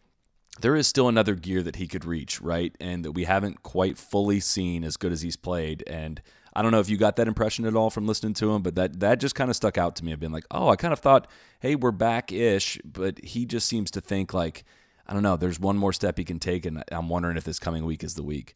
there 0.61 0.75
is 0.75 0.87
still 0.87 1.07
another 1.07 1.35
gear 1.35 1.61
that 1.63 1.75
he 1.75 1.87
could 1.87 2.05
reach, 2.05 2.41
right? 2.41 2.75
And 2.79 3.03
that 3.05 3.11
we 3.11 3.25
haven't 3.25 3.63
quite 3.63 3.97
fully 3.97 4.39
seen 4.39 4.83
as 4.83 4.97
good 4.97 5.11
as 5.11 5.21
he's 5.21 5.35
played. 5.35 5.83
And 5.87 6.21
I 6.53 6.61
don't 6.61 6.71
know 6.71 6.79
if 6.79 6.89
you 6.89 6.97
got 6.97 7.17
that 7.17 7.27
impression 7.27 7.65
at 7.65 7.75
all 7.75 7.89
from 7.89 8.07
listening 8.07 8.33
to 8.35 8.53
him, 8.53 8.61
but 8.61 8.75
that 8.75 8.99
that 9.01 9.19
just 9.19 9.35
kind 9.35 9.49
of 9.49 9.55
stuck 9.55 9.77
out 9.77 9.95
to 9.97 10.05
me. 10.05 10.13
I've 10.13 10.19
been 10.19 10.31
like, 10.31 10.45
oh, 10.51 10.69
I 10.69 10.75
kind 10.75 10.93
of 10.93 10.99
thought, 10.99 11.27
hey, 11.59 11.75
we're 11.75 11.91
back 11.91 12.31
ish, 12.31 12.79
but 12.85 13.23
he 13.23 13.45
just 13.45 13.67
seems 13.67 13.91
to 13.91 14.01
think 14.01 14.33
like, 14.33 14.63
I 15.05 15.13
don't 15.13 15.23
know, 15.23 15.35
there's 15.35 15.59
one 15.59 15.77
more 15.77 15.93
step 15.93 16.17
he 16.17 16.23
can 16.23 16.39
take, 16.39 16.65
and 16.65 16.83
I'm 16.91 17.09
wondering 17.09 17.37
if 17.37 17.43
this 17.43 17.59
coming 17.59 17.85
week 17.85 18.03
is 18.03 18.15
the 18.15 18.23
week. 18.23 18.55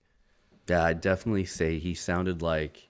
Yeah, 0.69 0.85
I'd 0.85 1.01
definitely 1.01 1.45
say 1.45 1.79
he 1.79 1.93
sounded 1.93 2.41
like 2.41 2.89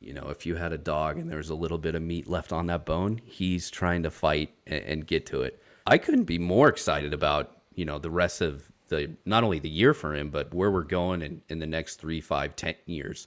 you 0.00 0.12
know, 0.12 0.28
if 0.28 0.46
you 0.46 0.56
had 0.56 0.72
a 0.72 0.78
dog 0.78 1.18
and 1.18 1.30
there 1.30 1.38
was 1.38 1.50
a 1.50 1.54
little 1.54 1.78
bit 1.78 1.94
of 1.94 2.02
meat 2.02 2.28
left 2.28 2.52
on 2.52 2.66
that 2.66 2.84
bone, 2.84 3.20
he's 3.24 3.70
trying 3.70 4.02
to 4.02 4.10
fight 4.10 4.54
and 4.66 5.06
get 5.06 5.26
to 5.26 5.42
it. 5.42 5.60
I 5.86 5.98
couldn't 5.98 6.24
be 6.24 6.38
more 6.38 6.68
excited 6.68 7.12
about, 7.12 7.56
you 7.74 7.84
know, 7.84 7.98
the 7.98 8.10
rest 8.10 8.40
of 8.40 8.70
the 8.88 9.10
not 9.24 9.44
only 9.44 9.58
the 9.58 9.68
year 9.68 9.94
for 9.94 10.14
him, 10.14 10.30
but 10.30 10.52
where 10.52 10.70
we're 10.70 10.82
going 10.82 11.22
in, 11.22 11.42
in 11.48 11.58
the 11.58 11.66
next 11.66 11.96
three, 11.96 12.20
five, 12.20 12.54
ten 12.56 12.74
years. 12.86 13.26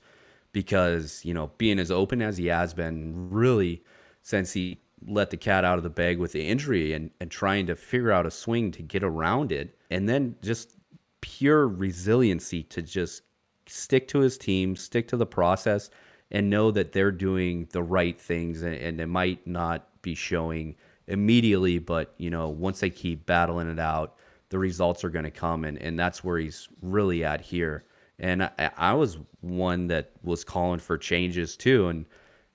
Because, 0.52 1.24
you 1.26 1.34
know, 1.34 1.52
being 1.58 1.80
as 1.80 1.92
open 1.92 2.22
as 2.22 2.38
he 2.38 2.48
has 2.48 2.74
been 2.74 3.30
really 3.30 3.84
since 4.22 4.54
he 4.54 4.80
let 5.08 5.30
the 5.30 5.38
cat 5.38 5.66
out 5.66 5.78
of 5.78 5.84
the 5.84 5.90
bag 5.90 6.18
with 6.18 6.32
the 6.32 6.48
injury 6.48 6.94
and, 6.94 7.12
and 7.20 7.30
trying 7.30 7.68
to 7.68 7.76
figure 7.76 8.12
out 8.12 8.26
a 8.26 8.32
swing 8.32 8.72
to 8.72 8.82
get 8.82 9.04
around 9.04 9.52
it. 9.52 9.78
And 9.92 10.08
then 10.08 10.36
just 10.42 10.78
pure 11.22 11.68
resiliency 11.68 12.64
to 12.64 12.82
just 12.82 13.24
stick 13.68 14.08
to 14.08 14.20
his 14.20 14.38
team, 14.38 14.76
stick 14.76 15.08
to 15.10 15.18
the 15.18 15.26
process, 15.26 15.90
and 16.32 16.50
know 16.50 16.72
that 16.72 16.92
they're 16.92 17.12
doing 17.12 17.68
the 17.72 17.84
right 17.84 18.20
things. 18.20 18.62
And, 18.62 18.76
and 18.76 19.02
it 19.02 19.08
might 19.08 19.46
not 19.46 20.02
be 20.02 20.16
showing 20.16 20.76
immediately, 21.08 21.80
but 21.80 22.14
you 22.18 22.30
know, 22.30 22.48
once 22.48 22.80
they 22.80 22.90
keep 22.90 23.26
battling 23.26 23.70
it 23.70 23.80
out, 23.80 24.16
the 24.56 24.60
results 24.60 25.04
are 25.04 25.10
going 25.10 25.26
to 25.26 25.32
come. 25.32 25.66
And, 25.66 25.78
and 25.80 26.00
that's 26.00 26.24
where 26.24 26.38
he's 26.38 26.70
really 26.82 27.26
at 27.26 27.42
here. 27.42 27.84
And 28.20 28.42
I, 28.42 28.72
I 28.78 28.94
was 28.94 29.18
one 29.42 29.88
that 29.88 30.12
was 30.24 30.46
calling 30.46 30.80
for 30.80 30.98
changes 30.98 31.58
too. 31.58 31.90
And 31.90 32.06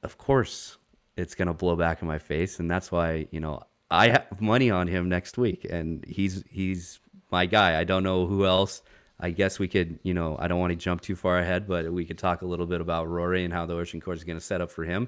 of 0.02 0.16
course, 0.16 0.78
it's 1.18 1.34
going 1.34 1.48
to 1.48 1.52
blow 1.52 1.76
back 1.76 2.00
in 2.00 2.08
my 2.08 2.18
face. 2.18 2.58
And 2.58 2.70
that's 2.70 2.90
why, 2.90 3.28
you 3.32 3.38
know, 3.38 3.64
I 3.90 4.08
have 4.08 4.40
money 4.40 4.70
on 4.70 4.86
him 4.86 5.10
next 5.10 5.36
week. 5.36 5.66
And 5.68 6.02
he's, 6.08 6.42
he's 6.48 7.00
my 7.30 7.44
guy. 7.44 7.78
I 7.78 7.84
don't 7.84 8.02
know 8.02 8.26
who 8.26 8.46
else. 8.46 8.80
I 9.22 9.28
guess 9.28 9.58
we 9.58 9.68
could, 9.68 9.98
you 10.02 10.14
know, 10.14 10.38
I 10.40 10.48
don't 10.48 10.58
want 10.58 10.70
to 10.70 10.76
jump 10.76 11.02
too 11.02 11.16
far 11.16 11.38
ahead, 11.38 11.68
but 11.68 11.92
we 11.92 12.06
could 12.06 12.16
talk 12.16 12.40
a 12.40 12.46
little 12.46 12.64
bit 12.64 12.80
about 12.80 13.10
Rory 13.10 13.44
and 13.44 13.52
how 13.52 13.66
the 13.66 13.74
Ocean 13.74 14.00
Course 14.00 14.20
is 14.20 14.24
going 14.24 14.38
to 14.38 14.44
set 14.44 14.62
up 14.62 14.70
for 14.70 14.84
him. 14.84 15.06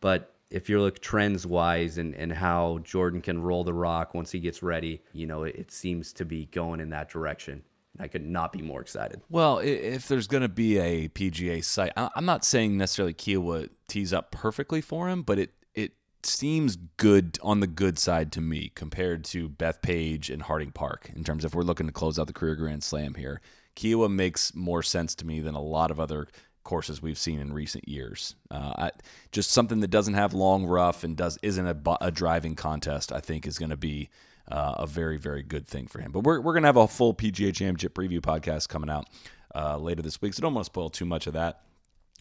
But 0.00 0.34
if 0.52 0.68
you 0.68 0.80
look 0.80 1.00
trends 1.00 1.46
wise 1.46 1.98
and, 1.98 2.14
and 2.14 2.32
how 2.32 2.78
Jordan 2.84 3.20
can 3.20 3.40
roll 3.40 3.64
the 3.64 3.72
rock 3.72 4.14
once 4.14 4.30
he 4.30 4.38
gets 4.38 4.62
ready, 4.62 5.02
you 5.12 5.26
know, 5.26 5.44
it, 5.44 5.56
it 5.56 5.70
seems 5.72 6.12
to 6.14 6.24
be 6.24 6.46
going 6.46 6.80
in 6.80 6.90
that 6.90 7.08
direction. 7.08 7.62
I 7.98 8.08
could 8.08 8.24
not 8.24 8.52
be 8.52 8.62
more 8.62 8.80
excited. 8.80 9.20
Well, 9.28 9.58
if 9.58 10.08
there's 10.08 10.26
going 10.26 10.42
to 10.42 10.48
be 10.48 10.78
a 10.78 11.08
PGA 11.08 11.62
site, 11.62 11.92
I'm 11.96 12.24
not 12.24 12.44
saying 12.44 12.76
necessarily 12.76 13.14
Kiawah 13.14 13.68
tees 13.86 14.12
up 14.12 14.30
perfectly 14.30 14.80
for 14.80 15.08
him, 15.08 15.22
but 15.22 15.38
it 15.38 15.50
it 15.74 15.92
seems 16.22 16.76
good 16.96 17.38
on 17.42 17.60
the 17.60 17.66
good 17.66 17.98
side 17.98 18.32
to 18.32 18.40
me 18.40 18.72
compared 18.74 19.24
to 19.24 19.48
Bethpage 19.48 20.30
and 20.30 20.42
Harding 20.42 20.70
Park 20.70 21.10
in 21.14 21.22
terms 21.22 21.44
of 21.44 21.50
if 21.50 21.54
we're 21.54 21.62
looking 21.62 21.86
to 21.86 21.92
close 21.92 22.18
out 22.18 22.28
the 22.28 22.32
career 22.32 22.54
Grand 22.54 22.82
Slam 22.82 23.14
here. 23.14 23.40
Kiawah 23.76 24.10
makes 24.10 24.54
more 24.54 24.82
sense 24.82 25.14
to 25.16 25.26
me 25.26 25.40
than 25.40 25.54
a 25.54 25.62
lot 25.62 25.90
of 25.90 25.98
other 25.98 26.28
courses 26.64 27.02
we've 27.02 27.18
seen 27.18 27.40
in 27.40 27.52
recent 27.52 27.88
years. 27.88 28.34
Uh, 28.50 28.72
I, 28.76 28.90
just 29.30 29.50
something 29.50 29.80
that 29.80 29.88
doesn't 29.88 30.14
have 30.14 30.34
long 30.34 30.64
rough 30.64 31.04
and 31.04 31.16
does 31.16 31.38
isn't 31.42 31.66
a, 31.66 31.96
a 32.00 32.10
driving 32.10 32.54
contest. 32.54 33.12
I 33.12 33.20
think 33.20 33.46
is 33.46 33.58
going 33.58 33.70
to 33.70 33.76
be 33.76 34.10
uh, 34.50 34.74
a 34.78 34.86
very 34.86 35.18
very 35.18 35.42
good 35.42 35.66
thing 35.66 35.86
for 35.86 36.00
him. 36.00 36.12
But 36.12 36.20
we're 36.20 36.40
we're 36.40 36.52
going 36.52 36.62
to 36.62 36.68
have 36.68 36.76
a 36.76 36.88
full 36.88 37.14
PGA 37.14 37.54
Championship 37.54 37.94
preview 37.94 38.20
podcast 38.20 38.68
coming 38.68 38.90
out 38.90 39.08
uh, 39.54 39.78
later 39.78 40.02
this 40.02 40.20
week, 40.20 40.34
so 40.34 40.42
don't 40.42 40.54
want 40.54 40.64
to 40.64 40.70
spoil 40.70 40.90
too 40.90 41.06
much 41.06 41.26
of 41.26 41.34
that. 41.34 41.62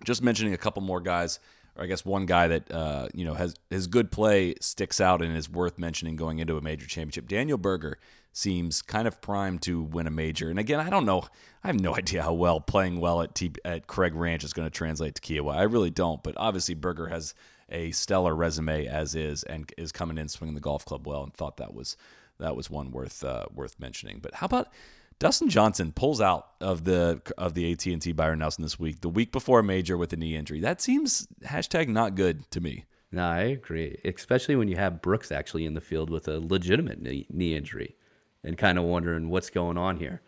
Just 0.04 0.24
mentioning 0.24 0.54
a 0.54 0.58
couple 0.58 0.82
more 0.82 1.00
guys, 1.00 1.40
or 1.76 1.84
I 1.84 1.88
guess 1.88 2.06
one 2.06 2.26
guy 2.26 2.48
that 2.48 2.72
uh, 2.72 3.08
you 3.14 3.26
know 3.26 3.34
has 3.34 3.56
his 3.70 3.88
good 3.88 4.12
play 4.12 4.56
sticks 4.62 5.00
out 5.00 5.22
and 5.22 5.36
is 5.36 5.50
worth 5.50 5.78
mentioning 5.78 6.16
going 6.16 6.40
into 6.40 6.58
a 6.58 6.62
major 6.62 6.88
championship. 6.88 7.28
Daniel 7.28 7.58
Berger 7.58 7.98
seems 8.34 8.82
kind 8.82 9.08
of 9.08 9.22
primed 9.22 9.62
to 9.64 9.82
win 9.82 10.08
a 10.08 10.12
major, 10.12 10.50
and 10.50 10.60
again, 10.60 10.80
I 10.80 10.90
don't 10.90 11.06
know. 11.06 11.24
I 11.64 11.68
have 11.68 11.80
no 11.80 11.96
idea 11.98 12.24
how 12.24 12.34
well 12.34 12.60
playing 12.60 13.00
well 13.00 13.22
at 13.22 13.36
T- 13.36 13.54
at 13.64 13.88
Craig 13.88 14.16
Ranch 14.16 14.44
is 14.44 14.54
going 14.54 14.66
to 14.68 14.76
translate 14.76 15.16
to 15.16 15.22
Kiawah. 15.22 15.56
I 15.56 15.64
really 15.64 15.92
don't, 15.92 16.22
but 16.24 16.36
obviously 16.38 16.76
Berger 16.76 17.08
has 17.08 17.34
a 17.70 17.92
stellar 17.92 18.36
resume 18.36 18.86
as 18.86 19.16
is, 19.16 19.44
and 19.44 19.72
is 19.78 19.92
coming 19.92 20.18
in 20.18 20.28
swinging 20.28 20.56
the 20.56 20.62
golf 20.62 20.86
club 20.86 21.08
well, 21.08 21.24
and 21.24 21.34
thought 21.34 21.58
that 21.58 21.74
was 21.74 21.96
that 22.40 22.56
was 22.56 22.70
one 22.70 22.92
worth 22.92 23.24
uh, 23.24 23.46
worth 23.54 23.80
mentioning. 23.80 24.20
But 24.22 24.36
how 24.36 24.46
about 24.46 24.68
Dustin 25.22 25.50
Johnson 25.50 25.92
pulls 25.92 26.20
out 26.20 26.48
of 26.60 26.84
the 26.84 27.22
of 27.38 27.54
the 27.54 27.72
AT 27.72 27.86
and 27.86 28.02
T 28.02 28.12
Byron 28.12 28.40
Nelson 28.40 28.64
this 28.64 28.80
week, 28.80 29.02
the 29.02 29.08
week 29.08 29.32
before 29.32 29.60
a 29.60 29.64
major 29.64 29.96
with 29.96 30.12
a 30.14 30.18
knee 30.18 30.36
injury. 30.36 30.60
That 30.60 30.82
seems 30.82 31.28
hashtag 31.44 31.90
not 31.90 32.16
good 32.16 32.50
to 32.50 32.60
me. 32.60 32.86
No, 33.12 33.22
I 33.22 33.42
agree. 33.42 34.00
Especially 34.04 34.56
when 34.56 34.68
you 34.68 34.78
have 34.78 35.04
Brooks 35.04 35.32
actually 35.32 35.66
in 35.66 35.76
the 35.76 35.80
field 35.80 36.10
with 36.10 36.28
a 36.28 36.40
legitimate 36.40 37.04
knee, 37.04 37.28
knee 37.30 37.56
injury 37.56 37.96
and 38.44 38.58
kind 38.58 38.80
of 38.80 38.86
wondering 38.86 39.30
what's 39.30 39.52
going 39.52 39.78
on 39.78 39.98
here. 39.98 40.24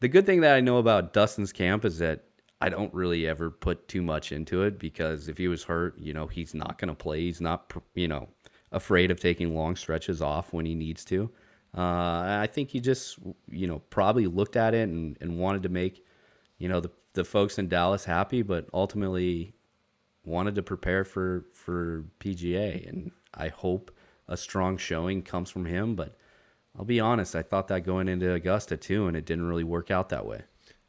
The 0.00 0.08
good 0.08 0.24
thing 0.24 0.40
that 0.40 0.56
I 0.56 0.60
know 0.60 0.78
about 0.78 1.12
Dustin's 1.12 1.52
camp 1.52 1.84
is 1.84 1.98
that 1.98 2.24
I 2.58 2.70
don't 2.70 2.94
really 2.94 3.26
ever 3.26 3.50
put 3.50 3.86
too 3.86 4.00
much 4.00 4.32
into 4.32 4.62
it 4.62 4.78
because 4.78 5.28
if 5.28 5.36
he 5.36 5.48
was 5.48 5.64
hurt, 5.64 5.98
you 5.98 6.14
know, 6.14 6.26
he's 6.26 6.54
not 6.54 6.78
going 6.78 6.88
to 6.88 6.94
play. 6.94 7.20
He's 7.20 7.42
not, 7.42 7.70
you 7.94 8.08
know, 8.08 8.30
afraid 8.70 9.10
of 9.10 9.20
taking 9.20 9.54
long 9.54 9.76
stretches 9.76 10.22
off 10.22 10.54
when 10.54 10.64
he 10.64 10.74
needs 10.74 11.04
to. 11.06 11.30
Uh, 11.76 12.40
I 12.40 12.48
think 12.52 12.70
he 12.70 12.80
just, 12.80 13.18
you 13.50 13.66
know, 13.66 13.78
probably 13.90 14.26
looked 14.26 14.56
at 14.56 14.74
it 14.74 14.88
and, 14.88 15.16
and 15.20 15.38
wanted 15.38 15.62
to 15.62 15.68
make, 15.70 16.04
you 16.58 16.68
know, 16.68 16.80
the, 16.80 16.90
the 17.14 17.24
folks 17.24 17.58
in 17.58 17.68
Dallas 17.68 18.04
happy, 18.04 18.42
but 18.42 18.68
ultimately 18.74 19.54
wanted 20.24 20.54
to 20.54 20.62
prepare 20.62 21.04
for 21.04 21.46
for 21.52 22.04
PGA, 22.20 22.88
and 22.88 23.10
I 23.34 23.48
hope 23.48 23.90
a 24.28 24.36
strong 24.36 24.76
showing 24.76 25.22
comes 25.22 25.50
from 25.50 25.64
him. 25.64 25.94
But 25.94 26.16
I'll 26.78 26.84
be 26.84 27.00
honest, 27.00 27.34
I 27.34 27.42
thought 27.42 27.68
that 27.68 27.84
going 27.84 28.08
into 28.08 28.32
Augusta 28.32 28.76
too, 28.76 29.06
and 29.06 29.16
it 29.16 29.24
didn't 29.24 29.46
really 29.46 29.64
work 29.64 29.90
out 29.90 30.08
that 30.10 30.26
way. 30.26 30.42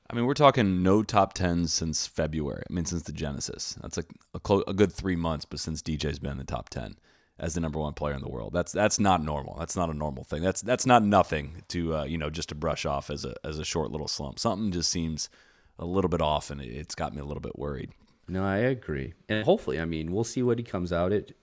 I 0.10 0.16
mean, 0.16 0.26
we're 0.26 0.34
talking 0.34 0.84
no 0.84 1.02
top 1.02 1.34
tens 1.34 1.74
since 1.74 2.06
February. 2.06 2.64
I 2.70 2.74
mean, 2.74 2.86
since 2.86 3.04
the 3.04 3.14
Genesis. 3.14 3.78
That's 3.82 3.98
like 3.98 4.10
a, 4.34 4.40
clo- 4.40 4.64
a 4.68 4.74
good 4.74 4.92
three 4.92 5.16
months, 5.16 5.46
but 5.46 5.60
since 5.60 5.82
DJ's 5.82 6.20
been 6.20 6.32
in 6.32 6.38
the 6.38 6.44
top 6.44 6.70
ten 6.70 6.98
as 7.40 7.56
the 7.56 7.62
number 7.62 7.80
one 7.80 7.94
player 7.94 8.14
in 8.14 8.22
the 8.22 8.30
world, 8.30 8.54
that's 8.54 8.72
that's 8.72 9.00
not 9.00 9.24
normal. 9.24 9.56
That's 9.58 9.76
not 9.76 9.90
a 9.90 9.94
normal 9.94 10.24
thing. 10.24 10.44
That's 10.44 10.62
that's 10.62 10.86
not 10.86 11.04
nothing 11.04 11.64
to 11.70 11.96
uh, 11.96 12.04
you 12.04 12.18
know 12.18 12.30
just 12.30 12.50
to 12.50 12.56
brush 12.56 12.86
off 12.86 13.10
as 13.10 13.26
a 13.26 13.36
as 13.44 13.60
a 13.60 13.66
short 13.66 13.92
little 13.92 14.08
slump. 14.08 14.40
Something 14.40 14.72
just 14.72 14.92
seems 14.92 15.30
a 15.80 15.86
little 15.86 16.10
bit 16.10 16.22
off, 16.22 16.50
and 16.50 16.62
it's 16.62 16.96
got 16.96 17.14
me 17.14 17.22
a 17.22 17.26
little 17.26 17.42
bit 17.42 17.58
worried. 17.58 17.92
No, 18.28 18.44
I 18.44 18.58
agree, 18.58 19.14
and 19.28 19.44
hopefully, 19.44 19.80
I 19.80 19.86
mean, 19.86 20.12
we'll 20.12 20.24
see 20.24 20.44
what 20.44 20.58
he 20.58 20.64
comes 20.64 20.94
out. 20.94 21.12
It. 21.12 21.36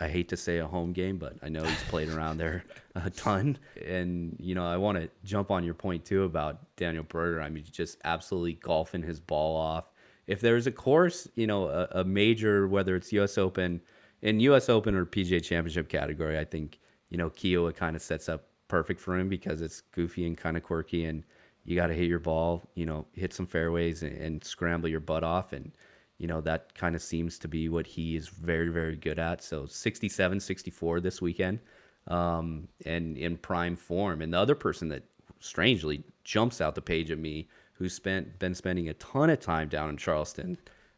I 0.00 0.08
hate 0.08 0.30
to 0.30 0.36
say 0.38 0.58
a 0.58 0.66
home 0.66 0.94
game, 0.94 1.18
but 1.18 1.34
I 1.42 1.50
know 1.50 1.62
he's 1.62 1.82
played 1.84 2.08
around 2.08 2.38
there 2.38 2.64
a 2.94 3.10
ton. 3.10 3.58
And 3.86 4.34
you 4.40 4.54
know, 4.54 4.66
I 4.66 4.78
want 4.78 4.98
to 4.98 5.10
jump 5.24 5.50
on 5.50 5.62
your 5.62 5.74
point 5.74 6.04
too 6.06 6.24
about 6.24 6.74
Daniel 6.76 7.04
Berger. 7.04 7.42
I 7.42 7.50
mean, 7.50 7.64
just 7.70 7.98
absolutely 8.04 8.54
golfing 8.54 9.02
his 9.02 9.20
ball 9.20 9.56
off. 9.56 9.90
If 10.26 10.40
there's 10.40 10.66
a 10.66 10.72
course, 10.72 11.28
you 11.34 11.46
know, 11.46 11.68
a, 11.68 12.00
a 12.00 12.04
major, 12.04 12.66
whether 12.66 12.96
it's 12.96 13.12
U.S. 13.12 13.36
Open, 13.36 13.82
in 14.24 14.40
U.S. 14.40 14.70
Open 14.70 14.94
or 14.94 15.04
PGA 15.04 15.42
Championship 15.42 15.88
category, 15.88 16.38
I 16.38 16.44
think 16.44 16.80
you 17.10 17.18
know 17.18 17.30
Kiawah 17.30 17.76
kind 17.76 17.94
of 17.94 18.02
sets 18.02 18.28
up 18.28 18.46
perfect 18.66 18.98
for 19.00 19.16
him 19.16 19.28
because 19.28 19.60
it's 19.60 19.82
goofy 19.82 20.26
and 20.26 20.36
kind 20.36 20.56
of 20.56 20.62
quirky, 20.62 21.04
and 21.04 21.22
you 21.64 21.76
got 21.76 21.88
to 21.88 21.94
hit 21.94 22.08
your 22.08 22.18
ball, 22.18 22.62
you 22.74 22.86
know, 22.86 23.06
hit 23.12 23.32
some 23.32 23.46
fairways 23.46 24.02
and, 24.02 24.16
and 24.16 24.42
scramble 24.42 24.88
your 24.88 25.00
butt 25.00 25.22
off, 25.22 25.52
and 25.52 25.70
you 26.18 26.26
know 26.26 26.40
that 26.40 26.74
kind 26.74 26.96
of 26.96 27.02
seems 27.02 27.38
to 27.38 27.48
be 27.48 27.68
what 27.68 27.86
he 27.86 28.16
is 28.16 28.28
very 28.28 28.70
very 28.70 28.96
good 28.96 29.18
at. 29.18 29.42
So 29.42 29.66
67, 29.66 30.40
64 30.40 31.00
this 31.00 31.20
weekend, 31.20 31.60
um, 32.08 32.66
and 32.86 33.18
in 33.18 33.36
prime 33.36 33.76
form. 33.76 34.22
And 34.22 34.32
the 34.32 34.38
other 34.38 34.54
person 34.54 34.88
that 34.88 35.04
strangely 35.38 36.02
jumps 36.24 36.62
out 36.62 36.74
the 36.74 36.80
page 36.80 37.10
at 37.10 37.18
me, 37.18 37.46
who's 37.74 37.92
spent 37.92 38.38
been 38.38 38.54
spending 38.54 38.88
a 38.88 38.94
ton 38.94 39.28
of 39.28 39.38
time 39.40 39.68
down 39.68 39.90
in 39.90 39.98
Charleston 39.98 40.56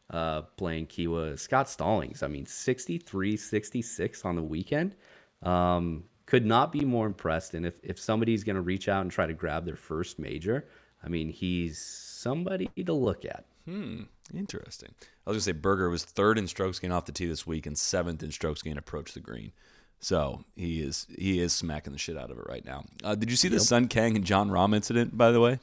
uh, 0.09 0.43
playing 0.57 0.87
Kiawah. 0.87 1.37
Scott 1.37 1.69
Stallings, 1.69 2.23
I 2.23 2.27
mean, 2.27 2.45
63 2.45 3.37
66 3.37 4.25
on 4.25 4.35
the 4.35 4.43
weekend. 4.43 4.95
Um, 5.43 6.03
could 6.25 6.45
not 6.45 6.71
be 6.71 6.81
more 6.81 7.05
impressed. 7.05 7.53
And 7.53 7.65
if, 7.65 7.75
if 7.83 7.99
somebody's 7.99 8.43
going 8.43 8.55
to 8.57 8.61
reach 8.61 8.89
out 8.89 9.01
and 9.01 9.09
try 9.09 9.25
to 9.25 9.33
grab 9.33 9.65
their 9.65 9.75
first 9.75 10.19
major, 10.19 10.67
I 11.03 11.07
mean, 11.07 11.29
he's 11.29 11.79
somebody 11.79 12.69
to 12.85 12.93
look 12.93 13.25
at. 13.25 13.45
Hmm. 13.65 14.03
Interesting. 14.33 14.89
I 15.25 15.29
was 15.29 15.35
going 15.35 15.37
to 15.37 15.41
say 15.41 15.51
Berger 15.53 15.89
was 15.89 16.03
third 16.03 16.37
in 16.37 16.47
strokes 16.47 16.79
gain 16.79 16.91
off 16.91 17.05
the 17.05 17.11
tee 17.11 17.27
this 17.27 17.47
week 17.47 17.65
and 17.65 17.77
seventh 17.77 18.23
in 18.23 18.31
strokes 18.31 18.61
gain 18.61 18.77
approach 18.77 19.13
the 19.13 19.19
green. 19.19 19.51
So 19.99 20.43
he 20.55 20.81
is 20.81 21.07
he 21.17 21.39
is 21.39 21.53
smacking 21.53 21.93
the 21.93 21.99
shit 21.99 22.17
out 22.17 22.29
of 22.29 22.37
it 22.37 22.45
right 22.47 22.63
now. 22.63 22.83
Uh, 23.03 23.15
did 23.15 23.31
you 23.31 23.35
see 23.35 23.47
the 23.47 23.59
Sung 23.59 23.87
Kang 23.87 24.15
and 24.15 24.23
Jon 24.23 24.49
Rahm 24.49 24.75
incident? 24.75 25.17
By 25.17 25.31
the 25.31 25.39
way, 25.39 25.59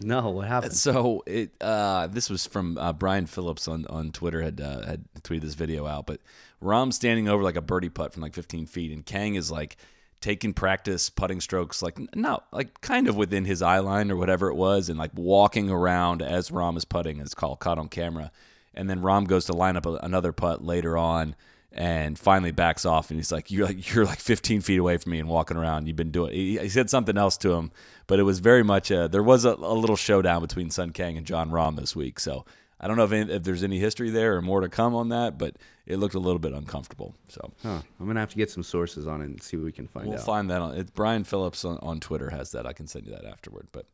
no, 0.00 0.30
what 0.30 0.46
happened? 0.46 0.74
So 0.74 1.22
it 1.26 1.50
uh, 1.60 2.08
this 2.08 2.28
was 2.28 2.46
from 2.46 2.76
uh, 2.78 2.92
Brian 2.92 3.26
Phillips 3.26 3.68
on, 3.68 3.86
on 3.86 4.12
Twitter 4.12 4.42
had 4.42 4.60
uh, 4.60 4.84
had 4.84 5.04
tweeted 5.22 5.42
this 5.42 5.54
video 5.54 5.86
out, 5.86 6.06
but 6.06 6.20
Rahm 6.62 6.92
standing 6.92 7.28
over 7.28 7.42
like 7.42 7.56
a 7.56 7.62
birdie 7.62 7.88
putt 7.88 8.12
from 8.12 8.22
like 8.22 8.34
15 8.34 8.66
feet, 8.66 8.92
and 8.92 9.04
Kang 9.04 9.34
is 9.34 9.50
like 9.50 9.76
taking 10.20 10.52
practice 10.52 11.08
putting 11.08 11.40
strokes, 11.40 11.82
like 11.82 11.98
no, 12.14 12.40
like 12.52 12.80
kind 12.80 13.08
of 13.08 13.16
within 13.16 13.44
his 13.44 13.62
eye 13.62 13.78
line 13.78 14.10
or 14.10 14.16
whatever 14.16 14.48
it 14.48 14.56
was, 14.56 14.88
and 14.88 14.98
like 14.98 15.12
walking 15.14 15.70
around 15.70 16.20
as 16.20 16.50
Rahm 16.50 16.76
is 16.76 16.84
putting. 16.84 17.20
It's 17.20 17.34
called 17.34 17.58
caught 17.58 17.78
on 17.78 17.88
camera, 17.88 18.30
and 18.74 18.90
then 18.90 19.00
Rahm 19.00 19.26
goes 19.26 19.46
to 19.46 19.52
line 19.54 19.76
up 19.76 19.86
a, 19.86 19.94
another 19.94 20.32
putt 20.32 20.64
later 20.64 20.98
on 20.98 21.34
and 21.76 22.18
finally 22.18 22.50
backs 22.50 22.86
off 22.86 23.10
and 23.10 23.18
he's 23.18 23.30
like 23.30 23.50
you're 23.50 23.66
like 23.66 23.94
you're 23.94 24.06
like 24.06 24.18
15 24.18 24.62
feet 24.62 24.78
away 24.78 24.96
from 24.96 25.12
me 25.12 25.20
and 25.20 25.28
walking 25.28 25.56
around 25.56 25.86
you've 25.86 25.96
been 25.96 26.10
doing 26.10 26.32
he, 26.32 26.58
he 26.58 26.68
said 26.68 26.88
something 26.88 27.18
else 27.18 27.36
to 27.36 27.52
him 27.52 27.70
but 28.06 28.18
it 28.18 28.22
was 28.22 28.38
very 28.38 28.62
much 28.62 28.90
a, 28.90 29.08
there 29.08 29.22
was 29.22 29.44
a, 29.44 29.50
a, 29.50 29.74
little 29.74 29.96
showdown 29.96 30.40
between 30.40 30.70
Sung 30.70 30.90
Kang 30.90 31.16
and 31.16 31.26
Jon 31.26 31.50
Rahm 31.50 31.76
this 31.76 31.94
week 31.94 32.18
so 32.18 32.46
I 32.80 32.88
don't 32.88 32.96
know 32.96 33.04
if, 33.04 33.12
any, 33.12 33.32
if 33.32 33.42
there's 33.42 33.62
any 33.62 33.78
history 33.78 34.10
there 34.10 34.36
or 34.36 34.42
more 34.42 34.62
to 34.62 34.70
come 34.70 34.94
on 34.94 35.10
that 35.10 35.36
but 35.36 35.56
it 35.86 35.98
looked 35.98 36.14
a 36.14 36.18
little 36.18 36.38
bit 36.38 36.54
uncomfortable 36.54 37.14
so 37.28 37.52
huh. 37.62 37.82
I'm 38.00 38.06
gonna 38.06 38.20
have 38.20 38.30
to 38.30 38.36
get 38.36 38.50
some 38.50 38.62
sources 38.62 39.06
on 39.06 39.20
it 39.20 39.26
and 39.26 39.42
see 39.42 39.58
what 39.58 39.66
we 39.66 39.72
can 39.72 39.86
find 39.86 40.08
we'll 40.08 40.18
out. 40.18 40.24
find 40.24 40.50
that 40.50 40.62
on 40.62 40.74
it 40.76 40.94
Brian 40.94 41.24
Phillips 41.24 41.62
on, 41.64 41.78
on 41.82 42.00
Twitter 42.00 42.30
has 42.30 42.52
that 42.52 42.66
I 42.66 42.72
can 42.72 42.86
send 42.86 43.06
you 43.06 43.12
that 43.12 43.26
afterward 43.26 43.68
but 43.70 43.84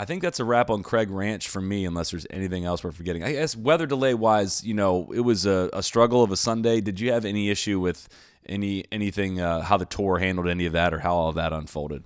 I 0.00 0.06
think 0.06 0.22
that's 0.22 0.40
a 0.40 0.46
wrap 0.46 0.70
on 0.70 0.82
Craig 0.82 1.10
Ranch 1.10 1.46
for 1.46 1.60
me, 1.60 1.84
unless 1.84 2.10
there's 2.10 2.26
anything 2.30 2.64
else 2.64 2.82
we're 2.82 2.90
forgetting. 2.90 3.22
I 3.22 3.32
guess 3.32 3.54
weather 3.54 3.84
delay 3.84 4.14
wise, 4.14 4.64
you 4.64 4.72
know, 4.72 5.12
it 5.12 5.20
was 5.20 5.44
a, 5.44 5.68
a 5.74 5.82
struggle 5.82 6.22
of 6.22 6.32
a 6.32 6.38
Sunday. 6.38 6.80
Did 6.80 6.98
you 6.98 7.12
have 7.12 7.26
any 7.26 7.50
issue 7.50 7.78
with 7.78 8.08
any 8.46 8.86
anything 8.90 9.42
uh, 9.42 9.60
how 9.60 9.76
the 9.76 9.84
tour 9.84 10.16
handled 10.16 10.48
any 10.48 10.64
of 10.64 10.72
that 10.72 10.94
or 10.94 11.00
how 11.00 11.14
all 11.14 11.32
that 11.32 11.52
unfolded? 11.52 12.04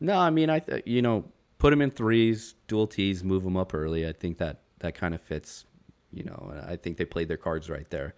No, 0.00 0.18
I 0.18 0.30
mean, 0.30 0.50
I 0.50 0.58
th- 0.58 0.82
you 0.86 1.02
know, 1.02 1.24
put 1.58 1.70
them 1.70 1.82
in 1.82 1.92
threes, 1.92 2.56
dual 2.66 2.88
tees, 2.88 3.22
move 3.22 3.44
them 3.44 3.56
up 3.56 3.74
early. 3.74 4.08
I 4.08 4.12
think 4.12 4.38
that 4.38 4.62
that 4.80 4.96
kind 4.96 5.14
of 5.14 5.20
fits. 5.20 5.66
You 6.10 6.24
know, 6.24 6.52
I 6.66 6.74
think 6.74 6.96
they 6.96 7.04
played 7.04 7.28
their 7.28 7.36
cards 7.36 7.70
right 7.70 7.88
there. 7.90 8.16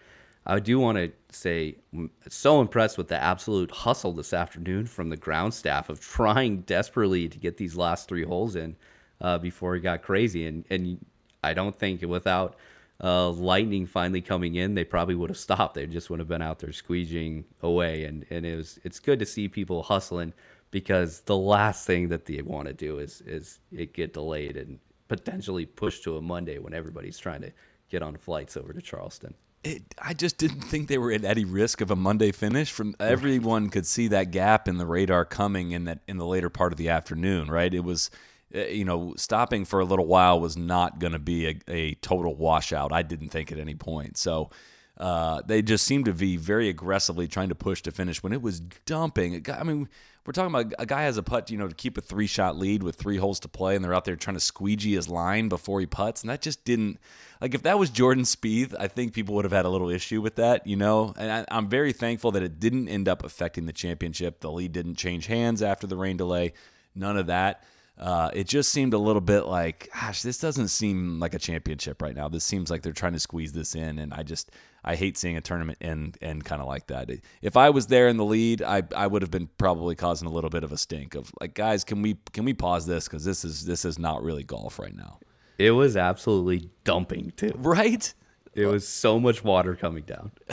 I 0.49 0.61
do 0.61 0.79
want 0.79 0.99
to 0.99 1.13
say, 1.31 1.77
I'm 1.93 2.11
so 2.29 2.61
impressed 2.61 2.97
with 2.97 3.09
the 3.09 3.21
absolute 3.21 3.71
hustle 3.71 4.13
this 4.13 4.33
afternoon 4.33 4.87
from 4.87 5.11
the 5.11 5.17
ground 5.17 5.53
staff 5.55 5.89
of 5.89 6.01
trying 6.01 6.61
desperately 6.61 7.29
to 7.29 7.39
get 7.39 7.57
these 7.57 7.77
last 7.77 8.09
three 8.09 8.23
holes 8.23 8.55
in 8.55 8.77
uh, 9.21 9.39
before 9.39 9.75
it 9.75 9.81
got 9.81 10.03
crazy. 10.03 10.47
And 10.47 10.65
and 10.71 11.05
I 11.43 11.53
don't 11.53 11.77
think 11.77 12.03
without 12.03 12.57
uh, 13.03 13.31
lightning 13.31 13.87
finally 13.87 14.21
coming 14.21 14.55
in, 14.55 14.75
they 14.75 14.85
probably 14.85 15.17
would 15.17 15.31
have 15.31 15.39
stopped. 15.39 15.75
They 15.75 15.87
just 15.87 16.11
would 16.11 16.21
have 16.21 16.29
been 16.29 16.43
out 16.43 16.61
there 16.61 16.71
squeegeeing 16.71 17.45
away. 17.63 18.05
And 18.05 18.25
and 18.31 18.47
it 18.47 18.57
was 18.57 18.79
it's 18.85 19.01
good 19.01 19.19
to 19.19 19.27
see 19.27 19.49
people 19.49 19.83
hustling 19.83 20.33
because 20.71 21.21
the 21.23 21.37
last 21.37 21.87
thing 21.87 22.09
that 22.09 22.25
they 22.25 22.41
want 22.43 22.69
to 22.69 22.75
do 22.75 23.01
is 23.01 23.21
is 23.23 23.59
it 23.73 23.95
get 23.95 24.13
delayed 24.13 24.57
and 24.57 24.79
potentially 25.09 25.67
pushed 25.67 26.05
to 26.05 26.17
a 26.17 26.23
Monday 26.23 26.59
when 26.59 26.73
everybody's 26.73 27.19
trying 27.19 27.41
to 27.41 27.53
get 27.89 28.03
on 28.03 28.17
flights 28.17 28.57
over 28.57 28.73
to 28.73 28.83
Charleston 28.83 29.35
it, 29.67 29.95
I 30.01 30.15
just 30.15 30.39
didn't 30.39 30.63
think 30.63 30.89
they 30.89 30.99
were 30.99 31.13
at 31.13 31.25
any 31.25 31.45
risk 31.45 31.81
of 31.81 31.91
a 31.91 31.97
Monday 31.97 32.33
finish. 32.33 32.71
From 32.71 32.95
everyone 33.01 33.69
could 33.71 33.87
see 33.87 34.09
that 34.09 34.31
gap 34.31 34.69
in 34.69 34.79
the 34.79 34.87
radar 34.87 35.25
coming 35.25 35.73
in 35.73 35.85
that 35.85 36.01
in 36.07 36.19
the 36.19 36.27
later 36.27 36.49
part 36.49 36.73
of 36.73 36.79
the 36.79 36.89
afternoon. 36.89 37.49
Right, 37.51 37.73
it 37.73 37.85
was 37.85 38.11
eh, 38.55 38.69
you 38.69 38.85
know 38.85 39.15
stopping 39.17 39.65
for 39.65 39.81
a 39.81 39.85
little 39.85 40.07
while 40.07 40.41
was 40.41 40.57
not 40.57 40.99
going 40.99 41.13
to 41.13 41.19
be 41.19 41.49
a, 41.49 41.59
a 41.69 41.95
total 41.97 42.35
washout. 42.35 42.93
I 42.93 43.03
didn't 43.03 43.31
think 43.31 43.51
at 43.51 43.59
any 43.59 43.75
point. 43.75 44.17
So 44.17 44.51
uh, 44.99 45.43
they 45.45 45.63
just 45.63 45.87
seemed 45.87 46.07
to 46.07 46.13
be 46.13 46.37
very 46.37 46.69
aggressively 46.69 47.29
trying 47.29 47.51
to 47.51 47.55
push 47.55 47.83
to 47.83 47.91
finish 47.91 48.23
when 48.23 48.33
it 48.33 48.41
was 48.41 48.61
dumping. 48.61 49.45
I 49.53 49.63
mean, 49.63 49.89
we're 50.27 50.33
talking 50.33 50.55
about 50.55 50.73
a 50.79 50.87
guy 50.87 51.03
has 51.03 51.17
a 51.19 51.23
putt, 51.23 51.51
you 51.51 51.59
know, 51.59 51.69
to 51.69 51.75
keep 51.75 51.97
a 51.97 52.01
three 52.01 52.27
shot 52.27 52.57
lead 52.57 52.83
with 52.83 52.97
three 52.97 53.19
holes 53.19 53.39
to 53.41 53.49
play, 53.49 53.77
and 53.77 53.85
they're 53.85 53.95
out 53.95 54.05
there 54.05 54.17
trying 54.17 54.37
to 54.37 54.41
squeegee 54.41 54.95
his 54.95 55.09
line 55.09 55.49
before 55.49 55.81
he 55.81 55.87
puts, 55.87 56.23
and 56.23 56.31
that 56.31 56.43
just 56.43 56.65
didn't. 56.65 56.99
Like 57.41 57.55
if 57.55 57.63
that 57.63 57.79
was 57.79 57.91
Jordan 57.91 58.25
Spieth, 58.25 58.75
I 58.79 58.89
think 58.89 59.13
people 59.13 59.35
would 59.35 59.45
have 59.45 59.53
had 59.53 59.67
a 59.67 59.69
little 59.69 59.91
issue 59.91 60.21
with 60.21 60.37
that, 60.37 60.67
you 60.67 60.77
know. 60.77 61.15
And 61.17 61.31
I, 61.31 61.45
I'm 61.55 61.69
very 61.69 61.93
thankful 61.93 62.33
that 62.33 62.43
it 62.43 62.59
didn't 62.59 62.89
end 62.89 63.09
up 63.09 63.23
affecting 63.25 63.67
the 63.67 63.73
championship. 63.73 64.41
The 64.41 64.51
lead 64.51 64.73
didn't 64.73 64.97
change 64.97 65.27
hands 65.27 65.63
after 65.63 65.87
the 65.87 65.97
rain 65.97 66.17
delay, 66.17 66.55
none 66.95 67.17
of 67.17 67.27
that. 67.27 67.63
Uh, 67.99 68.31
it 68.35 68.47
just 68.47 68.73
seemed 68.73 68.93
a 68.93 68.99
little 68.99 69.23
bit 69.23 69.47
like, 69.47 69.89
gosh, 69.95 70.21
this 70.21 70.39
doesn't 70.39 70.69
seem 70.69 71.19
like 71.19 71.33
a 71.33 71.39
championship 71.39 72.03
right 72.03 72.15
now. 72.15 72.29
This 72.29 72.45
seems 72.45 72.71
like 72.71 72.83
they're 72.83 72.93
trying 72.93 73.15
to 73.15 73.21
squeeze 73.21 73.53
this 73.53 73.75
in, 73.75 73.99
and 73.99 74.13
I 74.13 74.23
just 74.23 74.51
I 74.85 74.97
hate 74.97 75.17
seeing 75.17 75.37
a 75.37 75.41
tournament 75.41 75.79
end 75.81 76.19
end 76.21 76.45
kind 76.45 76.61
of 76.61 76.69
like 76.69 76.89
that. 76.89 77.11
If 77.41 77.57
I 77.57 77.71
was 77.71 77.87
there 77.87 78.09
in 78.09 78.19
the 78.19 78.25
lead, 78.25 78.63
I 78.63 78.83
I 78.95 79.07
would 79.07 79.23
have 79.23 79.31
been 79.31 79.49
probably 79.57 79.95
causing 79.95 80.29
a 80.29 80.31
little 80.31 80.51
bit 80.51 80.63
of 80.63 80.73
a 80.73 80.77
stink 80.77 81.15
of 81.15 81.33
like, 81.41 81.55
guys, 81.55 81.85
can 81.85 82.03
we 82.03 82.19
can 82.33 82.45
we 82.45 82.53
pause 82.53 82.87
this 82.87 83.09
because 83.09 83.25
this 83.25 83.45
is 83.45 83.65
this 83.65 83.85
is 83.87 83.99
not 83.99 84.23
really 84.23 84.45
golf 84.45 84.79
right 84.79 84.95
now. 84.95 85.19
It 85.59 85.71
was 85.71 85.97
absolutely 85.97 86.69
dumping 86.85 87.33
too. 87.37 87.53
Right. 87.57 88.13
It 88.53 88.67
was 88.67 88.87
so 88.87 89.19
much 89.19 89.43
water 89.45 89.75
coming 89.75 90.05
down. 90.05 90.33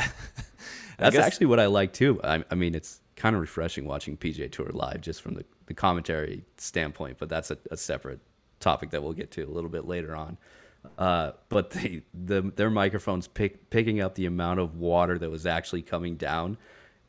That's 0.97 1.15
guess, 1.15 1.25
actually 1.25 1.47
what 1.47 1.59
I 1.59 1.65
like 1.67 1.93
too. 1.93 2.21
I, 2.23 2.43
I 2.51 2.55
mean, 2.55 2.75
it's 2.75 3.01
kind 3.15 3.35
of 3.35 3.41
refreshing 3.41 3.85
watching 3.85 4.17
PGA 4.17 4.51
Tour 4.51 4.69
live 4.73 5.01
just 5.01 5.21
from 5.21 5.35
the, 5.35 5.45
the 5.65 5.73
commentary 5.73 6.43
standpoint, 6.57 7.17
but 7.19 7.29
that's 7.29 7.51
a, 7.51 7.57
a 7.71 7.77
separate 7.77 8.19
topic 8.59 8.91
that 8.91 9.03
we'll 9.03 9.13
get 9.13 9.31
to 9.31 9.43
a 9.43 9.49
little 9.49 9.69
bit 9.69 9.85
later 9.85 10.15
on. 10.15 10.37
Uh, 10.97 11.31
but 11.49 11.71
the, 11.71 12.01
the 12.13 12.41
their 12.55 12.69
microphones 12.69 13.27
pick, 13.27 13.69
picking 13.69 14.01
up 14.01 14.15
the 14.15 14.25
amount 14.25 14.59
of 14.59 14.77
water 14.77 15.17
that 15.17 15.29
was 15.29 15.45
actually 15.45 15.81
coming 15.81 16.15
down, 16.15 16.57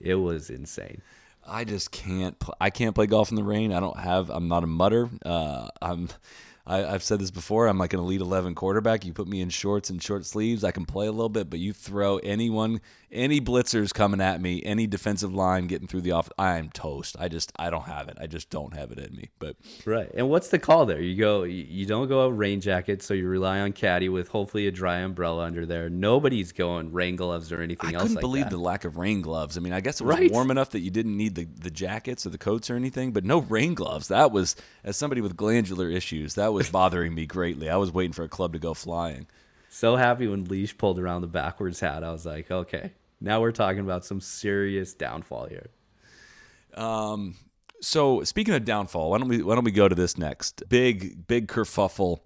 it 0.01 0.15
was 0.15 0.51
insane. 0.51 1.03
I 1.47 1.65
just 1.65 1.91
can't. 1.91 2.39
Pl- 2.39 2.55
I 2.61 2.71
can't 2.71 2.95
play 2.95 3.07
golf 3.07 3.31
in 3.31 3.37
the 3.37 3.45
rain. 3.45 3.73
I 3.73 3.81
don't 3.81 3.99
have. 3.99 4.31
I'm 4.31 4.49
not 4.49 4.65
a 4.65 4.67
mutter. 4.67 5.11
Uh, 5.25 5.69
I'm 5.83 6.09
I, 6.67 6.79
have 6.79 7.03
said 7.03 7.21
this 7.21 7.31
before. 7.31 7.67
I'm 7.67 7.79
like 7.79 7.93
an 7.93 8.01
elite 8.01 8.21
11 8.21 8.55
quarterback. 8.55 9.05
You 9.05 9.13
put 9.13 9.29
me 9.29 9.41
in 9.41 9.51
shorts 9.51 9.91
and 9.91 10.03
short 10.03 10.25
sleeves, 10.27 10.65
I 10.65 10.71
can 10.71 10.87
play 10.87 11.07
a 11.07 11.13
little 11.13 11.29
bit, 11.29 11.51
but 11.51 11.59
you 11.59 11.73
throw 11.73 12.19
anyone, 12.19 12.81
any 13.13 13.41
blitzers 13.41 13.93
coming 13.93 14.21
at 14.21 14.41
me, 14.41 14.63
any 14.65 14.87
defensive 14.87 15.35
line 15.35 15.67
getting 15.67 15.87
through 15.87 16.01
the 16.03 16.13
off, 16.13 16.31
I 16.39 16.59
am 16.59 16.71
toast. 16.71 17.17
I 17.19 17.29
just, 17.29 17.53
I 17.59 17.71
don't 17.71 17.85
have 17.85 18.09
it. 18.09 18.17
I 18.21 18.27
just 18.27 18.51
don't 18.51 18.75
have 18.75 18.91
it 18.93 18.99
in 18.99 19.15
me. 19.15 19.31
But 19.39 19.57
right. 19.85 20.11
And 20.15 20.29
what's 20.31 20.49
the 20.49 20.59
call 20.59 20.87
there? 20.87 21.01
You 21.01 21.17
go, 21.17 21.43
you 21.43 21.87
don't 21.87 22.09
go 22.09 22.27
out 22.27 22.37
rain 22.37 22.61
jacket, 22.61 23.03
so 23.03 23.15
you 23.15 23.29
rely 23.29 23.61
on 23.61 23.73
caddy 23.73 24.09
with 24.09 24.29
hopefully 24.29 24.67
a 24.67 24.73
dry 24.73 24.99
umbrella 25.01 25.45
under 25.45 25.67
there. 25.67 25.91
Nobody's 25.91 26.53
going 26.53 26.93
rain 26.93 27.17
gloves 27.17 27.53
or 27.53 27.61
anything 27.61 27.91
I 27.91 27.95
else. 27.95 28.03
I 28.03 28.05
couldn't 28.05 28.17
like 28.17 28.23
believe 28.23 28.45
that. 28.45 28.51
the 28.51 28.59
lack 28.59 28.85
of 28.85 28.97
rain 28.97 29.21
gloves. 29.21 29.57
I 29.57 29.61
mean, 29.61 29.73
I 29.73 29.81
guess 29.81 30.01
it 30.01 30.05
was 30.05 30.19
right. 30.19 30.31
warm 30.31 30.51
enough 30.51 30.71
that 30.71 30.81
you 30.81 30.91
didn't 30.91 31.17
need 31.17 31.35
the 31.35 31.45
the 31.45 31.71
jackets 31.71 32.27
or 32.27 32.31
the 32.31 32.39
coats 32.39 32.71
or 32.71 32.77
anything, 32.77 33.13
but 33.13 33.25
no 33.25 33.41
rain 33.41 33.75
gloves. 33.75 34.09
That 34.09 34.33
was, 34.33 34.57
as 34.83 34.97
somebody 34.97 35.21
with 35.21 35.37
glandular 35.37 35.89
issues, 35.89 36.35
that 36.35 36.54
was 36.55 36.71
bothering 36.71 37.15
me 37.15 37.27
greatly. 37.27 37.69
I 37.69 37.77
was 37.77 37.93
waiting 37.93 38.13
for 38.13 38.25
a 38.25 38.29
club 38.29 38.53
to 38.55 38.59
go 38.59 38.75
flying. 38.75 39.27
So 39.69 39.97
happy 39.97 40.27
when 40.29 40.45
Leish 40.45 40.77
pulled 40.79 40.99
around 40.99 41.23
the 41.23 41.27
backwards 41.27 41.81
hat. 41.81 42.05
I 42.05 42.13
was 42.13 42.25
like, 42.25 42.51
okay, 42.51 42.93
now 43.21 43.41
we're 43.41 43.53
talking 43.53 43.81
about 43.81 44.05
some 44.05 44.21
serious 44.21 44.95
downfall 44.95 45.47
here. 45.47 45.67
Um, 46.75 47.35
so 47.81 48.23
speaking 48.23 48.55
of 48.55 48.65
downfall, 48.65 49.11
why 49.11 49.19
don't 49.19 49.29
we 49.29 49.43
why 49.43 49.55
don't 49.55 49.65
we 49.65 49.73
go 49.73 49.89
to 49.89 49.95
this 49.95 50.17
next 50.17 50.63
big 50.69 51.27
big 51.27 51.49
kerfuffle 51.49 52.21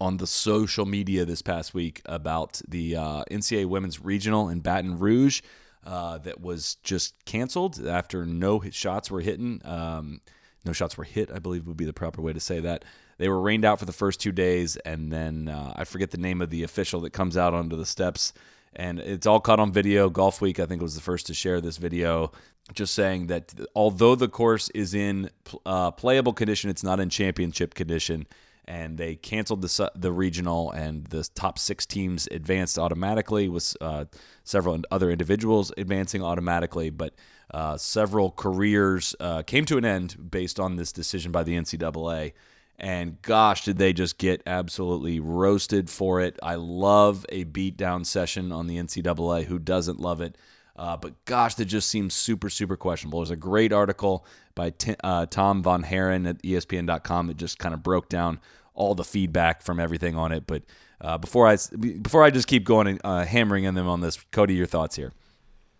on 0.00 0.18
the 0.18 0.26
social 0.26 0.84
media 0.84 1.24
this 1.24 1.42
past 1.42 1.74
week 1.74 2.02
about 2.04 2.60
the 2.68 2.96
uh, 2.96 3.24
NCAA 3.30 3.66
Women's 3.66 4.04
Regional 4.04 4.48
in 4.48 4.60
Baton 4.60 4.98
Rouge 4.98 5.40
uh, 5.84 6.18
that 6.18 6.40
was 6.40 6.76
just 6.82 7.24
canceled 7.24 7.86
after 7.86 8.26
no 8.26 8.58
hit 8.58 8.74
shots 8.74 9.10
were 9.10 9.20
hitting. 9.20 9.62
Um, 9.64 10.20
no 10.64 10.72
shots 10.72 10.98
were 10.98 11.04
hit, 11.04 11.30
I 11.32 11.38
believe 11.38 11.66
would 11.66 11.76
be 11.76 11.84
the 11.84 11.92
proper 11.92 12.20
way 12.20 12.32
to 12.32 12.40
say 12.40 12.60
that. 12.60 12.84
They 13.18 13.28
were 13.28 13.40
rained 13.40 13.64
out 13.64 13.78
for 13.78 13.84
the 13.84 13.92
first 13.92 14.20
two 14.20 14.32
days, 14.32 14.76
and 14.78 15.12
then 15.12 15.48
uh, 15.48 15.72
I 15.76 15.84
forget 15.84 16.10
the 16.10 16.18
name 16.18 16.42
of 16.42 16.50
the 16.50 16.62
official 16.62 17.00
that 17.02 17.12
comes 17.12 17.36
out 17.36 17.54
onto 17.54 17.76
the 17.76 17.86
steps. 17.86 18.32
And 18.74 19.00
it's 19.00 19.26
all 19.26 19.40
caught 19.40 19.58
on 19.58 19.72
video. 19.72 20.10
Golf 20.10 20.40
Week, 20.42 20.60
I 20.60 20.66
think, 20.66 20.82
was 20.82 20.94
the 20.94 21.00
first 21.00 21.26
to 21.28 21.34
share 21.34 21.62
this 21.62 21.78
video, 21.78 22.32
just 22.74 22.94
saying 22.94 23.28
that 23.28 23.54
although 23.74 24.14
the 24.14 24.28
course 24.28 24.68
is 24.70 24.92
in 24.92 25.30
uh, 25.64 25.92
playable 25.92 26.34
condition, 26.34 26.68
it's 26.68 26.84
not 26.84 27.00
in 27.00 27.08
championship 27.08 27.74
condition 27.74 28.26
and 28.68 28.98
they 28.98 29.14
canceled 29.14 29.62
the 29.62 29.92
the 29.94 30.12
regional, 30.12 30.70
and 30.72 31.06
the 31.06 31.22
top 31.34 31.58
six 31.58 31.86
teams 31.86 32.28
advanced 32.30 32.78
automatically 32.78 33.48
with 33.48 33.76
uh, 33.80 34.06
several 34.44 34.80
other 34.90 35.10
individuals 35.10 35.72
advancing 35.76 36.22
automatically, 36.22 36.90
but 36.90 37.14
uh, 37.52 37.76
several 37.76 38.30
careers 38.32 39.14
uh, 39.20 39.42
came 39.42 39.64
to 39.64 39.78
an 39.78 39.84
end 39.84 40.30
based 40.30 40.58
on 40.58 40.76
this 40.76 40.92
decision 40.92 41.30
by 41.30 41.44
the 41.44 41.52
NCAA. 41.52 42.32
And 42.78 43.20
gosh, 43.22 43.64
did 43.64 43.78
they 43.78 43.92
just 43.92 44.18
get 44.18 44.42
absolutely 44.46 45.18
roasted 45.18 45.88
for 45.88 46.20
it? 46.20 46.38
I 46.42 46.56
love 46.56 47.24
a 47.30 47.44
beatdown 47.46 48.04
session 48.04 48.52
on 48.52 48.66
the 48.66 48.76
NCAA. 48.76 49.46
Who 49.46 49.58
doesn't 49.58 49.98
love 49.98 50.20
it? 50.20 50.36
Uh, 50.76 50.96
but 50.96 51.24
gosh, 51.24 51.54
that 51.54 51.64
just 51.64 51.88
seems 51.88 52.12
super, 52.12 52.50
super 52.50 52.76
questionable. 52.76 53.20
There's 53.20 53.30
a 53.30 53.36
great 53.36 53.72
article 53.72 54.26
by 54.54 54.70
T- 54.70 54.96
uh, 55.02 55.24
Tom 55.26 55.62
VanHaaren 55.62 56.28
at 56.28 56.42
ESPN.com 56.42 57.28
that 57.28 57.38
just 57.38 57.58
kind 57.58 57.72
of 57.72 57.82
broke 57.82 58.10
down 58.10 58.40
all 58.74 58.94
the 58.94 59.04
feedback 59.04 59.62
from 59.62 59.80
everything 59.80 60.16
on 60.16 60.32
it. 60.32 60.46
But 60.46 60.64
uh, 61.00 61.16
before 61.16 61.48
I 61.48 61.56
before 61.78 62.22
I 62.22 62.30
just 62.30 62.46
keep 62.46 62.64
going 62.64 62.86
and 62.86 63.00
uh, 63.02 63.24
hammering 63.24 63.64
in 63.64 63.74
them 63.74 63.88
on 63.88 64.02
this, 64.02 64.22
Cody, 64.32 64.54
your 64.54 64.66
thoughts 64.66 64.96
here? 64.96 65.12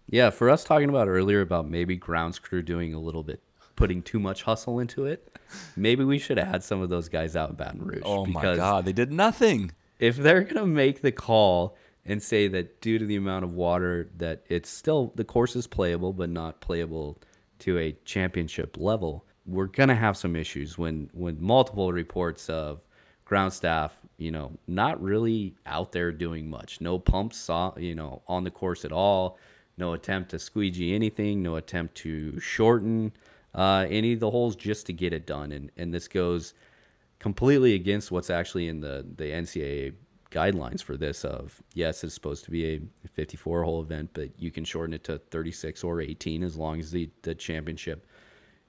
Yeah, 0.09 0.31
for 0.31 0.49
us 0.49 0.65
talking 0.65 0.89
about 0.89 1.09
earlier 1.09 1.43
about 1.43 1.69
maybe 1.69 1.97
grounds 1.97 2.39
crew 2.39 2.63
doing 2.63 2.95
a 2.95 3.01
little 3.01 3.23
bit 3.23 3.43
putting 3.77 4.03
too 4.03 4.19
much 4.19 4.43
hustle 4.43 4.81
into 4.81 5.07
it, 5.07 5.37
maybe 5.77 6.05
we 6.05 6.19
should 6.19 6.39
add 6.39 6.65
some 6.65 6.81
of 6.81 6.89
those 6.89 7.09
guys 7.09 7.37
out 7.37 7.51
in 7.51 7.57
Baton 7.57 7.83
Rouge. 7.83 8.03
Oh 8.05 8.27
my 8.27 8.43
God, 8.57 8.85
they 8.85 8.93
did 8.93 9.13
nothing. 9.13 9.71
If 9.99 10.17
they're 10.17 10.43
gonna 10.43 10.67
make 10.67 11.03
the 11.03 11.13
call 11.13 11.77
and 12.05 12.23
say 12.23 12.49
that 12.49 12.81
due 12.81 12.99
to 12.99 13.07
the 13.07 13.17
amount 13.17 13.45
of 13.45 13.53
water 13.53 14.11
that 14.17 14.43
it's 14.49 14.69
still 14.69 15.13
the 15.15 15.25
course 15.25 15.57
is 15.57 15.67
playable 15.67 16.13
but 16.13 16.31
not 16.31 16.61
playable 16.61 17.19
to 17.61 17.79
a 17.79 17.93
championship 18.05 18.77
level, 18.79 19.25
we're 19.47 19.67
gonna 19.67 19.95
have 19.95 20.17
some 20.17 20.37
issues 20.37 20.77
when 20.77 21.09
when 21.13 21.37
multiple 21.41 21.93
reports 21.93 22.49
of 22.49 22.81
ground 23.25 23.53
staff, 23.53 23.97
you 24.19 24.31
know, 24.31 24.53
not 24.67 25.03
really 25.03 25.55
out 25.67 25.93
there 25.93 26.13
doing 26.13 26.49
much. 26.49 26.81
No 26.81 26.99
pumps, 26.99 27.37
saw, 27.37 27.73
you 27.77 27.95
know, 27.95 28.23
on 28.29 28.45
the 28.45 28.51
course 28.51 28.85
at 28.85 28.93
all. 28.93 29.39
No 29.79 29.93
attempt 29.93 30.31
to 30.31 30.39
squeegee 30.39 30.95
anything. 30.95 31.43
No 31.43 31.57
attempt 31.57 31.97
to 31.97 32.39
shorten 32.41 33.13
uh, 33.57 33.87
any 33.89 34.13
of 34.13 34.21
the 34.21 34.31
holes 34.31 34.55
just 34.55 34.87
to 34.87 34.93
get 34.93 35.13
it 35.13 35.27
done. 35.27 35.51
And 35.51 35.73
and 35.77 35.93
this 35.93 36.07
goes 36.07 36.55
completely 37.19 37.75
against 37.75 38.13
what's 38.13 38.31
actually 38.31 38.69
in 38.69 38.81
the 38.81 39.05
the 39.17 39.25
NCAA 39.25 39.95
guidelines 40.31 40.83
for 40.83 40.97
this. 40.97 41.25
Of 41.25 41.61
yes, 41.75 42.05
it's 42.05 42.15
supposed 42.15 42.45
to 42.45 42.51
be 42.51 42.67
a 42.75 43.09
54 43.15 43.65
hole 43.65 43.83
event, 43.83 44.11
but 44.13 44.31
you 44.39 44.51
can 44.51 44.65
shorten 44.65 44.95
it 44.95 45.03
to 45.05 45.19
36 45.19 45.83
or 45.83 46.01
18 46.01 46.43
as 46.45 46.57
long 46.57 46.79
as 46.79 46.91
the 46.91 47.11
the 47.23 47.35
championship 47.35 48.07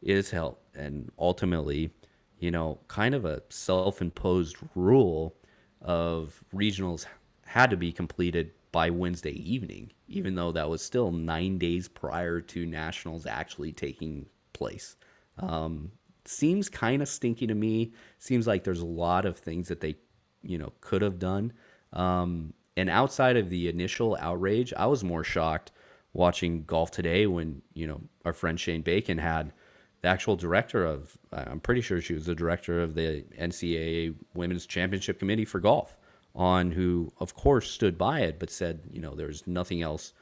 is 0.02 0.32
held. 0.32 0.58
And 0.74 1.12
ultimately, 1.20 1.92
you 2.40 2.52
know, 2.52 2.80
kind 2.88 3.14
of 3.14 3.26
a 3.26 3.44
self 3.50 4.02
imposed 4.02 4.58
rule 4.76 5.36
of 5.82 6.42
regionals 6.56 7.06
had 7.46 7.70
to 7.70 7.78
be 7.78 7.92
completed 7.92 8.52
by 8.72 8.90
Wednesday 8.90 9.32
evening, 9.32 9.92
even 10.08 10.36
though 10.36 10.52
that 10.52 10.70
was 10.70 10.82
still 10.82 11.12
nine 11.12 11.58
days 11.58 11.88
prior 11.88 12.40
to 12.42 12.66
nationals 12.66 13.26
actually 13.26 13.72
taking 13.72 14.26
place. 14.58 14.96
Um, 15.38 15.92
seems 16.26 16.70
kind 16.70 17.02
of 17.02 17.08
stinky 17.08 17.48
to 17.48 17.56
me. 17.56 17.94
Seems 18.20 18.48
like 18.48 18.64
there's 18.64 18.82
a 18.82 18.86
lot 18.86 19.26
of 19.26 19.38
things 19.38 19.68
that 19.68 19.82
they, 19.82 19.96
you 20.42 20.58
know, 20.58 20.74
could 20.82 21.02
have 21.02 21.20
done. 21.20 21.54
Um, 21.94 22.54
and 22.76 22.90
outside 22.90 23.38
of 23.38 23.50
the 23.50 23.70
initial 23.70 24.18
outrage, 24.20 24.74
I 24.76 24.86
was 24.88 25.04
more 25.04 25.24
shocked 25.24 25.72
watching 26.14 26.64
golf 26.64 26.92
today 26.92 27.28
when 27.28 27.62
you 27.74 27.86
know 27.88 28.02
our 28.26 28.34
friend 28.34 28.60
Shane 28.60 28.82
Bacon 28.82 29.18
had 29.18 29.54
the 30.02 30.08
actual 30.08 30.36
director 30.36 30.86
of, 30.86 31.18
I'm 31.34 31.60
pretty 31.60 31.82
sure 31.82 32.02
she 32.02 32.14
was 32.14 32.26
the 32.26 32.36
director 32.36 32.82
of 32.82 32.94
the 32.94 33.26
NCAA 33.40 34.16
Women's 34.36 34.66
Championship 34.66 35.20
Committee 35.20 35.46
for 35.46 35.60
golf, 35.60 35.98
on 36.36 36.72
who, 36.72 37.12
of 37.20 37.34
course, 37.34 37.72
stood 37.72 37.98
by 37.98 38.22
it, 38.22 38.38
but 38.38 38.52
said, 38.52 38.82
you 38.92 39.02
know, 39.02 39.16
there's 39.16 39.46
nothing 39.48 39.82
else 39.82 40.14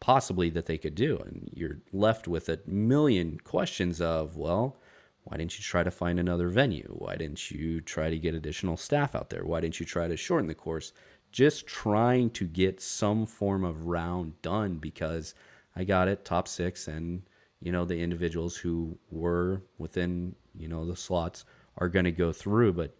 possibly 0.00 0.50
that 0.50 0.66
they 0.66 0.78
could 0.78 0.94
do. 0.94 1.18
And 1.18 1.50
you're 1.52 1.78
left 1.92 2.28
with 2.28 2.48
a 2.48 2.60
million 2.66 3.38
questions 3.42 4.00
of, 4.00 4.36
well, 4.36 4.76
why 5.24 5.36
didn't 5.36 5.58
you 5.58 5.62
try 5.62 5.82
to 5.82 5.90
find 5.90 6.18
another 6.18 6.48
venue? 6.48 6.94
Why 6.96 7.16
didn't 7.16 7.50
you 7.50 7.80
try 7.80 8.08
to 8.10 8.18
get 8.18 8.34
additional 8.34 8.76
staff 8.76 9.14
out 9.14 9.30
there? 9.30 9.44
Why 9.44 9.60
didn't 9.60 9.80
you 9.80 9.86
try 9.86 10.08
to 10.08 10.16
shorten 10.16 10.46
the 10.46 10.54
course? 10.54 10.92
Just 11.32 11.66
trying 11.66 12.30
to 12.30 12.46
get 12.46 12.80
some 12.80 13.26
form 13.26 13.64
of 13.64 13.86
round 13.86 14.40
done 14.40 14.76
because 14.76 15.34
I 15.76 15.84
got 15.84 16.08
it, 16.08 16.24
top 16.24 16.48
six, 16.48 16.88
and 16.88 17.22
you 17.60 17.72
know 17.72 17.84
the 17.84 18.00
individuals 18.00 18.56
who 18.56 18.96
were 19.10 19.62
within 19.78 20.34
you 20.56 20.68
know 20.68 20.86
the 20.86 20.96
slots 20.96 21.44
are 21.78 21.88
going 21.88 22.04
to 22.04 22.12
go 22.12 22.32
through 22.32 22.72
but 22.72 22.94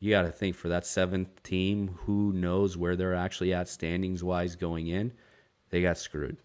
you 0.00 0.10
got 0.10 0.22
to 0.22 0.30
think 0.30 0.54
for 0.54 0.68
that 0.68 0.86
seventh 0.86 1.42
team 1.42 1.88
who 2.04 2.32
knows 2.32 2.76
where 2.76 2.96
they're 2.96 3.14
actually 3.14 3.52
at 3.52 3.68
standings 3.68 4.22
wise 4.22 4.56
going 4.56 4.88
in 4.88 5.12
they 5.70 5.82
got 5.82 5.98
screwed 5.98 6.38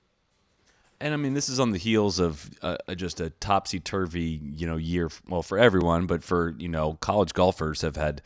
and 1.00 1.14
I 1.14 1.18
mean, 1.18 1.34
this 1.34 1.50
is 1.50 1.60
on 1.60 1.72
the 1.72 1.78
heels 1.78 2.18
of 2.18 2.50
uh, 2.62 2.78
just 2.96 3.20
a 3.20 3.30
topsy 3.30 3.82
turvy, 3.82 4.40
you 4.42 4.66
know, 4.66 4.78
year. 4.78 5.10
Well, 5.28 5.44
for 5.44 5.58
everyone, 5.58 6.06
but 6.06 6.24
for 6.24 6.56
you 6.58 6.70
know, 6.70 6.94
college 7.02 7.34
golfers 7.34 7.82
have 7.82 7.98
had 7.98 8.22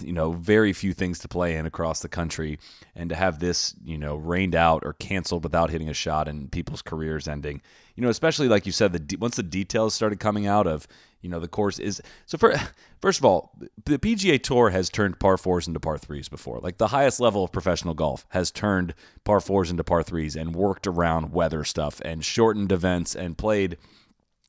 you 0.00 0.12
know 0.12 0.32
very 0.32 0.72
few 0.72 0.92
things 0.92 1.18
to 1.20 1.28
play 1.28 1.54
in 1.56 1.66
across 1.66 2.00
the 2.00 2.08
country 2.08 2.58
and 2.94 3.10
to 3.10 3.14
have 3.14 3.38
this 3.38 3.74
you 3.84 3.98
know 3.98 4.16
rained 4.16 4.54
out 4.54 4.82
or 4.84 4.94
canceled 4.94 5.44
without 5.44 5.70
hitting 5.70 5.88
a 5.88 5.94
shot 5.94 6.28
and 6.28 6.50
people's 6.50 6.82
careers 6.82 7.28
ending 7.28 7.60
you 7.94 8.02
know 8.02 8.08
especially 8.08 8.48
like 8.48 8.66
you 8.66 8.72
said 8.72 8.92
the 8.92 9.16
once 9.16 9.36
the 9.36 9.42
details 9.42 9.94
started 9.94 10.18
coming 10.18 10.46
out 10.46 10.66
of 10.66 10.88
you 11.20 11.28
know 11.28 11.40
the 11.40 11.48
course 11.48 11.78
is 11.78 12.00
so 12.26 12.38
for 12.38 12.54
first 13.00 13.18
of 13.18 13.24
all 13.24 13.52
the 13.84 13.98
PGA 13.98 14.42
Tour 14.42 14.70
has 14.70 14.88
turned 14.88 15.18
par 15.18 15.36
4s 15.36 15.66
into 15.66 15.80
par 15.80 15.98
3s 15.98 16.30
before 16.30 16.60
like 16.60 16.78
the 16.78 16.88
highest 16.88 17.20
level 17.20 17.44
of 17.44 17.52
professional 17.52 17.94
golf 17.94 18.26
has 18.30 18.50
turned 18.50 18.94
par 19.24 19.38
4s 19.38 19.70
into 19.70 19.84
par 19.84 20.02
3s 20.02 20.40
and 20.40 20.54
worked 20.54 20.86
around 20.86 21.32
weather 21.32 21.64
stuff 21.64 22.00
and 22.04 22.24
shortened 22.24 22.72
events 22.72 23.14
and 23.14 23.38
played 23.38 23.76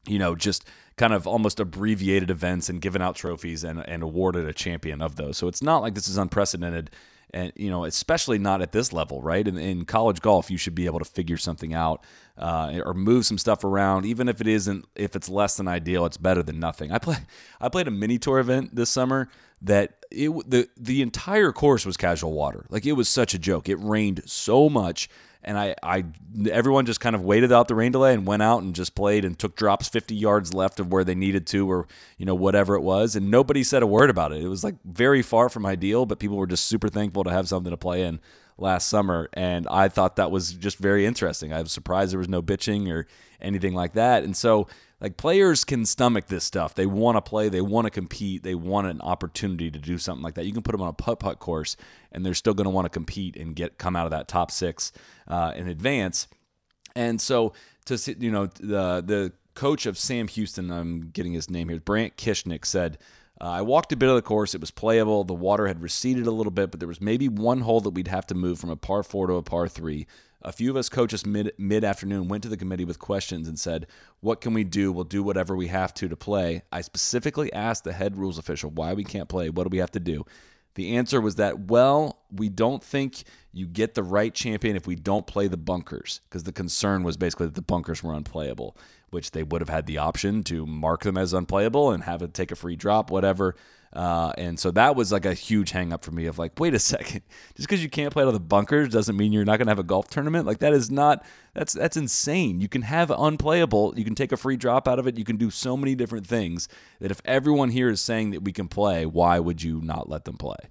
you 0.07 0.19
know 0.19 0.35
just 0.35 0.65
kind 0.97 1.13
of 1.13 1.27
almost 1.27 1.59
abbreviated 1.59 2.29
events 2.29 2.69
and 2.69 2.81
given 2.81 3.01
out 3.01 3.15
trophies 3.15 3.63
and, 3.63 3.87
and 3.87 4.01
awarded 4.01 4.47
a 4.47 4.53
champion 4.53 5.01
of 5.01 5.15
those. 5.15 5.37
So 5.37 5.47
it's 5.47 5.61
not 5.61 5.81
like 5.81 5.93
this 5.93 6.07
is 6.07 6.17
unprecedented 6.17 6.89
and 7.33 7.51
you 7.55 7.69
know 7.69 7.85
especially 7.85 8.37
not 8.37 8.61
at 8.61 8.71
this 8.71 8.93
level 8.93 9.21
right? 9.21 9.47
In, 9.47 9.57
in 9.57 9.85
college 9.85 10.21
golf 10.21 10.49
you 10.49 10.57
should 10.57 10.75
be 10.75 10.85
able 10.85 10.99
to 10.99 11.05
figure 11.05 11.37
something 11.37 11.73
out 11.73 12.03
uh, 12.37 12.79
or 12.85 12.93
move 12.93 13.25
some 13.25 13.37
stuff 13.37 13.63
around 13.63 14.05
even 14.05 14.29
if 14.29 14.41
it 14.41 14.47
isn't 14.47 14.85
if 14.95 15.15
it's 15.15 15.29
less 15.29 15.57
than 15.57 15.67
ideal 15.67 16.05
it's 16.05 16.17
better 16.17 16.43
than 16.43 16.59
nothing. 16.59 16.91
I 16.91 16.99
play 16.99 17.17
i 17.61 17.69
played 17.69 17.87
a 17.87 17.91
mini 17.91 18.17
tour 18.17 18.39
event 18.39 18.75
this 18.75 18.89
summer 18.89 19.29
that 19.61 20.05
it 20.11 20.29
the 20.49 20.69
the 20.77 21.01
entire 21.01 21.51
course 21.51 21.85
was 21.85 21.97
casual 21.97 22.33
water. 22.33 22.65
Like 22.69 22.85
it 22.85 22.93
was 22.93 23.09
such 23.09 23.33
a 23.33 23.39
joke. 23.39 23.69
It 23.69 23.75
rained 23.75 24.21
so 24.25 24.69
much 24.69 25.09
and 25.43 25.57
I, 25.57 25.75
I 25.81 26.05
everyone 26.49 26.85
just 26.85 26.99
kind 26.99 27.15
of 27.15 27.23
waited 27.23 27.51
out 27.51 27.67
the 27.67 27.75
rain 27.75 27.91
delay 27.91 28.13
and 28.13 28.25
went 28.25 28.41
out 28.41 28.61
and 28.63 28.75
just 28.75 28.95
played 28.95 29.25
and 29.25 29.37
took 29.37 29.55
drops 29.55 29.87
50 29.87 30.15
yards 30.15 30.53
left 30.53 30.79
of 30.79 30.91
where 30.91 31.03
they 31.03 31.15
needed 31.15 31.47
to 31.47 31.69
or 31.69 31.87
you 32.17 32.25
know 32.25 32.35
whatever 32.35 32.75
it 32.75 32.81
was. 32.81 33.15
And 33.15 33.31
nobody 33.31 33.63
said 33.63 33.83
a 33.83 33.87
word 33.87 34.09
about 34.09 34.31
it. 34.31 34.43
It 34.43 34.47
was 34.47 34.63
like 34.63 34.75
very 34.85 35.21
far 35.21 35.49
from 35.49 35.65
ideal 35.65 36.05
but 36.05 36.19
people 36.19 36.37
were 36.37 36.47
just 36.47 36.65
super 36.65 36.89
thankful 36.89 37.23
to 37.23 37.31
have 37.31 37.47
something 37.47 37.71
to 37.71 37.77
play 37.77 38.03
in 38.03 38.19
last 38.57 38.87
summer. 38.87 39.29
And 39.33 39.67
i 39.69 39.87
thought 39.87 40.15
that 40.15 40.31
was 40.31 40.53
just 40.53 40.77
very 40.77 41.05
interesting. 41.05 41.53
I 41.53 41.61
was 41.61 41.71
surprised 41.71 42.11
there 42.11 42.19
was 42.19 42.29
no 42.29 42.41
bitching 42.41 42.91
or 42.91 43.07
anything 43.41 43.73
like 43.73 43.93
that. 43.93 44.23
And 44.23 44.35
so 44.35 44.67
like 44.99 45.17
players 45.17 45.63
can 45.63 45.85
stomach 45.85 46.27
this 46.27 46.43
stuff. 46.43 46.73
They 46.73 46.85
want 46.85 47.17
to 47.17 47.21
play, 47.21 47.49
they 47.49 47.61
want 47.61 47.85
to 47.85 47.91
compete, 47.91 48.43
they 48.43 48.55
want 48.55 48.87
an 48.87 49.01
opportunity 49.01 49.69
to 49.69 49.79
do 49.79 49.97
something 49.97 50.23
like 50.23 50.35
that. 50.35 50.45
You 50.45 50.53
can 50.53 50.63
put 50.63 50.71
them 50.71 50.81
on 50.81 50.89
a 50.89 50.93
putt 50.93 51.19
putt 51.19 51.39
course, 51.39 51.77
and 52.11 52.25
they're 52.25 52.33
still 52.33 52.53
going 52.53 52.65
to 52.65 52.71
want 52.71 52.85
to 52.85 52.89
compete 52.89 53.35
and 53.35 53.55
get 53.55 53.77
come 53.77 53.95
out 53.95 54.05
of 54.05 54.11
that 54.11 54.27
top 54.27 54.49
six 54.49 54.91
uh, 55.27 55.53
in 55.55 55.67
advance. 55.67 56.27
And 56.95 57.21
so 57.21 57.53
to 57.85 58.15
you 58.19 58.31
know 58.31 58.47
the 58.47 59.03
the 59.05 59.33
coach 59.53 59.85
of 59.85 59.97
Sam 59.97 60.27
Houston, 60.27 60.71
I'm 60.71 61.09
getting 61.09 61.33
his 61.33 61.49
name 61.49 61.69
here, 61.69 61.79
Brant 61.79 62.17
Kishnick 62.17 62.65
said. 62.65 62.97
Uh, 63.39 63.49
I 63.49 63.61
walked 63.61 63.91
a 63.91 63.95
bit 63.95 64.09
of 64.09 64.15
the 64.15 64.23
course. 64.23 64.55
It 64.55 64.61
was 64.61 64.71
playable. 64.71 65.23
The 65.23 65.33
water 65.35 65.67
had 65.67 65.83
receded 65.83 66.25
a 66.25 66.31
little 66.31 66.51
bit, 66.51 66.71
but 66.71 66.79
there 66.79 66.87
was 66.87 66.99
maybe 66.99 67.29
one 67.29 67.61
hole 67.61 67.81
that 67.81 67.91
we'd 67.91 68.07
have 68.07 68.25
to 68.27 68.35
move 68.35 68.57
from 68.57 68.71
a 68.71 68.75
par 68.75 69.03
four 69.03 69.27
to 69.27 69.33
a 69.33 69.43
par 69.43 69.67
three. 69.67 70.07
A 70.41 70.51
few 70.51 70.69
of 70.69 70.77
us 70.77 70.89
coaches 70.89 71.25
mid 71.25 71.51
mid 71.57 71.83
afternoon 71.83 72.27
went 72.27 72.43
to 72.43 72.49
the 72.49 72.57
committee 72.57 72.85
with 72.85 72.99
questions 72.99 73.47
and 73.47 73.59
said, 73.59 73.87
"What 74.19 74.39
can 74.41 74.53
we 74.53 74.63
do? 74.63 74.91
We'll 74.91 75.03
do 75.03 75.23
whatever 75.23 75.55
we 75.55 75.67
have 75.67 75.93
to 75.95 76.07
to 76.07 76.15
play." 76.15 76.61
I 76.71 76.81
specifically 76.81 77.51
asked 77.51 77.83
the 77.83 77.93
head 77.93 78.17
rules 78.17 78.37
official 78.37 78.69
why 78.69 78.93
we 78.93 79.03
can't 79.03 79.29
play. 79.29 79.49
What 79.49 79.63
do 79.63 79.69
we 79.69 79.79
have 79.79 79.91
to 79.91 79.99
do? 79.99 80.25
The 80.75 80.95
answer 80.95 81.19
was 81.19 81.35
that, 81.35 81.61
well, 81.71 82.19
we 82.31 82.49
don't 82.49 82.83
think 82.83 83.23
you 83.51 83.65
get 83.65 83.95
the 83.95 84.03
right 84.03 84.31
champion 84.31 84.75
if 84.75 84.85
we 84.85 84.95
don't 84.95 85.25
play 85.25 85.47
the 85.47 85.57
bunkers, 85.57 86.21
because 86.29 86.43
the 86.43 86.51
concern 86.51 87.01
was 87.01 87.17
basically 87.17 87.47
that 87.47 87.55
the 87.55 87.63
bunkers 87.63 88.03
were 88.03 88.13
unplayable, 88.13 88.77
which 89.09 89.31
they 89.31 89.41
would 89.41 89.59
have 89.59 89.69
had 89.69 89.87
the 89.87 89.97
option 89.97 90.43
to 90.43 90.67
mark 90.67 91.01
them 91.01 91.17
as 91.17 91.33
unplayable 91.33 91.89
and 91.89 92.03
have 92.03 92.21
it 92.21 92.35
take 92.35 92.51
a 92.51 92.55
free 92.55 92.75
drop, 92.75 93.09
whatever. 93.09 93.55
Uh, 93.97 94.31
and 94.37 94.59
so 94.59 94.69
that 94.69 94.95
was 94.95 95.11
like 95.11 95.25
a 95.25 95.33
huge 95.33 95.71
hang 95.71 95.91
up 95.91 96.03
for 96.03 96.11
me 96.11 96.27
of 96.27 96.37
like, 96.37 96.59
wait 96.59 96.75
a 96.75 96.79
second, 96.93 97.23
just 97.55 97.67
because 97.67 97.81
you 97.81 97.89
can't 97.89 98.13
play 98.13 98.21
out 98.21 98.27
of 98.27 98.35
the 98.35 98.39
bunkers 98.39 98.89
doesn't 98.89 99.17
mean 99.17 99.33
you're 99.33 99.43
not 99.43 99.57
going 99.57 99.65
to 99.65 99.71
have 99.71 99.79
a 99.79 99.83
golf 99.83 100.07
tournament. 100.07 100.45
Like 100.45 100.59
that 100.59 100.71
is 100.71 100.91
not 100.91 101.25
that's 101.55 101.73
that's 101.73 101.97
insane. 101.97 102.61
You 102.61 102.69
can 102.69 102.83
have 102.83 103.09
unplayable, 103.09 103.95
you 103.97 104.05
can 104.05 104.13
take 104.13 104.31
a 104.31 104.37
free 104.37 104.55
drop 104.55 104.87
out 104.87 104.99
of 104.99 105.07
it, 105.07 105.17
you 105.17 105.25
can 105.25 105.37
do 105.37 105.49
so 105.49 105.75
many 105.75 105.95
different 105.95 106.27
things 106.27 106.67
that 106.99 107.09
if 107.09 107.21
everyone 107.25 107.71
here 107.71 107.89
is 107.89 107.99
saying 107.99 108.29
that 108.31 108.43
we 108.43 108.53
can 108.53 108.67
play, 108.67 109.07
why 109.07 109.39
would 109.39 109.63
you 109.63 109.81
not 109.81 110.07
let 110.07 110.25
them 110.25 110.37
play? 110.37 110.69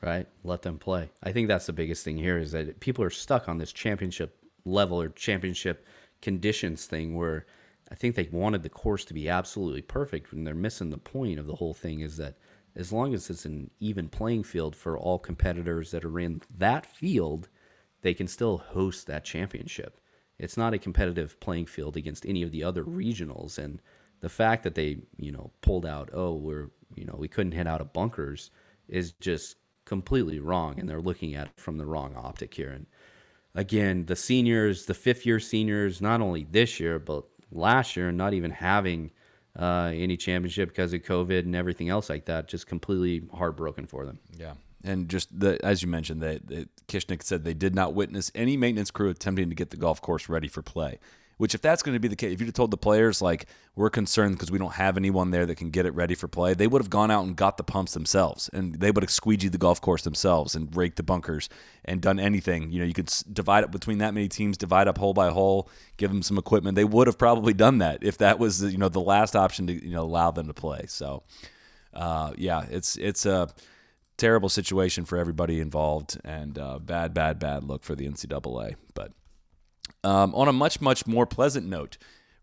Right, 0.00 0.26
let 0.44 0.62
them 0.62 0.78
play. 0.78 1.10
I 1.22 1.32
think 1.32 1.46
that's 1.46 1.66
the 1.66 1.74
biggest 1.74 2.06
thing 2.06 2.16
here 2.16 2.38
is 2.38 2.52
that 2.52 2.80
people 2.80 3.04
are 3.04 3.10
stuck 3.10 3.50
on 3.50 3.58
this 3.58 3.70
championship 3.70 4.38
level 4.64 4.98
or 4.98 5.10
championship 5.10 5.86
conditions 6.22 6.86
thing 6.86 7.16
where 7.16 7.44
I 7.92 7.94
think 7.94 8.16
they 8.16 8.28
wanted 8.32 8.62
the 8.62 8.70
course 8.70 9.04
to 9.04 9.14
be 9.14 9.28
absolutely 9.28 9.82
perfect 9.82 10.32
and 10.32 10.46
they're 10.46 10.54
missing 10.54 10.88
the 10.88 10.96
point 10.96 11.38
of 11.38 11.46
the 11.46 11.54
whole 11.54 11.74
thing 11.74 12.00
is 12.00 12.16
that 12.16 12.38
as 12.74 12.90
long 12.90 13.12
as 13.12 13.28
it's 13.28 13.44
an 13.44 13.70
even 13.80 14.08
playing 14.08 14.44
field 14.44 14.74
for 14.74 14.96
all 14.96 15.18
competitors 15.18 15.90
that 15.90 16.02
are 16.02 16.18
in 16.18 16.40
that 16.56 16.86
field, 16.86 17.50
they 18.00 18.14
can 18.14 18.26
still 18.26 18.56
host 18.56 19.06
that 19.06 19.26
championship. 19.26 20.00
It's 20.38 20.56
not 20.56 20.72
a 20.72 20.78
competitive 20.78 21.38
playing 21.38 21.66
field 21.66 21.98
against 21.98 22.24
any 22.24 22.42
of 22.42 22.50
the 22.50 22.64
other 22.64 22.82
regionals 22.82 23.58
and 23.58 23.82
the 24.20 24.30
fact 24.30 24.62
that 24.62 24.74
they, 24.74 25.02
you 25.18 25.30
know, 25.30 25.50
pulled 25.60 25.84
out, 25.84 26.08
oh, 26.14 26.32
we're, 26.32 26.70
you 26.94 27.04
know, 27.04 27.16
we 27.18 27.28
couldn't 27.28 27.52
hit 27.52 27.66
out 27.66 27.82
of 27.82 27.92
bunkers 27.92 28.50
is 28.88 29.12
just 29.20 29.56
completely 29.84 30.38
wrong 30.38 30.80
and 30.80 30.88
they're 30.88 31.02
looking 31.02 31.34
at 31.34 31.48
it 31.48 31.60
from 31.60 31.76
the 31.76 31.84
wrong 31.84 32.14
optic 32.16 32.54
here 32.54 32.70
and 32.70 32.86
again, 33.54 34.06
the 34.06 34.16
seniors, 34.16 34.86
the 34.86 34.94
fifth 34.94 35.26
year 35.26 35.38
seniors, 35.38 36.00
not 36.00 36.22
only 36.22 36.44
this 36.44 36.80
year, 36.80 36.98
but 36.98 37.24
last 37.52 37.96
year 37.96 38.08
and 38.08 38.18
not 38.18 38.34
even 38.34 38.50
having 38.50 39.10
uh, 39.58 39.90
any 39.94 40.16
championship 40.16 40.70
because 40.70 40.92
of 40.92 41.02
COVID 41.02 41.40
and 41.40 41.54
everything 41.54 41.88
else 41.88 42.08
like 42.08 42.24
that. 42.26 42.48
Just 42.48 42.66
completely 42.66 43.22
heartbroken 43.34 43.86
for 43.86 44.06
them. 44.06 44.18
Yeah. 44.36 44.54
And 44.84 45.08
just 45.08 45.38
the, 45.38 45.64
as 45.64 45.82
you 45.82 45.88
mentioned, 45.88 46.22
that 46.22 46.68
Kishnick 46.88 47.22
said 47.22 47.44
they 47.44 47.54
did 47.54 47.74
not 47.74 47.94
witness 47.94 48.32
any 48.34 48.56
maintenance 48.56 48.90
crew 48.90 49.10
attempting 49.10 49.48
to 49.48 49.54
get 49.54 49.70
the 49.70 49.76
golf 49.76 50.00
course 50.00 50.28
ready 50.28 50.48
for 50.48 50.62
play. 50.62 50.98
Which, 51.42 51.56
if 51.56 51.60
that's 51.60 51.82
going 51.82 51.96
to 51.96 51.98
be 51.98 52.06
the 52.06 52.14
case, 52.14 52.32
if 52.32 52.40
you'd 52.40 52.46
have 52.46 52.54
told 52.54 52.70
the 52.70 52.76
players 52.76 53.20
like 53.20 53.46
we're 53.74 53.90
concerned 53.90 54.36
because 54.36 54.52
we 54.52 54.60
don't 54.60 54.74
have 54.74 54.96
anyone 54.96 55.32
there 55.32 55.44
that 55.44 55.56
can 55.56 55.70
get 55.70 55.86
it 55.86 55.90
ready 55.90 56.14
for 56.14 56.28
play, 56.28 56.54
they 56.54 56.68
would 56.68 56.80
have 56.80 56.88
gone 56.88 57.10
out 57.10 57.24
and 57.24 57.34
got 57.34 57.56
the 57.56 57.64
pumps 57.64 57.94
themselves, 57.94 58.48
and 58.52 58.76
they 58.76 58.92
would 58.92 59.02
have 59.02 59.10
squeegeed 59.10 59.50
the 59.50 59.58
golf 59.58 59.80
course 59.80 60.02
themselves 60.04 60.54
and 60.54 60.76
raked 60.76 60.98
the 60.98 61.02
bunkers 61.02 61.48
and 61.84 62.00
done 62.00 62.20
anything. 62.20 62.70
You 62.70 62.78
know, 62.78 62.84
you 62.84 62.94
could 62.94 63.12
divide 63.32 63.64
up 63.64 63.72
between 63.72 63.98
that 63.98 64.14
many 64.14 64.28
teams, 64.28 64.56
divide 64.56 64.86
up 64.86 64.98
hole 64.98 65.14
by 65.14 65.30
hole, 65.30 65.68
give 65.96 66.12
them 66.12 66.22
some 66.22 66.38
equipment. 66.38 66.76
They 66.76 66.84
would 66.84 67.08
have 67.08 67.18
probably 67.18 67.54
done 67.54 67.78
that 67.78 68.04
if 68.04 68.18
that 68.18 68.38
was 68.38 68.62
you 68.62 68.78
know 68.78 68.88
the 68.88 69.00
last 69.00 69.34
option 69.34 69.66
to 69.66 69.72
you 69.72 69.94
know 69.94 70.04
allow 70.04 70.30
them 70.30 70.46
to 70.46 70.54
play. 70.54 70.84
So, 70.86 71.24
uh, 71.92 72.34
yeah, 72.38 72.66
it's 72.70 72.96
it's 72.98 73.26
a 73.26 73.48
terrible 74.16 74.48
situation 74.48 75.04
for 75.06 75.18
everybody 75.18 75.58
involved, 75.58 76.20
and 76.24 76.56
uh, 76.56 76.78
bad, 76.78 77.12
bad, 77.12 77.40
bad 77.40 77.64
look 77.64 77.82
for 77.82 77.96
the 77.96 78.08
NCAA, 78.08 78.76
but. 78.94 79.10
Um, 80.04 80.34
on 80.34 80.48
a 80.48 80.52
much, 80.52 80.80
much 80.80 81.06
more 81.06 81.26
pleasant 81.26 81.66
note, 81.66 81.96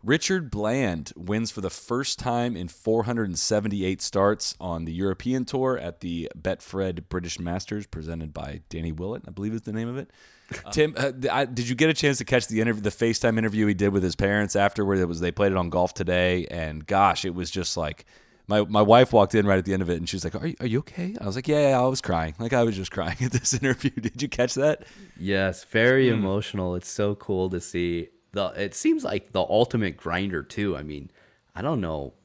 Richard 0.03 0.49
Bland 0.49 1.11
wins 1.17 1.51
for 1.51 1.59
the 1.59 1.69
first 1.69 2.19
time 2.19 2.55
in 2.55 2.69
478 2.69 4.01
starts 4.01 4.55
on 4.59 4.85
the 4.85 4.93
European 4.93 5.43
Tour 5.43 5.77
at 5.77 5.99
the 5.99 6.31
Betfred 6.39 7.09
British 7.09 7.37
Masters, 7.37 7.85
presented 7.85 8.33
by 8.33 8.61
Danny 8.69 8.93
Willett, 8.93 9.23
I 9.27 9.31
believe 9.31 9.53
is 9.53 9.63
the 9.63 9.73
name 9.73 9.89
of 9.89 9.97
it. 9.97 10.09
Tim, 10.71 10.95
uh, 10.97 11.11
I, 11.29 11.45
did 11.45 11.67
you 11.67 11.75
get 11.75 11.89
a 11.89 11.93
chance 11.93 12.17
to 12.19 12.25
catch 12.25 12.47
the 12.47 12.61
interview, 12.61 12.81
the 12.81 12.89
FaceTime 12.89 13.37
interview 13.37 13.67
he 13.67 13.73
did 13.73 13.89
with 13.89 14.01
his 14.01 14.15
parents 14.15 14.55
afterward? 14.55 14.99
It 14.99 15.05
was 15.05 15.19
they 15.19 15.31
played 15.31 15.51
it 15.51 15.57
on 15.57 15.69
Golf 15.69 15.93
Today, 15.93 16.47
and 16.49 16.87
gosh, 16.87 17.25
it 17.25 17.35
was 17.35 17.51
just 17.51 17.75
like 17.75 18.05
my 18.49 18.65
my 18.65 18.81
wife 18.81 19.13
walked 19.13 19.35
in 19.35 19.45
right 19.45 19.59
at 19.59 19.65
the 19.65 19.73
end 19.73 19.83
of 19.83 19.89
it, 19.91 19.97
and 19.97 20.09
she 20.09 20.15
was 20.15 20.23
like, 20.23 20.35
"Are 20.35 20.47
you, 20.47 20.55
are 20.59 20.65
you 20.65 20.79
okay?" 20.79 21.15
I 21.21 21.25
was 21.25 21.35
like, 21.35 21.47
yeah, 21.47 21.69
yeah, 21.69 21.79
I 21.79 21.85
was 21.85 22.01
crying. 22.01 22.33
Like 22.39 22.51
I 22.51 22.63
was 22.63 22.75
just 22.75 22.91
crying 22.91 23.17
at 23.21 23.31
this 23.31 23.53
interview. 23.53 23.91
Did 24.01 24.21
you 24.21 24.27
catch 24.27 24.55
that? 24.55 24.85
Yes, 25.17 25.63
very 25.65 26.07
mm. 26.07 26.13
emotional. 26.13 26.75
It's 26.75 26.89
so 26.89 27.15
cool 27.15 27.49
to 27.51 27.61
see 27.61 28.09
the. 28.31 28.47
It 28.57 28.73
seems 28.73 29.03
like 29.03 29.31
the 29.31 29.41
ultimate 29.41 29.97
grinder 29.97 30.41
too. 30.41 30.75
I 30.75 30.81
mean, 30.81 31.11
I 31.55 31.61
don't 31.61 31.79
know. 31.79 32.15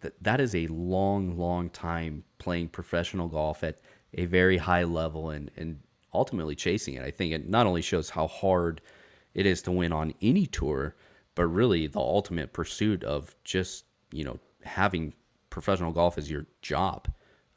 That 0.00 0.22
that 0.22 0.40
is 0.40 0.54
a 0.54 0.66
long, 0.66 1.38
long 1.38 1.70
time 1.70 2.24
playing 2.38 2.68
professional 2.68 3.28
golf 3.28 3.64
at 3.64 3.78
a 4.14 4.26
very 4.26 4.58
high 4.58 4.84
level 4.84 5.30
and 5.30 5.50
and 5.56 5.80
ultimately 6.12 6.54
chasing 6.54 6.94
it. 6.94 7.02
I 7.02 7.10
think 7.10 7.32
it 7.32 7.48
not 7.48 7.66
only 7.66 7.82
shows 7.82 8.10
how 8.10 8.26
hard 8.26 8.82
it 9.32 9.46
is 9.46 9.62
to 9.62 9.72
win 9.72 9.92
on 9.92 10.12
any 10.20 10.44
tour, 10.44 10.94
but 11.34 11.46
really 11.46 11.86
the 11.86 12.00
ultimate 12.00 12.52
pursuit 12.52 13.02
of 13.02 13.34
just 13.44 13.86
you 14.12 14.24
know 14.24 14.38
having 14.62 15.14
professional 15.50 15.92
golf 15.92 16.18
is 16.18 16.30
your 16.30 16.46
job. 16.62 17.08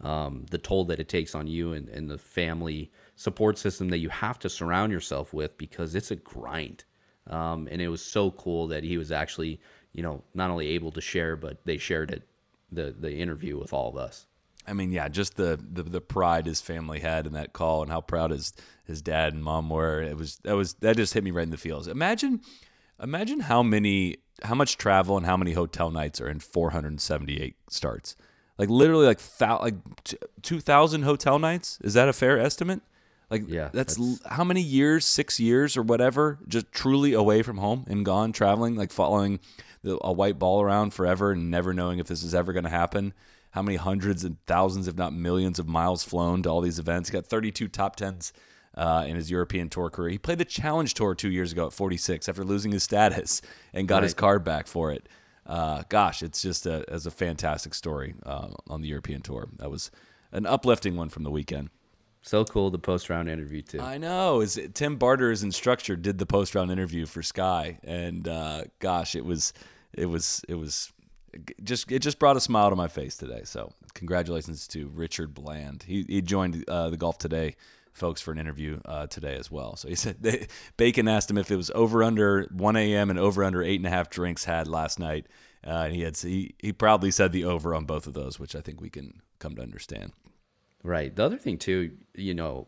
Um, 0.01 0.45
the 0.51 0.57
toll 0.57 0.83
that 0.85 0.99
it 0.99 1.07
takes 1.07 1.33
on 1.33 1.47
you 1.47 1.73
and, 1.73 1.87
and 1.87 2.09
the 2.09 2.17
family 2.17 2.91
support 3.15 3.57
system 3.57 3.89
that 3.89 3.99
you 3.99 4.09
have 4.09 4.37
to 4.39 4.49
surround 4.49 4.91
yourself 4.91 5.33
with 5.33 5.57
because 5.57 5.95
it's 5.95 6.11
a 6.11 6.17
grind. 6.17 6.83
Um, 7.27 7.69
and 7.71 7.81
it 7.81 7.87
was 7.87 8.03
so 8.03 8.31
cool 8.31 8.67
that 8.67 8.83
he 8.83 8.97
was 8.97 9.11
actually, 9.11 9.61
you 9.93 10.03
know, 10.03 10.21
not 10.33 10.49
only 10.49 10.67
able 10.67 10.91
to 10.91 11.01
share, 11.01 11.37
but 11.37 11.63
they 11.63 11.77
shared 11.77 12.11
it, 12.11 12.27
the 12.71 12.93
the 12.97 13.15
interview 13.15 13.57
with 13.57 13.71
all 13.71 13.89
of 13.89 13.95
us. 13.95 14.25
I 14.67 14.73
mean, 14.73 14.91
yeah, 14.91 15.07
just 15.07 15.35
the, 15.35 15.59
the 15.71 15.83
the 15.83 16.01
pride 16.01 16.45
his 16.45 16.61
family 16.61 16.99
had 16.99 17.25
in 17.25 17.33
that 17.33 17.53
call 17.53 17.81
and 17.81 17.91
how 17.91 18.01
proud 18.01 18.31
his 18.31 18.53
his 18.85 19.01
dad 19.01 19.33
and 19.33 19.43
mom 19.43 19.69
were. 19.69 20.01
It 20.01 20.17
was 20.17 20.37
that 20.43 20.55
was 20.55 20.73
that 20.75 20.97
just 20.97 21.13
hit 21.13 21.23
me 21.23 21.31
right 21.31 21.43
in 21.43 21.49
the 21.49 21.57
feels. 21.57 21.87
Imagine 21.87 22.41
imagine 23.01 23.41
how 23.41 23.63
many 23.63 24.17
how 24.41 24.55
much 24.55 24.77
travel 24.77 25.17
and 25.17 25.25
how 25.25 25.37
many 25.37 25.53
hotel 25.53 25.91
nights 25.91 26.19
are 26.19 26.27
in 26.27 26.39
478 26.39 27.55
starts? 27.69 28.15
Like 28.57 28.69
literally 28.69 29.05
like 29.05 29.19
like 29.39 29.75
2000 30.41 31.03
hotel 31.03 31.39
nights? 31.39 31.79
Is 31.81 31.93
that 31.93 32.09
a 32.09 32.13
fair 32.13 32.39
estimate? 32.39 32.81
Like 33.29 33.43
yeah, 33.47 33.69
that's, 33.73 33.95
that's, 33.95 34.19
how 34.27 34.43
many 34.43 34.61
years, 34.61 35.05
6 35.05 35.39
years 35.39 35.75
or 35.75 35.81
whatever, 35.81 36.39
just 36.47 36.71
truly 36.71 37.13
away 37.13 37.41
from 37.41 37.57
home 37.57 37.85
and 37.87 38.05
gone 38.05 38.31
traveling 38.31 38.75
like 38.75 38.91
following 38.91 39.39
the, 39.81 39.97
a 40.01 40.11
white 40.11 40.37
ball 40.37 40.61
around 40.61 40.93
forever 40.93 41.31
and 41.31 41.49
never 41.49 41.73
knowing 41.73 41.99
if 41.99 42.07
this 42.07 42.23
is 42.23 42.35
ever 42.35 42.53
going 42.53 42.63
to 42.63 42.69
happen. 42.69 43.13
How 43.51 43.61
many 43.61 43.77
hundreds 43.77 44.23
and 44.23 44.37
thousands 44.45 44.87
if 44.87 44.95
not 44.95 45.13
millions 45.13 45.59
of 45.59 45.67
miles 45.67 46.03
flown 46.03 46.43
to 46.43 46.49
all 46.49 46.61
these 46.61 46.79
events? 46.79 47.09
He 47.09 47.13
got 47.13 47.25
32 47.25 47.67
top 47.67 47.95
10s 47.95 48.31
uh, 48.75 49.05
in 49.07 49.15
his 49.15 49.29
European 49.29 49.69
tour 49.69 49.89
career. 49.89 50.09
He 50.09 50.17
played 50.17 50.37
the 50.37 50.45
Challenge 50.45 50.93
Tour 50.93 51.15
two 51.15 51.29
years 51.29 51.51
ago 51.51 51.67
at 51.67 51.73
46 51.73 52.27
after 52.27 52.43
losing 52.43 52.71
his 52.71 52.83
status 52.83 53.41
and 53.73 53.87
got 53.87 53.97
right. 53.97 54.03
his 54.03 54.13
card 54.13 54.43
back 54.43 54.67
for 54.67 54.91
it. 54.91 55.07
Uh, 55.45 55.83
gosh, 55.89 56.23
it's 56.23 56.41
just 56.41 56.65
a, 56.65 56.85
as 56.87 57.05
a 57.05 57.11
fantastic 57.11 57.73
story 57.73 58.15
uh, 58.25 58.49
on 58.67 58.81
the 58.81 58.87
European 58.87 59.21
tour. 59.21 59.49
That 59.57 59.69
was 59.69 59.91
an 60.31 60.45
uplifting 60.45 60.95
one 60.95 61.09
from 61.09 61.23
the 61.23 61.31
weekend. 61.31 61.69
So 62.21 62.45
cool 62.45 62.71
the 62.71 62.79
post 62.79 63.09
round 63.09 63.29
interview 63.29 63.61
too. 63.61 63.81
I 63.81 63.97
know. 63.97 64.39
Is 64.39 64.57
Tim 64.73 64.95
Barter, 64.95 65.29
his 65.29 65.43
instructor, 65.43 65.97
did 65.97 66.17
the 66.17 66.25
post 66.25 66.55
round 66.55 66.71
interview 66.71 67.05
for 67.05 67.21
Sky, 67.21 67.79
and 67.83 68.25
uh, 68.27 68.63
gosh, 68.79 69.13
it 69.13 69.25
was 69.25 69.51
it 69.91 70.05
was 70.05 70.41
it 70.47 70.55
was 70.55 70.93
just 71.61 71.91
it 71.91 71.99
just 71.99 72.19
brought 72.19 72.37
a 72.37 72.39
smile 72.39 72.69
to 72.69 72.77
my 72.77 72.87
face 72.87 73.17
today. 73.17 73.41
So 73.43 73.73
congratulations 73.93 74.69
to 74.69 74.87
Richard 74.87 75.33
Bland. 75.33 75.83
He 75.83 76.05
he 76.07 76.21
joined 76.21 76.63
uh, 76.69 76.89
the 76.89 76.97
Golf 76.97 77.17
Today 77.17 77.57
folks 77.93 78.21
for 78.21 78.31
an 78.31 78.39
interview 78.39 78.79
uh, 78.85 79.07
today 79.07 79.35
as 79.35 79.49
well. 79.49 79.75
So 79.75 79.87
he 79.87 79.95
said 79.95 80.17
they, 80.21 80.47
Bacon 80.77 81.07
asked 81.07 81.29
him 81.29 81.37
if 81.37 81.51
it 81.51 81.55
was 81.55 81.71
over 81.73 82.03
under 82.03 82.47
1 82.51 82.75
a.m. 82.75 83.09
and 83.09 83.19
over 83.19 83.43
under 83.43 83.63
eight 83.63 83.79
and 83.79 83.87
a 83.87 83.89
half 83.89 84.09
drinks 84.09 84.45
had 84.45 84.67
last 84.67 84.99
night. 84.99 85.27
Uh, 85.65 85.83
and 85.85 85.95
he 85.95 86.01
had 86.01 86.17
he, 86.17 86.55
he 86.59 86.73
proudly 86.73 87.11
said 87.11 87.31
the 87.31 87.45
over 87.45 87.73
on 87.73 87.85
both 87.85 88.05
of 88.05 88.13
those, 88.13 88.37
which 88.37 88.55
I 88.55 88.59
think 88.59 88.81
we 88.81 88.89
can 88.89 89.21
come 89.39 89.55
to 89.55 89.61
understand. 89.61 90.11
Right. 90.83 91.15
The 91.15 91.23
other 91.23 91.37
thing 91.37 91.57
too, 91.57 91.91
you 92.15 92.33
know, 92.33 92.67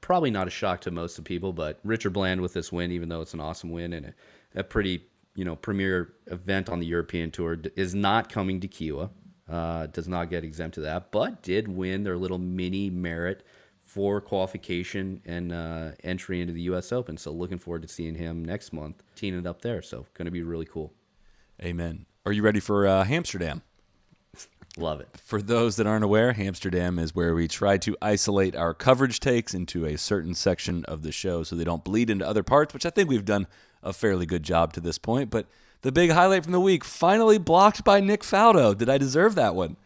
probably 0.00 0.30
not 0.30 0.48
a 0.48 0.50
shock 0.50 0.80
to 0.82 0.90
most 0.90 1.18
of 1.18 1.24
people, 1.24 1.52
but 1.52 1.78
Richard 1.84 2.12
Bland 2.12 2.40
with 2.40 2.54
this 2.54 2.72
win, 2.72 2.90
even 2.90 3.08
though 3.08 3.20
it's 3.20 3.34
an 3.34 3.40
awesome 3.40 3.70
win 3.70 3.92
and 3.92 4.06
a, 4.06 4.60
a 4.60 4.64
pretty 4.64 5.04
you 5.36 5.44
know 5.44 5.54
premier 5.54 6.14
event 6.26 6.68
on 6.68 6.80
the 6.80 6.86
European 6.86 7.30
Tour, 7.30 7.58
is 7.76 7.94
not 7.94 8.28
coming 8.28 8.60
to 8.60 8.68
Kiawah. 8.68 9.10
Uh, 9.48 9.86
does 9.86 10.06
not 10.06 10.30
get 10.30 10.44
exempt 10.44 10.76
to 10.76 10.80
that, 10.80 11.10
but 11.10 11.42
did 11.42 11.66
win 11.66 12.04
their 12.04 12.16
little 12.16 12.38
mini 12.38 12.88
merit 12.88 13.42
for 13.90 14.20
qualification 14.20 15.20
and 15.26 15.52
uh, 15.52 15.90
entry 16.04 16.40
into 16.40 16.52
the 16.52 16.62
U.S. 16.62 16.92
Open. 16.92 17.16
So 17.16 17.32
looking 17.32 17.58
forward 17.58 17.82
to 17.82 17.88
seeing 17.88 18.14
him 18.14 18.44
next 18.44 18.72
month, 18.72 19.02
teeing 19.16 19.36
it 19.36 19.48
up 19.48 19.62
there. 19.62 19.82
So 19.82 20.06
going 20.14 20.26
to 20.26 20.30
be 20.30 20.44
really 20.44 20.64
cool. 20.64 20.92
Amen. 21.60 22.06
Are 22.24 22.30
you 22.30 22.42
ready 22.42 22.60
for 22.60 22.86
uh, 22.86 23.04
Amsterdam? 23.04 23.62
Love 24.76 25.00
it. 25.00 25.08
For 25.20 25.42
those 25.42 25.74
that 25.74 25.88
aren't 25.88 26.04
aware, 26.04 26.32
Amsterdam 26.38 27.00
is 27.00 27.16
where 27.16 27.34
we 27.34 27.48
try 27.48 27.78
to 27.78 27.96
isolate 28.00 28.54
our 28.54 28.74
coverage 28.74 29.18
takes 29.18 29.54
into 29.54 29.84
a 29.84 29.98
certain 29.98 30.36
section 30.36 30.84
of 30.84 31.02
the 31.02 31.10
show 31.10 31.42
so 31.42 31.56
they 31.56 31.64
don't 31.64 31.82
bleed 31.82 32.10
into 32.10 32.26
other 32.26 32.44
parts, 32.44 32.72
which 32.72 32.86
I 32.86 32.90
think 32.90 33.08
we've 33.08 33.24
done 33.24 33.48
a 33.82 33.92
fairly 33.92 34.24
good 34.24 34.44
job 34.44 34.72
to 34.74 34.80
this 34.80 34.98
point. 34.98 35.30
But 35.30 35.46
the 35.82 35.90
big 35.90 36.12
highlight 36.12 36.44
from 36.44 36.52
the 36.52 36.60
week 36.60 36.84
finally 36.84 37.38
blocked 37.38 37.82
by 37.82 37.98
Nick 37.98 38.22
Faldo. 38.22 38.78
Did 38.78 38.88
I 38.88 38.98
deserve 38.98 39.34
that 39.34 39.56
one? 39.56 39.76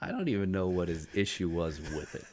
I 0.00 0.08
don't 0.08 0.28
even 0.28 0.50
know 0.50 0.68
what 0.68 0.88
his 0.88 1.08
issue 1.12 1.50
was 1.50 1.78
with 1.78 2.14
it. 2.14 2.24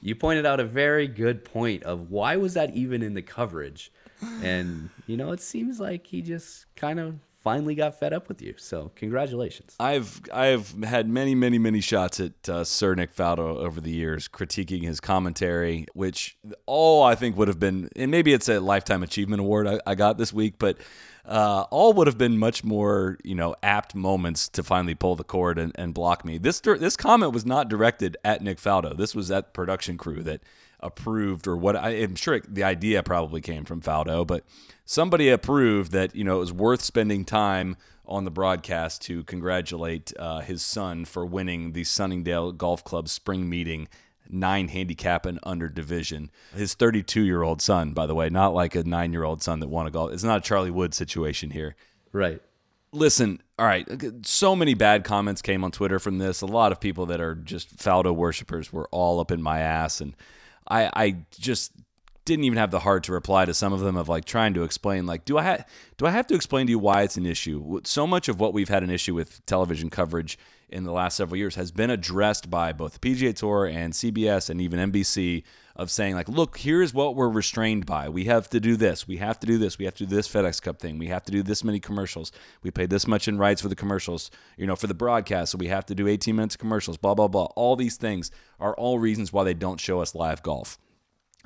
You 0.00 0.14
pointed 0.14 0.46
out 0.46 0.60
a 0.60 0.64
very 0.64 1.08
good 1.08 1.44
point 1.44 1.82
of 1.82 2.10
why 2.10 2.36
was 2.36 2.54
that 2.54 2.74
even 2.74 3.02
in 3.02 3.14
the 3.14 3.22
coverage? 3.22 3.90
And 4.42 4.90
you 5.06 5.16
know, 5.16 5.32
it 5.32 5.40
seems 5.40 5.80
like 5.80 6.06
he 6.06 6.22
just 6.22 6.66
kind 6.76 7.00
of 7.00 7.16
finally 7.48 7.74
got 7.74 7.98
fed 7.98 8.12
up 8.12 8.28
with 8.28 8.42
you. 8.42 8.54
So 8.56 8.90
congratulations. 8.94 9.74
I've 9.80 10.20
I've 10.32 10.72
had 10.84 11.08
many 11.08 11.34
many 11.34 11.58
many 11.58 11.80
shots 11.80 12.20
at 12.20 12.48
uh, 12.48 12.64
Sir 12.64 12.94
Nick 12.94 13.14
Faldo 13.14 13.56
over 13.56 13.80
the 13.80 13.90
years, 13.90 14.28
critiquing 14.28 14.82
his 14.84 15.00
commentary, 15.00 15.86
which 15.94 16.36
all 16.66 17.02
I 17.02 17.14
think 17.14 17.36
would 17.36 17.48
have 17.48 17.58
been, 17.58 17.88
and 17.96 18.10
maybe 18.10 18.32
it's 18.32 18.48
a 18.48 18.60
lifetime 18.60 19.02
achievement 19.02 19.40
award 19.40 19.66
I, 19.66 19.80
I 19.86 19.94
got 19.94 20.18
this 20.18 20.32
week, 20.32 20.54
but 20.58 20.76
uh, 21.24 21.64
all 21.70 21.92
would 21.92 22.06
have 22.06 22.18
been 22.18 22.38
much 22.38 22.64
more, 22.64 23.18
you 23.22 23.34
know, 23.34 23.54
apt 23.62 23.94
moments 23.94 24.48
to 24.48 24.62
finally 24.62 24.94
pull 24.94 25.16
the 25.16 25.24
cord 25.24 25.58
and, 25.58 25.72
and 25.74 25.94
block 25.94 26.24
me. 26.24 26.38
This 26.38 26.60
this 26.60 26.96
comment 26.96 27.32
was 27.32 27.46
not 27.46 27.68
directed 27.68 28.16
at 28.24 28.42
Nick 28.42 28.58
Faldo. 28.58 28.96
This 28.96 29.14
was 29.14 29.30
at 29.30 29.52
production 29.52 29.96
crew 29.96 30.22
that 30.22 30.42
approved, 30.80 31.46
or 31.46 31.56
what 31.56 31.76
I 31.76 31.90
am 31.90 32.14
sure 32.14 32.40
the 32.40 32.64
idea 32.64 33.02
probably 33.02 33.40
came 33.40 33.64
from 33.64 33.80
Faldo, 33.80 34.26
but 34.26 34.44
somebody 34.84 35.28
approved 35.28 35.92
that 35.92 36.14
you 36.14 36.24
know 36.24 36.36
it 36.36 36.40
was 36.40 36.52
worth 36.52 36.82
spending 36.82 37.24
time 37.24 37.76
on 38.06 38.24
the 38.24 38.30
broadcast 38.30 39.02
to 39.02 39.22
congratulate 39.24 40.12
uh, 40.18 40.40
his 40.40 40.62
son 40.62 41.04
for 41.04 41.26
winning 41.26 41.72
the 41.72 41.84
Sunningdale 41.84 42.52
Golf 42.52 42.82
Club 42.82 43.08
spring 43.08 43.48
meeting 43.48 43.86
nine 44.30 44.68
handicap 44.68 45.26
and 45.26 45.38
under 45.42 45.68
division. 45.68 46.30
His 46.54 46.74
32 46.74 47.22
year 47.22 47.42
old 47.42 47.62
son, 47.62 47.92
by 47.92 48.06
the 48.06 48.14
way, 48.14 48.28
not 48.28 48.54
like 48.54 48.74
a 48.74 48.84
nine 48.84 49.12
year 49.12 49.24
old 49.24 49.42
son 49.42 49.60
that 49.60 49.68
won 49.68 49.86
a 49.86 49.90
golf. 49.90 50.12
It's 50.12 50.24
not 50.24 50.38
a 50.38 50.42
Charlie 50.42 50.70
Wood 50.70 50.94
situation 50.94 51.50
here. 51.50 51.76
Right. 52.12 52.40
Listen, 52.92 53.42
all 53.58 53.66
right. 53.66 53.86
So 54.24 54.56
many 54.56 54.74
bad 54.74 55.04
comments 55.04 55.42
came 55.42 55.62
on 55.62 55.70
Twitter 55.70 55.98
from 55.98 56.18
this. 56.18 56.40
A 56.40 56.46
lot 56.46 56.72
of 56.72 56.80
people 56.80 57.06
that 57.06 57.20
are 57.20 57.34
just 57.34 57.76
Faldo 57.76 58.14
worshippers 58.14 58.72
were 58.72 58.88
all 58.90 59.20
up 59.20 59.30
in 59.30 59.42
my 59.42 59.60
ass, 59.60 60.00
and 60.00 60.14
I, 60.68 60.90
I 60.94 61.16
just 61.38 61.72
didn't 62.24 62.44
even 62.44 62.58
have 62.58 62.70
the 62.70 62.80
heart 62.80 63.04
to 63.04 63.12
reply 63.12 63.46
to 63.46 63.54
some 63.54 63.72
of 63.72 63.80
them 63.80 63.96
of 63.96 64.08
like 64.08 64.26
trying 64.26 64.52
to 64.52 64.62
explain 64.62 65.06
like 65.06 65.24
do 65.24 65.38
I 65.38 65.42
ha- 65.42 65.64
do 65.96 66.06
I 66.06 66.10
have 66.10 66.26
to 66.26 66.34
explain 66.34 66.66
to 66.66 66.70
you 66.70 66.78
why 66.78 67.02
it's 67.02 67.16
an 67.16 67.24
issue? 67.24 67.80
So 67.84 68.06
much 68.06 68.28
of 68.28 68.38
what 68.38 68.52
we've 68.52 68.68
had 68.68 68.82
an 68.82 68.90
issue 68.90 69.14
with 69.14 69.44
television 69.46 69.88
coverage 69.88 70.38
in 70.68 70.84
the 70.84 70.92
last 70.92 71.16
several 71.16 71.38
years 71.38 71.54
has 71.54 71.70
been 71.70 71.88
addressed 71.88 72.50
by 72.50 72.72
both 72.72 72.98
the 72.98 73.14
PGA 73.14 73.34
Tour 73.34 73.64
and 73.66 73.94
CBS 73.94 74.50
and 74.50 74.60
even 74.60 74.92
NBC 74.92 75.42
of 75.78 75.90
saying 75.90 76.14
like 76.14 76.28
look 76.28 76.58
here's 76.58 76.92
what 76.92 77.14
we're 77.14 77.28
restrained 77.28 77.86
by. 77.86 78.08
We 78.08 78.24
have 78.24 78.50
to 78.50 78.60
do 78.60 78.76
this. 78.76 79.06
We 79.06 79.18
have 79.18 79.38
to 79.40 79.46
do 79.46 79.58
this. 79.58 79.78
We 79.78 79.84
have 79.84 79.94
to 79.94 80.06
do 80.06 80.16
this 80.16 80.28
FedEx 80.28 80.60
Cup 80.60 80.80
thing. 80.80 80.98
We 80.98 81.06
have 81.08 81.24
to 81.24 81.32
do 81.32 81.42
this 81.42 81.62
many 81.62 81.80
commercials. 81.80 82.32
We 82.62 82.70
pay 82.70 82.86
this 82.86 83.06
much 83.06 83.28
in 83.28 83.38
rights 83.38 83.62
for 83.62 83.68
the 83.68 83.76
commercials 83.76 84.30
you 84.56 84.66
know 84.66 84.76
for 84.76 84.88
the 84.88 84.94
broadcast. 84.94 85.52
So 85.52 85.58
we 85.58 85.68
have 85.68 85.86
to 85.86 85.94
do 85.94 86.08
18 86.08 86.34
minutes 86.34 86.56
of 86.56 86.60
commercials 86.60 86.96
blah 86.96 87.14
blah 87.14 87.28
blah. 87.28 87.46
All 87.56 87.76
these 87.76 87.96
things 87.96 88.30
are 88.58 88.74
all 88.74 88.98
reasons 88.98 89.32
why 89.32 89.44
they 89.44 89.54
don't 89.54 89.80
show 89.80 90.00
us 90.00 90.14
live 90.14 90.42
golf. 90.42 90.78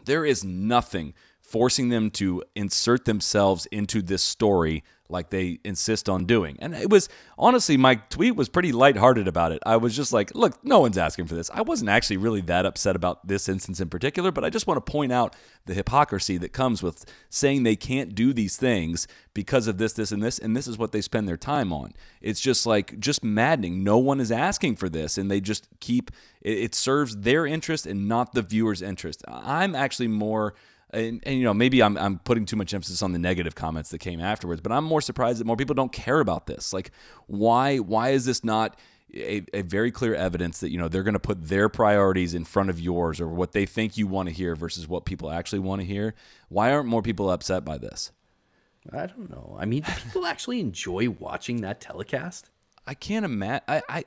There 0.04 0.24
is 0.24 0.42
nothing 0.42 1.14
forcing 1.40 1.90
them 1.90 2.10
to 2.10 2.42
insert 2.56 3.04
themselves 3.04 3.66
into 3.66 4.00
this 4.00 4.22
story 4.22 4.82
like 5.12 5.30
they 5.30 5.60
insist 5.64 6.08
on 6.08 6.24
doing. 6.24 6.56
And 6.60 6.74
it 6.74 6.90
was 6.90 7.08
honestly, 7.38 7.76
my 7.76 7.96
tweet 7.96 8.34
was 8.34 8.48
pretty 8.48 8.72
lighthearted 8.72 9.28
about 9.28 9.52
it. 9.52 9.62
I 9.64 9.76
was 9.76 9.94
just 9.94 10.12
like, 10.12 10.34
look, 10.34 10.64
no 10.64 10.80
one's 10.80 10.98
asking 10.98 11.26
for 11.26 11.34
this. 11.34 11.50
I 11.54 11.62
wasn't 11.62 11.90
actually 11.90 12.16
really 12.16 12.40
that 12.42 12.66
upset 12.66 12.96
about 12.96 13.26
this 13.26 13.48
instance 13.48 13.80
in 13.80 13.88
particular, 13.88 14.32
but 14.32 14.44
I 14.44 14.50
just 14.50 14.66
want 14.66 14.84
to 14.84 14.90
point 14.90 15.12
out 15.12 15.36
the 15.66 15.74
hypocrisy 15.74 16.38
that 16.38 16.52
comes 16.52 16.82
with 16.82 17.04
saying 17.30 17.62
they 17.62 17.76
can't 17.76 18.14
do 18.14 18.32
these 18.32 18.56
things 18.56 19.06
because 19.34 19.66
of 19.66 19.78
this, 19.78 19.92
this, 19.92 20.12
and 20.12 20.22
this, 20.22 20.38
and 20.38 20.56
this 20.56 20.66
is 20.66 20.78
what 20.78 20.92
they 20.92 21.00
spend 21.00 21.28
their 21.28 21.36
time 21.36 21.72
on. 21.72 21.94
It's 22.20 22.40
just 22.40 22.66
like, 22.66 22.98
just 22.98 23.22
maddening. 23.22 23.84
No 23.84 23.98
one 23.98 24.20
is 24.20 24.32
asking 24.32 24.76
for 24.76 24.88
this, 24.88 25.16
and 25.16 25.30
they 25.30 25.40
just 25.40 25.68
keep 25.80 26.10
it, 26.40 26.74
serves 26.74 27.18
their 27.18 27.46
interest 27.46 27.86
and 27.86 28.08
not 28.08 28.34
the 28.34 28.42
viewer's 28.42 28.82
interest. 28.82 29.22
I'm 29.28 29.74
actually 29.74 30.08
more 30.08 30.54
and, 30.92 31.20
and, 31.24 31.38
you 31.38 31.44
know 31.44 31.54
maybe 31.54 31.82
I'm, 31.82 31.96
I'm 31.96 32.18
putting 32.18 32.44
too 32.44 32.56
much 32.56 32.74
emphasis 32.74 33.02
on 33.02 33.12
the 33.12 33.18
negative 33.18 33.54
comments 33.54 33.90
that 33.90 33.98
came 33.98 34.20
afterwards 34.20 34.60
but 34.60 34.72
i'm 34.72 34.84
more 34.84 35.00
surprised 35.00 35.40
that 35.40 35.46
more 35.46 35.56
people 35.56 35.74
don't 35.74 35.92
care 35.92 36.20
about 36.20 36.46
this. 36.46 36.72
Like 36.72 36.90
why 37.26 37.78
why 37.78 38.10
is 38.10 38.24
this 38.24 38.44
not 38.44 38.78
a, 39.14 39.44
a 39.52 39.62
very 39.62 39.90
clear 39.90 40.14
evidence 40.14 40.60
that 40.60 40.70
you 40.70 40.78
know 40.78 40.88
they're 40.88 41.02
going 41.02 41.14
to 41.14 41.20
put 41.20 41.48
their 41.48 41.68
priorities 41.68 42.34
in 42.34 42.44
front 42.44 42.70
of 42.70 42.80
yours 42.80 43.20
or 43.20 43.28
what 43.28 43.52
they 43.52 43.66
think 43.66 43.96
you 43.96 44.06
want 44.06 44.28
to 44.28 44.34
hear 44.34 44.56
versus 44.56 44.88
what 44.88 45.04
people 45.04 45.30
actually 45.30 45.58
want 45.58 45.80
to 45.80 45.86
hear? 45.86 46.14
Why 46.48 46.72
aren't 46.72 46.88
more 46.88 47.02
people 47.02 47.30
upset 47.30 47.64
by 47.64 47.78
this? 47.78 48.12
I 48.92 49.06
don't 49.06 49.30
know. 49.30 49.56
I 49.58 49.64
mean 49.66 49.82
do 49.82 49.92
people 49.92 50.26
actually 50.26 50.60
enjoy 50.60 51.10
watching 51.10 51.60
that 51.60 51.80
telecast? 51.80 52.50
I 52.86 52.94
can't 52.94 53.24
imagine 53.24 53.64
I, 53.68 53.82
I 53.88 54.04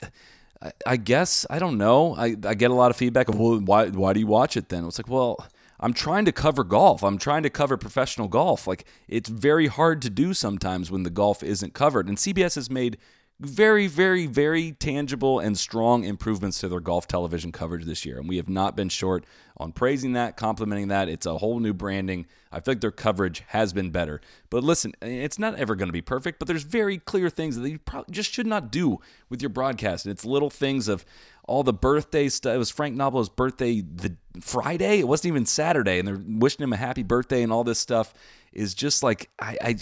I 0.86 0.98
guess 0.98 1.46
I 1.50 1.60
don't 1.60 1.78
know. 1.78 2.16
I, 2.16 2.36
I 2.46 2.54
get 2.56 2.72
a 2.72 2.74
lot 2.74 2.90
of 2.90 2.98
feedback 2.98 3.30
of 3.30 3.40
well, 3.40 3.60
why 3.60 3.90
why 3.90 4.14
do 4.14 4.20
you 4.20 4.28
watch 4.28 4.58
it 4.58 4.70
then? 4.70 4.86
It's 4.86 4.98
like, 4.98 5.10
well, 5.10 5.46
I'm 5.80 5.94
trying 5.94 6.26
to 6.26 6.32
cover 6.32 6.64
golf. 6.64 7.04
I'm 7.04 7.18
trying 7.18 7.44
to 7.44 7.50
cover 7.50 7.78
professional 7.78 8.28
golf. 8.28 8.68
Like 8.68 8.86
it's 9.08 9.30
very 9.30 9.68
hard 9.68 10.02
to 10.04 10.10
do 10.10 10.34
sometimes 10.34 10.92
when 10.92 11.04
the 11.04 11.10
golf 11.10 11.44
isn't 11.44 11.74
covered. 11.74 12.08
And 12.08 12.18
CBS 12.18 12.56
has 12.56 12.70
made 12.70 12.98
very, 13.40 13.88
very, 13.88 14.28
very 14.28 14.72
tangible 14.72 15.40
and 15.40 15.58
strong 15.58 16.06
improvements 16.06 16.60
to 16.62 16.70
their 16.70 16.80
golf 16.80 17.06
television 17.06 17.52
coverage 17.52 17.84
this 17.84 18.06
year. 18.06 18.18
And 18.18 18.30
we 18.30 18.38
have 18.38 18.48
not 18.48 18.78
been 18.78 18.88
short 18.88 19.26
on 19.58 19.74
praising 19.74 20.14
that, 20.14 20.38
complimenting 20.38 20.88
that. 20.88 21.10
It's 21.10 21.26
a 21.26 21.38
whole 21.38 21.60
new 21.60 21.74
branding. 21.74 22.28
I 22.50 22.62
feel 22.62 22.74
like 22.74 22.82
their 22.82 22.92
coverage 22.92 23.44
has 23.48 23.74
been 23.74 23.90
better. 23.90 24.22
But 24.50 24.64
listen, 24.64 24.94
it's 25.02 25.38
not 25.38 25.56
ever 25.56 25.76
going 25.76 25.90
to 25.90 25.94
be 25.94 26.02
perfect, 26.02 26.40
but 26.40 26.48
there's 26.48 26.64
very 26.64 26.98
clear 26.98 27.30
things 27.30 27.58
that 27.58 27.70
you 27.70 27.80
just 28.10 28.32
should 28.32 28.48
not 28.48 28.72
do 28.72 29.00
with 29.30 29.42
your 29.42 29.50
broadcast. 29.50 30.06
And 30.06 30.14
it's 30.14 30.24
little 30.24 30.50
things 30.50 30.88
of 30.88 31.06
all 31.48 31.64
the 31.64 31.74
birthday 31.74 32.30
stuff. 32.30 32.56
It 32.56 32.58
was 32.58 32.72
Frank 32.72 32.96
Nobilo's 32.96 33.30
birthday 33.30 33.82
the 33.82 34.16
Friday. 34.42 35.00
It 35.00 35.08
wasn't 35.08 35.34
even 35.34 35.46
Saturday. 35.46 36.00
And 36.00 36.08
they're 36.08 36.22
wishing 36.26 36.64
him 36.64 36.74
a 36.74 36.78
happy 36.78 37.04
birthday 37.04 37.44
and 37.44 37.52
all 37.52 37.64
this 37.64 37.80
stuff 37.80 38.14
is 38.52 38.74
just 38.74 39.04
like, 39.04 39.30
I, 39.40 39.58
I 39.62 39.76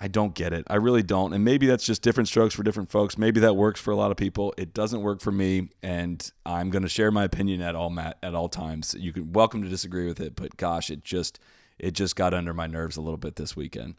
I 0.00 0.08
don't 0.08 0.34
get 0.34 0.52
it. 0.52 0.64
I 0.68 0.76
really 0.76 1.02
don't. 1.02 1.32
And 1.32 1.44
maybe 1.44 1.66
that's 1.66 1.84
just 1.84 2.02
different 2.02 2.28
strokes 2.28 2.54
for 2.54 2.62
different 2.62 2.90
folks. 2.90 3.18
Maybe 3.18 3.40
that 3.40 3.54
works 3.54 3.80
for 3.80 3.90
a 3.90 3.96
lot 3.96 4.12
of 4.12 4.16
people. 4.16 4.54
It 4.56 4.72
doesn't 4.72 5.02
work 5.02 5.20
for 5.20 5.32
me, 5.32 5.70
and 5.82 6.30
I'm 6.46 6.70
going 6.70 6.84
to 6.84 6.88
share 6.88 7.10
my 7.10 7.24
opinion 7.24 7.60
at 7.62 7.74
all 7.74 7.92
at 7.98 8.34
all 8.34 8.48
times. 8.48 8.94
You 8.96 9.12
can 9.12 9.32
welcome 9.32 9.62
to 9.62 9.68
disagree 9.68 10.06
with 10.06 10.20
it, 10.20 10.36
but 10.36 10.56
gosh, 10.56 10.90
it 10.90 11.02
just 11.02 11.40
it 11.78 11.92
just 11.92 12.14
got 12.14 12.32
under 12.32 12.54
my 12.54 12.68
nerves 12.68 12.96
a 12.96 13.00
little 13.00 13.18
bit 13.18 13.36
this 13.36 13.56
weekend. 13.56 13.96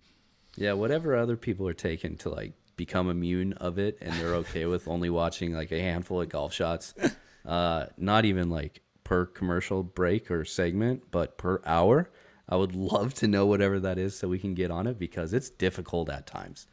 Yeah, 0.56 0.74
whatever 0.74 1.16
other 1.16 1.36
people 1.36 1.68
are 1.68 1.74
taking 1.74 2.16
to 2.18 2.30
like 2.30 2.54
become 2.80 3.10
immune 3.10 3.54
of 3.54 3.78
it 3.78 3.98
and 4.02 4.14
they're 4.14 4.36
okay 4.36 4.66
with 4.66 4.88
only 4.88 5.10
watching 5.10 5.54
like 5.54 5.72
a 5.72 5.82
handful 5.82 6.22
of 6.22 6.30
golf 6.30 6.54
shots. 6.54 6.96
Uh 7.46 7.86
not 7.98 8.26
even 8.26 8.50
like 8.50 8.82
per 9.04 9.26
commercial 9.26 9.82
break 9.82 10.30
or 10.30 10.44
segment, 10.46 11.04
but 11.12 11.38
per 11.38 11.62
hour 11.66 12.10
I 12.50 12.56
would 12.56 12.76
love 12.76 13.14
to 13.16 13.28
know 13.28 13.46
whatever 13.46 13.80
that 13.80 13.98
is 13.98 14.18
so 14.18 14.28
we 14.28 14.40
can 14.40 14.56
get 14.56 14.72
on 14.72 14.88
it 14.88 14.98
because 14.98 15.34
it's 15.34 15.50
difficult 15.50 16.10
at 16.10 16.26
times. 16.26 16.68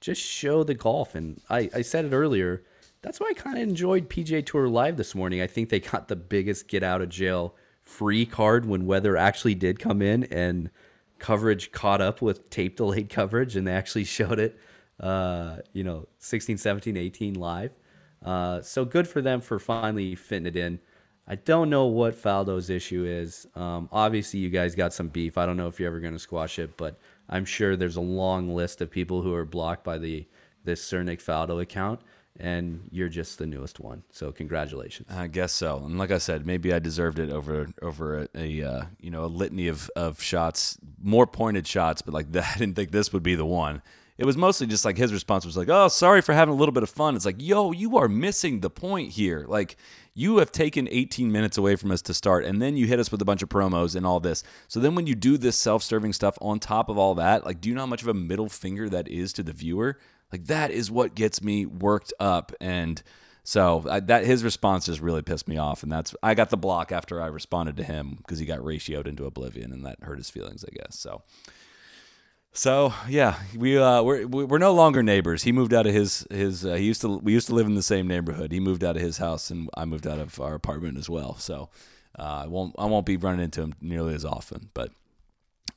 Just 0.00 0.20
show 0.20 0.62
the 0.62 0.74
golf. 0.74 1.14
And 1.14 1.40
I, 1.48 1.70
I 1.74 1.82
said 1.82 2.04
it 2.04 2.12
earlier. 2.12 2.64
That's 3.00 3.18
why 3.18 3.28
I 3.30 3.34
kind 3.34 3.56
of 3.56 3.62
enjoyed 3.62 4.10
PGA 4.10 4.44
Tour 4.44 4.68
Live 4.68 4.96
this 4.96 5.14
morning. 5.14 5.40
I 5.40 5.46
think 5.46 5.70
they 5.70 5.80
got 5.80 6.08
the 6.08 6.16
biggest 6.16 6.68
get 6.68 6.82
out 6.82 7.00
of 7.00 7.08
jail 7.08 7.56
free 7.82 8.26
card 8.26 8.66
when 8.66 8.86
weather 8.86 9.16
actually 9.16 9.54
did 9.54 9.78
come 9.78 10.02
in 10.02 10.24
and 10.24 10.70
coverage 11.18 11.72
caught 11.72 12.00
up 12.00 12.20
with 12.20 12.50
tape 12.50 12.76
delayed 12.76 13.08
coverage 13.08 13.56
and 13.56 13.66
they 13.66 13.72
actually 13.72 14.04
showed 14.04 14.38
it, 14.38 14.58
uh, 15.02 15.56
you 15.72 15.84
know, 15.84 16.06
16, 16.18 16.58
17, 16.58 16.96
18 16.96 17.34
live. 17.34 17.72
Uh, 18.24 18.62
so 18.62 18.84
good 18.84 19.08
for 19.08 19.20
them 19.20 19.40
for 19.40 19.58
finally 19.58 20.14
fitting 20.14 20.46
it 20.46 20.56
in. 20.56 20.78
I 21.26 21.36
don't 21.36 21.70
know 21.70 21.86
what 21.86 22.14
Faldo's 22.14 22.70
issue 22.70 23.04
is. 23.04 23.46
Um, 23.54 23.88
obviously, 23.92 24.40
you 24.40 24.50
guys 24.50 24.74
got 24.74 24.92
some 24.92 25.08
beef. 25.08 25.38
I 25.38 25.46
don't 25.46 25.56
know 25.56 25.68
if 25.68 25.78
you're 25.78 25.88
ever 25.88 26.00
going 26.00 26.12
to 26.14 26.18
squash 26.18 26.58
it, 26.58 26.76
but 26.76 26.98
I'm 27.28 27.44
sure 27.44 27.76
there's 27.76 27.96
a 27.96 28.00
long 28.00 28.54
list 28.54 28.80
of 28.80 28.90
people 28.90 29.22
who 29.22 29.32
are 29.34 29.44
blocked 29.44 29.84
by 29.84 29.98
the 29.98 30.26
this 30.64 30.82
Sir 30.82 31.02
Nick 31.02 31.20
Faldo 31.20 31.60
account, 31.60 32.00
and 32.38 32.88
you're 32.90 33.08
just 33.08 33.38
the 33.38 33.46
newest 33.46 33.80
one. 33.80 34.02
So 34.10 34.30
congratulations. 34.32 35.08
I 35.10 35.26
guess 35.26 35.52
so. 35.52 35.82
And 35.84 35.98
like 35.98 36.10
I 36.10 36.18
said, 36.18 36.46
maybe 36.46 36.72
I 36.72 36.78
deserved 36.78 37.18
it 37.18 37.30
over 37.30 37.68
over 37.80 38.22
a, 38.22 38.28
a 38.34 38.62
uh, 38.62 38.84
you 39.00 39.10
know 39.10 39.24
a 39.24 39.26
litany 39.26 39.68
of 39.68 39.90
of 39.94 40.20
shots, 40.20 40.76
more 41.00 41.26
pointed 41.26 41.66
shots, 41.66 42.02
but 42.02 42.14
like 42.14 42.26
I 42.36 42.58
didn't 42.58 42.74
think 42.74 42.90
this 42.90 43.12
would 43.12 43.22
be 43.22 43.36
the 43.36 43.46
one. 43.46 43.80
It 44.18 44.26
was 44.26 44.36
mostly 44.36 44.66
just 44.66 44.84
like 44.84 44.98
his 44.98 45.12
response 45.12 45.44
was 45.44 45.56
like, 45.56 45.68
"Oh, 45.68 45.88
sorry 45.88 46.20
for 46.20 46.32
having 46.32 46.54
a 46.54 46.56
little 46.56 46.72
bit 46.72 46.82
of 46.82 46.90
fun." 46.90 47.16
It's 47.16 47.24
like, 47.24 47.40
"Yo, 47.40 47.72
you 47.72 47.96
are 47.96 48.08
missing 48.08 48.60
the 48.60 48.70
point 48.70 49.12
here." 49.12 49.44
Like 49.48 49.76
you 50.14 50.38
have 50.38 50.52
taken 50.52 50.88
18 50.90 51.32
minutes 51.32 51.56
away 51.56 51.76
from 51.76 51.90
us 51.90 52.02
to 52.02 52.14
start, 52.14 52.44
and 52.44 52.60
then 52.60 52.76
you 52.76 52.86
hit 52.86 53.00
us 53.00 53.10
with 53.10 53.22
a 53.22 53.24
bunch 53.24 53.42
of 53.42 53.48
promos 53.48 53.96
and 53.96 54.06
all 54.06 54.20
this. 54.20 54.44
So 54.68 54.80
then 54.80 54.94
when 54.94 55.06
you 55.06 55.14
do 55.14 55.38
this 55.38 55.56
self 55.56 55.82
serving 55.82 56.12
stuff 56.12 56.36
on 56.40 56.58
top 56.58 56.88
of 56.88 56.98
all 56.98 57.14
that, 57.14 57.44
like, 57.44 57.60
do 57.60 57.68
you 57.68 57.74
know 57.74 57.82
how 57.82 57.86
much 57.86 58.02
of 58.02 58.08
a 58.08 58.14
middle 58.14 58.48
finger 58.48 58.88
that 58.90 59.08
is 59.08 59.32
to 59.34 59.42
the 59.42 59.52
viewer? 59.52 59.98
Like, 60.30 60.46
that 60.46 60.70
is 60.70 60.90
what 60.90 61.14
gets 61.14 61.42
me 61.42 61.66
worked 61.66 62.12
up. 62.20 62.52
And 62.60 63.02
so 63.44 63.84
I, 63.88 64.00
that 64.00 64.24
his 64.24 64.44
response 64.44 64.86
just 64.86 65.00
really 65.00 65.22
pissed 65.22 65.48
me 65.48 65.56
off, 65.56 65.82
and 65.82 65.90
that's 65.90 66.14
I 66.22 66.34
got 66.34 66.50
the 66.50 66.56
block 66.56 66.92
after 66.92 67.20
I 67.20 67.26
responded 67.26 67.76
to 67.78 67.84
him 67.84 68.16
because 68.18 68.38
he 68.38 68.46
got 68.46 68.60
ratioed 68.60 69.06
into 69.06 69.24
oblivion, 69.24 69.72
and 69.72 69.84
that 69.84 70.02
hurt 70.02 70.18
his 70.18 70.30
feelings, 70.30 70.64
I 70.64 70.74
guess. 70.76 70.98
So 70.98 71.22
So 72.52 72.92
yeah, 73.08 73.36
we 73.56 73.78
uh, 73.78 74.02
we're 74.02 74.26
we're 74.26 74.58
no 74.58 74.74
longer 74.74 75.02
neighbors. 75.02 75.42
He 75.42 75.52
moved 75.52 75.72
out 75.72 75.86
of 75.86 75.94
his 75.94 76.26
his. 76.30 76.66
Uh, 76.66 76.74
he 76.74 76.84
used 76.84 77.00
to 77.00 77.18
we 77.18 77.32
used 77.32 77.46
to 77.46 77.54
live 77.54 77.66
in 77.66 77.74
the 77.74 77.82
same 77.82 78.06
neighborhood. 78.06 78.52
He 78.52 78.60
moved 78.60 78.84
out 78.84 78.96
of 78.96 79.02
his 79.02 79.18
house, 79.18 79.50
and 79.50 79.70
I 79.74 79.86
moved 79.86 80.06
out 80.06 80.18
of 80.18 80.38
our 80.38 80.54
apartment 80.54 80.98
as 80.98 81.08
well. 81.08 81.36
So 81.38 81.70
uh, 82.18 82.42
I 82.44 82.46
won't 82.46 82.74
I 82.78 82.84
won't 82.84 83.06
be 83.06 83.16
running 83.16 83.40
into 83.40 83.62
him 83.62 83.74
nearly 83.80 84.14
as 84.14 84.26
often. 84.26 84.68
But 84.74 84.92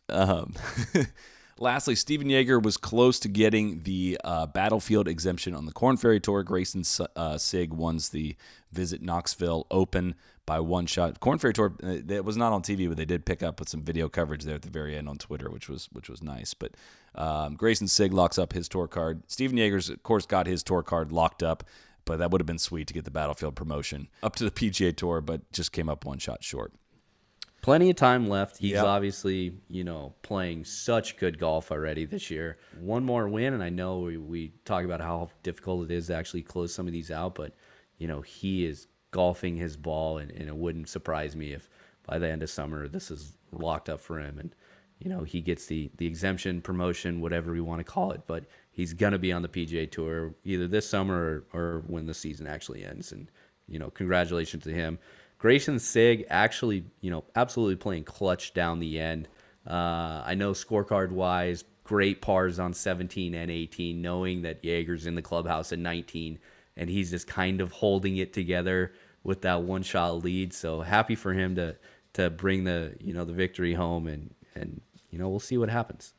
um, 0.10 0.54
lastly, 1.60 1.96
Stephan 1.96 2.30
Jaeger 2.30 2.60
was 2.60 2.78
close 2.78 3.20
to 3.20 3.28
getting 3.28 3.82
the 3.84 4.20
uh, 4.24 4.46
battlefield 4.48 5.08
exemption 5.08 5.54
on 5.54 5.66
the 5.66 5.72
Korn 5.72 5.98
Ferry 5.98 6.20
Tour. 6.20 6.44
Greyson 6.44 7.08
uh, 7.16 7.38
Sigg 7.38 7.74
wins 7.74 8.10
the 8.10 8.36
Visit 8.72 9.02
Knoxville 9.02 9.68
Open 9.72 10.16
by 10.46 10.60
one 10.60 10.86
shot. 10.86 11.20
Korn 11.20 11.40
Ferry 11.40 11.54
Tour 11.54 11.74
uh, 11.84 11.98
it 12.08 12.26
was 12.26 12.38
not 12.38 12.54
on 12.54 12.62
TV, 12.62 12.88
but 12.88 12.98
they 12.98 13.06
did 13.06 13.26
pick 13.26 13.42
up 13.42 13.60
with 13.60 13.70
some 13.70 13.82
video 13.82 14.10
coverage 14.10 14.44
there 14.44 14.56
at 14.56 14.62
the 14.62 14.70
very 14.70 14.96
end 14.96 15.10
on 15.10 15.18
Twitter, 15.18 15.50
which 15.50 15.70
was 15.70 15.90
which 15.92 16.10
was 16.10 16.22
nice. 16.22 16.54
But 16.54 16.76
um, 17.16 17.58
Greyson 17.58 17.90
Sigg 17.90 18.14
locks 18.14 18.38
up 18.38 18.54
his 18.54 18.68
tour 18.68 18.88
card. 18.88 19.24
Stephan 19.28 19.58
Jaeger's 19.58 19.90
of 19.90 20.04
course 20.04 20.26
got 20.26 20.48
his 20.48 20.64
tour 20.64 20.84
card 20.84 21.12
locked 21.12 21.42
up, 21.42 21.64
but 22.06 22.20
that 22.20 22.32
would 22.32 22.42
have 22.42 22.48
been 22.48 22.60
sweet 22.60 22.88
to 22.88 22.94
get 22.94 23.06
the 23.06 23.12
Battlefield 23.12 23.56
promotion 23.56 24.10
up 24.22 24.36
to 24.36 24.44
the 24.44 24.52
PGA 24.52 24.96
Tour, 24.96 25.22
but 25.22 25.52
just 25.52 25.72
came 25.72 25.90
up 25.90 26.06
one 26.06 26.20
shot 26.20 26.44
short. 26.44 26.74
Plenty 27.66 27.90
of 27.90 27.96
time 27.96 28.30
left. 28.30 28.58
He's 28.58 28.74
Yep. 28.74 28.86
obviously, 28.86 29.58
you 29.70 29.84
know, 29.84 30.14
playing 30.22 30.66
such 30.66 31.18
good 31.18 31.40
golf 31.40 31.72
already 31.72 32.06
this 32.06 32.30
year. 32.30 32.60
One 32.80 33.04
more 33.04 33.28
win, 33.28 33.56
and 33.56 33.64
I 33.64 33.70
know 33.70 34.02
we, 34.02 34.18
we 34.18 34.54
talk 34.66 34.86
about 34.86 35.02
how 35.02 35.32
difficult 35.42 35.90
it 35.90 35.92
is 35.92 36.06
to 36.06 36.14
actually 36.16 36.44
close 36.44 36.72
some 36.72 36.86
of 36.86 36.94
these 36.94 37.10
out, 37.10 37.34
but, 37.34 37.56
you 37.98 38.08
know, 38.08 38.22
he 38.22 38.68
is 38.68 38.86
golfing 39.10 39.56
his 39.58 39.78
ball, 39.78 40.20
and, 40.20 40.30
and 40.30 40.48
it 40.48 40.56
wouldn't 40.56 40.90
surprise 40.90 41.36
me 41.36 41.54
if 41.54 41.68
by 42.06 42.20
the 42.20 42.30
end 42.30 42.44
of 42.44 42.52
summer 42.52 42.88
this 42.88 43.10
is 43.10 43.36
locked 43.52 43.90
up 43.90 44.00
for 44.00 44.20
him. 44.20 44.38
And, 44.38 44.54
you 45.00 45.10
know, 45.10 45.24
he 45.24 45.42
gets 45.42 45.66
the, 45.66 45.90
the 45.98 46.06
exemption, 46.06 46.62
promotion, 46.62 47.20
whatever 47.20 47.52
we 47.52 47.62
want 47.62 47.80
to 47.80 47.84
call 47.84 48.12
it, 48.12 48.22
but 48.28 48.44
he's 48.74 48.94
going 48.94 49.14
to 49.14 49.18
be 49.18 49.32
on 49.32 49.42
the 49.42 49.50
PGA 49.50 49.90
Tour 49.90 50.36
either 50.44 50.68
this 50.68 50.88
summer 50.88 51.44
or, 51.52 51.60
or 51.60 51.84
when 51.88 52.06
the 52.06 52.14
season 52.14 52.46
actually 52.46 52.86
ends. 52.86 53.12
And, 53.12 53.32
you 53.68 53.80
know, 53.80 53.90
congratulations 53.90 54.66
to 54.66 54.72
him. 54.72 55.00
Greyson 55.46 55.80
Sigg 55.80 56.26
actually, 56.32 56.86
you 57.02 57.12
know, 57.12 57.24
absolutely 57.36 57.76
playing 57.76 58.04
clutch 58.04 58.56
down 58.56 58.80
the 58.80 59.00
end. 59.00 59.28
Uh, 59.68 60.24
I 60.26 60.34
know 60.34 60.54
scorecard 60.54 61.12
wise, 61.12 61.64
great 61.84 62.20
pars 62.20 62.58
on 62.58 62.74
17 62.74 63.36
and 63.36 63.52
18, 63.52 64.02
knowing 64.02 64.42
that 64.42 64.64
Jaeger's 64.64 65.06
in 65.06 65.14
the 65.14 65.22
clubhouse 65.22 65.72
at 65.72 65.78
19, 65.78 66.40
and 66.76 66.90
he's 66.90 67.12
just 67.12 67.28
kind 67.28 67.62
of 67.62 67.72
holding 67.72 68.18
it 68.18 68.34
together 68.34 68.94
with 69.24 69.44
that 69.44 69.62
one 69.62 69.84
shot 69.84 70.24
lead. 70.24 70.52
So 70.52 70.82
happy 70.82 71.14
for 71.14 71.32
him 71.34 71.54
to 71.58 71.76
to 72.14 72.32
bring 72.32 72.64
the 72.64 72.96
you 73.00 73.14
know 73.14 73.24
the 73.24 73.34
victory 73.34 73.76
home, 73.76 74.08
and 74.08 74.34
and 74.56 74.82
you 75.12 75.20
know 75.20 75.30
we'll 75.30 75.40
see 75.40 75.60
what 75.60 75.70
happens. 75.70 76.16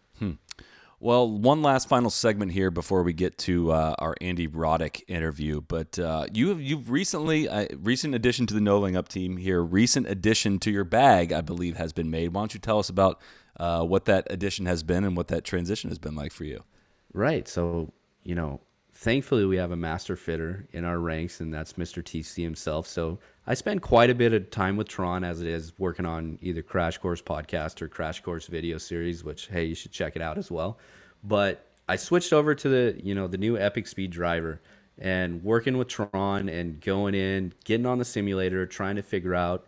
Well, 1.06 1.30
one 1.30 1.62
last 1.62 1.88
final 1.88 2.10
segment 2.10 2.50
here 2.50 2.72
before 2.72 3.04
we 3.04 3.12
get 3.12 3.38
to 3.38 3.70
uh, 3.70 3.94
our 4.00 4.16
Andy 4.20 4.48
Roddick 4.48 5.04
interview. 5.06 5.60
But 5.60 6.00
uh, 6.00 6.26
you 6.34 6.48
have 6.48 6.60
you've 6.60 6.90
recently 6.90 7.46
a 7.46 7.68
recent 7.76 8.16
addition 8.16 8.44
to 8.48 8.54
the 8.54 8.60
No 8.60 8.80
Laying 8.80 8.96
Up 8.96 9.06
team 9.06 9.36
here. 9.36 9.62
Recent 9.62 10.08
addition 10.08 10.58
to 10.58 10.70
your 10.72 10.82
bag, 10.82 11.32
I 11.32 11.42
believe, 11.42 11.76
has 11.76 11.92
been 11.92 12.10
made. 12.10 12.34
Why 12.34 12.40
don't 12.40 12.54
you 12.54 12.58
tell 12.58 12.80
us 12.80 12.88
about 12.88 13.20
uh, 13.56 13.84
what 13.84 14.06
that 14.06 14.26
addition 14.30 14.66
has 14.66 14.82
been 14.82 15.04
and 15.04 15.16
what 15.16 15.28
that 15.28 15.44
transition 15.44 15.90
has 15.90 16.00
been 16.00 16.16
like 16.16 16.32
for 16.32 16.42
you? 16.42 16.64
Right. 17.12 17.46
So, 17.46 17.92
you 18.24 18.34
know, 18.34 18.60
thankfully 18.92 19.46
we 19.46 19.58
have 19.58 19.70
a 19.70 19.76
master 19.76 20.16
fitter 20.16 20.66
in 20.72 20.84
our 20.84 20.98
ranks, 20.98 21.38
and 21.38 21.54
that's 21.54 21.74
Mr. 21.74 22.02
TC 22.02 22.42
himself. 22.42 22.88
So 22.88 23.20
I 23.48 23.54
spend 23.54 23.80
quite 23.80 24.10
a 24.10 24.14
bit 24.14 24.32
of 24.32 24.50
time 24.50 24.76
with 24.76 24.88
Tron 24.88 25.22
as 25.22 25.40
it 25.40 25.46
is 25.46 25.72
working 25.78 26.04
on 26.04 26.36
either 26.42 26.62
Crash 26.62 26.98
Course 26.98 27.22
podcast 27.22 27.80
or 27.80 27.86
Crash 27.86 28.20
Course 28.20 28.48
video 28.48 28.76
series, 28.76 29.22
which, 29.22 29.46
hey, 29.46 29.64
you 29.66 29.74
should 29.76 29.92
check 29.92 30.16
it 30.16 30.22
out 30.22 30.36
as 30.36 30.50
well. 30.50 30.78
But 31.22 31.64
I 31.88 31.94
switched 31.94 32.32
over 32.32 32.56
to 32.56 32.68
the, 32.68 33.00
you 33.00 33.14
know, 33.14 33.28
the 33.28 33.38
new 33.38 33.56
Epic 33.56 33.86
Speed 33.86 34.10
driver 34.10 34.60
and 34.98 35.44
working 35.44 35.78
with 35.78 35.86
Tron 35.86 36.48
and 36.48 36.80
going 36.80 37.14
in, 37.14 37.52
getting 37.64 37.86
on 37.86 37.98
the 37.98 38.04
simulator, 38.04 38.66
trying 38.66 38.96
to 38.96 39.02
figure 39.02 39.34
out 39.34 39.64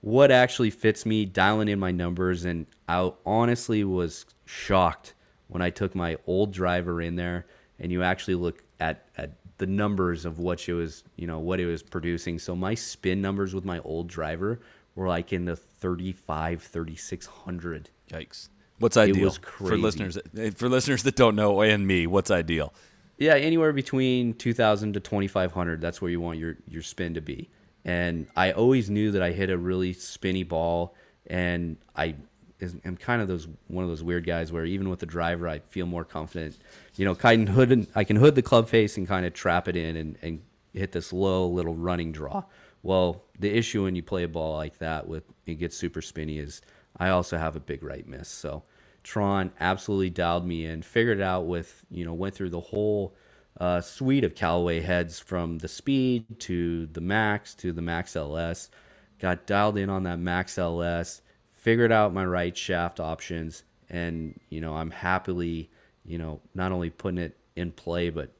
what 0.00 0.32
actually 0.32 0.70
fits 0.70 1.06
me, 1.06 1.24
dialing 1.24 1.68
in 1.68 1.78
my 1.78 1.92
numbers, 1.92 2.44
and 2.44 2.66
I 2.88 3.12
honestly 3.24 3.84
was 3.84 4.26
shocked 4.46 5.14
when 5.46 5.62
I 5.62 5.70
took 5.70 5.94
my 5.94 6.16
old 6.26 6.52
driver 6.52 7.00
in 7.00 7.14
there 7.14 7.46
and 7.78 7.92
you 7.92 8.02
actually 8.02 8.34
look 8.34 8.64
at, 8.80 9.06
at 9.16 9.30
the 9.62 9.66
numbers 9.68 10.24
of 10.24 10.40
what 10.40 10.68
it 10.68 10.72
was, 10.72 11.04
you 11.14 11.24
know, 11.24 11.38
what 11.38 11.60
it 11.60 11.66
was 11.66 11.84
producing. 11.84 12.36
So 12.36 12.56
my 12.56 12.74
spin 12.74 13.22
numbers 13.22 13.54
with 13.54 13.64
my 13.64 13.78
old 13.84 14.08
driver 14.08 14.58
were 14.96 15.06
like 15.06 15.32
in 15.32 15.44
the 15.44 15.54
35, 15.54 16.60
3600. 16.60 17.88
Yikes! 18.10 18.48
What's 18.80 18.96
ideal 18.96 19.26
was 19.26 19.36
for 19.36 19.78
listeners 19.78 20.18
eh, 20.36 20.50
for 20.50 20.68
listeners 20.68 21.04
that 21.04 21.14
don't 21.14 21.36
know 21.36 21.62
and 21.62 21.86
me? 21.86 22.08
What's 22.08 22.32
ideal? 22.32 22.74
Yeah, 23.18 23.34
anywhere 23.34 23.72
between 23.72 24.34
2000 24.34 24.94
to 24.94 25.00
2500, 25.00 25.80
that's 25.80 26.02
where 26.02 26.10
you 26.10 26.20
want 26.20 26.40
your 26.40 26.56
your 26.66 26.82
spin 26.82 27.14
to 27.14 27.20
be. 27.20 27.48
And 27.84 28.26
I 28.34 28.50
always 28.50 28.90
knew 28.90 29.12
that 29.12 29.22
I 29.22 29.30
hit 29.30 29.48
a 29.48 29.56
really 29.56 29.92
spinny 29.92 30.42
ball 30.42 30.96
and 31.28 31.76
I 31.94 32.16
is- 32.62 32.76
am 32.84 32.96
kind 32.96 33.20
of 33.20 33.28
those 33.28 33.48
one 33.68 33.84
of 33.84 33.90
those 33.90 34.02
weird 34.02 34.24
guys 34.24 34.52
where 34.52 34.64
even 34.64 34.88
with 34.88 35.00
the 35.00 35.06
driver 35.06 35.48
I 35.48 35.58
feel 35.68 35.86
more 35.86 36.04
confident. 36.04 36.58
You 36.96 37.04
know, 37.04 37.14
kind 37.14 37.48
of 37.48 37.54
hood 37.54 37.86
I 37.94 38.04
can 38.04 38.16
hood 38.16 38.34
the 38.34 38.42
club 38.42 38.68
face 38.68 38.96
and 38.96 39.06
kind 39.06 39.26
of 39.26 39.34
trap 39.34 39.68
it 39.68 39.76
in 39.76 39.96
and, 39.96 40.18
and 40.22 40.42
hit 40.72 40.92
this 40.92 41.12
low 41.12 41.46
little 41.46 41.74
running 41.74 42.12
draw. 42.12 42.44
Well, 42.82 43.24
the 43.38 43.50
issue 43.50 43.84
when 43.84 43.94
you 43.94 44.02
play 44.02 44.24
a 44.24 44.28
ball 44.28 44.56
like 44.56 44.78
that 44.78 45.06
with 45.06 45.24
it 45.46 45.54
gets 45.56 45.76
super 45.76 46.02
spinny 46.02 46.38
is 46.38 46.62
I 46.96 47.10
also 47.10 47.38
have 47.38 47.56
a 47.56 47.60
big 47.60 47.82
right 47.82 48.06
miss. 48.06 48.28
So 48.28 48.62
Tron 49.02 49.52
absolutely 49.60 50.10
dialed 50.10 50.46
me 50.46 50.66
in, 50.66 50.82
figured 50.82 51.18
it 51.18 51.22
out 51.22 51.46
with, 51.46 51.84
you 51.90 52.04
know, 52.04 52.14
went 52.14 52.34
through 52.34 52.50
the 52.50 52.60
whole 52.60 53.14
uh, 53.60 53.80
suite 53.80 54.24
of 54.24 54.34
Callaway 54.34 54.80
heads 54.80 55.18
from 55.18 55.58
the 55.58 55.68
Speed 55.68 56.40
to 56.40 56.86
the 56.86 57.00
Max 57.00 57.54
to 57.56 57.72
the 57.72 57.82
Max 57.82 58.16
LS. 58.16 58.70
Got 59.18 59.46
dialed 59.46 59.78
in 59.78 59.88
on 59.88 60.04
that 60.04 60.18
Max 60.18 60.58
LS, 60.58 61.22
figured 61.62 61.92
out 61.92 62.12
my 62.12 62.26
right 62.26 62.56
shaft 62.56 62.98
options, 62.98 63.62
and, 63.88 64.38
you 64.50 64.60
know, 64.60 64.74
I'm 64.74 64.90
happily, 64.90 65.70
you 66.04 66.18
know, 66.18 66.40
not 66.54 66.72
only 66.72 66.90
putting 66.90 67.18
it 67.18 67.36
in 67.54 67.70
play, 67.70 68.10
but 68.10 68.30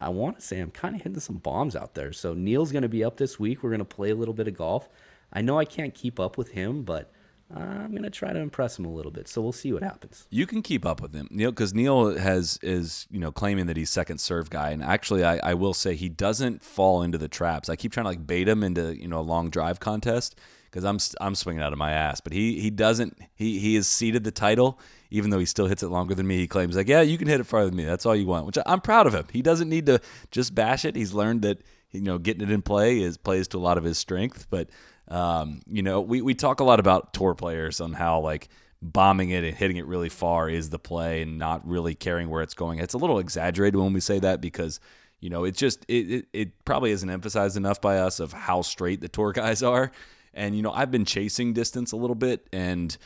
I 0.00 0.08
want 0.08 0.38
to 0.38 0.44
say 0.44 0.60
I'm 0.60 0.70
kind 0.70 0.94
of 0.94 1.02
hitting 1.02 1.20
some 1.20 1.36
bombs 1.36 1.76
out 1.76 1.94
there. 1.94 2.12
So 2.12 2.32
Neil's 2.32 2.72
going 2.72 2.82
to 2.82 2.88
be 2.88 3.04
up 3.04 3.18
this 3.18 3.38
week. 3.38 3.62
We're 3.62 3.68
going 3.68 3.80
to 3.80 3.84
play 3.84 4.10
a 4.10 4.14
little 4.14 4.32
bit 4.32 4.48
of 4.48 4.56
golf. 4.56 4.88
I 5.30 5.42
know 5.42 5.58
I 5.58 5.66
can't 5.66 5.94
keep 5.94 6.18
up 6.18 6.38
with 6.38 6.52
him, 6.52 6.84
but 6.84 7.12
I'm 7.54 7.90
going 7.90 8.02
to 8.02 8.10
try 8.10 8.32
to 8.32 8.38
impress 8.38 8.78
him 8.78 8.86
a 8.86 8.90
little 8.90 9.12
bit. 9.12 9.28
So 9.28 9.42
we'll 9.42 9.52
see 9.52 9.74
what 9.74 9.82
happens. 9.82 10.26
You 10.30 10.46
can 10.46 10.62
keep 10.62 10.86
up 10.86 11.02
with 11.02 11.14
him, 11.14 11.28
Neil, 11.30 11.50
because 11.50 11.74
Neil 11.74 12.16
has 12.16 12.58
is 12.62 13.06
you 13.10 13.20
know 13.20 13.30
claiming 13.30 13.66
that 13.66 13.76
he's 13.76 13.90
second 13.90 14.18
serve 14.18 14.48
guy, 14.48 14.70
and 14.70 14.82
actually, 14.82 15.22
I, 15.22 15.36
I 15.50 15.54
will 15.54 15.74
say 15.74 15.94
he 15.94 16.08
doesn't 16.08 16.62
fall 16.62 17.02
into 17.02 17.18
the 17.18 17.28
traps. 17.28 17.68
I 17.68 17.76
keep 17.76 17.92
trying 17.92 18.04
to 18.04 18.10
like 18.10 18.26
bait 18.26 18.48
him 18.48 18.62
into 18.64 18.98
you 18.98 19.06
know 19.06 19.20
a 19.20 19.22
long 19.22 19.50
drive 19.50 19.80
contest 19.80 20.38
because 20.74 20.84
I'm 20.84 20.98
I'm 21.24 21.36
swinging 21.36 21.62
out 21.62 21.72
of 21.72 21.78
my 21.78 21.92
ass, 21.92 22.20
but 22.20 22.32
he 22.32 22.60
he 22.60 22.68
doesn't. 22.68 23.16
He 23.36 23.60
he 23.60 23.76
has 23.76 23.86
ceded 23.86 24.24
the 24.24 24.32
title, 24.32 24.80
even 25.08 25.30
though 25.30 25.38
he 25.38 25.44
still 25.44 25.68
hits 25.68 25.84
it 25.84 25.88
longer 25.88 26.16
than 26.16 26.26
me. 26.26 26.38
He 26.38 26.48
claims 26.48 26.74
like, 26.74 26.88
yeah, 26.88 27.00
you 27.00 27.16
can 27.16 27.28
hit 27.28 27.38
it 27.38 27.44
farther 27.44 27.66
than 27.66 27.76
me. 27.76 27.84
That's 27.84 28.04
all 28.04 28.16
you 28.16 28.26
want, 28.26 28.46
which 28.46 28.58
I'm 28.66 28.80
proud 28.80 29.06
of 29.06 29.14
him. 29.14 29.26
He 29.32 29.40
doesn't 29.40 29.68
need 29.68 29.86
to 29.86 30.00
just 30.32 30.52
bash 30.52 30.84
it. 30.84 30.96
He's 30.96 31.14
learned 31.14 31.42
that 31.42 31.62
you 31.92 32.00
know 32.00 32.18
getting 32.18 32.42
it 32.42 32.50
in 32.50 32.60
play 32.60 33.00
is 33.00 33.16
plays 33.16 33.46
to 33.48 33.58
a 33.58 33.60
lot 33.60 33.78
of 33.78 33.84
his 33.84 33.98
strength, 33.98 34.48
but. 34.50 34.68
Um, 35.06 35.60
you 35.66 35.82
know, 35.82 36.00
we, 36.00 36.22
we 36.22 36.34
talk 36.34 36.60
a 36.60 36.64
lot 36.64 36.80
about 36.80 37.12
tour 37.12 37.34
players 37.34 37.78
on 37.78 37.92
how 37.92 38.20
like 38.20 38.48
bombing 38.80 39.28
it 39.28 39.44
and 39.44 39.54
hitting 39.54 39.76
it 39.76 39.84
really 39.86 40.08
far 40.08 40.48
is 40.48 40.70
the 40.70 40.78
play 40.78 41.20
and 41.20 41.38
not 41.38 41.60
really 41.68 41.94
caring 41.94 42.30
where 42.30 42.40
it's 42.40 42.54
going. 42.54 42.78
It's 42.78 42.94
a 42.94 42.96
little 42.96 43.18
exaggerated 43.18 43.78
when 43.78 43.92
we 43.92 44.00
say 44.00 44.18
that 44.20 44.40
because, 44.40 44.80
you 45.20 45.28
know, 45.28 45.44
it 45.44 45.56
just 45.56 45.84
it, 45.88 46.10
it, 46.10 46.26
it 46.32 46.64
probably 46.64 46.90
isn't 46.90 47.10
emphasized 47.10 47.58
enough 47.58 47.82
by 47.82 47.98
us 47.98 48.18
of 48.18 48.32
how 48.32 48.62
straight 48.62 49.02
the 49.02 49.08
tour 49.08 49.32
guys 49.32 49.62
are. 49.74 49.92
And, 50.34 50.56
you 50.56 50.62
know, 50.62 50.72
I've 50.72 50.90
been 50.90 51.04
chasing 51.04 51.52
distance 51.52 51.92
a 51.92 51.96
little 51.96 52.16
bit 52.16 52.46
and 52.52 52.96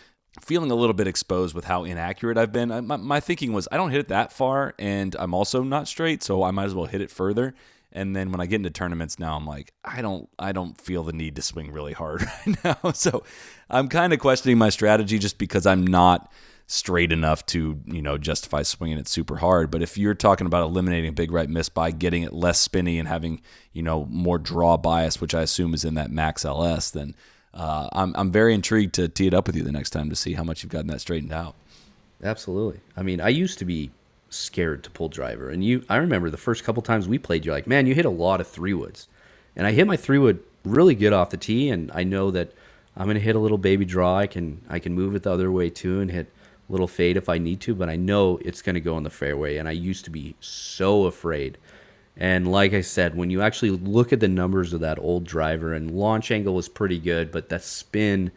feeling 0.41 0.71
a 0.71 0.75
little 0.75 0.95
bit 0.95 1.07
exposed 1.07 1.55
with 1.55 1.65
how 1.65 1.85
inaccurate 1.85 2.39
I've 2.39 2.53
been. 2.53 2.71
I, 2.71 2.81
my, 2.81 2.97
my 2.97 3.21
thinking 3.21 3.53
was 3.53 3.69
I 3.71 3.77
don't 3.77 3.91
hit 3.91 4.01
it 4.01 4.09
that 4.09 4.33
far 4.33 4.75
and 4.79 5.15
I'm 5.19 5.35
also 5.35 5.63
not 5.63 5.89
straight, 5.89 6.23
so 6.23 6.43
I 6.43 6.51
might 6.51 6.65
as 6.65 6.75
well 6.75 6.87
hit 6.87 7.01
it 7.01 7.11
further. 7.11 7.55
And 7.91 8.15
then 8.15 8.31
when 8.31 8.41
I 8.41 8.47
get 8.47 8.57
into 8.57 8.71
tournaments 8.71 9.19
now, 9.19 9.35
I'm 9.35 9.47
like, 9.47 9.73
I 9.83 10.03
don't, 10.03 10.29
I 10.39 10.53
don't 10.53 10.79
feel 10.79 11.03
the 11.03 11.13
need 11.13 11.37
to 11.37 11.43
swing 11.43 11.73
really 11.73 11.95
hard 11.95 12.23
right 12.47 12.65
now. 12.65 12.93
So 12.93 13.25
I'm 13.71 13.89
kind 13.89 14.13
of 14.13 14.19
questioning 14.19 14.59
my 14.59 14.69
strategy 14.69 15.19
just 15.19 15.39
because 15.39 15.67
I'm 15.67 15.87
not 15.87 16.31
straight 16.71 17.11
enough 17.11 17.47
to, 17.47 17.81
you 17.87 18.03
know, 18.03 18.19
justify 18.19 18.63
swinging 18.63 18.99
it 18.99 19.09
super 19.09 19.39
hard. 19.39 19.71
But 19.71 19.83
if 19.83 19.97
you're 19.97 20.15
talking 20.15 20.47
about 20.47 20.65
eliminating 20.65 21.09
a 21.09 21.13
big 21.13 21.33
right 21.33 21.49
miss 21.49 21.71
by 21.71 21.91
getting 21.91 22.23
it 22.23 22.33
less 22.35 22.61
spinny 22.61 22.99
and 22.99 23.09
having, 23.09 23.41
you 23.73 23.83
know, 23.83 24.05
more 24.11 24.39
draw 24.39 24.77
bias, 24.77 25.19
which 25.19 25.35
I 25.35 25.41
assume 25.41 25.73
is 25.73 25.83
in 25.83 25.95
that 25.95 26.11
Max 26.11 26.45
LS, 26.45 26.91
then 26.91 27.15
uh, 27.55 27.89
I'm, 27.93 28.15
I'm 28.17 28.31
very 28.31 28.53
intrigued 28.53 28.95
to 28.97 29.09
tee 29.09 29.27
it 29.27 29.35
up 29.35 29.47
with 29.47 29.57
you 29.57 29.63
the 29.63 29.73
next 29.73 29.91
time 29.91 30.11
to 30.11 30.17
see 30.17 30.35
how 30.35 30.45
much 30.45 30.63
you've 30.63 30.71
gotten 30.71 30.89
that 30.89 31.01
straightened 31.01 31.33
out. 31.33 31.55
Absolutely. 32.23 32.81
I 32.95 33.03
mean, 33.03 33.19
I 33.23 33.31
used 33.31 33.59
to 33.61 33.65
be 33.65 33.91
scared 34.29 34.85
to 34.85 34.91
pull 34.91 35.09
driver, 35.09 35.49
and 35.49 35.65
you. 35.65 35.85
I 35.89 35.97
remember 35.97 36.29
the 36.29 36.37
first 36.37 36.65
couple 36.65 36.83
times 36.83 37.09
we 37.09 37.19
played. 37.19 37.47
You're 37.47 37.55
like, 37.55 37.67
man, 37.67 37.87
you 37.87 37.95
hit 37.95 38.05
a 38.05 38.11
lot 38.11 38.43
of 38.43 38.47
three 38.47 38.75
woods, 38.75 39.09
and 39.57 39.67
I 39.67 39.73
hit 39.73 39.87
my 39.87 39.97
three 39.97 40.19
wood 40.19 40.41
really 40.65 40.95
good 40.95 41.15
off 41.15 41.31
the 41.31 41.39
tee, 41.39 41.71
and 41.71 41.91
I 41.95 42.05
know 42.05 42.31
that 42.33 42.53
I'm 42.95 43.07
gonna 43.07 43.21
hit 43.21 43.37
a 43.37 43.39
little 43.39 43.57
baby 43.57 43.87
draw. 43.87 44.19
I 44.19 44.27
can 44.27 44.61
I 44.69 44.81
can 44.81 44.93
move 44.93 45.15
it 45.15 45.23
the 45.23 45.31
other 45.33 45.51
way 45.51 45.71
too 45.71 46.01
and 46.01 46.11
hit 46.11 46.31
little 46.69 46.89
fade 46.89 47.17
if 47.17 47.29
I 47.29 47.39
need 47.39 47.61
to, 47.63 47.75
but 47.75 47.89
I 47.89 47.97
know 47.97 48.39
it's 48.45 48.63
going 48.63 48.75
to 48.75 48.81
go 48.81 48.97
in 48.97 49.03
the 49.03 49.11
fairway. 49.11 49.57
And 49.57 49.69
I 49.69 49.73
used 49.73 50.05
to 50.05 50.11
be 50.11 50.35
so 50.41 51.05
afraid. 51.05 51.59
And 52.17 52.51
like 52.51 52.75
I 52.75 52.81
said, 52.81 53.17
when 53.17 53.31
you 53.31 53.43
actually 53.43 53.71
look 53.71 54.13
at 54.13 54.21
the 54.21 54.29
numbers 54.29 54.73
of 54.73 54.81
that 54.81 54.99
old 54.99 55.25
driver, 55.25 55.73
and 55.73 55.91
launch 55.93 56.31
angle 56.31 56.55
was 56.55 56.69
pretty 56.69 56.99
good, 56.99 57.31
but 57.31 57.49
that 57.49 57.63
spin 57.63 58.33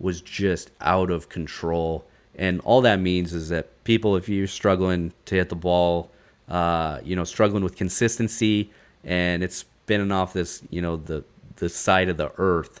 was 0.00 0.20
just 0.20 0.70
out 0.80 1.10
of 1.10 1.28
control. 1.28 2.04
And 2.34 2.60
all 2.62 2.80
that 2.82 2.98
means 3.00 3.32
is 3.32 3.48
that 3.50 3.84
people, 3.84 4.16
if 4.16 4.28
you're 4.28 4.46
struggling 4.46 5.12
to 5.26 5.36
hit 5.36 5.48
the 5.48 5.56
ball, 5.56 6.10
uh, 6.48 6.98
you 7.04 7.14
know, 7.14 7.24
struggling 7.24 7.62
with 7.62 7.76
consistency, 7.76 8.70
and 9.04 9.42
it's 9.44 9.56
spinning 9.56 10.10
off 10.10 10.32
this, 10.32 10.62
you 10.70 10.82
know, 10.82 10.96
the 10.96 11.24
the 11.56 11.68
side 11.68 12.08
of 12.08 12.16
the 12.16 12.32
earth, 12.38 12.80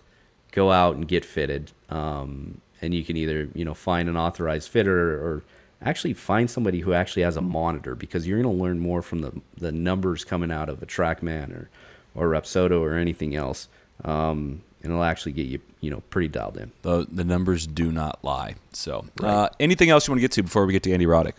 go 0.52 0.72
out 0.72 0.96
and 0.96 1.06
get 1.06 1.24
fitted. 1.24 1.70
Um, 1.90 2.60
and 2.82 2.94
you 2.94 3.04
can 3.04 3.16
either, 3.16 3.48
you 3.54 3.64
know, 3.64 3.74
find 3.74 4.08
an 4.08 4.16
authorized 4.16 4.68
fitter 4.68 5.14
or 5.14 5.42
actually 5.82 6.14
find 6.14 6.50
somebody 6.50 6.80
who 6.80 6.92
actually 6.92 7.22
has 7.22 7.36
a 7.36 7.40
monitor 7.40 7.94
because 7.94 8.26
you're 8.26 8.40
going 8.40 8.56
to 8.56 8.62
learn 8.62 8.78
more 8.78 9.02
from 9.02 9.20
the, 9.20 9.32
the 9.56 9.72
numbers 9.72 10.24
coming 10.24 10.50
out 10.50 10.68
of 10.68 10.82
a 10.82 10.86
TrackMan 10.86 11.52
or, 11.52 11.70
or 12.14 12.28
Rapsodo 12.28 12.80
or 12.80 12.94
anything 12.94 13.34
else. 13.34 13.68
Um, 14.04 14.62
and 14.82 14.92
it'll 14.92 15.04
actually 15.04 15.32
get 15.32 15.46
you, 15.46 15.60
you 15.80 15.90
know, 15.90 16.00
pretty 16.10 16.28
dialed 16.28 16.56
in. 16.56 16.72
The, 16.82 17.06
the 17.10 17.24
numbers 17.24 17.66
do 17.66 17.92
not 17.92 18.18
lie. 18.22 18.54
So, 18.72 19.04
uh, 19.22 19.50
anything 19.58 19.90
else 19.90 20.06
you 20.06 20.12
want 20.12 20.18
to 20.18 20.22
get 20.22 20.32
to 20.32 20.42
before 20.42 20.64
we 20.64 20.72
get 20.72 20.82
to 20.84 20.92
Andy 20.92 21.06
Roddick? 21.06 21.34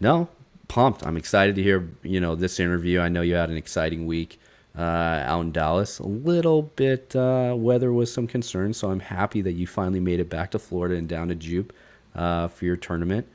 No, 0.00 0.28
pumped. 0.68 1.04
I'm 1.06 1.16
excited 1.16 1.54
to 1.56 1.62
hear, 1.62 1.88
you 2.02 2.20
know, 2.20 2.34
this 2.34 2.60
interview. 2.60 3.00
I 3.00 3.08
know 3.08 3.22
you 3.22 3.34
had 3.34 3.48
an 3.50 3.56
exciting 3.56 4.06
week 4.06 4.38
uh, 4.78 5.24
out 5.26 5.40
in 5.40 5.52
Dallas. 5.52 5.98
A 5.98 6.06
little 6.06 6.62
bit 6.62 7.14
uh, 7.16 7.54
weather 7.56 7.92
was 7.92 8.12
some 8.12 8.28
concern, 8.28 8.72
so 8.72 8.90
I'm 8.90 9.00
happy 9.00 9.42
that 9.42 9.52
you 9.52 9.66
finally 9.66 10.00
made 10.00 10.20
it 10.20 10.30
back 10.30 10.52
to 10.52 10.58
Florida 10.58 10.94
and 10.94 11.08
down 11.08 11.28
to 11.28 11.34
Jupe 11.34 11.72
uh, 12.14 12.48
for 12.48 12.64
your 12.64 12.76
tournament. 12.76 13.26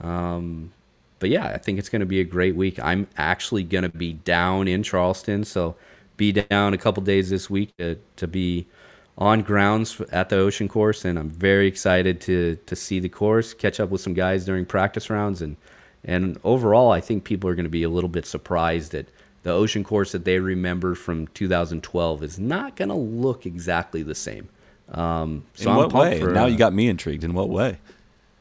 Um, 0.00 0.72
but 1.20 1.30
yeah, 1.30 1.46
I 1.46 1.58
think 1.58 1.78
it's 1.78 1.88
going 1.88 2.00
to 2.00 2.06
be 2.06 2.20
a 2.20 2.24
great 2.24 2.56
week. 2.56 2.78
I'm 2.80 3.06
actually 3.16 3.62
going 3.62 3.82
to 3.82 3.88
be 3.88 4.14
down 4.14 4.66
in 4.66 4.82
Charleston, 4.82 5.44
so 5.44 5.76
be 6.16 6.32
down 6.32 6.74
a 6.74 6.78
couple 6.78 7.02
days 7.02 7.30
this 7.30 7.48
week 7.48 7.76
to, 7.78 7.96
to 8.16 8.26
be 8.26 8.66
on 9.16 9.42
grounds 9.42 10.00
at 10.12 10.28
the 10.28 10.36
ocean 10.36 10.68
course, 10.68 11.04
and 11.04 11.18
I'm 11.18 11.30
very 11.30 11.66
excited 11.66 12.20
to 12.22 12.56
to 12.66 12.76
see 12.76 13.00
the 13.00 13.08
course, 13.08 13.52
catch 13.52 13.80
up 13.80 13.90
with 13.90 14.00
some 14.00 14.14
guys 14.14 14.44
during 14.44 14.64
practice 14.64 15.10
rounds, 15.10 15.42
and 15.42 15.56
and 16.04 16.38
overall, 16.44 16.92
I 16.92 17.00
think 17.00 17.24
people 17.24 17.50
are 17.50 17.56
going 17.56 17.64
to 17.64 17.70
be 17.70 17.82
a 17.82 17.88
little 17.88 18.08
bit 18.08 18.26
surprised 18.26 18.92
that 18.92 19.08
the 19.42 19.52
ocean 19.52 19.84
course 19.84 20.12
that 20.12 20.24
they 20.24 20.38
remember 20.38 20.94
from 20.94 21.26
2012 21.28 22.22
is 22.22 22.38
not 22.38 22.76
going 22.76 22.88
to 22.88 22.94
look 22.94 23.46
exactly 23.46 24.02
the 24.02 24.14
same. 24.14 24.48
Um, 24.90 25.44
so 25.54 25.70
In 25.70 25.76
what 25.76 25.92
way? 25.92 26.20
For, 26.20 26.32
now 26.32 26.46
you 26.46 26.56
got 26.56 26.72
me 26.72 26.88
intrigued. 26.88 27.24
In 27.24 27.34
what 27.34 27.48
way? 27.48 27.78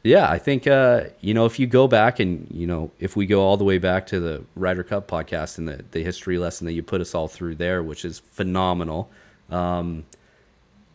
Yeah, 0.03 0.29
I 0.29 0.37
think 0.37 0.67
uh, 0.67 1.05
you 1.19 1.33
know 1.33 1.45
if 1.45 1.59
you 1.59 1.67
go 1.67 1.87
back 1.87 2.19
and 2.19 2.47
you 2.49 2.65
know 2.65 2.91
if 2.99 3.17
we 3.17 3.25
go 3.25 3.41
all 3.41 3.57
the 3.57 3.65
way 3.65 3.77
back 3.77 4.07
to 4.07 4.19
the 4.19 4.43
Ryder 4.55 4.83
Cup 4.83 5.07
podcast 5.07 5.57
and 5.57 5.67
the 5.67 5.83
the 5.91 6.01
history 6.01 6.37
lesson 6.37 6.65
that 6.65 6.73
you 6.73 6.83
put 6.83 7.01
us 7.01 7.13
all 7.13 7.27
through 7.27 7.55
there, 7.55 7.83
which 7.83 8.05
is 8.05 8.19
phenomenal. 8.19 9.09
Um, 9.49 10.05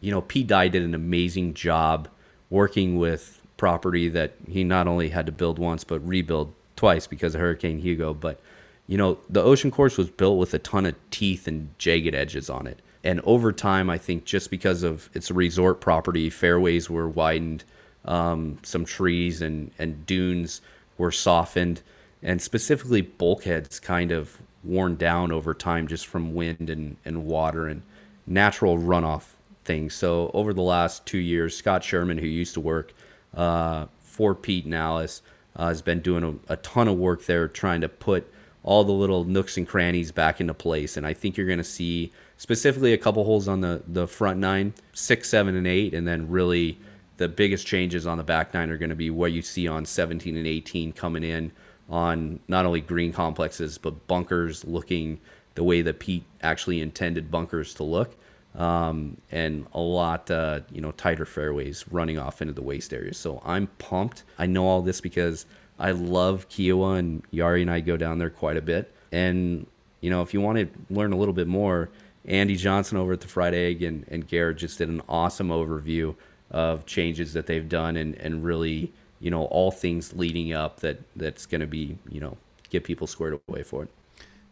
you 0.00 0.10
know, 0.10 0.22
Pete 0.22 0.46
Dye 0.46 0.68
did 0.68 0.82
an 0.82 0.94
amazing 0.94 1.54
job 1.54 2.08
working 2.48 2.98
with 2.98 3.40
property 3.56 4.08
that 4.08 4.32
he 4.48 4.64
not 4.64 4.88
only 4.88 5.10
had 5.10 5.26
to 5.26 5.32
build 5.32 5.58
once 5.58 5.84
but 5.84 6.00
rebuild 6.06 6.52
twice 6.74 7.06
because 7.06 7.34
of 7.34 7.40
Hurricane 7.40 7.78
Hugo. 7.78 8.14
But 8.14 8.40
you 8.86 8.98
know, 8.98 9.18
the 9.28 9.42
ocean 9.42 9.70
course 9.70 9.96
was 9.96 10.10
built 10.10 10.38
with 10.38 10.54
a 10.54 10.58
ton 10.58 10.86
of 10.86 10.94
teeth 11.10 11.46
and 11.46 11.76
jagged 11.78 12.14
edges 12.14 12.50
on 12.50 12.66
it. 12.66 12.80
And 13.04 13.20
over 13.24 13.52
time, 13.52 13.90
I 13.90 13.98
think 13.98 14.24
just 14.24 14.50
because 14.50 14.82
of 14.82 15.10
it's 15.14 15.30
a 15.30 15.34
resort 15.34 15.80
property, 15.80 16.30
fairways 16.30 16.88
were 16.88 17.08
widened 17.08 17.64
um, 18.04 18.58
some 18.62 18.84
trees 18.84 19.42
and, 19.42 19.70
and 19.78 20.04
dunes 20.06 20.60
were 20.98 21.12
softened, 21.12 21.82
and 22.22 22.40
specifically 22.40 23.02
bulkheads 23.02 23.80
kind 23.80 24.12
of 24.12 24.38
worn 24.64 24.96
down 24.96 25.32
over 25.32 25.54
time 25.54 25.88
just 25.88 26.06
from 26.06 26.34
wind 26.34 26.70
and, 26.70 26.96
and 27.04 27.26
water 27.26 27.66
and 27.66 27.82
natural 28.26 28.78
runoff 28.78 29.34
things. 29.64 29.94
So 29.94 30.30
over 30.34 30.52
the 30.52 30.62
last 30.62 31.06
two 31.06 31.18
years, 31.18 31.56
Scott 31.56 31.82
Sherman, 31.82 32.18
who 32.18 32.26
used 32.26 32.54
to 32.54 32.60
work 32.60 32.92
uh, 33.34 33.86
for 34.00 34.34
Pete 34.34 34.64
and 34.64 34.74
Alice, 34.74 35.22
uh, 35.56 35.68
has 35.68 35.82
been 35.82 36.00
doing 36.00 36.40
a, 36.48 36.52
a, 36.52 36.56
ton 36.58 36.88
of 36.88 36.96
work 36.96 37.26
there 37.26 37.48
trying 37.48 37.80
to 37.82 37.88
put 37.88 38.31
all 38.64 38.84
the 38.84 38.92
little 38.92 39.24
nooks 39.24 39.56
and 39.56 39.66
crannies 39.66 40.12
back 40.12 40.40
into 40.40 40.54
place. 40.54 40.96
And 40.96 41.06
I 41.06 41.14
think 41.14 41.36
you're 41.36 41.46
going 41.46 41.58
to 41.58 41.64
see 41.64 42.12
specifically 42.36 42.92
a 42.92 42.98
couple 42.98 43.24
holes 43.24 43.48
on 43.48 43.60
the, 43.60 43.82
the 43.86 44.06
front 44.06 44.38
nine, 44.38 44.74
six, 44.92 45.28
seven, 45.28 45.56
and 45.56 45.66
eight, 45.66 45.94
and 45.94 46.06
then 46.06 46.28
really– 46.28 46.78
the 47.22 47.28
biggest 47.28 47.66
changes 47.66 48.04
on 48.04 48.18
the 48.18 48.24
back 48.24 48.52
nine 48.52 48.68
are 48.70 48.76
going 48.76 48.90
to 48.90 48.96
be 48.96 49.08
what 49.08 49.30
you 49.30 49.42
see 49.42 49.68
on 49.68 49.84
17 49.84 50.36
and 50.36 50.46
18 50.46 50.92
coming 50.92 51.22
in 51.22 51.52
on 51.88 52.40
not 52.48 52.66
only 52.66 52.80
green 52.80 53.12
complexes 53.12 53.78
but 53.78 54.08
bunkers 54.08 54.64
looking 54.64 55.20
the 55.54 55.62
way 55.62 55.82
that 55.82 56.00
Pete 56.00 56.24
actually 56.42 56.80
intended 56.80 57.30
bunkers 57.30 57.74
to 57.74 57.84
look, 57.84 58.16
um, 58.54 59.16
and 59.30 59.66
a 59.74 59.80
lot 59.80 60.30
uh, 60.30 60.60
you 60.72 60.80
know 60.80 60.90
tighter 60.92 61.26
fairways 61.26 61.84
running 61.92 62.18
off 62.18 62.42
into 62.42 62.54
the 62.54 62.62
waste 62.62 62.92
areas. 62.92 63.18
So 63.18 63.40
I'm 63.44 63.66
pumped. 63.78 64.24
I 64.38 64.46
know 64.46 64.66
all 64.66 64.82
this 64.82 65.00
because 65.00 65.46
I 65.82 65.90
love 65.90 66.48
Kiawah, 66.48 66.98
and 67.00 67.22
Yari 67.32 67.60
and 67.60 67.70
I 67.70 67.80
go 67.80 67.96
down 67.96 68.18
there 68.18 68.30
quite 68.30 68.56
a 68.56 68.62
bit. 68.62 68.90
And 69.10 69.66
you 70.00 70.08
know 70.08 70.22
if 70.22 70.32
you 70.32 70.40
want 70.40 70.58
to 70.58 70.68
learn 70.94 71.12
a 71.12 71.16
little 71.16 71.34
bit 71.34 71.48
more, 71.48 71.90
Andy 72.24 72.56
Johnson 72.56 72.96
over 72.96 73.12
at 73.12 73.20
the 73.20 73.28
Fried 73.28 73.52
Egg 73.52 73.82
and, 73.82 74.06
and 74.08 74.26
Garrett 74.26 74.58
just 74.58 74.78
did 74.78 74.88
an 74.88 75.02
awesome 75.08 75.48
overview 75.48 76.14
of 76.50 76.86
changes 76.86 77.32
that 77.32 77.46
they've 77.46 77.68
done 77.68 77.96
and, 77.96 78.14
and 78.16 78.44
really, 78.44 78.92
you 79.20 79.30
know, 79.30 79.44
all 79.46 79.70
things 79.70 80.12
leading 80.14 80.52
up 80.52 80.80
that 80.80 80.98
that's 81.16 81.46
going 81.46 81.60
to 81.60 81.66
be, 81.66 81.98
you 82.08 82.20
know, 82.20 82.36
get 82.70 82.84
people 82.84 83.06
squared 83.06 83.40
away 83.48 83.62
for 83.62 83.82
it. 83.82 83.90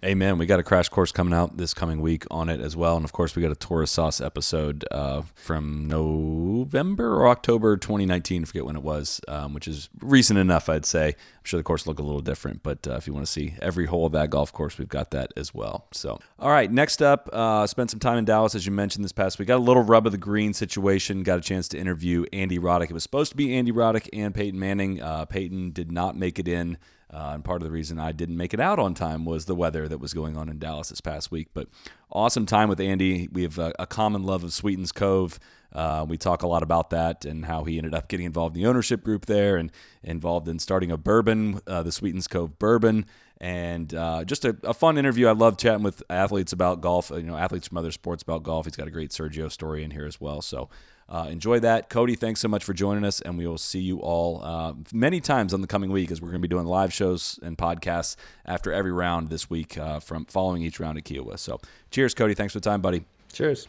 Amen. 0.02 0.38
We 0.38 0.46
got 0.46 0.58
a 0.58 0.62
crash 0.62 0.88
course 0.88 1.12
coming 1.12 1.34
out 1.34 1.58
this 1.58 1.74
coming 1.74 2.00
week 2.00 2.24
on 2.30 2.48
it 2.48 2.58
as 2.58 2.74
well, 2.74 2.96
and 2.96 3.04
of 3.04 3.12
course 3.12 3.36
we 3.36 3.42
got 3.42 3.52
a 3.52 3.56
Tourist 3.56 3.92
Sauce 3.92 4.18
episode 4.18 4.82
uh, 4.90 5.22
from 5.34 5.88
November 5.88 7.16
or 7.16 7.28
October 7.28 7.76
2019. 7.76 8.40
I 8.40 8.44
forget 8.46 8.64
when 8.64 8.76
it 8.76 8.82
was, 8.82 9.20
um, 9.28 9.52
which 9.52 9.68
is 9.68 9.90
recent 10.00 10.38
enough, 10.38 10.70
I'd 10.70 10.86
say. 10.86 11.16
I'm 11.40 11.44
sure 11.44 11.58
the 11.58 11.64
course 11.64 11.86
look 11.86 11.98
a 11.98 12.02
little 12.02 12.20
different, 12.20 12.62
but 12.62 12.86
uh, 12.86 12.96
if 12.96 13.06
you 13.06 13.14
want 13.14 13.24
to 13.24 13.32
see 13.32 13.54
every 13.62 13.86
hole 13.86 14.04
of 14.04 14.12
that 14.12 14.28
golf 14.28 14.52
course, 14.52 14.76
we've 14.76 14.90
got 14.90 15.10
that 15.12 15.32
as 15.38 15.54
well. 15.54 15.86
So, 15.90 16.18
all 16.38 16.50
right, 16.50 16.70
next 16.70 17.00
up, 17.00 17.30
uh, 17.32 17.66
spent 17.66 17.90
some 17.90 17.98
time 17.98 18.18
in 18.18 18.26
Dallas 18.26 18.54
as 18.54 18.66
you 18.66 18.72
mentioned 18.72 19.06
this 19.06 19.12
past 19.12 19.38
week. 19.38 19.48
Got 19.48 19.56
a 19.56 19.62
little 19.62 19.82
rub 19.82 20.04
of 20.04 20.12
the 20.12 20.18
green 20.18 20.52
situation. 20.52 21.22
Got 21.22 21.38
a 21.38 21.40
chance 21.40 21.66
to 21.68 21.78
interview 21.78 22.26
Andy 22.30 22.58
Roddick. 22.58 22.90
It 22.90 22.92
was 22.92 23.02
supposed 23.02 23.30
to 23.30 23.38
be 23.38 23.56
Andy 23.56 23.72
Roddick 23.72 24.06
and 24.12 24.34
Peyton 24.34 24.60
Manning. 24.60 25.00
Uh, 25.00 25.24
Peyton 25.24 25.70
did 25.70 25.90
not 25.90 26.14
make 26.14 26.38
it 26.38 26.46
in. 26.46 26.76
Uh, 27.12 27.32
and 27.34 27.44
part 27.44 27.60
of 27.60 27.66
the 27.66 27.72
reason 27.72 27.98
I 27.98 28.12
didn't 28.12 28.36
make 28.36 28.54
it 28.54 28.60
out 28.60 28.78
on 28.78 28.94
time 28.94 29.24
was 29.24 29.46
the 29.46 29.54
weather 29.54 29.88
that 29.88 29.98
was 29.98 30.14
going 30.14 30.36
on 30.36 30.48
in 30.48 30.58
Dallas 30.58 30.90
this 30.90 31.00
past 31.00 31.30
week. 31.32 31.48
But 31.54 31.68
awesome 32.12 32.46
time 32.46 32.68
with 32.68 32.80
Andy. 32.80 33.28
We 33.32 33.42
have 33.42 33.58
a, 33.58 33.72
a 33.78 33.86
common 33.86 34.22
love 34.22 34.44
of 34.44 34.52
Sweetens 34.52 34.92
Cove. 34.92 35.40
Uh, 35.72 36.04
we 36.08 36.16
talk 36.16 36.42
a 36.42 36.46
lot 36.46 36.62
about 36.62 36.90
that 36.90 37.24
and 37.24 37.44
how 37.44 37.64
he 37.64 37.78
ended 37.78 37.94
up 37.94 38.08
getting 38.08 38.26
involved 38.26 38.56
in 38.56 38.62
the 38.62 38.68
ownership 38.68 39.02
group 39.04 39.26
there 39.26 39.56
and 39.56 39.70
involved 40.02 40.48
in 40.48 40.58
starting 40.58 40.90
a 40.90 40.96
bourbon, 40.96 41.60
uh, 41.66 41.82
the 41.82 41.92
Sweetens 41.92 42.26
Cove 42.26 42.58
Bourbon. 42.58 43.06
And 43.42 43.94
uh, 43.94 44.24
just 44.24 44.44
a, 44.44 44.54
a, 44.64 44.74
fun 44.74 44.98
interview. 44.98 45.26
I 45.26 45.32
love 45.32 45.56
chatting 45.56 45.82
with 45.82 46.02
athletes 46.10 46.52
about 46.52 46.82
golf, 46.82 47.10
you 47.10 47.22
know, 47.22 47.38
athletes 47.38 47.68
from 47.68 47.78
other 47.78 47.90
sports 47.90 48.22
about 48.22 48.42
golf. 48.42 48.66
He's 48.66 48.76
got 48.76 48.86
a 48.86 48.90
great 48.90 49.12
Sergio 49.12 49.50
story 49.50 49.82
in 49.82 49.92
here 49.92 50.04
as 50.04 50.20
well. 50.20 50.42
So 50.42 50.68
uh, 51.08 51.26
enjoy 51.30 51.58
that. 51.60 51.88
Cody, 51.88 52.16
thanks 52.16 52.40
so 52.40 52.48
much 52.48 52.62
for 52.62 52.74
joining 52.74 53.02
us, 53.02 53.22
and 53.22 53.38
we 53.38 53.46
will 53.46 53.58
see 53.58 53.80
you 53.80 53.98
all 53.98 54.42
uh, 54.44 54.74
many 54.92 55.20
times 55.20 55.54
on 55.54 55.62
the 55.62 55.66
coming 55.66 55.90
week 55.90 56.10
as 56.10 56.20
we're 56.20 56.28
going 56.28 56.42
to 56.42 56.46
be 56.46 56.48
doing 56.48 56.66
live 56.66 56.92
shows 56.92 57.40
and 57.42 57.58
podcasts 57.58 58.14
after 58.44 58.72
every 58.72 58.92
round 58.92 59.28
this 59.28 59.48
week 59.48 59.78
uh, 59.78 60.00
from 60.00 60.26
following 60.26 60.62
each 60.62 60.78
round 60.78 60.98
at 60.98 61.04
Kiawah. 61.04 61.38
So 61.38 61.60
cheers, 61.90 62.14
Cody. 62.14 62.34
Thanks 62.34 62.52
for 62.52 62.60
the 62.60 62.68
time, 62.68 62.82
buddy. 62.82 63.04
Cheers. 63.32 63.68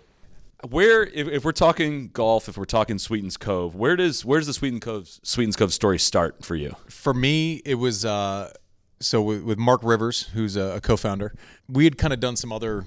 Where, 0.70 1.03
if, 1.03 1.28
if 1.28 1.45
we're 1.45 1.51
talking 1.51 2.09
golf, 2.09 2.47
if 2.47 2.57
we're 2.57 2.66
talking 2.66 2.99
Sweetens 2.99 3.38
Cove, 3.38 3.76
where 3.76 3.95
does 3.95 4.24
where 4.24 4.39
does 4.39 4.47
the 4.47 4.53
Sweetens 4.53 4.84
Cove 4.84 5.09
Sweetens 5.24 5.55
Cove 5.55 5.74
story 5.74 5.97
start 5.97 6.45
for 6.45 6.55
you? 6.55 6.76
For 6.88 7.14
me, 7.14 7.62
it 7.66 7.76
was 7.76 8.05
uh, 8.05 8.53
so 8.99 9.22
with, 9.22 9.43
with 9.43 9.57
Mark 9.57 9.82
Rivers, 9.84 10.30
who's 10.34 10.55
a, 10.55 10.76
a 10.76 10.82
co-founder. 10.82 11.34
We 11.68 11.86
had 11.86 11.97
kind 11.97 12.14
of 12.14 12.20
done 12.20 12.36
some 12.36 12.51
other 12.51 12.86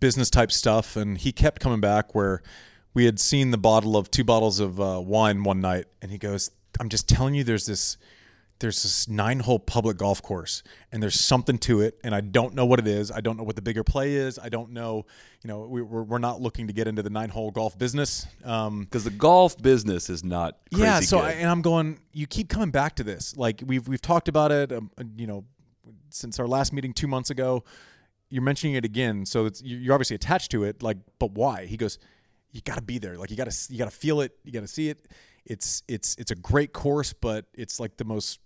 business 0.00 0.30
type 0.30 0.50
stuff, 0.52 0.96
and 0.96 1.18
he 1.18 1.32
kept 1.32 1.60
coming 1.60 1.80
back 1.80 2.14
where 2.14 2.42
we 2.94 3.04
had 3.04 3.20
seen 3.20 3.50
the 3.50 3.58
bottle 3.58 3.96
of 3.96 4.10
two 4.10 4.24
bottles 4.24 4.60
of 4.60 4.80
uh, 4.80 5.00
wine 5.04 5.42
one 5.42 5.60
night, 5.60 5.86
and 6.00 6.10
he 6.10 6.18
goes, 6.18 6.50
"I'm 6.80 6.88
just 6.88 7.08
telling 7.08 7.34
you, 7.34 7.44
there's 7.44 7.66
this." 7.66 7.96
There's 8.62 8.82
this 8.82 9.08
nine 9.08 9.40
hole 9.40 9.58
public 9.58 9.98
golf 9.98 10.22
course 10.22 10.62
and 10.90 11.02
there's 11.02 11.20
something 11.20 11.58
to 11.58 11.82
it. 11.82 11.98
And 12.02 12.14
I 12.14 12.22
don't 12.22 12.54
know 12.54 12.64
what 12.64 12.78
it 12.78 12.86
is. 12.86 13.10
I 13.10 13.20
don't 13.20 13.36
know 13.36 13.42
what 13.42 13.56
the 13.56 13.62
bigger 13.62 13.84
play 13.84 14.14
is. 14.14 14.38
I 14.38 14.48
don't 14.48 14.70
know, 14.70 15.04
you 15.42 15.48
know, 15.48 15.66
we, 15.66 15.82
we're, 15.82 16.02
we're 16.04 16.18
not 16.18 16.40
looking 16.40 16.68
to 16.68 16.72
get 16.72 16.88
into 16.88 17.02
the 17.02 17.10
nine 17.10 17.28
hole 17.28 17.50
golf 17.50 17.76
business. 17.76 18.26
Um, 18.44 18.86
Cause 18.90 19.04
the 19.04 19.10
golf 19.10 19.60
business 19.60 20.08
is 20.08 20.24
not, 20.24 20.56
yeah. 20.70 21.00
So, 21.00 21.18
I, 21.18 21.32
and 21.32 21.50
I'm 21.50 21.60
going, 21.60 22.00
you 22.14 22.26
keep 22.26 22.48
coming 22.48 22.70
back 22.70 22.96
to 22.96 23.04
this. 23.04 23.36
Like 23.36 23.62
we've, 23.66 23.86
we've 23.86 24.00
talked 24.00 24.28
about 24.28 24.50
it, 24.50 24.72
um, 24.72 24.90
you 25.16 25.26
know, 25.26 25.44
since 26.08 26.40
our 26.40 26.46
last 26.46 26.72
meeting 26.72 26.94
two 26.94 27.06
months 27.06 27.28
ago, 27.28 27.64
you're 28.30 28.42
mentioning 28.42 28.76
it 28.76 28.84
again. 28.86 29.26
So 29.26 29.44
it's, 29.44 29.62
you're 29.62 29.92
obviously 29.92 30.14
attached 30.14 30.50
to 30.52 30.64
it. 30.64 30.82
Like, 30.82 30.96
but 31.18 31.32
why? 31.32 31.66
He 31.66 31.76
goes, 31.76 31.98
you 32.52 32.60
got 32.60 32.76
to 32.76 32.82
be 32.82 32.98
there. 32.98 33.16
Like 33.16 33.30
you 33.30 33.36
got 33.36 33.50
to 33.50 33.72
you 33.72 33.78
got 33.78 33.90
to 33.90 33.96
feel 33.96 34.20
it. 34.20 34.36
You 34.44 34.52
got 34.52 34.60
to 34.60 34.68
see 34.68 34.88
it. 34.88 35.08
it's 35.44 35.82
it's 35.88 36.14
it's 36.16 36.30
a 36.30 36.34
great 36.34 36.72
course, 36.72 37.12
but 37.12 37.46
it's 37.54 37.80
like 37.80 37.96
the 37.96 38.04
most 38.04 38.40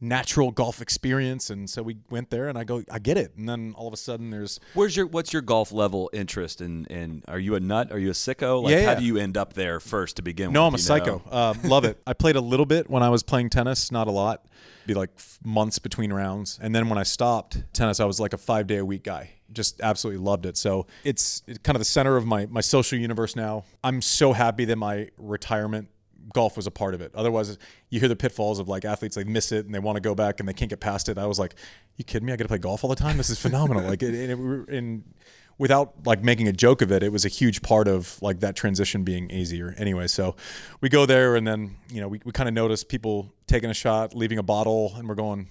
natural 0.00 0.50
golf 0.50 0.82
experience 0.82 1.48
and 1.48 1.70
so 1.70 1.82
we 1.82 1.96
went 2.10 2.28
there 2.28 2.48
and 2.48 2.58
I 2.58 2.64
go 2.64 2.82
I 2.90 2.98
get 2.98 3.16
it 3.16 3.34
and 3.36 3.48
then 3.48 3.72
all 3.78 3.86
of 3.86 3.94
a 3.94 3.96
sudden 3.96 4.30
there's 4.30 4.60
Where's 4.74 4.94
your 4.94 5.06
what's 5.06 5.32
your 5.32 5.40
golf 5.40 5.72
level 5.72 6.10
interest 6.12 6.60
and 6.60 6.90
and 6.90 7.24
are 7.28 7.38
you 7.38 7.54
a 7.54 7.60
nut? 7.60 7.90
Are 7.90 7.98
you 7.98 8.10
a 8.10 8.12
sicko? 8.12 8.62
Like 8.62 8.72
Yeah, 8.72 8.86
how 8.86 8.94
do 8.94 9.04
you 9.04 9.16
end 9.16 9.36
up 9.38 9.54
there 9.54 9.80
first 9.80 10.16
to 10.16 10.22
begin 10.22 10.48
with? 10.48 10.54
No, 10.54 10.66
I'm 10.66 10.74
a 10.74 10.78
psycho. 10.78 11.22
Uh, 11.30 11.54
love 11.64 11.84
it. 11.84 11.98
I 12.06 12.12
played 12.12 12.36
a 12.36 12.40
little 12.40 12.66
bit 12.66 12.90
when 12.90 13.02
I 13.02 13.08
was 13.08 13.22
playing 13.22 13.50
tennis, 13.50 13.90
not 13.90 14.06
a 14.06 14.10
lot. 14.10 14.44
Be 14.86 14.94
like 14.94 15.10
months 15.42 15.78
between 15.80 16.12
rounds, 16.12 16.60
and 16.62 16.72
then 16.72 16.88
when 16.88 16.98
I 16.98 17.02
stopped 17.02 17.64
tennis, 17.72 17.98
I 17.98 18.04
was 18.04 18.20
like 18.20 18.32
a 18.32 18.38
five 18.38 18.68
day 18.68 18.76
a 18.76 18.84
week 18.84 19.02
guy. 19.02 19.30
Just 19.52 19.80
absolutely 19.80 20.22
loved 20.22 20.46
it. 20.46 20.56
So 20.56 20.86
it's 21.02 21.42
it's 21.48 21.58
kind 21.58 21.74
of 21.74 21.80
the 21.80 21.86
center 21.86 22.16
of 22.16 22.24
my 22.24 22.46
my 22.46 22.60
social 22.60 22.98
universe 22.98 23.34
now. 23.34 23.64
I'm 23.82 24.00
so 24.00 24.32
happy 24.32 24.64
that 24.66 24.76
my 24.76 25.08
retirement 25.18 25.88
golf 26.32 26.56
was 26.56 26.66
a 26.66 26.70
part 26.70 26.94
of 26.94 27.00
it. 27.00 27.12
Otherwise, 27.14 27.56
you 27.90 28.00
hear 28.00 28.08
the 28.08 28.16
pitfalls 28.16 28.58
of 28.58 28.68
like 28.68 28.84
athletes 28.84 29.16
they 29.16 29.24
miss 29.24 29.52
it 29.52 29.66
and 29.66 29.74
they 29.74 29.78
want 29.78 29.96
to 29.96 30.00
go 30.00 30.14
back 30.14 30.40
and 30.40 30.48
they 30.48 30.52
can't 30.52 30.68
get 30.70 30.80
past 30.80 31.08
it. 31.08 31.18
I 31.18 31.26
was 31.26 31.38
like, 31.38 31.54
you 31.96 32.04
kidding 32.04 32.26
me? 32.26 32.32
I 32.32 32.36
got 32.36 32.44
to 32.44 32.48
play 32.48 32.58
golf 32.58 32.82
all 32.84 32.90
the 32.90 32.96
time. 32.96 33.16
This 33.16 33.30
is 33.30 33.38
phenomenal. 33.38 33.84
like, 33.84 34.02
it, 34.02 34.14
it, 34.14 34.30
and 34.68 35.04
without 35.58 35.94
like 36.04 36.22
making 36.22 36.48
a 36.48 36.52
joke 36.52 36.82
of 36.82 36.90
it, 36.92 37.02
it 37.02 37.12
was 37.12 37.24
a 37.24 37.28
huge 37.28 37.62
part 37.62 37.88
of 37.88 38.20
like 38.20 38.40
that 38.40 38.56
transition 38.56 39.04
being 39.04 39.30
easier. 39.30 39.74
Anyway, 39.78 40.06
so 40.06 40.36
we 40.80 40.88
go 40.88 41.06
there 41.06 41.36
and 41.36 41.46
then 41.46 41.76
you 41.90 42.00
know 42.00 42.08
we, 42.08 42.20
we 42.24 42.32
kind 42.32 42.48
of 42.48 42.54
notice 42.54 42.84
people 42.84 43.32
taking 43.46 43.70
a 43.70 43.74
shot, 43.74 44.14
leaving 44.14 44.38
a 44.38 44.42
bottle, 44.42 44.92
and 44.96 45.08
we're 45.08 45.14
going, 45.14 45.48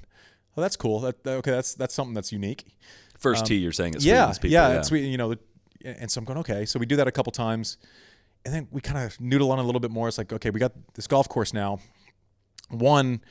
oh 0.58 0.62
that's 0.62 0.76
cool. 0.76 1.00
That, 1.00 1.24
that- 1.24 1.38
okay, 1.38 1.52
that's 1.52 1.74
that's 1.74 1.94
something 1.94 2.14
that's 2.14 2.32
unique. 2.32 2.66
First 3.18 3.46
tee, 3.46 3.56
you're 3.56 3.72
saying 3.72 3.94
it's 3.96 4.04
Um, 4.06 4.10
yeah, 4.10 4.32
people. 4.34 4.50
yeah, 4.50 4.78
it's 4.78 4.90
sweet. 4.90 5.06
You 5.10 5.18
know, 5.18 5.36
and 5.86 6.12
so 6.12 6.20
I'm 6.20 6.26
going 6.26 6.40
okay. 6.40 6.66
So 6.66 6.78
we 6.80 6.86
do 6.86 6.98
that 6.98 7.08
a 7.08 7.12
couple 7.12 7.32
times, 7.32 7.78
and 8.46 8.54
then 8.54 8.68
we 8.72 8.80
kind 8.82 9.00
of 9.06 9.20
noodle 9.20 9.52
on 9.52 9.60
a 9.60 9.64
little 9.64 9.82
bit 9.82 9.92
more. 9.92 10.08
It's 10.08 10.18
like 10.18 10.32
okay, 10.32 10.50
we 10.52 10.60
got 10.60 10.72
this 10.94 11.08
golf 11.08 11.28
course 11.28 11.54
now. 11.54 11.80
One, 12.70 13.22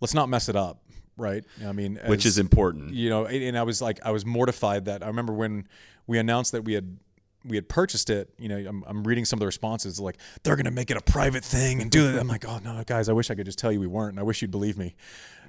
let's 0.00 0.14
not 0.14 0.28
mess 0.28 0.48
it 0.48 0.56
up, 0.56 0.82
right? 1.16 1.44
I 1.64 1.72
mean, 1.72 1.98
which 2.06 2.26
is 2.26 2.38
important. 2.38 2.94
you 2.94 3.10
know 3.10 3.24
and 3.26 3.42
and 3.42 3.58
i 3.58 3.62
was 3.62 3.80
like 3.80 4.00
i 4.04 4.10
was 4.10 4.24
mortified 4.26 4.86
that 4.86 5.02
i 5.02 5.06
remember 5.06 5.32
when 5.32 5.66
we 6.06 6.18
announced 6.18 6.52
that 6.52 6.62
we 6.64 6.72
had 6.72 6.96
we 7.44 7.56
had 7.56 7.68
purchased 7.68 8.10
it 8.10 8.32
you 8.38 8.48
know 8.48 8.56
i'm, 8.56 8.84
I'm 8.86 9.04
reading 9.04 9.24
some 9.24 9.38
of 9.38 9.40
the 9.40 9.46
responses 9.46 9.98
like 10.00 10.16
they're 10.42 10.56
going 10.56 10.66
to 10.66 10.70
make 10.70 10.90
it 10.90 10.96
a 10.96 11.00
private 11.00 11.44
thing 11.44 11.80
and 11.82 11.90
do 11.90 12.08
it 12.08 12.18
i'm 12.18 12.28
like 12.28 12.46
oh 12.46 12.58
no 12.58 12.82
guys 12.86 13.08
i 13.08 13.12
wish 13.12 13.30
i 13.30 13.34
could 13.34 13.46
just 13.46 13.58
tell 13.58 13.72
you 13.72 13.80
we 13.80 13.86
weren't 13.86 14.12
and 14.12 14.20
i 14.20 14.22
wish 14.22 14.42
you'd 14.42 14.50
believe 14.50 14.78
me 14.78 14.94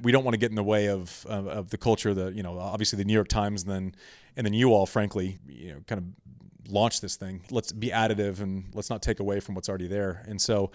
we 0.01 0.11
don't 0.11 0.23
want 0.23 0.33
to 0.33 0.39
get 0.39 0.49
in 0.49 0.55
the 0.55 0.63
way 0.63 0.87
of 0.87 1.25
of, 1.27 1.47
of 1.47 1.69
the 1.69 1.77
culture 1.77 2.13
that 2.13 2.33
you 2.33 2.43
know 2.43 2.57
obviously 2.59 2.97
the 2.97 3.05
new 3.05 3.13
york 3.13 3.27
times 3.27 3.63
and 3.63 3.71
then 3.71 3.95
and 4.35 4.45
then 4.45 4.53
you 4.53 4.73
all 4.73 4.85
frankly 4.85 5.39
you 5.47 5.73
know 5.73 5.79
kind 5.87 5.99
of 5.99 6.71
launch 6.71 7.01
this 7.01 7.15
thing 7.15 7.41
let's 7.51 7.71
be 7.71 7.89
additive 7.89 8.39
and 8.39 8.65
let's 8.73 8.89
not 8.89 9.01
take 9.01 9.19
away 9.19 9.39
from 9.39 9.53
what's 9.53 9.69
already 9.69 9.87
there 9.87 10.23
and 10.27 10.41
so 10.41 10.71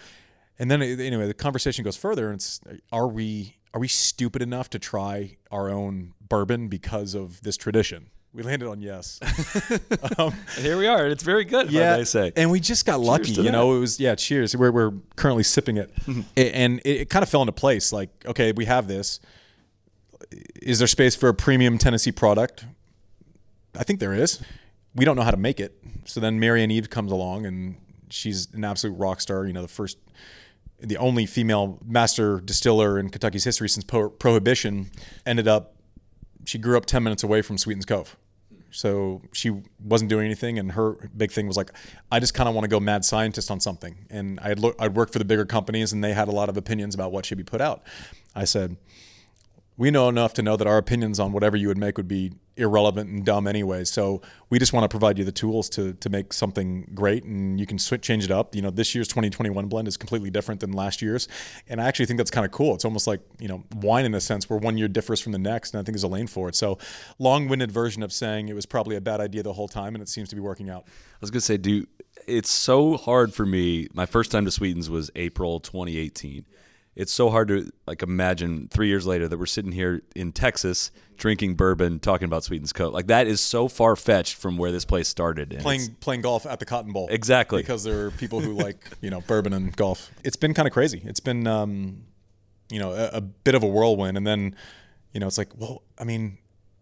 and 0.58 0.70
then 0.70 0.82
anyway, 0.82 1.26
the 1.26 1.34
conversation 1.34 1.84
goes 1.84 1.96
further. 1.96 2.26
And 2.26 2.36
it's, 2.36 2.60
are 2.92 3.06
we 3.06 3.56
are 3.74 3.80
we 3.80 3.88
stupid 3.88 4.42
enough 4.42 4.70
to 4.70 4.78
try 4.78 5.36
our 5.50 5.68
own 5.68 6.14
bourbon 6.26 6.68
because 6.68 7.14
of 7.14 7.42
this 7.42 7.56
tradition? 7.56 8.10
We 8.34 8.42
landed 8.42 8.68
on 8.68 8.80
yes. 8.82 9.18
um, 10.18 10.34
And 10.56 10.64
here 10.64 10.76
we 10.78 10.86
are. 10.86 11.06
It's 11.06 11.22
very 11.22 11.44
good. 11.44 11.70
yeah, 11.72 11.96
I 11.96 12.02
say. 12.04 12.30
and 12.36 12.50
we 12.50 12.60
just 12.60 12.84
got 12.86 13.00
lucky. 13.00 13.32
to 13.34 13.42
You 13.42 13.50
know, 13.50 13.74
it 13.76 13.80
was 13.80 13.98
yeah. 13.98 14.14
Cheers. 14.14 14.54
We're 14.56 14.70
we're 14.70 14.92
currently 15.16 15.42
sipping 15.42 15.76
it, 15.78 15.90
A- 16.36 16.54
and 16.54 16.80
it, 16.84 17.00
it 17.02 17.10
kind 17.10 17.22
of 17.22 17.28
fell 17.28 17.40
into 17.42 17.52
place. 17.52 17.92
Like, 17.92 18.10
okay, 18.26 18.52
we 18.52 18.66
have 18.66 18.86
this. 18.86 19.18
Is 20.62 20.78
there 20.78 20.88
space 20.88 21.16
for 21.16 21.28
a 21.30 21.34
premium 21.34 21.78
Tennessee 21.78 22.12
product? 22.12 22.66
I 23.76 23.82
think 23.82 23.98
there 23.98 24.12
is. 24.14 24.40
We 24.94 25.04
don't 25.04 25.16
know 25.16 25.22
how 25.22 25.30
to 25.30 25.36
make 25.38 25.58
it. 25.58 25.78
So 26.04 26.20
then 26.20 26.38
Marianne 26.38 26.70
Eaves 26.70 26.88
comes 26.88 27.12
along 27.12 27.46
and 27.46 27.76
she's 28.10 28.48
an 28.52 28.64
absolute 28.64 28.94
rock 28.94 29.20
star. 29.20 29.46
You 29.46 29.52
know, 29.54 29.62
the 29.62 29.68
first, 29.68 29.96
the 30.80 30.96
only 30.98 31.24
female 31.24 31.78
master 31.84 32.40
distiller 32.40 32.98
in 32.98 33.08
Kentucky's 33.08 33.44
history 33.44 33.68
since 33.68 33.84
pro- 33.84 34.10
Prohibition. 34.10 34.90
Ended 35.24 35.46
up, 35.48 35.74
she 36.48 36.56
grew 36.56 36.78
up 36.78 36.86
10 36.86 37.02
minutes 37.02 37.22
away 37.22 37.42
from 37.42 37.58
Sweetens 37.58 37.84
Cove. 37.84 38.16
So 38.70 39.20
she 39.32 39.62
wasn't 39.82 40.08
doing 40.08 40.24
anything, 40.24 40.58
and 40.58 40.72
her 40.72 41.10
big 41.14 41.30
thing 41.30 41.46
was 41.46 41.58
like, 41.58 41.70
I 42.10 42.20
just 42.20 42.32
kind 42.32 42.48
of 42.48 42.54
want 42.54 42.64
to 42.64 42.68
go 42.68 42.80
mad 42.80 43.04
scientist 43.04 43.50
on 43.50 43.60
something. 43.60 44.06
And 44.08 44.40
I'd 44.40 44.58
look, 44.58 44.74
I'd 44.78 44.94
worked 44.94 45.12
for 45.12 45.18
the 45.18 45.26
bigger 45.26 45.44
companies, 45.44 45.92
and 45.92 46.02
they 46.02 46.14
had 46.14 46.26
a 46.26 46.32
lot 46.32 46.48
of 46.48 46.56
opinions 46.56 46.94
about 46.94 47.12
what 47.12 47.26
should 47.26 47.36
be 47.36 47.44
put 47.44 47.60
out. 47.60 47.82
I 48.34 48.44
said, 48.44 48.76
we 49.78 49.92
know 49.92 50.08
enough 50.08 50.34
to 50.34 50.42
know 50.42 50.56
that 50.56 50.66
our 50.66 50.76
opinions 50.76 51.20
on 51.20 51.32
whatever 51.32 51.56
you 51.56 51.68
would 51.68 51.78
make 51.78 51.96
would 51.96 52.08
be 52.08 52.32
irrelevant 52.56 53.08
and 53.08 53.24
dumb 53.24 53.46
anyway. 53.46 53.84
So 53.84 54.20
we 54.50 54.58
just 54.58 54.72
want 54.72 54.82
to 54.82 54.88
provide 54.88 55.16
you 55.18 55.24
the 55.24 55.32
tools 55.32 55.70
to 55.70 55.92
to 55.94 56.10
make 56.10 56.32
something 56.32 56.90
great, 56.94 57.22
and 57.22 57.60
you 57.60 57.64
can 57.64 57.78
switch, 57.78 58.02
change 58.02 58.24
it 58.24 58.32
up. 58.32 58.56
You 58.56 58.60
know, 58.60 58.70
this 58.70 58.92
year's 58.94 59.06
2021 59.06 59.68
blend 59.68 59.86
is 59.86 59.96
completely 59.96 60.30
different 60.30 60.60
than 60.60 60.72
last 60.72 61.00
year's, 61.00 61.28
and 61.68 61.80
I 61.80 61.86
actually 61.86 62.06
think 62.06 62.18
that's 62.18 62.30
kind 62.30 62.44
of 62.44 62.50
cool. 62.50 62.74
It's 62.74 62.84
almost 62.84 63.06
like 63.06 63.20
you 63.38 63.46
know 63.46 63.62
wine 63.76 64.04
in 64.04 64.14
a 64.14 64.20
sense, 64.20 64.50
where 64.50 64.58
one 64.58 64.76
year 64.76 64.88
differs 64.88 65.20
from 65.20 65.30
the 65.30 65.38
next, 65.38 65.72
and 65.72 65.80
I 65.80 65.84
think 65.84 65.94
there's 65.94 66.02
a 66.02 66.08
lane 66.08 66.26
for 66.26 66.48
it. 66.48 66.56
So 66.56 66.76
long-winded 67.20 67.70
version 67.70 68.02
of 68.02 68.12
saying 68.12 68.48
it 68.48 68.54
was 68.54 68.66
probably 68.66 68.96
a 68.96 69.00
bad 69.00 69.20
idea 69.20 69.44
the 69.44 69.52
whole 69.52 69.68
time, 69.68 69.94
and 69.94 70.02
it 70.02 70.08
seems 70.08 70.28
to 70.30 70.34
be 70.34 70.42
working 70.42 70.68
out. 70.68 70.84
I 70.86 71.18
was 71.20 71.30
gonna 71.30 71.40
say, 71.40 71.56
do 71.56 71.86
it's 72.26 72.50
so 72.50 72.96
hard 72.96 73.32
for 73.32 73.46
me. 73.46 73.86
My 73.94 74.06
first 74.06 74.32
time 74.32 74.44
to 74.44 74.50
Sweetens 74.50 74.90
was 74.90 75.10
April 75.14 75.60
2018. 75.60 76.44
It's 76.98 77.12
so 77.12 77.30
hard 77.30 77.46
to 77.48 77.70
like 77.86 78.02
imagine 78.02 78.66
three 78.68 78.88
years 78.88 79.06
later 79.06 79.28
that 79.28 79.38
we're 79.38 79.46
sitting 79.46 79.70
here 79.70 80.02
in 80.16 80.32
Texas 80.32 80.90
drinking 81.16 81.54
bourbon, 81.54 82.00
talking 82.00 82.26
about 82.26 82.42
Sweetens 82.42 82.72
Cove. 82.72 82.92
Like 82.92 83.06
that 83.06 83.28
is 83.28 83.40
so 83.40 83.68
far 83.68 83.94
fetched 83.94 84.34
from 84.34 84.56
where 84.56 84.72
this 84.72 84.84
place 84.84 85.08
started. 85.08 85.52
and 85.52 85.62
playing 85.62 85.96
playing 86.00 86.22
golf 86.22 86.44
at 86.44 86.58
the 86.58 86.66
Cotton 86.66 86.92
Bowl. 86.92 87.06
Exactly. 87.08 87.62
Because 87.62 87.84
there 87.84 88.06
are 88.06 88.10
people 88.10 88.40
who 88.40 88.52
like, 88.64 88.84
you 89.00 89.10
know, 89.10 89.20
bourbon 89.20 89.52
and 89.52 89.74
golf. 89.76 90.10
It's 90.24 90.36
been 90.36 90.54
kind 90.54 90.66
of 90.66 90.72
crazy. 90.74 91.00
It's 91.04 91.20
been 91.20 91.46
um, 91.46 92.02
you 92.68 92.80
know, 92.80 92.90
a, 92.90 93.18
a 93.18 93.20
bit 93.20 93.54
of 93.54 93.62
a 93.62 93.68
whirlwind 93.68 94.16
and 94.16 94.26
then, 94.26 94.56
you 95.12 95.20
know, 95.20 95.28
it's 95.28 95.38
like, 95.38 95.56
well, 95.56 95.82
I 95.98 96.04
mean, 96.04 96.38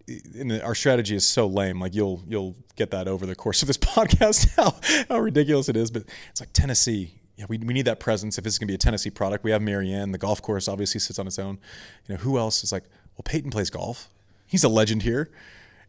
the, 0.06 0.62
our 0.64 0.74
strategy 0.74 1.14
is 1.14 1.26
so 1.26 1.46
lame. 1.46 1.80
Like 1.80 1.94
you'll 1.94 2.22
you'll 2.26 2.56
get 2.76 2.90
that 2.92 3.08
over 3.08 3.26
the 3.26 3.34
course 3.34 3.62
of 3.62 3.68
this 3.68 3.76
podcast 3.78 4.48
how 4.56 4.76
how 5.08 5.20
ridiculous 5.20 5.68
it 5.68 5.76
is, 5.76 5.90
but 5.90 6.04
it's 6.30 6.40
like 6.40 6.52
Tennessee. 6.52 7.15
Yeah, 7.36 7.44
we, 7.48 7.58
we 7.58 7.74
need 7.74 7.84
that 7.84 8.00
presence. 8.00 8.38
If 8.38 8.44
this 8.44 8.54
is 8.54 8.58
gonna 8.58 8.68
be 8.68 8.74
a 8.74 8.78
Tennessee 8.78 9.10
product, 9.10 9.44
we 9.44 9.50
have 9.50 9.60
Marianne. 9.62 10.12
The 10.12 10.18
golf 10.18 10.40
course 10.40 10.68
obviously 10.68 11.00
sits 11.00 11.18
on 11.18 11.26
its 11.26 11.38
own. 11.38 11.58
You 12.08 12.14
know, 12.14 12.20
who 12.20 12.38
else 12.38 12.64
is 12.64 12.72
like? 12.72 12.84
Well, 13.16 13.22
Peyton 13.24 13.50
plays 13.50 13.70
golf. 13.70 14.08
He's 14.46 14.64
a 14.64 14.68
legend 14.68 15.02
here. 15.02 15.30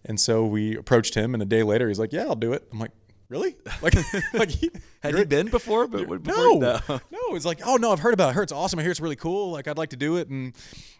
And 0.05 0.19
so 0.19 0.45
we 0.45 0.75
approached 0.77 1.15
him, 1.15 1.33
and 1.33 1.41
a 1.41 1.45
day 1.45 1.63
later, 1.63 1.87
he's 1.87 1.99
like, 1.99 2.13
"Yeah, 2.13 2.23
I'll 2.25 2.35
do 2.35 2.53
it." 2.53 2.67
I'm 2.71 2.79
like, 2.79 2.91
"Really? 3.29 3.55
Like, 3.81 3.95
like 4.33 4.49
he, 4.49 4.69
Had 5.01 5.13
you're- 5.13 5.25
been 5.25 5.49
before? 5.49 5.87
But 5.87 6.07
no, 6.25 6.59
before, 6.59 7.01
no, 7.11 7.35
It's 7.35 7.45
like, 7.45 7.59
oh 7.65 7.75
no, 7.77 7.91
I've 7.91 7.99
heard 7.99 8.13
about 8.13 8.27
it. 8.27 8.31
I 8.31 8.33
heard 8.33 8.43
it's 8.43 8.51
awesome. 8.51 8.79
I 8.79 8.83
hear 8.83 8.91
it's 8.91 8.99
really 9.01 9.15
cool. 9.15 9.51
Like, 9.51 9.67
I'd 9.67 9.77
like 9.77 9.89
to 9.89 9.97
do 9.97 10.17
it. 10.17 10.29
And 10.29 10.53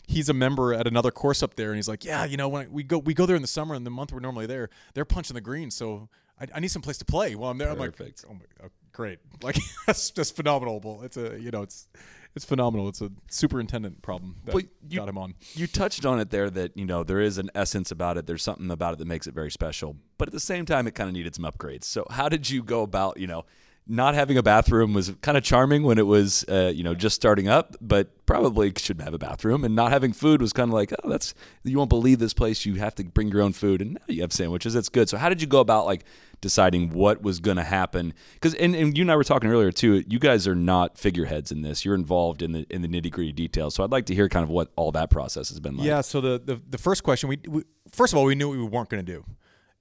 he's 0.08 0.30
a 0.30 0.34
member 0.34 0.74
at 0.74 0.88
another 0.88 1.12
course 1.12 1.44
up 1.44 1.56
there, 1.56 1.70
and 1.70 1.76
he's 1.78 1.88
like, 1.88 2.04
yeah, 2.06 2.26
you 2.26 2.38
know, 2.38 2.48
when 2.50 2.66
I, 2.66 2.68
we 2.70 2.84
go, 2.84 2.98
we 2.98 3.14
go 3.14 3.26
there 3.26 3.36
in 3.36 3.42
the 3.42 3.48
summer, 3.48 3.76
and 3.76 3.86
the 3.86 3.90
month 3.92 4.12
we're 4.12 4.20
normally 4.20 4.46
there, 4.46 4.70
they're 4.94 5.06
punching 5.06 5.36
the 5.36 5.42
green, 5.42 5.72
so 5.72 6.10
I, 6.40 6.48
I 6.56 6.60
need 6.60 6.70
some 6.70 6.82
place 6.82 6.98
to 7.00 7.06
play 7.06 7.36
while 7.36 7.52
I'm 7.52 7.58
there. 7.58 7.74
Perfect. 7.76 8.26
I'm 8.30 8.40
like, 8.40 8.50
oh 8.60 8.64
my, 8.64 8.68
oh, 8.68 8.72
great. 8.98 9.20
Like, 9.44 9.58
that's 9.86 10.10
just 10.10 10.36
phenomenal. 10.36 11.04
It's 11.04 11.16
a, 11.16 11.40
you 11.40 11.52
know, 11.52 11.62
it's, 11.62 11.88
it's 12.36 12.44
phenomenal. 12.44 12.90
It's 12.90 13.02
a 13.02 13.12
superintendent 13.30 14.02
problem 14.02 14.36
that 14.46 14.56
Well, 14.56 14.64
you- 14.90 14.98
got 15.00 15.08
him 15.08 15.18
on. 15.20 15.36
You 15.54 15.68
touched 15.68 16.06
on 16.08 16.20
it 16.20 16.32
there 16.32 16.50
that, 16.50 16.76
you 16.76 16.86
know, 16.86 17.04
there 17.04 17.22
is 17.22 17.38
an 17.38 17.52
essence 17.54 17.92
about 17.92 18.18
it. 18.18 18.26
There's 18.26 18.42
something 18.42 18.72
about 18.72 18.94
it 18.94 18.98
that 19.00 19.06
makes 19.08 19.28
it 19.28 19.36
very 19.36 19.52
special. 19.52 19.96
But 20.18 20.28
at 20.30 20.34
the 20.34 20.40
same 20.40 20.66
time, 20.66 20.88
it 20.88 20.96
kind 20.96 21.08
of 21.08 21.14
needed 21.14 21.36
some 21.36 21.46
upgrades. 21.46 21.84
So, 21.84 22.06
how 22.10 22.28
did 22.30 22.50
you 22.50 22.64
go 22.64 22.82
about, 22.82 23.20
you 23.20 23.28
know, 23.28 23.46
not 23.90 24.16
having 24.16 24.38
a 24.38 24.44
bathroom 24.44 24.94
was 24.94 25.14
kind 25.22 25.38
of 25.38 25.44
charming 25.44 25.84
when 25.84 25.98
it 25.98 26.06
was, 26.06 26.44
uh, 26.50 26.72
you 26.74 26.84
know, 26.84 26.94
just 26.94 27.16
starting 27.16 27.48
up, 27.48 27.76
but 27.80 28.26
probably 28.26 28.74
shouldn't 28.76 29.04
have 29.04 29.14
a 29.14 29.18
bathroom. 29.18 29.64
And 29.64 29.76
not 29.76 29.92
having 29.92 30.14
food 30.14 30.42
was 30.42 30.54
kind 30.54 30.70
of 30.70 30.74
like, 30.74 30.94
oh, 31.04 31.10
that's, 31.10 31.34
you 31.64 31.78
won't 31.78 31.90
believe 31.90 32.20
this 32.20 32.34
place. 32.34 32.66
You 32.66 32.76
have 32.76 32.96
to 32.96 33.04
bring 33.04 33.30
your 33.30 33.42
own 33.42 33.54
food. 33.54 33.82
And 33.82 33.94
now 33.94 34.02
you 34.08 34.22
have 34.22 34.34
sandwiches. 34.34 34.74
That's 34.74 34.90
good. 34.90 35.08
So, 35.10 35.18
how 35.18 35.30
did 35.30 35.42
you 35.42 35.48
go 35.48 35.60
about, 35.60 35.86
like, 35.86 36.04
deciding 36.42 36.90
what 36.90 37.22
was 37.22 37.40
going 37.40 37.58
to 37.58 37.64
happen? 37.64 38.14
Because, 38.34 38.54
and, 38.56 38.76
and 38.76 38.98
you 38.98 39.04
and 39.04 39.12
I 39.12 39.16
were 39.16 39.24
talking 39.24 39.50
earlier, 39.50 39.72
too, 39.72 40.04
you 40.08 40.20
guys 40.20 40.48
are 40.48 40.56
not 40.56 40.98
figureheads 40.98 41.52
in 41.52 41.62
this. 41.62 41.86
You're 41.86 41.96
involved 41.96 42.42
in 42.42 42.52
the, 42.52 42.68
in 42.70 42.82
the 42.82 42.88
nitty 42.88 43.12
gritty 43.12 43.32
details. 43.32 43.76
So, 43.76 43.84
I'd 43.84 43.92
like 43.92 44.06
to 44.08 44.16
hear 44.16 44.28
kind 44.28 44.44
of 44.44 44.50
what 44.50 44.72
all 44.76 44.92
that 44.92 45.10
process 45.10 45.50
has 45.50 45.60
been 45.60 45.78
like. 45.78 45.88
Yeah. 45.88 46.02
So 46.02 46.22
the, 46.22 46.42
the 46.44 46.62
the 46.70 46.78
first 46.78 47.04
question 47.04 47.30
we, 47.30 47.40
we 47.48 47.64
first 47.92 48.14
of 48.14 48.18
all 48.18 48.26
we 48.26 48.36
knew 48.36 48.50
what 48.50 48.58
we 48.58 48.64
weren't 48.64 48.90
going 48.90 49.06
to 49.06 49.12
do. 49.12 49.26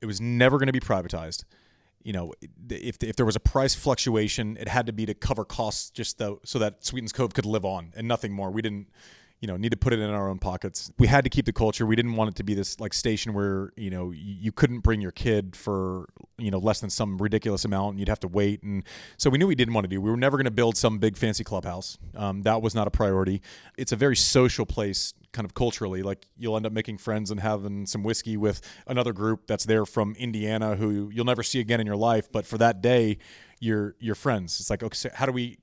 It 0.01 0.07
was 0.07 0.21
never 0.21 0.59
going 0.59 0.67
to 0.67 0.73
be 0.73 0.81
privatized. 0.81 1.45
You 2.07 2.13
know, 2.13 2.33
if 2.71 3.03
if 3.03 3.17
there 3.17 3.27
was 3.27 3.35
a 3.35 3.41
price 3.41 3.75
fluctuation, 3.75 4.57
it 4.61 4.69
had 4.69 4.87
to 4.87 4.93
be 4.93 5.07
to 5.07 5.15
cover 5.15 5.45
costs, 5.45 5.91
just 5.91 6.19
so 6.21 6.59
that 6.65 6.85
Sweetens 6.85 7.13
Cove 7.13 7.35
could 7.35 7.45
live 7.47 7.65
on 7.65 7.93
and 7.97 8.07
nothing 8.07 8.33
more. 8.33 8.53
We 8.53 8.63
didn't, 8.63 8.87
you 9.41 9.49
know, 9.49 9.57
need 9.57 9.71
to 9.71 9.77
put 9.77 9.93
it 9.93 9.99
in 9.99 10.09
our 10.09 10.29
own 10.31 10.39
pockets. 10.39 10.91
We 10.99 11.07
had 11.07 11.25
to 11.25 11.31
keep 11.31 11.45
the 11.45 11.53
culture. 11.53 11.85
We 11.85 11.95
didn't 11.95 12.17
want 12.17 12.31
it 12.31 12.37
to 12.37 12.43
be 12.43 12.55
this 12.55 12.81
like 12.81 12.95
station 12.95 13.35
where 13.35 13.71
you 13.77 13.91
know 13.91 14.11
you, 14.11 14.51
couldn't 14.51 14.81
bring 14.81 15.01
your 15.01 15.11
kid 15.11 15.55
for 15.55 16.09
you 16.39 16.51
know 16.51 16.59
less 16.59 16.81
than 16.81 16.89
some 16.89 17.19
ridiculous 17.19 17.65
amount, 17.65 17.93
and 17.93 18.01
you'd 18.01 18.09
have 18.09 18.21
to 18.21 18.29
wait. 18.29 18.63
And 18.63 18.83
so 19.19 19.29
we 19.29 19.37
knew 19.39 19.47
we 19.47 19.55
didn't 19.55 19.75
want 19.75 19.85
to 19.85 19.89
do. 19.89 20.01
We 20.01 20.11
were 20.11 20.17
never 20.17 20.37
going 20.39 20.47
to 20.47 20.51
build 20.51 20.77
some 20.77 20.99
big 20.99 21.17
fancy 21.17 21.45
clubhouse. 21.45 21.99
Um, 22.15 22.43
that 22.43 22.63
was 22.63 22.75
not 22.75 22.87
a 22.87 22.91
priority. 22.91 23.43
It's 23.77 23.93
a 23.93 23.97
very 23.97 24.17
social 24.17 24.65
place 24.65 25.13
kind 25.33 25.45
of 25.45 25.53
culturally 25.53 26.03
like 26.03 26.27
you'll 26.39 26.57
end 26.57 26.65
up 26.65 26.73
making 26.73 26.97
friends 26.97 27.31
and 27.31 27.41
having 27.41 27.85
some 27.85 28.03
whiskey 28.03 28.39
with 28.39 28.63
another 28.87 29.13
group 29.13 29.47
that's 29.47 29.67
there 29.67 29.85
from 29.85 30.15
Indiana 30.19 30.77
who 30.77 31.11
you'll 31.13 31.27
never 31.27 31.43
see 31.43 31.61
again 31.61 31.79
in 31.79 31.87
your 31.87 31.97
life 31.97 32.33
but 32.33 32.47
for 32.47 32.57
that 32.57 32.81
day 32.81 33.19
you're 33.61 33.95
you're 33.99 34.15
friends 34.15 34.59
it's 34.59 34.71
like 34.71 34.83
okay 34.83 34.95
so 34.95 35.11
how 35.13 35.27
do 35.27 35.33
we 35.33 35.59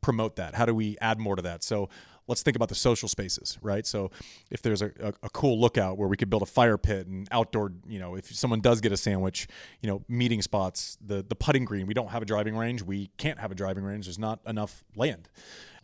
promote 0.00 0.36
that? 0.36 0.54
How 0.54 0.64
do 0.64 0.74
we 0.74 0.96
add 1.00 1.18
more 1.18 1.36
to 1.36 1.42
that? 1.42 1.62
So 1.62 1.88
let's 2.28 2.42
think 2.42 2.54
about 2.54 2.68
the 2.68 2.74
social 2.74 3.08
spaces, 3.08 3.58
right? 3.62 3.86
So 3.86 4.10
if 4.50 4.62
there's 4.62 4.82
a, 4.82 4.92
a, 5.00 5.12
a, 5.24 5.30
cool 5.30 5.60
lookout 5.60 5.96
where 5.96 6.08
we 6.08 6.16
could 6.16 6.30
build 6.30 6.42
a 6.42 6.46
fire 6.46 6.78
pit 6.78 7.06
and 7.06 7.26
outdoor, 7.32 7.72
you 7.88 7.98
know, 7.98 8.14
if 8.14 8.32
someone 8.34 8.60
does 8.60 8.80
get 8.80 8.92
a 8.92 8.96
sandwich, 8.96 9.48
you 9.80 9.88
know, 9.88 10.04
meeting 10.08 10.42
spots, 10.42 10.98
the 11.04 11.24
the 11.26 11.34
putting 11.34 11.64
green, 11.64 11.86
we 11.86 11.94
don't 11.94 12.10
have 12.10 12.22
a 12.22 12.26
driving 12.26 12.56
range, 12.56 12.82
we 12.82 13.10
can't 13.16 13.38
have 13.40 13.50
a 13.50 13.54
driving 13.54 13.82
range. 13.82 14.06
There's 14.06 14.18
not 14.18 14.40
enough 14.46 14.84
land. 14.94 15.28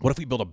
What 0.00 0.10
if 0.10 0.18
we 0.18 0.26
build 0.26 0.42
a 0.42 0.48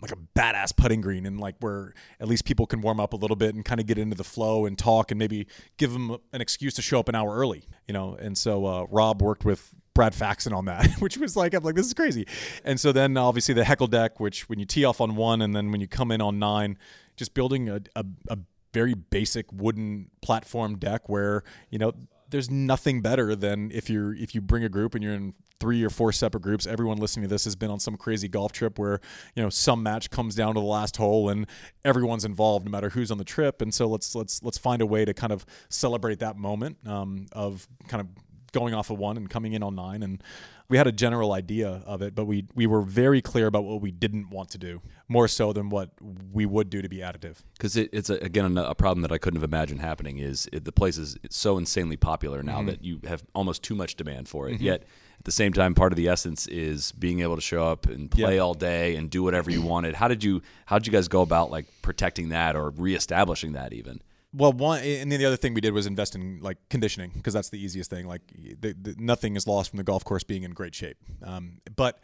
like 0.00 0.12
a 0.12 0.16
badass 0.38 0.76
putting 0.76 1.00
green 1.00 1.26
and 1.26 1.40
like 1.40 1.56
where 1.60 1.94
at 2.20 2.28
least 2.28 2.44
people 2.44 2.66
can 2.66 2.80
warm 2.80 3.00
up 3.00 3.12
a 3.12 3.16
little 3.16 3.36
bit 3.36 3.54
and 3.54 3.64
kind 3.64 3.80
of 3.80 3.86
get 3.86 3.98
into 3.98 4.14
the 4.14 4.24
flow 4.24 4.66
and 4.66 4.78
talk 4.78 5.10
and 5.10 5.18
maybe 5.18 5.46
give 5.76 5.92
them 5.92 6.16
an 6.32 6.40
excuse 6.40 6.74
to 6.74 6.82
show 6.82 7.00
up 7.00 7.08
an 7.08 7.14
hour 7.14 7.34
early, 7.34 7.64
you 7.86 7.94
know. 7.94 8.14
And 8.14 8.36
so 8.36 8.66
uh, 8.66 8.86
Rob 8.90 9.22
worked 9.22 9.44
with 9.44 9.74
Brad 9.98 10.14
Faxon 10.14 10.52
on 10.52 10.66
that, 10.66 10.88
which 11.00 11.18
was 11.18 11.36
like 11.36 11.54
I'm 11.54 11.64
like 11.64 11.74
this 11.74 11.86
is 11.86 11.92
crazy. 11.92 12.24
And 12.64 12.78
so 12.78 12.92
then 12.92 13.16
obviously 13.16 13.52
the 13.52 13.64
heckle 13.64 13.88
deck, 13.88 14.20
which 14.20 14.48
when 14.48 14.60
you 14.60 14.64
tee 14.64 14.84
off 14.84 15.00
on 15.00 15.16
one 15.16 15.42
and 15.42 15.56
then 15.56 15.72
when 15.72 15.80
you 15.80 15.88
come 15.88 16.12
in 16.12 16.20
on 16.20 16.38
nine, 16.38 16.78
just 17.16 17.34
building 17.34 17.68
a, 17.68 17.80
a, 17.96 18.04
a 18.28 18.38
very 18.72 18.94
basic 18.94 19.52
wooden 19.52 20.08
platform 20.22 20.78
deck 20.78 21.08
where 21.08 21.42
you 21.68 21.80
know 21.80 21.94
there's 22.30 22.48
nothing 22.48 23.00
better 23.02 23.34
than 23.34 23.72
if 23.72 23.90
you're 23.90 24.14
if 24.14 24.36
you 24.36 24.40
bring 24.40 24.62
a 24.62 24.68
group 24.68 24.94
and 24.94 25.02
you're 25.02 25.14
in 25.14 25.34
three 25.58 25.82
or 25.82 25.90
four 25.90 26.12
separate 26.12 26.42
groups. 26.42 26.64
Everyone 26.64 26.98
listening 26.98 27.24
to 27.24 27.28
this 27.28 27.42
has 27.42 27.56
been 27.56 27.70
on 27.70 27.80
some 27.80 27.96
crazy 27.96 28.28
golf 28.28 28.52
trip 28.52 28.78
where 28.78 29.00
you 29.34 29.42
know 29.42 29.50
some 29.50 29.82
match 29.82 30.10
comes 30.10 30.36
down 30.36 30.54
to 30.54 30.60
the 30.60 30.66
last 30.66 30.96
hole 30.96 31.28
and 31.28 31.44
everyone's 31.84 32.24
involved, 32.24 32.64
no 32.64 32.70
matter 32.70 32.90
who's 32.90 33.10
on 33.10 33.18
the 33.18 33.24
trip. 33.24 33.60
And 33.60 33.74
so 33.74 33.88
let's 33.88 34.14
let's 34.14 34.44
let's 34.44 34.58
find 34.58 34.80
a 34.80 34.86
way 34.86 35.04
to 35.04 35.12
kind 35.12 35.32
of 35.32 35.44
celebrate 35.68 36.20
that 36.20 36.36
moment 36.36 36.76
um, 36.86 37.26
of 37.32 37.66
kind 37.88 38.00
of 38.00 38.06
going 38.52 38.74
off 38.74 38.90
of 38.90 38.98
one 38.98 39.16
and 39.16 39.30
coming 39.30 39.52
in 39.52 39.62
on 39.62 39.74
nine 39.74 40.02
and 40.02 40.22
we 40.68 40.76
had 40.76 40.86
a 40.86 40.92
general 40.92 41.32
idea 41.32 41.82
of 41.86 42.02
it 42.02 42.14
but 42.14 42.24
we 42.24 42.46
we 42.54 42.66
were 42.66 42.82
very 42.82 43.20
clear 43.20 43.46
about 43.46 43.64
what 43.64 43.80
we 43.80 43.90
didn't 43.90 44.30
want 44.30 44.50
to 44.50 44.58
do 44.58 44.80
more 45.08 45.28
so 45.28 45.52
than 45.52 45.68
what 45.68 45.90
we 46.32 46.46
would 46.46 46.70
do 46.70 46.82
to 46.82 46.88
be 46.88 46.98
additive 46.98 47.36
because 47.54 47.76
it, 47.76 47.88
it's 47.92 48.10
a, 48.10 48.14
again 48.14 48.56
a, 48.56 48.74
problem 48.74 49.02
that 49.02 49.12
i 49.12 49.18
couldn't 49.18 49.40
have 49.40 49.48
imagined 49.48 49.80
happening 49.80 50.18
is 50.18 50.48
it, 50.52 50.64
the 50.64 50.72
place 50.72 50.98
is 50.98 51.16
so 51.30 51.58
insanely 51.58 51.96
popular 51.96 52.42
now 52.42 52.58
mm-hmm. 52.58 52.66
that 52.66 52.84
you 52.84 53.00
have 53.06 53.22
almost 53.34 53.62
too 53.62 53.74
much 53.74 53.96
demand 53.96 54.28
for 54.28 54.48
it 54.48 54.54
mm-hmm. 54.54 54.64
yet 54.64 54.84
at 55.18 55.24
the 55.24 55.32
same 55.32 55.52
time, 55.52 55.74
part 55.74 55.92
of 55.92 55.96
the 55.96 56.08
essence 56.08 56.46
is 56.46 56.92
being 56.92 57.20
able 57.20 57.34
to 57.34 57.40
show 57.40 57.66
up 57.66 57.86
and 57.86 58.08
play 58.08 58.36
yeah. 58.36 58.40
all 58.40 58.54
day 58.54 58.94
and 58.94 59.10
do 59.10 59.24
whatever 59.24 59.50
you 59.50 59.62
wanted. 59.62 59.96
How 59.96 60.06
did 60.06 60.22
you 60.22 60.42
how 60.66 60.78
did 60.78 60.86
you 60.86 60.92
guys 60.92 61.08
go 61.08 61.22
about 61.22 61.50
like 61.50 61.66
protecting 61.82 62.28
that 62.28 62.54
or 62.54 62.70
reestablishing 62.70 63.52
that 63.52 63.72
even? 63.72 64.00
Well, 64.38 64.52
one 64.52 64.80
and 64.82 65.10
then 65.10 65.18
the 65.18 65.26
other 65.26 65.36
thing 65.36 65.52
we 65.52 65.60
did 65.60 65.72
was 65.72 65.86
invest 65.86 66.14
in 66.14 66.38
like 66.40 66.58
conditioning 66.70 67.10
because 67.14 67.34
that's 67.34 67.50
the 67.50 67.62
easiest 67.62 67.90
thing. 67.90 68.06
Like 68.06 68.22
the, 68.60 68.72
the, 68.72 68.94
nothing 68.96 69.34
is 69.34 69.46
lost 69.46 69.70
from 69.70 69.78
the 69.78 69.84
golf 69.84 70.04
course 70.04 70.22
being 70.22 70.44
in 70.44 70.52
great 70.52 70.74
shape. 70.74 70.96
Um, 71.24 71.60
but 71.74 71.98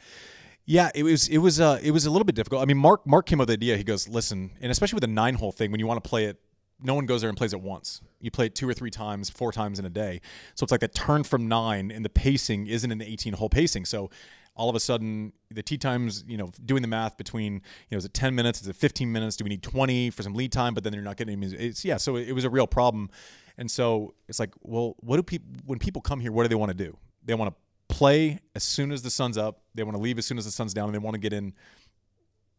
yeah, 0.67 0.91
it 0.95 1.05
was 1.05 1.29
it 1.29 1.39
was 1.39 1.61
uh, 1.61 1.79
it 1.81 1.93
was 1.93 2.07
a 2.07 2.11
little 2.11 2.25
bit 2.25 2.35
difficult. 2.35 2.61
I 2.61 2.65
mean, 2.65 2.79
Mark 2.79 3.07
Mark 3.07 3.27
came 3.27 3.41
up 3.41 3.49
with 3.49 3.61
the 3.61 3.65
idea. 3.65 3.77
He 3.77 3.85
goes, 3.85 4.09
listen, 4.09 4.51
and 4.61 4.73
especially 4.73 4.97
with 4.97 5.03
the 5.03 5.15
nine 5.15 5.37
hole 5.37 5.53
thing, 5.53 5.71
when 5.71 5.79
you 5.79 5.87
want 5.87 6.03
to 6.03 6.09
play 6.09 6.25
it 6.25 6.41
no 6.83 6.95
one 6.95 7.07
goes 7.07 7.23
there 7.23 7.31
and 7.31 7.37
plays 7.37 7.53
it 7.53 7.61
once. 7.61 8.03
You 8.21 8.31
play 8.31 8.47
it 8.47 8.55
two 8.55 8.69
or 8.69 8.75
three 8.75 8.91
times, 8.91 9.31
four 9.31 9.53
times 9.53 9.79
in 9.79 9.85
a 9.85 9.91
day. 9.91 10.21
So 10.55 10.65
it's 10.65 10.73
like 10.73 10.83
a 10.83 10.89
turn 10.89 11.25
from 11.25 11.49
nine, 11.49 11.91
and 11.91 12.05
the 12.05 12.11
pacing 12.11 12.67
isn't 12.67 12.91
an 12.91 13.01
18 13.01 13.35
hole 13.35 13.49
pacing. 13.49 13.85
So 13.85 14.11
all 14.57 14.71
of 14.71 14.77
a 14.77 14.81
sudden, 14.81 15.33
the 15.51 15.63
tee 15.63 15.79
times, 15.79 16.25
you 16.27 16.37
know, 16.37 16.51
doing 16.65 16.83
the 16.83 16.89
math 16.89 17.17
between, 17.17 17.55
you 17.55 17.61
know, 17.93 17.99
is 17.99 18.05
it 18.05 18.15
10 18.15 18.35
minutes? 18.35 18.63
Is 18.63 18.69
it 18.69 18.77
15 18.77 19.11
minutes? 19.11 19.37
Do 19.37 19.45
we 19.45 19.49
need 19.49 19.63
20 19.63 20.11
for 20.11 20.23
some 20.23 20.35
lead 20.35 20.53
time? 20.53 20.75
But 20.75 20.85
then 20.85 20.93
you're 20.93 21.03
not 21.03 21.17
getting. 21.17 21.43
It's, 21.43 21.85
yeah, 21.85 21.97
so 21.97 22.17
it 22.17 22.33
was 22.33 22.45
a 22.45 22.51
real 22.51 22.67
problem. 22.67 23.11
And 23.59 23.71
so 23.71 24.15
it's 24.29 24.39
like, 24.39 24.53
well, 24.63 24.95
what 25.01 25.17
do 25.17 25.23
people, 25.23 25.49
when 25.67 25.79
people 25.79 26.03
come 26.03 26.21
here, 26.21 26.33
what 26.33 26.43
do 26.45 26.49
they 26.49 26.55
want 26.55 26.71
to 26.71 26.77
do? 26.77 26.97
They 27.25 27.35
want 27.35 27.55
to 27.55 27.95
play 27.95 28.41
as 28.55 28.63
soon 28.65 28.93
as 28.93 29.03
the 29.03 29.11
sun's 29.11 29.39
up, 29.39 29.61
they 29.75 29.83
want 29.83 29.97
to 29.97 30.03
leave 30.03 30.19
as 30.19 30.27
soon 30.27 30.39
as 30.39 30.45
the 30.45 30.51
sun's 30.51 30.75
down, 30.75 30.87
and 30.87 30.95
they 30.95 30.99
want 30.99 31.15
to 31.15 31.21
get 31.21 31.33
in 31.33 31.53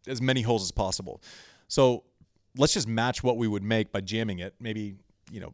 as 0.07 0.21
many 0.21 0.41
holes 0.41 0.63
as 0.63 0.71
possible. 0.71 1.21
So 1.67 2.03
let's 2.57 2.73
just 2.73 2.87
match 2.87 3.23
what 3.23 3.37
we 3.37 3.47
would 3.47 3.63
make 3.63 3.91
by 3.91 4.01
jamming 4.01 4.39
it. 4.39 4.53
Maybe 4.59 4.95
you 5.31 5.39
know, 5.39 5.53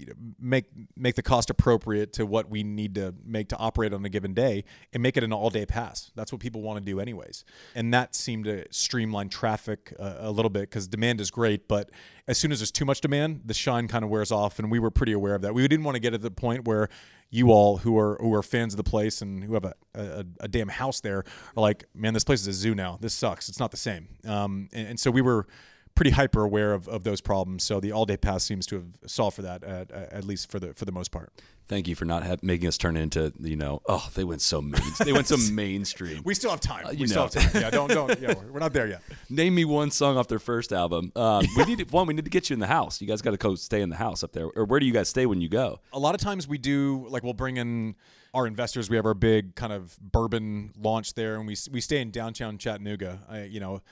you 0.00 0.06
know, 0.06 0.12
make 0.40 0.64
make 0.96 1.14
the 1.14 1.22
cost 1.22 1.50
appropriate 1.50 2.12
to 2.14 2.26
what 2.26 2.50
we 2.50 2.62
need 2.62 2.94
to 2.96 3.14
make 3.24 3.48
to 3.50 3.56
operate 3.56 3.92
on 3.92 4.04
a 4.04 4.08
given 4.08 4.34
day, 4.34 4.64
and 4.92 5.02
make 5.02 5.16
it 5.16 5.22
an 5.22 5.32
all 5.32 5.50
day 5.50 5.66
pass. 5.66 6.10
That's 6.14 6.32
what 6.32 6.40
people 6.40 6.62
want 6.62 6.78
to 6.78 6.84
do 6.84 6.98
anyways, 6.98 7.44
and 7.74 7.92
that 7.94 8.14
seemed 8.14 8.44
to 8.44 8.64
streamline 8.72 9.28
traffic 9.28 9.94
uh, 9.98 10.16
a 10.18 10.30
little 10.30 10.50
bit 10.50 10.62
because 10.62 10.88
demand 10.88 11.20
is 11.20 11.30
great, 11.30 11.68
but 11.68 11.90
as 12.26 12.38
soon 12.38 12.52
as 12.52 12.60
there's 12.60 12.70
too 12.70 12.84
much 12.84 13.00
demand, 13.00 13.42
the 13.44 13.54
shine 13.54 13.88
kind 13.88 14.04
of 14.04 14.10
wears 14.10 14.32
off, 14.32 14.58
and 14.58 14.70
we 14.70 14.78
were 14.78 14.90
pretty 14.90 15.12
aware 15.12 15.34
of 15.34 15.42
that. 15.42 15.54
We 15.54 15.66
didn't 15.66 15.84
want 15.84 15.96
to 15.96 16.00
get 16.00 16.10
to 16.10 16.18
the 16.18 16.30
point 16.30 16.66
where 16.66 16.88
you 17.30 17.50
all 17.50 17.78
who 17.78 17.98
are 17.98 18.16
who 18.20 18.34
are 18.34 18.42
fans 18.42 18.72
of 18.72 18.76
the 18.76 18.84
place 18.84 19.22
and 19.22 19.44
who 19.44 19.54
have 19.54 19.64
a, 19.64 19.74
a, 19.94 20.24
a 20.40 20.48
damn 20.48 20.68
house 20.68 21.00
there 21.00 21.18
are 21.18 21.24
like, 21.60 21.84
man, 21.94 22.12
this 22.12 22.24
place 22.24 22.40
is 22.40 22.48
a 22.48 22.52
zoo 22.52 22.74
now. 22.74 22.98
This 23.00 23.14
sucks. 23.14 23.48
It's 23.48 23.60
not 23.60 23.70
the 23.70 23.76
same. 23.76 24.08
Um, 24.26 24.68
and, 24.72 24.88
and 24.88 25.00
so 25.00 25.10
we 25.10 25.22
were 25.22 25.46
pretty 25.94 26.10
hyper 26.12 26.42
aware 26.42 26.72
of, 26.72 26.88
of 26.88 27.02
those 27.02 27.20
problems. 27.20 27.62
So 27.62 27.80
the 27.80 27.92
all 27.92 28.06
day 28.06 28.16
pass 28.16 28.44
seems 28.44 28.66
to 28.66 28.76
have 28.76 28.86
solved 29.06 29.36
for 29.36 29.42
that 29.42 29.62
at, 29.62 29.90
at 29.90 30.24
least 30.24 30.50
for 30.50 30.58
the 30.58 30.72
for 30.74 30.84
the 30.84 30.92
most 30.92 31.10
part. 31.10 31.32
Thank 31.68 31.86
you 31.86 31.94
for 31.94 32.04
not 32.04 32.24
have, 32.24 32.42
making 32.42 32.66
us 32.66 32.76
turn 32.76 32.96
into 32.96 33.32
you 33.38 33.56
know 33.56 33.80
oh 33.86 34.08
they 34.14 34.24
went 34.24 34.42
so 34.42 34.60
main, 34.60 34.82
they 35.04 35.12
went 35.12 35.28
so 35.28 35.36
mainstream. 35.52 36.22
we 36.24 36.34
still 36.34 36.50
have 36.50 36.60
time. 36.60 36.86
Uh, 36.86 36.90
we 36.90 37.00
know. 37.00 37.06
still 37.06 37.22
have 37.22 37.52
time. 37.52 37.62
Yeah, 37.62 37.70
don't 37.70 37.88
don't. 37.88 38.10
Yeah, 38.20 38.34
we're 38.50 38.60
not 38.60 38.72
there 38.72 38.86
yet. 38.86 39.02
Name 39.28 39.54
me 39.54 39.64
one 39.64 39.90
song 39.90 40.16
off 40.16 40.26
their 40.28 40.38
first 40.38 40.72
album. 40.72 41.12
Um, 41.16 41.46
we 41.56 41.64
need 41.64 41.90
one. 41.90 42.06
We 42.06 42.14
need 42.14 42.24
to 42.24 42.30
get 42.30 42.50
you 42.50 42.54
in 42.54 42.60
the 42.60 42.66
house. 42.66 43.00
You 43.00 43.06
guys 43.06 43.22
got 43.22 43.30
to 43.30 43.36
go 43.36 43.54
stay 43.54 43.80
in 43.80 43.88
the 43.88 43.96
house 43.96 44.24
up 44.24 44.32
there. 44.32 44.46
Or 44.46 44.64
where 44.64 44.80
do 44.80 44.86
you 44.86 44.92
guys 44.92 45.08
stay 45.08 45.26
when 45.26 45.40
you 45.40 45.48
go? 45.48 45.80
A 45.92 45.98
lot 45.98 46.14
of 46.14 46.20
times 46.20 46.48
we 46.48 46.58
do 46.58 47.06
like 47.08 47.22
we'll 47.22 47.34
bring 47.34 47.56
in 47.56 47.94
our 48.34 48.46
investors. 48.46 48.90
We 48.90 48.96
have 48.96 49.06
our 49.06 49.14
big 49.14 49.54
kind 49.54 49.72
of 49.72 49.98
bourbon 50.00 50.72
launch 50.78 51.14
there, 51.14 51.36
and 51.36 51.46
we 51.46 51.56
we 51.70 51.80
stay 51.80 52.00
in 52.00 52.10
downtown 52.10 52.58
Chattanooga. 52.58 53.20
I, 53.28 53.44
you 53.44 53.60
know 53.60 53.82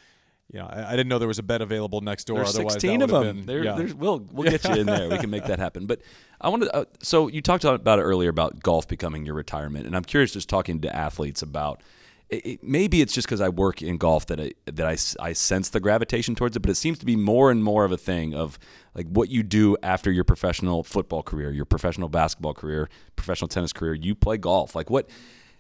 yeah, 0.51 0.65
I, 0.65 0.89
I, 0.89 0.91
didn't 0.93 1.09
know 1.09 1.19
there 1.19 1.29
was 1.29 1.39
a 1.39 1.43
bed 1.43 1.61
available 1.61 2.01
next 2.01 2.25
door. 2.25 2.39
There's 2.39 2.55
Otherwise, 2.55 2.75
sixteen 2.75 3.03
of 3.03 3.11
them. 3.11 3.39
Been, 3.39 3.47
there, 3.47 3.65
yeah. 3.65 3.93
we'll 3.93 4.21
we'll 4.33 4.51
get 4.51 4.65
you 4.65 4.75
in 4.77 4.87
there. 4.87 5.09
We 5.09 5.19
can 5.19 5.29
make 5.29 5.45
that 5.45 5.59
happen. 5.59 5.87
But 5.87 6.01
I 6.41 6.49
wanted. 6.49 6.71
Uh, 6.75 6.87
so 7.03 7.29
you 7.29 7.43
talked 7.43 7.65
about 7.65 7.99
it 7.99 8.03
earlier 8.03 8.31
about 8.31 8.61
golf 8.61 8.89
becoming 8.89 9.27
your 9.27 9.35
retirement, 9.35 9.87
and 9.87 9.95
I'm 9.95 10.05
curious, 10.05 10.33
just 10.33 10.49
talking 10.49 10.81
to 10.81 10.95
athletes 10.95 11.43
about. 11.43 11.83
It, 12.31 12.47
it, 12.47 12.63
maybe 12.63 13.01
it's 13.01 13.15
just 13.15 13.27
because 13.27 13.41
I 13.41 13.49
work 13.49 13.81
in 13.81 13.97
golf 13.97 14.27
that 14.27 14.39
I, 14.39 14.53
that 14.67 14.87
I, 14.87 14.99
I 15.23 15.33
sense 15.33 15.71
the 15.71 15.81
gravitation 15.81 16.35
towards 16.35 16.57
it, 16.57 16.61
but 16.61 16.69
it 16.71 16.75
seems 16.75 16.99
to 16.99 17.07
be 17.07 17.17
more 17.17 17.51
and 17.51 17.65
more 17.65 17.87
of 17.87 17.93
a 17.93 17.97
thing 17.97 18.35
of 18.35 18.59
like 18.95 19.07
what 19.07 19.31
you 19.31 19.43
do 19.43 19.79
after 19.83 20.13
your 20.13 20.25
professional 20.25 20.83
football 20.85 21.23
career, 21.23 21.51
your 21.51 21.65
professional 21.65 22.11
basketball 22.11 22.53
career, 22.53 22.91
professional 23.17 23.49
tennis 23.49 23.73
career. 23.73 23.95
You 23.95 24.15
play 24.15 24.37
golf. 24.37 24.75
Like 24.75 24.91
what 24.91 25.09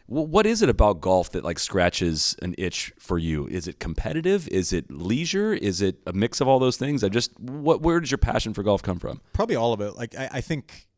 what 0.09 0.47
is 0.47 0.63
it 0.63 0.71
about 0.71 1.03
golf 1.03 1.31
that 1.33 1.45
like 1.45 1.59
scratches 1.59 2.35
an 2.41 2.55
itch 2.57 2.93
for 2.99 3.19
you? 3.19 3.47
Is 3.49 3.69
it 3.69 3.79
competitive? 3.79 4.49
Is 4.49 4.73
it 4.73 4.91
leisure? 4.91 5.53
Is 5.53 5.83
it 5.83 5.99
a 6.07 6.15
mix 6.15 6.41
of 6.41 6.49
all 6.49 6.59
those 6.59 6.79
things? 6.79 7.05
I 7.05 7.11
just 7.11 7.39
what 7.39 7.83
where 7.83 8.01
does 8.01 8.11
your 8.11 8.19
passion 8.19 8.55
for 8.55 8.63
golf 8.63 8.83
come 8.83 8.99
from? 8.99 9.21
Probably 9.35 9.57
all 9.57 9.75
of 9.75 9.83
it. 9.83 9.97
Like 9.97 10.17
I, 10.17 10.29
I 10.33 10.41
think 10.41 10.89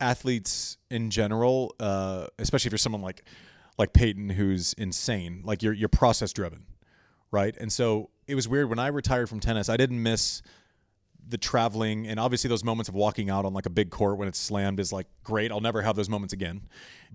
athletes 0.00 0.78
in 0.90 1.10
general, 1.10 1.76
uh, 1.78 2.26
especially 2.40 2.70
if 2.70 2.72
you're 2.72 2.78
someone 2.78 3.02
like 3.02 3.22
like 3.78 3.92
Peyton 3.92 4.30
who's 4.30 4.72
insane, 4.72 5.42
like 5.44 5.62
you're 5.62 5.72
you're 5.72 5.88
process 5.88 6.32
driven, 6.32 6.66
right? 7.30 7.56
And 7.56 7.72
so 7.72 8.10
it 8.26 8.34
was 8.34 8.48
weird 8.48 8.68
when 8.68 8.80
I 8.80 8.88
retired 8.88 9.28
from 9.28 9.38
tennis. 9.38 9.68
I 9.68 9.76
didn't 9.76 10.02
miss 10.02 10.42
the 11.28 11.38
traveling 11.38 12.06
and 12.06 12.18
obviously 12.18 12.48
those 12.48 12.64
moments 12.64 12.88
of 12.88 12.94
walking 12.94 13.30
out 13.30 13.44
on 13.44 13.52
like 13.52 13.66
a 13.66 13.70
big 13.70 13.90
court 13.90 14.18
when 14.18 14.28
it's 14.28 14.38
slammed 14.38 14.80
is 14.80 14.92
like 14.92 15.06
great. 15.22 15.50
I'll 15.50 15.60
never 15.60 15.82
have 15.82 15.96
those 15.96 16.08
moments 16.08 16.32
again. 16.32 16.62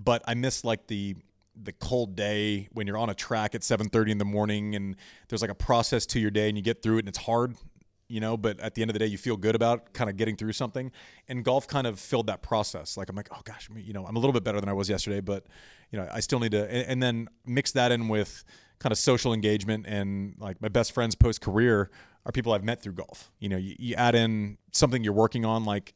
But 0.01 0.23
I 0.27 0.33
miss 0.33 0.63
like 0.63 0.87
the 0.87 1.15
the 1.61 1.71
cold 1.71 2.15
day 2.15 2.67
when 2.73 2.85
you're 2.85 2.97
on 2.97 3.09
a 3.09 3.13
track 3.13 3.55
at 3.55 3.61
7:30 3.61 4.11
in 4.11 4.17
the 4.17 4.25
morning 4.25 4.75
and 4.75 4.95
there's 5.29 5.41
like 5.41 5.51
a 5.51 5.55
process 5.55 6.05
to 6.07 6.19
your 6.19 6.31
day 6.31 6.49
and 6.49 6.57
you 6.57 6.63
get 6.63 6.81
through 6.81 6.97
it 6.97 6.99
and 6.99 7.07
it's 7.07 7.19
hard, 7.19 7.55
you 8.07 8.19
know, 8.19 8.35
but 8.35 8.59
at 8.59 8.75
the 8.75 8.81
end 8.81 8.89
of 8.89 8.93
the 8.93 8.99
day 8.99 9.05
you 9.05 9.17
feel 9.17 9.37
good 9.37 9.55
about 9.55 9.93
kind 9.93 10.09
of 10.09 10.17
getting 10.17 10.35
through 10.35 10.53
something. 10.53 10.91
And 11.27 11.43
golf 11.43 11.67
kind 11.67 11.87
of 11.87 11.99
filled 11.99 12.27
that 12.27 12.41
process. 12.41 12.97
Like 12.97 13.09
I'm 13.09 13.15
like, 13.15 13.29
"Oh 13.31 13.41
gosh, 13.43 13.69
you 13.75 13.93
know, 13.93 14.05
I'm 14.05 14.15
a 14.15 14.19
little 14.19 14.33
bit 14.33 14.43
better 14.43 14.59
than 14.59 14.69
I 14.69 14.73
was 14.73 14.89
yesterday, 14.89 15.21
but 15.21 15.45
you 15.91 15.99
know, 15.99 16.07
I 16.11 16.19
still 16.19 16.39
need 16.39 16.51
to 16.51 16.63
and, 16.69 16.87
and 16.87 17.03
then 17.03 17.29
mix 17.45 17.71
that 17.71 17.91
in 17.91 18.07
with 18.07 18.43
kind 18.79 18.91
of 18.91 18.97
social 18.97 19.33
engagement 19.33 19.85
and 19.87 20.35
like 20.37 20.61
my 20.61 20.67
best 20.67 20.91
friends 20.91 21.15
post 21.15 21.41
career 21.41 21.89
are 22.25 22.31
people 22.31 22.53
I've 22.53 22.63
met 22.63 22.81
through 22.81 22.93
golf. 22.93 23.31
You 23.39 23.49
know, 23.49 23.57
you, 23.57 23.75
you 23.77 23.95
add 23.95 24.15
in 24.15 24.57
something 24.71 25.03
you're 25.03 25.13
working 25.13 25.45
on, 25.45 25.63
like 25.63 25.93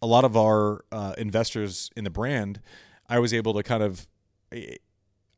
a 0.00 0.06
lot 0.06 0.24
of 0.24 0.36
our 0.36 0.84
uh, 0.90 1.14
investors 1.18 1.90
in 1.96 2.04
the 2.04 2.10
brand. 2.10 2.60
I 3.08 3.18
was 3.18 3.34
able 3.34 3.54
to 3.54 3.62
kind 3.62 3.82
of 3.82 4.06
eh, 4.52 4.76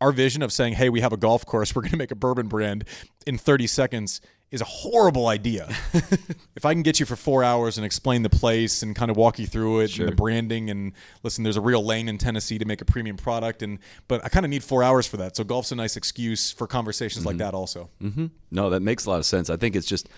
our 0.01 0.12
vision 0.12 0.43
of 0.43 0.52
saying, 0.52 0.74
"Hey, 0.74 0.89
we 0.89 1.01
have 1.01 1.12
a 1.12 1.16
golf 1.16 1.44
course. 1.44 1.74
We're 1.74 1.82
going 1.82 1.93
to 1.93 1.98
make 1.98 2.12
a 2.12 2.16
bourbon 2.16 2.48
brand 2.48 2.85
in 3.27 3.39
30 3.39 3.66
seconds." 3.66 4.20
Is 4.51 4.62
a 4.62 4.65
horrible 4.65 5.27
idea. 5.27 5.69
if 6.57 6.65
I 6.65 6.73
can 6.73 6.83
get 6.83 6.99
you 6.99 7.05
for 7.05 7.16
four 7.16 7.45
hours 7.45 7.77
and 7.77 7.85
explain 7.85 8.23
the 8.23 8.31
place 8.31 8.83
and 8.83 8.97
kind 8.97 9.11
of 9.11 9.16
walk 9.19 9.39
you 9.39 9.47
through 9.47 9.81
it 9.81 9.91
sure. 9.91 10.07
and 10.07 10.12
the 10.12 10.16
branding 10.16 10.70
and 10.70 10.93
listen, 11.23 11.45
there's 11.45 11.59
a 11.59 11.61
real 11.61 11.85
lane 11.85 12.09
in 12.09 12.16
Tennessee 12.16 12.57
to 12.57 12.65
make 12.65 12.81
a 12.81 12.87
premium 12.87 13.19
product, 13.19 13.62
and 13.62 13.79
but 14.07 14.25
I 14.25 14.31
kind 14.31 14.47
of 14.47 14.51
need 14.51 14.65
four 14.65 14.83
hours 14.83 15.07
for 15.07 15.19
that. 15.19 15.37
So 15.37 15.45
golf's 15.45 15.70
a 15.70 15.75
nice 15.77 15.99
excuse 15.99 16.51
for 16.51 16.66
conversations 16.66 17.20
mm-hmm. 17.20 17.29
like 17.29 17.37
that, 17.39 17.53
also. 17.53 17.91
Mm-hmm. 18.03 18.27
No, 18.51 18.70
that 18.70 18.81
makes 18.81 19.05
a 19.05 19.11
lot 19.11 19.19
of 19.19 19.27
sense. 19.27 19.51
I 19.51 19.59
think 19.59 19.77
it's 19.77 19.87
just 19.87 20.09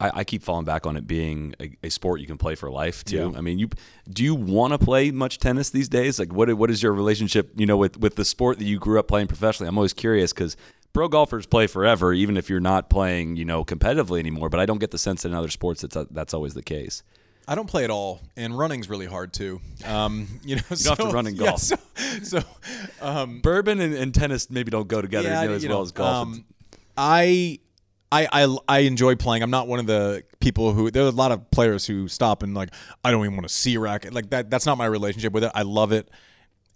I, 0.00 0.10
I 0.20 0.24
keep 0.24 0.42
falling 0.42 0.64
back 0.64 0.86
on 0.86 0.96
it 0.96 1.06
being 1.06 1.54
a, 1.60 1.70
a 1.82 1.88
sport 1.88 2.20
you 2.20 2.26
can 2.26 2.38
play 2.38 2.54
for 2.54 2.70
life 2.70 3.04
too. 3.04 3.30
Yeah. 3.32 3.38
I 3.38 3.40
mean, 3.40 3.58
you 3.58 3.68
do 4.08 4.22
you 4.22 4.34
want 4.34 4.72
to 4.72 4.78
play 4.78 5.10
much 5.10 5.38
tennis 5.38 5.70
these 5.70 5.88
days? 5.88 6.18
Like, 6.18 6.32
what 6.32 6.52
what 6.54 6.70
is 6.70 6.82
your 6.82 6.92
relationship? 6.92 7.50
You 7.56 7.66
know, 7.66 7.76
with 7.76 7.98
with 7.98 8.16
the 8.16 8.24
sport 8.24 8.58
that 8.58 8.64
you 8.64 8.78
grew 8.78 8.98
up 8.98 9.08
playing 9.08 9.26
professionally. 9.26 9.68
I'm 9.68 9.78
always 9.78 9.92
curious 9.92 10.32
because 10.32 10.56
pro 10.92 11.08
golfers 11.08 11.46
play 11.46 11.66
forever, 11.66 12.12
even 12.12 12.36
if 12.36 12.48
you're 12.50 12.60
not 12.60 12.90
playing, 12.90 13.36
you 13.36 13.44
know, 13.44 13.64
competitively 13.64 14.18
anymore. 14.18 14.48
But 14.48 14.60
I 14.60 14.66
don't 14.66 14.78
get 14.78 14.90
the 14.90 14.98
sense 14.98 15.22
that 15.22 15.28
in 15.28 15.34
other 15.34 15.48
sports 15.48 15.82
that's 15.82 15.96
that's 16.10 16.34
always 16.34 16.54
the 16.54 16.62
case. 16.62 17.02
I 17.50 17.54
don't 17.54 17.66
play 17.66 17.82
at 17.82 17.90
all, 17.90 18.20
and 18.36 18.56
running's 18.58 18.90
really 18.90 19.06
hard 19.06 19.32
too. 19.32 19.62
Um, 19.86 20.28
you 20.44 20.56
know, 20.56 20.62
you 20.70 20.84
don't 20.84 20.98
have 20.98 21.08
to 21.08 21.14
run 21.14 21.26
in 21.26 21.36
golf. 21.36 21.60
so, 21.60 21.76
so 22.22 22.42
um, 23.00 23.40
Bourbon 23.40 23.80
and, 23.80 23.94
and 23.94 24.14
tennis 24.14 24.50
maybe 24.50 24.70
don't 24.70 24.86
go 24.86 25.00
together 25.00 25.28
yeah, 25.28 25.42
you 25.42 25.48
know, 25.48 25.54
as 25.54 25.62
you 25.62 25.70
well 25.70 25.78
know, 25.78 25.82
as 25.84 25.92
golf. 25.92 26.14
um, 26.14 26.44
I, 26.96 27.60
I, 28.12 28.28
I, 28.30 28.56
I 28.68 28.78
enjoy 28.80 29.14
playing. 29.16 29.42
I'm 29.42 29.50
not 29.50 29.66
one 29.66 29.78
of 29.78 29.86
the 29.86 30.24
people 30.40 30.74
who. 30.74 30.90
There 30.90 31.04
are 31.04 31.08
a 31.08 31.10
lot 31.10 31.32
of 31.32 31.50
players 31.50 31.86
who 31.86 32.06
stop 32.06 32.42
and 32.42 32.54
like, 32.54 32.68
I 33.02 33.10
don't 33.10 33.24
even 33.24 33.34
want 33.34 33.48
to 33.48 33.54
see 33.54 33.76
a 33.76 33.80
racket. 33.80 34.12
Like 34.12 34.28
that. 34.30 34.50
That's 34.50 34.66
not 34.66 34.76
my 34.76 34.86
relationship 34.86 35.32
with 35.32 35.44
it. 35.44 35.52
I 35.54 35.62
love 35.62 35.92
it. 35.92 36.10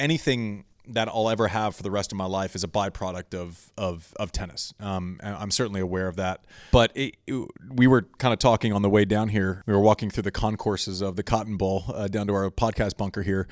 Anything 0.01 0.65
that 0.89 1.09
I'll 1.09 1.29
ever 1.31 1.49
have 1.49 1.77
for 1.77 1.83
the 1.83 1.91
rest 1.91 2.11
of 2.13 2.19
my 2.19 2.25
life 2.27 2.55
is 2.55 2.65
a 2.65 2.69
byproduct 2.69 3.35
of 3.35 3.71
of 3.79 4.13
of 4.19 4.33
tennis. 4.33 4.75
Um, 4.81 5.21
I'm 5.23 5.51
certainly 5.51 5.81
aware 5.81 6.09
of 6.09 6.17
that. 6.17 6.45
But 6.73 6.91
it, 6.97 7.17
it- 7.27 7.49
we 7.71 7.87
were 7.87 8.03
kind 8.19 8.33
of 8.33 8.39
talking 8.39 8.73
on 8.73 8.83
the 8.83 8.91
way 8.91 9.05
down 9.05 9.29
here. 9.29 9.63
We 9.67 9.73
were 9.75 9.81
walking 9.81 10.11
through 10.11 10.25
the 10.25 10.31
concourses 10.33 11.01
of 11.01 11.17
the 11.17 11.23
Cotton 11.23 11.57
Bowl 11.57 11.85
uh, 11.95 12.09
down 12.09 12.27
to 12.27 12.35
our 12.35 12.51
podcast 12.51 12.97
bunker 12.97 13.23
here. 13.23 13.47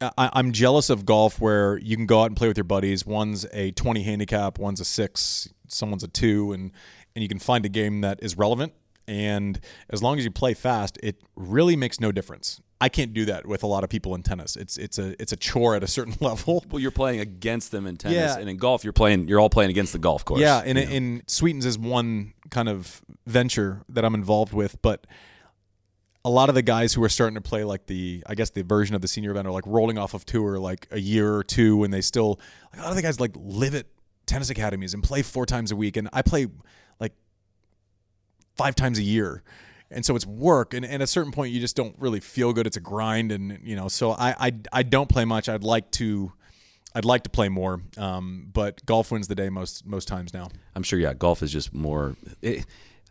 I, 0.00 0.28
I'm 0.32 0.52
jealous 0.52 0.90
of 0.90 1.06
golf 1.06 1.40
where 1.40 1.78
you 1.78 1.96
can 1.96 2.06
go 2.06 2.22
out 2.22 2.26
and 2.26 2.36
play 2.36 2.48
with 2.48 2.56
your 2.58 2.64
buddies. 2.64 3.06
One's 3.06 3.46
a 3.52 3.70
20 3.70 4.02
handicap, 4.02 4.58
one's 4.58 4.80
a 4.80 4.84
six, 4.84 5.48
someone's 5.68 6.02
a 6.02 6.08
two, 6.08 6.52
and 6.52 6.72
and 7.14 7.22
you 7.22 7.28
can 7.28 7.38
find 7.38 7.64
a 7.64 7.68
game 7.68 8.00
that 8.00 8.18
is 8.22 8.36
relevant. 8.36 8.72
And 9.06 9.60
as 9.90 10.02
long 10.02 10.18
as 10.18 10.24
you 10.24 10.30
play 10.30 10.54
fast, 10.54 10.98
it 11.02 11.22
really 11.36 11.76
makes 11.76 12.00
no 12.00 12.10
difference. 12.10 12.60
I 12.80 12.88
can't 12.88 13.14
do 13.14 13.24
that 13.26 13.46
with 13.46 13.62
a 13.62 13.66
lot 13.66 13.84
of 13.84 13.88
people 13.90 14.14
in 14.14 14.22
tennis. 14.22 14.56
It's 14.56 14.76
it's 14.76 14.98
a 14.98 15.20
it's 15.22 15.32
a 15.32 15.36
chore 15.36 15.74
at 15.76 15.82
a 15.82 15.86
certain 15.86 16.14
level. 16.20 16.64
well, 16.70 16.80
you're 16.80 16.90
playing 16.90 17.20
against 17.20 17.70
them 17.70 17.86
in 17.86 17.96
tennis, 17.96 18.16
Yeah. 18.16 18.38
and 18.38 18.48
in 18.50 18.56
golf, 18.56 18.84
you're 18.84 18.92
playing. 18.92 19.28
You're 19.28 19.40
all 19.40 19.48
playing 19.50 19.70
against 19.70 19.92
the 19.92 19.98
golf 19.98 20.24
course. 20.24 20.40
Yeah, 20.40 20.62
and 20.64 20.78
you 20.78 20.84
know. 20.84 20.90
in 20.90 21.22
Sweetens 21.26 21.64
is 21.64 21.78
one 21.78 22.34
kind 22.50 22.68
of 22.68 23.00
venture 23.26 23.82
that 23.88 24.04
I'm 24.04 24.14
involved 24.14 24.52
with, 24.52 24.80
but 24.82 25.06
a 26.26 26.30
lot 26.30 26.48
of 26.48 26.54
the 26.54 26.62
guys 26.62 26.92
who 26.94 27.02
are 27.04 27.08
starting 27.08 27.34
to 27.34 27.40
play 27.40 27.64
like 27.64 27.86
the 27.86 28.22
I 28.26 28.34
guess 28.34 28.50
the 28.50 28.62
version 28.64 28.94
of 28.94 29.02
the 29.02 29.08
senior 29.08 29.30
event 29.30 29.46
are 29.46 29.52
like 29.52 29.66
rolling 29.66 29.96
off 29.98 30.14
of 30.14 30.24
tour 30.26 30.58
like 30.58 30.88
a 30.90 30.98
year 30.98 31.34
or 31.34 31.44
two 31.44 31.84
and 31.84 31.92
they 31.92 32.00
still 32.00 32.40
like 32.72 32.80
a 32.80 32.82
lot 32.82 32.90
of 32.90 32.96
the 32.96 33.02
guys 33.02 33.20
like 33.20 33.32
live 33.36 33.74
at 33.74 33.86
tennis 34.26 34.48
academies 34.48 34.94
and 34.94 35.02
play 35.02 35.20
four 35.20 35.44
times 35.44 35.70
a 35.70 35.76
week 35.76 35.98
and 35.98 36.08
I 36.14 36.22
play 36.22 36.46
like 36.98 37.12
five 38.56 38.74
times 38.74 38.98
a 38.98 39.02
year. 39.02 39.42
And 39.90 40.04
so 40.04 40.16
it's 40.16 40.26
work 40.26 40.74
and, 40.74 40.84
and 40.84 40.94
at 40.94 41.02
a 41.02 41.06
certain 41.06 41.30
point 41.32 41.52
you 41.52 41.60
just 41.60 41.76
don't 41.76 41.94
really 41.98 42.20
feel 42.20 42.52
good. 42.52 42.66
It's 42.66 42.76
a 42.76 42.80
grind 42.80 43.30
and 43.30 43.58
you 43.62 43.76
know, 43.76 43.88
so 43.88 44.10
I 44.12 44.34
I, 44.38 44.52
I 44.72 44.82
don't 44.82 45.08
play 45.08 45.24
much. 45.24 45.48
I'd 45.48 45.62
like 45.64 45.90
to 45.92 46.32
I'd 46.96 47.04
like 47.04 47.24
to 47.24 47.30
play 47.30 47.48
more, 47.48 47.80
um, 47.96 48.48
but 48.52 48.84
golf 48.86 49.10
wins 49.10 49.26
the 49.28 49.34
day 49.34 49.48
most 49.50 49.84
most 49.86 50.06
times 50.08 50.32
now. 50.32 50.48
I'm 50.74 50.82
sure. 50.82 50.98
Yeah, 50.98 51.12
golf 51.14 51.42
is 51.42 51.52
just 51.52 51.74
more. 51.74 52.16
It, 52.40 52.64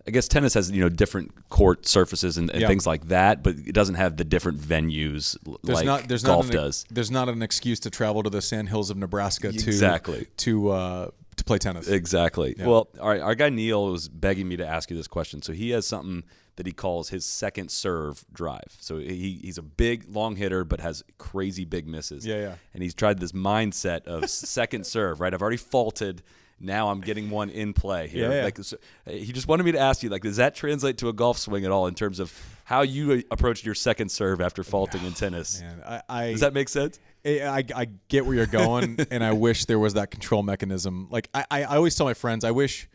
I 0.06 0.12
guess 0.12 0.28
tennis 0.28 0.54
has 0.56 0.70
you 0.72 0.82
know 0.82 0.90
different 0.90 1.50
court 1.50 1.86
surfaces 1.88 2.38
and, 2.38 2.50
and 2.50 2.62
Yeah. 2.62 2.68
things 2.68 2.86
like 2.86 3.08
that, 3.08 3.42
but 3.44 3.56
it 3.56 3.74
doesn't 3.74 3.96
have 3.96 4.18
the 4.18 4.26
different 4.26 4.60
venues 4.60 5.38
There's 5.64 5.78
like 5.78 5.86
not 5.86 6.08
golf 6.24 6.46
not 6.48 6.56
an, 6.56 6.62
does. 6.62 6.86
There's 6.92 7.12
not 7.12 7.30
an 7.30 7.42
excuse 7.42 7.80
to 7.82 7.90
travel 7.90 8.24
to 8.24 8.30
the 8.30 8.42
sandhills 8.42 8.90
of 8.90 8.98
Nebraska 8.98 9.52
to 9.52 9.70
Exactly. 9.70 10.28
to 10.38 10.70
uh, 10.72 11.08
to 11.38 11.44
play 11.44 11.58
tennis. 11.58 11.88
Exactly. 11.88 12.56
Well, 12.58 12.90
all 13.00 13.10
right. 13.10 13.22
Our 13.22 13.36
guy 13.36 13.50
Neil 13.50 13.92
was 13.92 14.10
begging 14.10 14.48
me 14.48 14.58
to 14.58 14.68
ask 14.68 14.90
you 14.90 14.98
this 14.98 15.08
question. 15.08 15.42
So 15.42 15.54
he 15.54 15.72
has 15.72 15.86
something 15.86 16.24
that 16.56 16.66
he 16.68 16.72
calls 16.72 17.10
his 17.10 17.26
second 17.26 17.72
serve 17.72 18.26
drive. 18.32 18.78
So 18.80 19.00
he, 19.00 19.40
he's 19.42 19.58
a 19.58 19.64
big 19.64 20.06
long 20.08 20.36
hitter, 20.36 20.64
but 20.64 20.80
has 20.80 21.04
crazy 21.18 21.66
big 21.66 21.88
misses. 21.88 22.26
Yeah, 22.26 22.40
yeah. 22.40 22.56
And 22.74 22.84
he's 22.84 22.94
tried 22.94 23.20
this 23.20 23.32
mindset 23.32 24.06
of 24.06 24.30
second 24.30 24.86
serve. 24.86 25.20
Right. 25.20 25.34
I've 25.34 25.42
already 25.42 25.58
faulted. 25.58 26.22
Now 26.60 26.90
I'm 26.90 27.02
getting 27.02 27.30
one 27.30 27.50
in 27.50 27.74
play 27.74 28.08
here. 28.08 28.30
Yeah, 28.30 28.38
yeah. 28.38 28.44
Like 28.44 28.58
so, 28.60 28.78
he 29.06 29.34
just 29.34 29.48
wanted 29.48 29.64
me 29.64 29.74
to 29.74 29.80
ask 29.80 30.02
you, 30.04 30.10
like, 30.10 30.22
does 30.22 30.38
that 30.38 30.56
translate 30.56 30.98
to 31.00 31.10
a 31.10 31.14
golf 31.14 31.38
swing 31.38 31.66
at 31.66 31.72
all 31.72 31.88
in 31.88 31.96
terms 31.96 32.20
of 32.20 32.32
how 32.64 32.84
you 32.84 33.12
uh, 33.12 33.22
approached 33.32 33.66
your 33.66 33.76
second 33.76 34.10
serve 34.10 34.40
after 34.40 34.64
faulting 34.64 35.04
in 35.04 35.14
tennis? 35.14 35.60
Man, 35.60 35.82
I, 35.86 36.02
I 36.08 36.32
Does 36.32 36.40
that 36.42 36.54
make 36.54 36.70
sense? 36.70 37.00
I, 37.26 37.40
I, 37.42 37.64
I 37.76 37.88
get 38.08 38.26
where 38.26 38.36
you're 38.36 38.46
going, 38.46 39.00
and 39.12 39.24
I 39.24 39.34
wish 39.34 39.66
there 39.66 39.80
was 39.80 39.94
that 39.94 40.12
control 40.12 40.44
mechanism. 40.44 41.08
Like 41.10 41.30
I, 41.34 41.46
I 41.50 41.64
I 41.64 41.76
always 41.76 41.96
tell 41.96 42.06
my 42.06 42.14
friends, 42.14 42.44
I 42.44 42.52
wish 42.52 42.90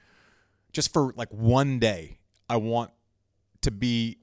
just 0.72 0.92
for 0.92 1.12
like 1.16 1.30
one 1.30 1.78
day, 1.78 2.18
I 2.48 2.56
want 2.56 2.90
to 3.62 3.70
be 3.70 4.18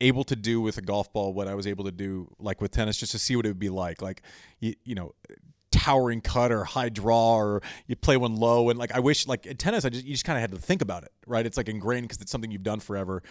able 0.00 0.24
to 0.24 0.36
do 0.36 0.60
with 0.60 0.76
a 0.76 0.82
golf 0.82 1.10
ball 1.12 1.32
what 1.32 1.48
I 1.48 1.54
was 1.54 1.66
able 1.66 1.84
to 1.84 1.92
do 1.92 2.28
like 2.38 2.60
with 2.60 2.70
tennis, 2.70 2.98
just 2.98 3.12
to 3.12 3.18
see 3.18 3.36
what 3.36 3.46
it 3.46 3.50
would 3.50 3.58
be 3.58 3.70
like. 3.70 4.02
Like 4.02 4.22
you, 4.60 4.74
you 4.84 4.94
know, 4.94 5.14
towering 5.70 6.20
cut 6.20 6.52
or 6.52 6.64
high 6.64 6.88
draw, 6.88 7.36
or 7.36 7.62
you 7.86 7.96
play 7.96 8.16
one 8.16 8.36
low, 8.36 8.70
and 8.70 8.78
like 8.78 8.92
I 8.92 9.00
wish 9.00 9.26
like 9.26 9.46
in 9.46 9.56
tennis, 9.56 9.84
I 9.84 9.88
just 9.88 10.04
you 10.04 10.12
just 10.12 10.24
kind 10.24 10.36
of 10.36 10.40
had 10.42 10.50
to 10.52 10.58
think 10.58 10.82
about 10.82 11.04
it, 11.04 11.12
right? 11.26 11.46
It's 11.46 11.56
like 11.56 11.68
ingrained 11.68 12.04
because 12.08 12.20
it's 12.20 12.32
something 12.32 12.50
you've 12.50 12.62
done 12.62 12.80
forever, 12.80 13.22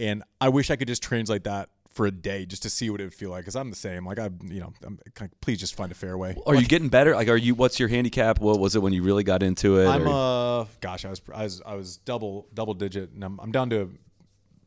and 0.00 0.22
I 0.40 0.48
wish 0.48 0.70
I 0.70 0.76
could 0.76 0.88
just 0.88 1.02
translate 1.02 1.44
that. 1.44 1.70
For 1.98 2.06
a 2.06 2.12
day, 2.12 2.46
just 2.46 2.62
to 2.62 2.70
see 2.70 2.90
what 2.90 3.00
it 3.00 3.04
would 3.04 3.12
feel 3.12 3.30
like, 3.30 3.40
because 3.40 3.56
I'm 3.56 3.70
the 3.70 3.76
same. 3.76 4.06
Like 4.06 4.20
I, 4.20 4.30
you 4.44 4.60
know, 4.60 4.72
I'm, 4.86 5.00
please 5.40 5.58
just 5.58 5.74
find 5.74 5.90
a 5.90 5.96
fairway. 5.96 6.36
Are 6.46 6.54
you 6.54 6.64
getting 6.64 6.88
better? 6.88 7.12
Like, 7.12 7.26
are 7.26 7.36
you? 7.36 7.56
What's 7.56 7.80
your 7.80 7.88
handicap? 7.88 8.38
What 8.38 8.60
was 8.60 8.76
it 8.76 8.82
when 8.82 8.92
you 8.92 9.02
really 9.02 9.24
got 9.24 9.42
into 9.42 9.80
it? 9.80 9.88
I'm 9.88 10.06
or- 10.06 10.62
uh 10.62 10.66
gosh, 10.80 11.04
I 11.04 11.10
was 11.10 11.20
I 11.34 11.42
was 11.42 11.60
I 11.66 11.74
was 11.74 11.96
double 11.96 12.46
double 12.54 12.74
digit, 12.74 13.10
and 13.10 13.24
I'm 13.24 13.40
I'm 13.40 13.50
down 13.50 13.70
to 13.70 13.92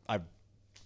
I 0.10 0.20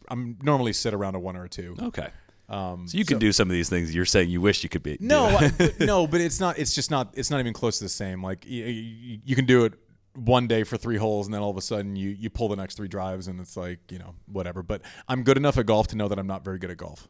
I'm 0.08 0.38
normally 0.44 0.74
sit 0.74 0.94
around 0.94 1.16
a 1.16 1.20
one 1.20 1.36
or 1.36 1.46
a 1.46 1.50
two. 1.50 1.76
Okay. 1.82 2.10
so 2.48 2.78
you 2.92 3.06
can 3.06 3.18
do 3.18 3.32
some 3.32 3.50
of 3.50 3.54
these 3.54 3.68
things 3.68 3.96
you're 3.96 4.06
saying 4.06 4.30
you 4.30 4.40
wish 4.40 4.62
you 4.62 4.70
could 4.70 4.84
be. 4.84 4.98
No, 5.00 5.26
I, 5.40 5.52
no, 5.80 6.06
but 6.06 6.22
it's 6.22 6.40
not. 6.40 6.60
It's 6.60 6.76
just 6.76 6.92
not. 6.92 7.12
It's 7.16 7.32
not 7.32 7.40
even 7.40 7.54
close 7.54 7.80
to 7.80 7.86
the 7.86 7.90
same. 7.90 8.22
Like 8.24 8.46
you, 8.46 8.66
you, 8.66 9.20
you 9.26 9.36
can 9.36 9.46
do 9.46 9.66
it 9.66 9.74
one 10.16 10.48
day 10.48 10.64
for 10.64 10.78
three 10.78 10.98
holes, 10.98 11.28
and 11.28 11.34
then 11.34 11.42
all 11.42 11.50
of 11.52 11.58
a 11.58 11.62
sudden 11.62 11.96
you 11.96 12.10
you 12.10 12.30
pull 12.30 12.48
the 12.50 12.56
next 12.56 12.76
three 12.76 12.88
drives, 12.88 13.28
and 13.28 13.40
it's 13.40 13.56
like 13.58 13.80
you 13.92 14.00
know 14.00 14.16
whatever. 14.28 14.64
But 14.64 14.82
I'm 15.08 15.24
good 15.24 15.38
enough 15.38 15.58
at 15.58 15.66
golf 15.66 15.88
to 15.88 15.96
know 15.98 16.08
that 16.08 16.18
I'm 16.20 16.28
not 16.28 16.44
very 16.44 16.58
good 16.60 16.72
at 16.72 16.78
golf. 16.78 17.08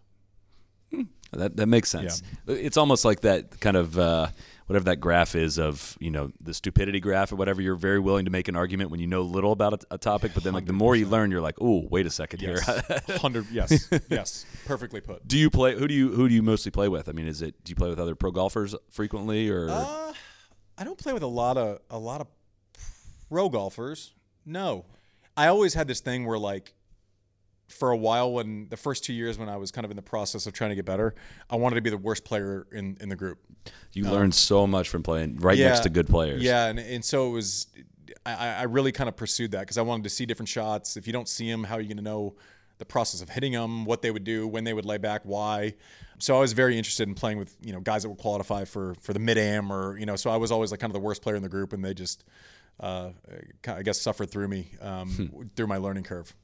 that 1.34 1.58
that 1.58 1.68
makes 1.68 1.90
sense. 1.90 2.22
It's 2.48 2.78
almost 2.78 3.04
like 3.06 3.22
that 3.22 3.60
kind 3.60 3.76
of 3.76 3.98
uh, 4.00 4.28
whatever 4.68 4.86
that 4.86 4.98
graph 4.98 5.36
is 5.36 5.58
of 5.60 5.98
you 6.00 6.10
know 6.12 6.32
the 6.42 6.54
stupidity 6.54 7.00
graph 7.00 7.32
or 7.32 7.36
whatever. 7.36 7.62
You're 7.62 7.76
very 7.76 8.00
willing 8.00 8.26
to 8.26 8.32
make 8.32 8.48
an 8.48 8.56
argument 8.56 8.92
when 8.92 9.00
you 9.00 9.08
know 9.08 9.22
little 9.24 9.52
about 9.52 9.74
a, 9.74 9.96
a 9.96 9.98
topic, 9.98 10.32
but 10.34 10.44
then 10.44 10.54
like 10.54 10.66
the 10.66 10.74
more 10.74 10.96
you 10.96 11.08
learn, 11.08 11.32
you're 11.32 11.42
like, 11.42 11.56
oh, 11.60 11.86
wait 11.90 12.06
a 12.06 12.10
second 12.10 12.42
Yes, 12.42 12.66
here. 12.88 13.18
hundred. 13.18 13.48
Yes, 13.52 13.90
yes, 14.10 14.46
perfectly 14.66 15.02
put. 15.02 15.28
do 15.28 15.38
you 15.38 15.50
play? 15.50 15.78
Who 15.78 15.88
do 15.88 15.94
you 15.94 16.12
who 16.12 16.30
do 16.30 16.34
you 16.36 16.44
mostly 16.44 16.72
play 16.72 16.88
with? 16.88 17.10
I 17.10 17.12
mean, 17.12 17.28
is 17.28 17.42
it 17.42 17.62
do 17.64 17.72
you 17.72 17.76
play 17.76 17.90
with 17.90 18.00
other 18.00 18.16
pro 18.16 18.32
golfers 18.32 18.74
frequently 18.92 19.50
or? 19.50 19.70
Uh, 19.70 20.14
I 20.78 20.84
don't 20.84 20.98
play 20.98 21.14
with 21.14 21.24
a 21.24 21.28
lot 21.28 21.58
of 21.58 21.80
a 21.90 21.98
lot 21.98 22.22
of 22.22 22.28
pro 23.30 23.50
golfers. 23.50 24.14
No, 24.46 24.86
I 25.36 25.48
always 25.48 25.74
had 25.74 25.88
this 25.88 26.00
thing 26.00 26.26
where 26.26 26.38
like 26.38 26.74
for 27.68 27.92
a 27.92 27.98
while 27.98 28.32
when 28.32 28.68
the 28.70 28.78
first 28.78 29.04
two 29.04 29.14
years 29.14 29.38
when 29.38 29.50
I 29.50 29.58
was 29.58 29.72
kind 29.72 29.86
of 29.86 29.92
in 29.92 29.96
the 29.96 30.04
process 30.04 30.46
of 30.46 30.54
trying 30.54 30.70
to 30.70 30.76
get 30.76 30.86
better, 30.86 31.16
I 31.50 31.56
wanted 31.56 31.76
to 31.76 31.82
be 31.82 31.90
the 31.90 31.98
worst 31.98 32.26
player 32.26 32.68
in 32.72 32.98
in 33.02 33.10
the 33.10 33.16
group. 33.16 33.40
you 33.94 34.06
um, 34.06 34.12
learn 34.12 34.32
so 34.32 34.68
much 34.68 34.90
from 34.90 35.04
playing 35.04 35.38
right 35.38 35.58
next 35.58 35.82
to 35.82 35.90
good 35.90 36.08
players. 36.08 36.42
Yeah, 36.42 36.68
and 36.68 36.80
and 36.80 37.04
so 37.04 37.28
it 37.28 37.32
was. 37.32 37.68
I, 38.28 38.54
I 38.54 38.64
really 38.64 38.92
kind 38.92 39.08
of 39.08 39.16
pursued 39.16 39.52
that 39.52 39.62
because 39.62 39.78
I 39.78 39.82
wanted 39.82 40.04
to 40.04 40.10
see 40.10 40.26
different 40.26 40.50
shots. 40.50 40.98
If 40.98 41.06
you 41.06 41.14
don't 41.14 41.30
see 41.30 41.50
them, 41.50 41.64
how 41.64 41.76
are 41.76 41.82
you 41.82 41.88
going 41.88 41.98
to 41.98 42.04
know 42.04 42.36
the 42.78 42.86
process 42.86 43.22
of 43.22 43.30
hitting 43.30 43.52
them, 43.52 43.86
what 43.86 44.02
they 44.02 44.10
would 44.10 44.24
do, 44.24 44.48
when 44.48 44.64
they 44.64 44.74
would 44.74 44.86
lay 44.86 44.98
back, 44.98 45.22
why? 45.24 45.76
So 46.18 46.36
I 46.36 46.40
was 46.40 46.54
very 46.54 46.78
interested 46.78 47.08
in 47.08 47.14
playing 47.14 47.38
with 47.38 47.56
you 47.62 47.74
know 47.74 47.80
guys 47.80 48.04
that 48.04 48.10
would 48.10 48.18
qualify 48.18 48.66
for 48.66 48.96
for 49.02 49.14
the 49.14 49.20
mid 49.20 49.38
am 49.38 49.72
or 49.72 49.98
you 49.98 50.06
know. 50.06 50.16
So 50.16 50.30
I 50.30 50.38
was 50.38 50.52
always 50.52 50.72
like 50.72 50.80
kind 50.80 50.90
of 50.90 50.94
the 50.94 51.00
worst 51.06 51.22
player 51.22 51.36
in 51.36 51.44
the 51.44 51.50
group, 51.50 51.74
and 51.74 51.84
they 51.84 51.94
just. 51.94 52.24
Uh, 52.80 53.10
I 53.68 53.84
guess 53.84 54.02
suffered 54.02 54.30
through 54.30 54.50
me 54.50 54.72
um, 54.82 55.50
through 55.56 55.68
my 55.68 55.78
learning 55.78 56.04
curve. 56.04 56.36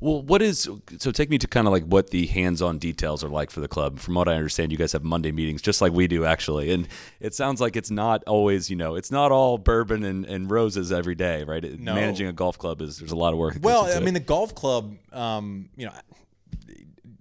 Well, 0.00 0.20
what 0.22 0.42
is 0.42 0.68
so? 0.98 1.12
Take 1.12 1.30
me 1.30 1.38
to 1.38 1.46
kind 1.46 1.68
of 1.68 1.72
like 1.72 1.84
what 1.84 2.10
the 2.10 2.26
hands-on 2.26 2.78
details 2.78 3.22
are 3.22 3.28
like 3.28 3.50
for 3.52 3.60
the 3.60 3.68
club. 3.68 4.00
From 4.00 4.14
what 4.14 4.28
I 4.28 4.34
understand, 4.34 4.72
you 4.72 4.76
guys 4.76 4.92
have 4.92 5.04
Monday 5.04 5.30
meetings 5.30 5.62
just 5.62 5.80
like 5.80 5.92
we 5.92 6.08
do, 6.08 6.24
actually, 6.24 6.72
and 6.72 6.88
it 7.20 7.34
sounds 7.34 7.60
like 7.60 7.76
it's 7.76 7.90
not 7.92 8.24
always, 8.26 8.68
you 8.68 8.74
know, 8.76 8.96
it's 8.96 9.12
not 9.12 9.30
all 9.30 9.56
bourbon 9.56 10.02
and, 10.02 10.26
and 10.26 10.50
roses 10.50 10.90
every 10.90 11.14
day, 11.14 11.44
right? 11.44 11.64
It- 11.64 11.78
No. 11.78 11.94
Managing 11.94 12.26
a 12.26 12.32
golf 12.32 12.58
club 12.58 12.82
is 12.82 12.98
there's 12.98 13.12
a 13.12 13.16
lot 13.16 13.32
of 13.32 13.38
work. 13.38 13.56
Well, 13.62 13.84
I 13.84 13.92
it. 13.92 14.02
mean, 14.02 14.14
the 14.14 14.20
golf 14.20 14.54
club, 14.56 14.96
um, 15.12 15.70
you 15.76 15.86
know, 15.86 15.92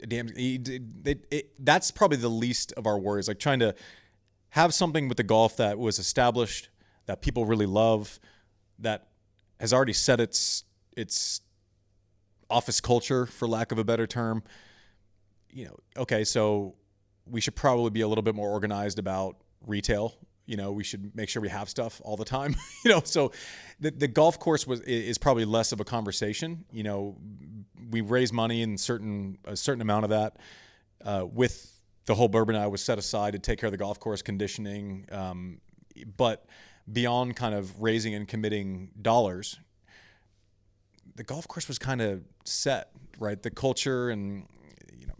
damn, 0.08 0.30
it, 0.36 0.68
it, 1.06 1.26
it, 1.32 1.52
that's 1.64 1.92
probably 1.92 2.18
the 2.18 2.28
least 2.30 2.74
of 2.74 2.88
our 2.88 2.98
worries. 2.98 3.28
Like 3.28 3.40
trying 3.40 3.60
to 3.60 3.76
have 4.50 4.74
something 4.74 5.08
with 5.08 5.18
the 5.18 5.24
golf 5.24 5.56
that 5.58 5.78
was 5.78 6.00
established, 6.00 6.70
that 7.06 7.22
people 7.22 7.46
really 7.46 7.66
love, 7.66 8.20
that 8.80 9.08
has 9.60 9.74
already 9.74 9.94
set 9.94 10.20
its 10.20 10.64
its 10.96 11.42
office 12.50 12.80
culture, 12.80 13.26
for 13.26 13.48
lack 13.48 13.72
of 13.72 13.78
a 13.78 13.84
better 13.84 14.08
term. 14.08 14.44
You 15.50 15.66
know, 15.66 15.76
okay, 15.98 16.24
so 16.24 16.76
we 17.26 17.42
should 17.42 17.56
probably 17.56 17.90
be 17.92 18.02
a 18.02 18.08
little 18.08 18.24
bit 18.24 18.36
more 18.36 18.50
organized 18.50 19.00
about 19.00 19.38
retail 19.66 20.16
you 20.46 20.58
know, 20.58 20.72
we 20.72 20.84
should 20.84 21.16
make 21.16 21.30
sure 21.30 21.42
we 21.42 21.50
have 21.50 21.70
stuff 21.70 22.02
all 22.04 22.18
the 22.18 22.26
time. 22.26 22.56
you 22.86 22.92
know, 22.92 23.02
so 23.04 23.32
the 23.80 23.92
the 23.92 24.08
golf 24.08 24.40
course 24.40 24.68
was 24.68 24.82
is 24.82 25.18
probably 25.18 25.46
less 25.46 25.72
of 25.72 25.80
a 25.80 25.86
conversation. 25.86 26.66
You 26.72 26.84
know, 26.84 27.18
we 27.90 28.02
raise 28.02 28.34
money 28.34 28.62
in 28.62 28.78
certain 28.78 29.38
a 29.46 29.56
certain 29.56 29.82
amount 29.82 30.06
of 30.06 30.10
that 30.10 30.38
uh, 31.04 31.26
with 31.32 31.82
the 32.06 32.16
whole 32.16 32.28
bourbon 32.28 32.56
I 32.56 32.68
was 32.68 32.84
set 32.84 32.98
aside 32.98 33.34
to 33.34 33.40
take 33.40 33.60
care 33.60 33.68
of 33.68 33.72
the 33.72 33.78
golf 33.78 34.00
course 34.00 34.22
conditioning. 34.22 35.08
Um, 35.12 35.62
but 36.18 36.46
beyond 36.92 37.36
kind 37.36 37.56
of 37.56 37.82
raising 37.82 38.14
and 38.14 38.28
committing 38.28 38.90
dollars, 39.02 39.58
the 41.16 41.24
golf 41.24 41.48
course 41.48 41.68
was 41.68 41.80
kind 41.80 42.02
of 42.02 42.24
set, 42.44 42.90
right? 43.20 43.42
The 43.42 43.52
culture 43.52 44.10
and 44.10 44.48
you 44.98 45.08
know 45.08 45.14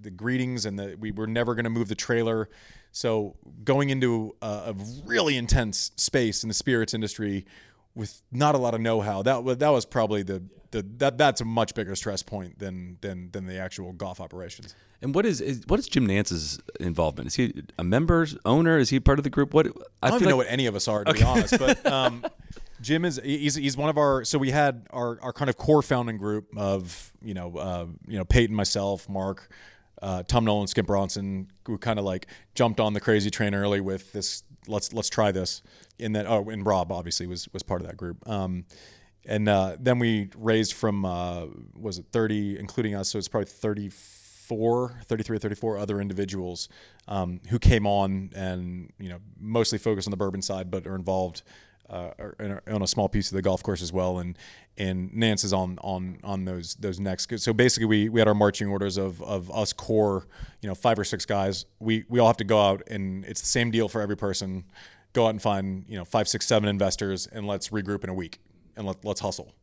the 0.00 0.10
greetings 0.10 0.66
and 0.66 0.78
the 0.78 0.96
we 0.98 1.10
were 1.10 1.26
never 1.26 1.54
going 1.54 1.64
to 1.64 1.70
move 1.70 1.88
the 1.88 1.94
trailer. 1.94 2.48
So 2.92 3.36
going 3.64 3.90
into 3.90 4.34
a, 4.42 4.46
a, 4.46 4.74
really 5.04 5.36
intense 5.36 5.92
space 5.96 6.42
in 6.42 6.48
the 6.48 6.54
spirits 6.54 6.94
industry 6.94 7.44
with 7.94 8.22
not 8.30 8.54
a 8.54 8.58
lot 8.58 8.74
of 8.74 8.80
know-how, 8.80 9.22
that 9.22 9.44
was 9.44 9.58
that 9.58 9.70
was 9.70 9.84
probably 9.84 10.22
the, 10.22 10.42
the 10.70 10.82
that 10.98 11.18
that's 11.18 11.40
a 11.40 11.44
much 11.44 11.74
bigger 11.74 11.94
stress 11.94 12.22
point 12.22 12.58
than 12.58 12.98
than 13.00 13.30
than 13.32 13.46
the 13.46 13.58
actual 13.58 13.92
golf 13.92 14.20
operations. 14.20 14.74
And 15.00 15.14
what 15.14 15.26
is, 15.26 15.40
is 15.40 15.62
what 15.68 15.78
is 15.78 15.86
Jim 15.86 16.06
Nantz's 16.06 16.58
involvement? 16.80 17.28
Is 17.28 17.34
he 17.36 17.62
a 17.78 17.84
member, 17.84 18.26
owner? 18.44 18.78
Is 18.78 18.90
he 18.90 18.98
part 18.98 19.18
of 19.18 19.22
the 19.22 19.30
group? 19.30 19.54
What 19.54 19.68
I, 20.02 20.08
I 20.08 20.10
don't 20.10 20.16
even 20.16 20.26
like, 20.26 20.30
know 20.32 20.36
what 20.38 20.46
any 20.48 20.66
of 20.66 20.74
us 20.74 20.88
are 20.88 21.04
to 21.04 21.10
okay. 21.10 21.20
be 21.20 21.24
honest, 21.24 21.58
but 21.58 21.86
um, 21.92 22.24
Jim 22.80 23.04
is 23.04 23.20
he's, 23.22 23.54
he's 23.54 23.76
one 23.76 23.90
of 23.90 23.98
our 23.98 24.24
so 24.24 24.38
we 24.38 24.50
had 24.50 24.86
our, 24.90 25.18
our 25.22 25.32
kind 25.32 25.48
of 25.48 25.56
core 25.56 25.82
founding 25.82 26.16
group 26.16 26.48
of 26.56 27.12
you 27.22 27.34
know 27.34 27.56
uh, 27.56 27.86
you 28.06 28.18
know 28.18 28.24
Peyton 28.24 28.54
myself 28.54 29.08
Mark 29.08 29.50
uh, 30.02 30.22
Tom 30.24 30.44
Nolan 30.44 30.66
Skip 30.66 30.86
Bronson 30.86 31.50
who 31.64 31.78
kind 31.78 31.98
of 31.98 32.04
like 32.04 32.26
jumped 32.54 32.80
on 32.80 32.92
the 32.92 33.00
crazy 33.00 33.30
train 33.30 33.54
early 33.54 33.80
with 33.80 34.12
this 34.12 34.42
let's 34.68 34.92
let's 34.92 35.08
try 35.08 35.32
this 35.32 35.62
in 35.98 36.12
that 36.12 36.26
oh 36.26 36.48
and 36.48 36.64
Rob 36.64 36.92
obviously 36.92 37.26
was 37.26 37.48
was 37.52 37.62
part 37.62 37.80
of 37.80 37.86
that 37.86 37.96
group. 37.96 38.26
Um, 38.28 38.64
and 39.26 39.48
uh, 39.48 39.76
then 39.78 39.98
we 39.98 40.30
raised 40.36 40.72
from 40.72 41.04
uh, 41.04 41.46
was 41.74 41.98
it 41.98 42.06
30 42.12 42.58
including 42.58 42.94
us 42.94 43.10
so 43.10 43.18
it's 43.18 43.28
probably 43.28 43.46
34 43.46 45.00
33 45.04 45.36
or 45.36 45.38
34 45.38 45.78
other 45.78 46.00
individuals 46.00 46.68
um, 47.06 47.40
who 47.50 47.58
came 47.58 47.86
on 47.86 48.30
and 48.34 48.90
you 48.98 49.08
know 49.08 49.18
mostly 49.38 49.78
focused 49.78 50.06
on 50.06 50.10
the 50.10 50.16
bourbon 50.16 50.42
side 50.42 50.70
but 50.70 50.86
are 50.86 50.94
involved 50.94 51.42
uh, 51.90 52.10
on 52.68 52.82
a 52.82 52.86
small 52.86 53.08
piece 53.08 53.30
of 53.30 53.36
the 53.36 53.42
golf 53.42 53.62
course 53.62 53.82
as 53.82 53.92
well, 53.92 54.18
and 54.18 54.36
and 54.76 55.10
Nantz 55.12 55.44
is 55.44 55.52
on 55.52 55.78
on 55.82 56.18
on 56.22 56.44
those 56.44 56.74
those 56.76 57.00
next. 57.00 57.38
So 57.40 57.52
basically, 57.52 57.86
we 57.86 58.08
we 58.08 58.20
had 58.20 58.28
our 58.28 58.34
marching 58.34 58.68
orders 58.68 58.96
of 58.96 59.22
of 59.22 59.50
us 59.50 59.72
core, 59.72 60.26
you 60.60 60.68
know, 60.68 60.74
five 60.74 60.98
or 60.98 61.04
six 61.04 61.24
guys. 61.24 61.64
We 61.80 62.04
we 62.08 62.20
all 62.20 62.26
have 62.26 62.36
to 62.38 62.44
go 62.44 62.60
out, 62.60 62.82
and 62.88 63.24
it's 63.24 63.40
the 63.40 63.46
same 63.46 63.70
deal 63.70 63.88
for 63.88 64.00
every 64.00 64.16
person. 64.16 64.64
Go 65.14 65.26
out 65.26 65.30
and 65.30 65.42
find 65.42 65.84
you 65.88 65.96
know 65.96 66.04
five, 66.04 66.28
six, 66.28 66.46
seven 66.46 66.68
investors, 66.68 67.26
and 67.26 67.46
let's 67.46 67.70
regroup 67.70 68.04
in 68.04 68.10
a 68.10 68.14
week, 68.14 68.38
and 68.76 68.86
let, 68.86 69.04
let's 69.04 69.20
hustle. 69.20 69.54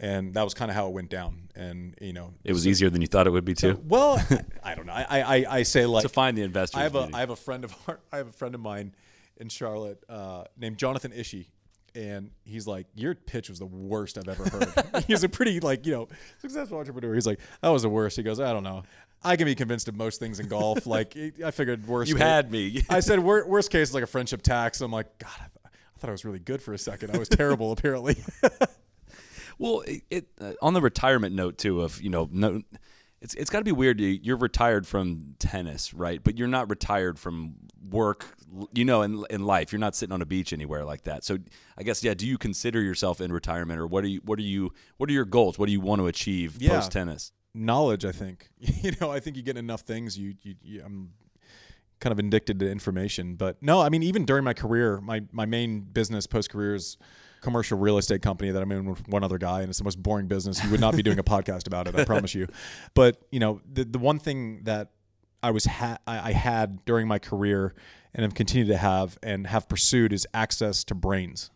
And 0.00 0.34
that 0.34 0.44
was 0.44 0.54
kind 0.54 0.70
of 0.70 0.76
how 0.76 0.86
it 0.86 0.92
went 0.92 1.10
down. 1.10 1.48
And 1.54 1.94
you 2.00 2.12
know, 2.12 2.32
it 2.44 2.52
was 2.52 2.62
so, 2.62 2.68
easier 2.68 2.88
than 2.88 3.02
you 3.02 3.08
thought 3.08 3.26
it 3.26 3.30
would 3.30 3.44
be 3.44 3.54
too. 3.54 3.74
So, 3.74 3.82
well, 3.84 4.24
I 4.62 4.74
don't 4.74 4.86
know. 4.86 4.92
I, 4.92 5.20
I 5.20 5.46
I 5.58 5.62
say 5.64 5.86
like 5.86 6.02
to 6.02 6.08
find 6.08 6.36
the 6.38 6.42
investors. 6.42 6.78
I 6.78 6.84
have 6.84 6.94
a 6.94 7.10
I 7.12 7.20
have 7.20 7.30
a 7.30 7.36
friend 7.36 7.64
of 7.64 7.74
our, 7.86 8.00
I 8.12 8.16
have 8.16 8.28
a 8.28 8.32
friend 8.32 8.54
of 8.54 8.60
mine 8.60 8.94
in 9.36 9.48
Charlotte 9.48 10.02
uh, 10.08 10.44
named 10.56 10.78
Jonathan 10.78 11.12
Ishii 11.12 11.46
and 11.98 12.30
he's 12.44 12.66
like, 12.66 12.86
"Your 12.94 13.14
pitch 13.14 13.48
was 13.48 13.58
the 13.58 13.66
worst 13.66 14.18
I've 14.18 14.28
ever 14.28 14.48
heard." 14.48 15.04
he's 15.06 15.24
a 15.24 15.28
pretty 15.28 15.58
like 15.58 15.84
you 15.84 15.92
know 15.92 16.08
successful 16.38 16.78
entrepreneur. 16.78 17.12
He's 17.12 17.26
like, 17.26 17.40
"That 17.60 17.70
was 17.70 17.82
the 17.82 17.88
worst." 17.88 18.16
He 18.16 18.22
goes, 18.22 18.38
"I 18.38 18.52
don't 18.52 18.62
know. 18.62 18.84
I 19.22 19.34
can 19.36 19.46
be 19.46 19.56
convinced 19.56 19.88
of 19.88 19.96
most 19.96 20.20
things 20.20 20.38
in 20.38 20.46
golf. 20.46 20.86
like 20.86 21.16
I 21.44 21.50
figured 21.50 21.86
worst. 21.86 22.08
You 22.08 22.14
case, 22.14 22.22
had 22.22 22.52
me. 22.52 22.84
I 22.90 23.00
said 23.00 23.18
worst 23.18 23.70
case 23.70 23.88
is 23.88 23.94
like 23.94 24.04
a 24.04 24.08
friendship 24.08 24.42
tax. 24.42 24.80
I'm 24.80 24.92
like, 24.92 25.18
God, 25.18 25.30
I, 25.34 25.48
th- 25.48 25.50
I 25.64 25.98
thought 25.98 26.08
I 26.08 26.12
was 26.12 26.24
really 26.24 26.38
good 26.38 26.62
for 26.62 26.72
a 26.72 26.78
second. 26.78 27.10
I 27.14 27.18
was 27.18 27.28
terrible 27.28 27.72
apparently. 27.72 28.22
well, 29.58 29.80
it, 29.80 30.02
it 30.08 30.28
uh, 30.40 30.52
on 30.62 30.74
the 30.74 30.80
retirement 30.80 31.34
note 31.34 31.58
too 31.58 31.82
of 31.82 32.00
you 32.00 32.10
know 32.10 32.28
no 32.30 32.62
it's 33.20 33.34
it's 33.34 33.50
got 33.50 33.58
to 33.58 33.64
be 33.64 33.72
weird. 33.72 34.00
You're 34.00 34.36
retired 34.36 34.86
from 34.86 35.34
tennis, 35.38 35.92
right? 35.92 36.22
But 36.22 36.38
you're 36.38 36.48
not 36.48 36.70
retired 36.70 37.18
from 37.18 37.56
work, 37.90 38.26
you 38.72 38.84
know, 38.84 39.02
in 39.02 39.24
in 39.30 39.44
life. 39.44 39.72
You're 39.72 39.80
not 39.80 39.96
sitting 39.96 40.12
on 40.12 40.22
a 40.22 40.26
beach 40.26 40.52
anywhere 40.52 40.84
like 40.84 41.04
that. 41.04 41.24
So 41.24 41.38
I 41.76 41.82
guess 41.82 42.04
yeah. 42.04 42.14
Do 42.14 42.26
you 42.26 42.38
consider 42.38 42.80
yourself 42.80 43.20
in 43.20 43.32
retirement, 43.32 43.80
or 43.80 43.86
what 43.86 44.04
are 44.04 44.08
you? 44.08 44.20
What 44.24 44.38
are 44.38 44.42
you? 44.42 44.72
What 44.98 45.10
are 45.10 45.12
your 45.12 45.24
goals? 45.24 45.58
What 45.58 45.66
do 45.66 45.72
you 45.72 45.80
want 45.80 46.00
to 46.00 46.06
achieve 46.06 46.56
yeah. 46.60 46.70
post 46.70 46.92
tennis? 46.92 47.32
Knowledge, 47.54 48.04
I 48.04 48.12
think. 48.12 48.50
you 48.58 48.92
know, 49.00 49.10
I 49.10 49.20
think 49.20 49.36
you 49.36 49.42
get 49.42 49.56
enough 49.56 49.80
things. 49.80 50.16
You, 50.16 50.34
you, 50.42 50.54
you 50.62 50.82
I'm 50.84 51.10
kind 52.00 52.12
of 52.12 52.18
addicted 52.18 52.60
to 52.60 52.70
information. 52.70 53.34
But 53.34 53.60
no, 53.60 53.80
I 53.80 53.88
mean, 53.88 54.02
even 54.02 54.24
during 54.24 54.44
my 54.44 54.54
career, 54.54 55.00
my 55.00 55.22
my 55.32 55.46
main 55.46 55.80
business 55.80 56.26
post 56.26 56.50
career 56.50 56.74
is 56.74 56.96
commercial 57.40 57.78
real 57.78 57.98
estate 57.98 58.22
company 58.22 58.50
that 58.50 58.62
I'm 58.62 58.70
in 58.72 58.86
with 58.86 59.06
one 59.08 59.24
other 59.24 59.38
guy, 59.38 59.60
and 59.60 59.68
it's 59.68 59.78
the 59.78 59.84
most 59.84 60.02
boring 60.02 60.26
business. 60.26 60.62
You 60.62 60.70
would 60.70 60.80
not 60.80 60.96
be 60.96 61.02
doing 61.02 61.18
a 61.18 61.24
podcast 61.24 61.66
about 61.66 61.86
it, 61.86 61.94
I 61.94 62.04
promise 62.04 62.34
you. 62.34 62.46
But 62.94 63.22
you 63.30 63.40
know, 63.40 63.60
the 63.70 63.84
the 63.84 63.98
one 63.98 64.18
thing 64.18 64.62
that 64.64 64.90
I 65.42 65.50
was 65.50 65.64
ha- 65.66 65.98
I 66.06 66.32
had 66.32 66.84
during 66.84 67.06
my 67.06 67.18
career 67.18 67.74
and 68.14 68.22
have 68.22 68.34
continued 68.34 68.68
to 68.68 68.76
have 68.76 69.18
and 69.22 69.46
have 69.46 69.68
pursued 69.68 70.12
is 70.12 70.26
access 70.34 70.84
to 70.84 70.94
brains. 70.94 71.50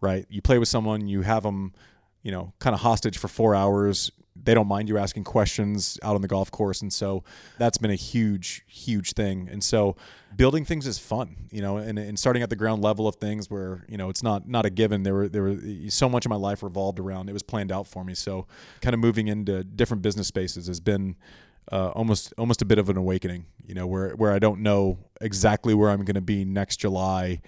Right, 0.00 0.26
you 0.28 0.42
play 0.42 0.58
with 0.58 0.68
someone, 0.68 1.06
you 1.06 1.22
have 1.22 1.44
them, 1.44 1.74
you 2.22 2.32
know, 2.32 2.52
kind 2.58 2.74
of 2.74 2.80
hostage 2.80 3.18
for 3.18 3.28
four 3.28 3.54
hours 3.54 4.10
they 4.34 4.54
don't 4.54 4.68
mind 4.68 4.88
you 4.88 4.98
asking 4.98 5.24
questions 5.24 5.98
out 6.02 6.14
on 6.14 6.22
the 6.22 6.28
golf 6.28 6.50
course 6.50 6.82
and 6.82 6.92
so 6.92 7.22
that's 7.58 7.78
been 7.78 7.90
a 7.90 7.96
huge 7.96 8.64
huge 8.66 9.12
thing. 9.12 9.48
And 9.50 9.62
so 9.62 9.96
building 10.36 10.64
things 10.64 10.86
is 10.86 10.98
fun 10.98 11.36
you 11.50 11.60
know 11.60 11.76
and, 11.76 11.98
and 11.98 12.18
starting 12.18 12.42
at 12.42 12.50
the 12.50 12.56
ground 12.56 12.82
level 12.82 13.06
of 13.06 13.16
things 13.16 13.50
where 13.50 13.84
you 13.88 13.98
know 13.98 14.08
it's 14.08 14.22
not 14.22 14.48
not 14.48 14.66
a 14.66 14.70
given. 14.70 15.02
There 15.02 15.14
were 15.14 15.28
there 15.28 15.42
were 15.42 15.56
so 15.88 16.08
much 16.08 16.24
of 16.24 16.30
my 16.30 16.36
life 16.36 16.62
revolved 16.62 16.98
around 16.98 17.28
it 17.28 17.32
was 17.32 17.42
planned 17.42 17.72
out 17.72 17.86
for 17.86 18.04
me. 18.04 18.14
So 18.14 18.46
kind 18.80 18.94
of 18.94 19.00
moving 19.00 19.28
into 19.28 19.64
different 19.64 20.02
business 20.02 20.26
spaces 20.26 20.66
has 20.66 20.80
been 20.80 21.16
uh, 21.70 21.88
almost 21.90 22.34
almost 22.38 22.60
a 22.62 22.64
bit 22.64 22.78
of 22.78 22.88
an 22.88 22.96
awakening 22.96 23.46
you 23.66 23.74
know 23.74 23.86
where 23.86 24.10
where 24.10 24.32
I 24.32 24.38
don't 24.38 24.60
know 24.60 24.98
exactly 25.20 25.74
where 25.74 25.90
I'm 25.90 26.04
going 26.04 26.16
to 26.16 26.20
be 26.20 26.44
next 26.44 26.78
July 26.78 27.40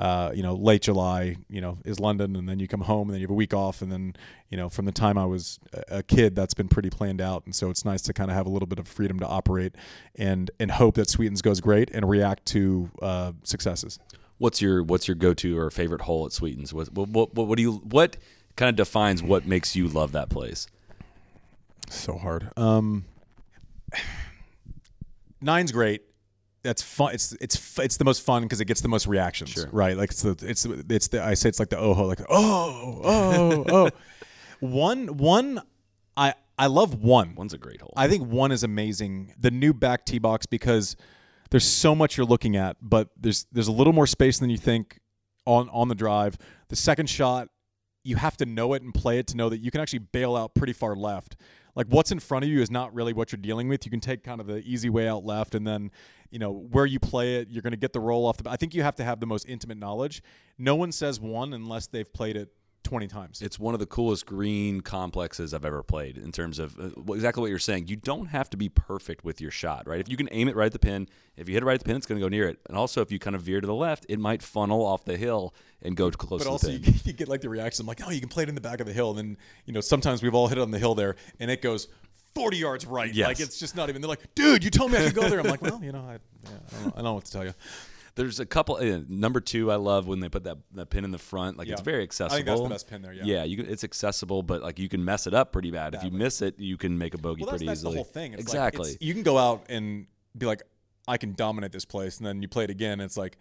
uh, 0.00 0.32
you 0.34 0.42
know, 0.42 0.54
late 0.54 0.80
July, 0.80 1.36
you 1.50 1.60
know, 1.60 1.76
is 1.84 2.00
London, 2.00 2.34
and 2.34 2.48
then 2.48 2.58
you 2.58 2.66
come 2.66 2.80
home, 2.80 3.08
and 3.08 3.14
then 3.14 3.20
you 3.20 3.26
have 3.26 3.30
a 3.30 3.34
week 3.34 3.52
off, 3.52 3.82
and 3.82 3.92
then, 3.92 4.16
you 4.48 4.56
know, 4.56 4.70
from 4.70 4.86
the 4.86 4.92
time 4.92 5.18
I 5.18 5.26
was 5.26 5.60
a 5.88 6.02
kid, 6.02 6.34
that's 6.34 6.54
been 6.54 6.68
pretty 6.68 6.88
planned 6.88 7.20
out, 7.20 7.44
and 7.44 7.54
so 7.54 7.68
it's 7.68 7.84
nice 7.84 8.00
to 8.02 8.14
kind 8.14 8.30
of 8.30 8.36
have 8.36 8.46
a 8.46 8.48
little 8.48 8.66
bit 8.66 8.78
of 8.78 8.88
freedom 8.88 9.20
to 9.20 9.26
operate, 9.26 9.74
and 10.16 10.50
and 10.58 10.70
hope 10.70 10.94
that 10.94 11.10
Sweetens 11.10 11.42
goes 11.42 11.60
great 11.60 11.90
and 11.90 12.08
react 12.08 12.46
to 12.46 12.90
uh, 13.02 13.32
successes. 13.42 13.98
What's 14.38 14.62
your 14.62 14.82
What's 14.82 15.06
your 15.06 15.16
go 15.16 15.34
to 15.34 15.58
or 15.58 15.70
favorite 15.70 16.00
hole 16.00 16.24
at 16.24 16.32
Sweetens? 16.32 16.72
What, 16.72 16.90
what 16.94 17.10
what 17.10 17.34
what 17.34 17.56
do 17.56 17.62
you 17.62 17.72
what 17.74 18.16
kind 18.56 18.70
of 18.70 18.76
defines 18.76 19.22
what 19.22 19.46
makes 19.46 19.76
you 19.76 19.86
love 19.86 20.12
that 20.12 20.30
place? 20.30 20.66
So 21.90 22.16
hard. 22.16 22.50
Um, 22.56 23.04
nine's 25.42 25.72
great 25.72 26.04
that's 26.62 26.82
fun. 26.82 27.14
It's 27.14 27.32
it's 27.40 27.78
it's 27.78 27.96
the 27.96 28.04
most 28.04 28.22
fun 28.22 28.42
because 28.42 28.60
it 28.60 28.66
gets 28.66 28.80
the 28.80 28.88
most 28.88 29.06
reactions, 29.06 29.50
sure. 29.50 29.68
right? 29.72 29.96
Like 29.96 30.10
it's 30.10 30.22
the 30.22 30.36
it's 30.42 30.64
it's 30.64 31.08
the 31.08 31.22
I 31.22 31.34
say 31.34 31.48
it's 31.48 31.58
like 31.58 31.70
the 31.70 31.78
oh 31.78 31.92
like 31.92 32.20
oh 32.28 33.00
oh 33.04 33.64
oh. 33.68 33.90
one 34.60 35.16
one, 35.16 35.62
I 36.16 36.34
I 36.58 36.66
love 36.66 37.02
one. 37.02 37.34
One's 37.34 37.54
a 37.54 37.58
great 37.58 37.80
hole. 37.80 37.94
I 37.96 38.08
think 38.08 38.28
one 38.28 38.52
is 38.52 38.62
amazing. 38.62 39.34
The 39.38 39.50
new 39.50 39.72
back 39.72 40.04
tee 40.04 40.18
box 40.18 40.46
because 40.46 40.96
there's 41.50 41.66
so 41.66 41.94
much 41.94 42.16
you're 42.16 42.26
looking 42.26 42.56
at, 42.56 42.76
but 42.82 43.08
there's 43.18 43.46
there's 43.52 43.68
a 43.68 43.72
little 43.72 43.92
more 43.92 44.06
space 44.06 44.38
than 44.38 44.50
you 44.50 44.58
think 44.58 45.00
on 45.46 45.68
on 45.70 45.88
the 45.88 45.94
drive. 45.94 46.36
The 46.68 46.76
second 46.76 47.08
shot, 47.08 47.48
you 48.04 48.16
have 48.16 48.36
to 48.38 48.46
know 48.46 48.74
it 48.74 48.82
and 48.82 48.92
play 48.92 49.18
it 49.18 49.26
to 49.28 49.36
know 49.36 49.48
that 49.48 49.58
you 49.58 49.70
can 49.70 49.80
actually 49.80 50.00
bail 50.00 50.36
out 50.36 50.54
pretty 50.54 50.74
far 50.74 50.94
left 50.94 51.36
like 51.74 51.86
what's 51.88 52.12
in 52.12 52.20
front 52.20 52.44
of 52.44 52.50
you 52.50 52.60
is 52.60 52.70
not 52.70 52.94
really 52.94 53.12
what 53.12 53.32
you're 53.32 53.40
dealing 53.40 53.68
with. 53.68 53.84
You 53.84 53.90
can 53.90 54.00
take 54.00 54.22
kind 54.24 54.40
of 54.40 54.46
the 54.46 54.58
easy 54.58 54.90
way 54.90 55.08
out 55.08 55.24
left, 55.24 55.54
and 55.54 55.66
then 55.66 55.90
you 56.30 56.38
know 56.38 56.52
where 56.52 56.86
you 56.86 57.00
play 57.00 57.36
it, 57.36 57.48
you're 57.50 57.62
going 57.62 57.72
to 57.72 57.76
get 57.76 57.92
the 57.92 58.00
roll 58.00 58.26
off 58.26 58.38
the. 58.38 58.50
I 58.50 58.56
think 58.56 58.74
you 58.74 58.82
have 58.82 58.96
to 58.96 59.04
have 59.04 59.20
the 59.20 59.26
most 59.26 59.46
intimate 59.48 59.78
knowledge. 59.78 60.22
No 60.58 60.74
one 60.74 60.92
says 60.92 61.20
one 61.20 61.52
unless 61.52 61.86
they've 61.86 62.12
played 62.12 62.36
it 62.36 62.50
20 62.82 63.06
times. 63.08 63.42
It's 63.42 63.58
one 63.58 63.74
of 63.74 63.80
the 63.80 63.86
coolest 63.86 64.26
green 64.26 64.80
complexes 64.80 65.52
I've 65.54 65.64
ever 65.64 65.82
played 65.82 66.16
in 66.16 66.32
terms 66.32 66.58
of 66.58 66.78
uh, 66.78 67.12
exactly 67.12 67.40
what 67.40 67.50
you're 67.50 67.58
saying. 67.58 67.88
You 67.88 67.96
don't 67.96 68.26
have 68.26 68.50
to 68.50 68.56
be 68.56 68.68
perfect 68.68 69.24
with 69.24 69.40
your 69.40 69.50
shot, 69.50 69.86
right? 69.86 70.00
If 70.00 70.08
you 70.08 70.16
can 70.16 70.28
aim 70.32 70.48
it 70.48 70.56
right 70.56 70.66
at 70.66 70.72
the 70.72 70.78
pin, 70.78 71.08
if 71.36 71.48
you 71.48 71.54
hit 71.54 71.62
it 71.62 71.66
right 71.66 71.74
at 71.74 71.80
the 71.80 71.84
pin, 71.84 71.96
it's 71.96 72.06
going 72.06 72.20
to 72.20 72.24
go 72.24 72.28
near 72.28 72.48
it. 72.48 72.58
And 72.68 72.76
also, 72.76 73.00
if 73.00 73.12
you 73.12 73.18
kind 73.18 73.36
of 73.36 73.42
veer 73.42 73.60
to 73.60 73.66
the 73.66 73.74
left, 73.74 74.06
it 74.08 74.18
might 74.18 74.42
funnel 74.42 74.84
off 74.84 75.04
the 75.04 75.16
hill 75.16 75.54
and 75.82 75.96
go 75.96 76.10
close 76.10 76.40
but 76.40 76.44
to 76.44 76.50
also 76.50 76.68
the 76.68 76.78
pin. 76.78 76.94
You, 76.94 77.00
you 77.04 77.12
get 77.12 77.28
like 77.28 77.40
the 77.40 77.48
reaction, 77.48 77.84
I'm 77.84 77.86
like, 77.86 78.00
oh, 78.06 78.10
you 78.10 78.20
can 78.20 78.28
play 78.28 78.42
it 78.42 78.48
in 78.48 78.54
the 78.54 78.60
back 78.60 78.80
of 78.80 78.86
the 78.86 78.92
hill. 78.92 79.10
And 79.10 79.18
then, 79.18 79.36
you 79.66 79.72
know, 79.72 79.80
sometimes 79.80 80.22
we've 80.22 80.34
all 80.34 80.48
hit 80.48 80.58
it 80.58 80.62
on 80.62 80.70
the 80.70 80.78
hill 80.78 80.94
there 80.94 81.16
and 81.38 81.50
it 81.50 81.62
goes 81.62 81.88
40 82.34 82.56
yards 82.56 82.86
right. 82.86 83.12
Yes. 83.12 83.28
Like 83.28 83.40
it's 83.40 83.58
just 83.58 83.76
not 83.76 83.88
even. 83.88 84.02
They're 84.02 84.08
like, 84.08 84.34
dude, 84.34 84.64
you 84.64 84.70
told 84.70 84.92
me 84.92 84.98
I 84.98 85.04
could 85.04 85.14
go 85.14 85.28
there. 85.28 85.40
I'm 85.40 85.46
like, 85.46 85.62
well, 85.62 85.80
you 85.82 85.92
know, 85.92 86.04
I, 86.08 86.12
yeah, 86.12 86.18
I, 86.50 86.50
don't, 86.50 86.84
know, 86.84 86.92
I 86.92 86.94
don't 86.96 87.04
know 87.04 87.14
what 87.14 87.24
to 87.24 87.32
tell 87.32 87.44
you. 87.44 87.54
There's 88.14 88.40
a 88.40 88.46
couple. 88.46 88.76
Uh, 88.76 89.00
number 89.08 89.40
two, 89.40 89.70
I 89.70 89.76
love 89.76 90.06
when 90.06 90.20
they 90.20 90.28
put 90.28 90.44
that, 90.44 90.58
that 90.74 90.90
pin 90.90 91.04
in 91.04 91.10
the 91.10 91.18
front. 91.18 91.56
Like 91.58 91.68
yeah. 91.68 91.72
it's 91.72 91.82
very 91.82 92.02
accessible. 92.02 92.34
I 92.34 92.38
think 92.38 92.46
that's 92.46 92.60
the 92.60 92.68
best 92.68 92.88
pin 92.88 93.02
there. 93.02 93.12
Yeah. 93.12 93.22
Yeah, 93.24 93.44
you, 93.44 93.64
it's 93.66 93.84
accessible, 93.84 94.42
but 94.42 94.62
like 94.62 94.78
you 94.78 94.88
can 94.88 95.04
mess 95.04 95.26
it 95.26 95.34
up 95.34 95.52
pretty 95.52 95.70
bad. 95.70 95.92
Badly. 95.92 96.08
If 96.08 96.12
you 96.12 96.18
miss 96.18 96.42
it, 96.42 96.58
you 96.58 96.76
can 96.76 96.96
make 96.98 97.14
a 97.14 97.18
bogey 97.18 97.42
well, 97.42 97.50
pretty 97.50 97.66
that's, 97.66 97.80
easily. 97.80 97.96
That's 97.96 98.10
the 98.10 98.18
whole 98.18 98.24
thing. 98.24 98.32
It's 98.34 98.42
exactly. 98.42 98.84
Like, 98.84 98.94
it's, 98.94 99.04
you 99.04 99.14
can 99.14 99.22
go 99.22 99.38
out 99.38 99.66
and 99.68 100.06
be 100.36 100.46
like, 100.46 100.62
I 101.08 101.16
can 101.16 101.34
dominate 101.34 101.72
this 101.72 101.84
place, 101.84 102.18
and 102.18 102.26
then 102.26 102.42
you 102.42 102.48
play 102.48 102.64
it 102.64 102.70
again. 102.70 103.00
it's 103.00 103.16
like 103.16 103.38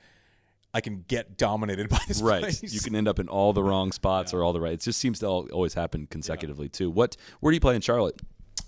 I 0.74 0.82
can 0.82 1.04
get 1.08 1.38
dominated 1.38 1.90
by 1.90 2.00
this 2.08 2.22
Right. 2.22 2.42
place. 2.42 2.62
You 2.62 2.80
can 2.80 2.96
end 2.96 3.08
up 3.08 3.20
in 3.20 3.28
all 3.28 3.54
the 3.54 3.64
wrong 3.64 3.92
spots 3.92 4.34
or 4.34 4.44
all 4.44 4.54
the 4.54 4.62
right. 4.62 4.74
It 4.74 4.82
just 4.82 5.00
seems 5.00 5.20
to 5.20 5.28
always 5.28 5.74
happen 5.74 6.08
consecutively 6.08 6.70
too. 6.70 6.90
What? 6.90 7.18
Where 7.40 7.52
do 7.52 7.56
you 7.56 7.62
play 7.62 7.76
in 7.76 7.82
Charlotte? 7.82 8.20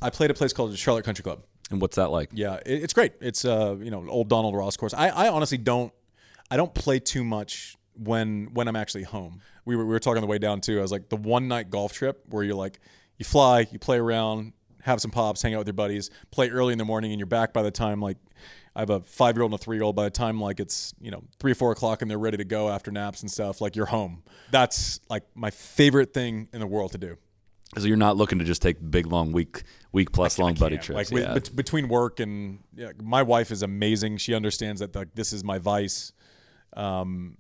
I 0.01 0.09
played 0.09 0.31
a 0.31 0.33
place 0.33 0.51
called 0.51 0.75
Charlotte 0.77 1.05
Country 1.05 1.23
Club. 1.23 1.43
And 1.72 1.81
what's 1.81 1.95
that 1.95 2.11
like? 2.11 2.30
Yeah, 2.34 2.56
it, 2.65 2.84
it's 2.84 2.93
great. 2.93 3.14
It's 3.22 3.45
uh, 3.45 3.77
you 3.80 3.91
know, 3.91 4.06
old 4.07 4.30
Donald 4.30 4.56
Ross 4.56 4.77
course. 4.77 4.93
I, 4.93 5.10
I 5.10 5.30
honestly 5.30 5.57
don't, 5.57 5.93
I 6.49 6.57
don't 6.57 6.73
play 6.73 6.99
too 6.99 7.23
much 7.23 7.77
when 7.98 8.49
when 8.53 8.68
I'm 8.68 8.76
actually 8.76 9.03
home. 9.03 9.41
We 9.65 9.76
were 9.76 9.85
we 9.85 9.91
were 9.91 9.99
talking 9.99 10.18
on 10.18 10.22
the 10.22 10.27
way 10.27 10.38
down 10.38 10.61
too. 10.61 10.80
I 10.80 10.81
was 10.81 10.91
like 10.91 11.10
the 11.10 11.18
one 11.18 11.48
night 11.48 11.69
golf 11.69 11.93
trip 11.93 12.23
where 12.30 12.43
you're 12.43 12.56
like, 12.56 12.80
you 13.18 13.26
fly, 13.26 13.68
you 13.72 13.80
play 13.80 13.98
around, 13.98 14.53
have 14.81 15.02
some 15.02 15.11
pops, 15.11 15.41
hang 15.41 15.53
out 15.53 15.60
with 15.60 15.68
your 15.68 15.73
buddies, 15.73 16.10
play 16.31 16.49
early 16.49 16.73
in 16.73 16.77
the 16.77 16.85
morning, 16.85 17.11
and 17.11 17.19
you're 17.19 17.27
back 17.27 17.53
by 17.53 17.64
the 17.64 17.72
time 17.72 18.02
like. 18.02 18.18
I 18.73 18.80
have 18.80 18.89
a 18.89 19.02
five 19.02 19.35
year 19.35 19.43
old 19.43 19.52
and 19.52 19.60
a 19.60 19.61
three 19.61 19.76
year 19.76 19.84
old. 19.84 19.98
By 19.98 20.06
the 20.06 20.11
time 20.11 20.39
like 20.39 20.61
it's 20.61 20.93
you 21.02 21.11
know 21.11 21.23
three 21.39 21.52
or 21.52 21.56
four 21.56 21.73
o'clock 21.73 22.02
and 22.02 22.10
they're 22.10 22.18
ready 22.18 22.38
to 22.38 22.45
go 22.45 22.69
after 22.69 22.89
naps 22.89 23.22
and 23.22 23.30
stuff, 23.30 23.60
like 23.60 23.76
you're 23.76 23.88
home. 23.88 24.23
That's 24.49 25.02
like 25.10 25.23
my 25.35 25.49
favorite 25.49 26.14
thing 26.14 26.48
in 26.53 26.61
the 26.61 26.68
world 26.68 26.93
to 26.93 26.98
do. 26.98 27.18
So 27.77 27.85
you're 27.85 27.98
not 27.98 28.18
looking 28.18 28.39
to 28.39 28.45
just 28.45 28.61
take 28.61 28.77
big 28.91 29.06
long 29.07 29.31
week 29.31 29.64
week 29.93 30.11
plus 30.11 30.38
long 30.38 30.56
buddy 30.56 30.77
trips. 30.77 30.95
Like 30.98 31.11
with, 31.11 31.23
yeah. 31.23 31.34
bet- 31.35 31.56
between 31.56 31.88
work 31.88 32.19
and 32.19 32.60
yeah, 32.76 32.91
my 33.02 33.23
wife 33.23 33.49
is 33.49 33.64
amazing. 33.64 34.18
She 34.18 34.34
understands 34.34 34.81
that 34.81 34.93
like 34.95 35.15
this 35.15 35.31
is 35.31 35.43
my 35.43 35.57
vice. 35.57 36.11
Um, 36.76 37.38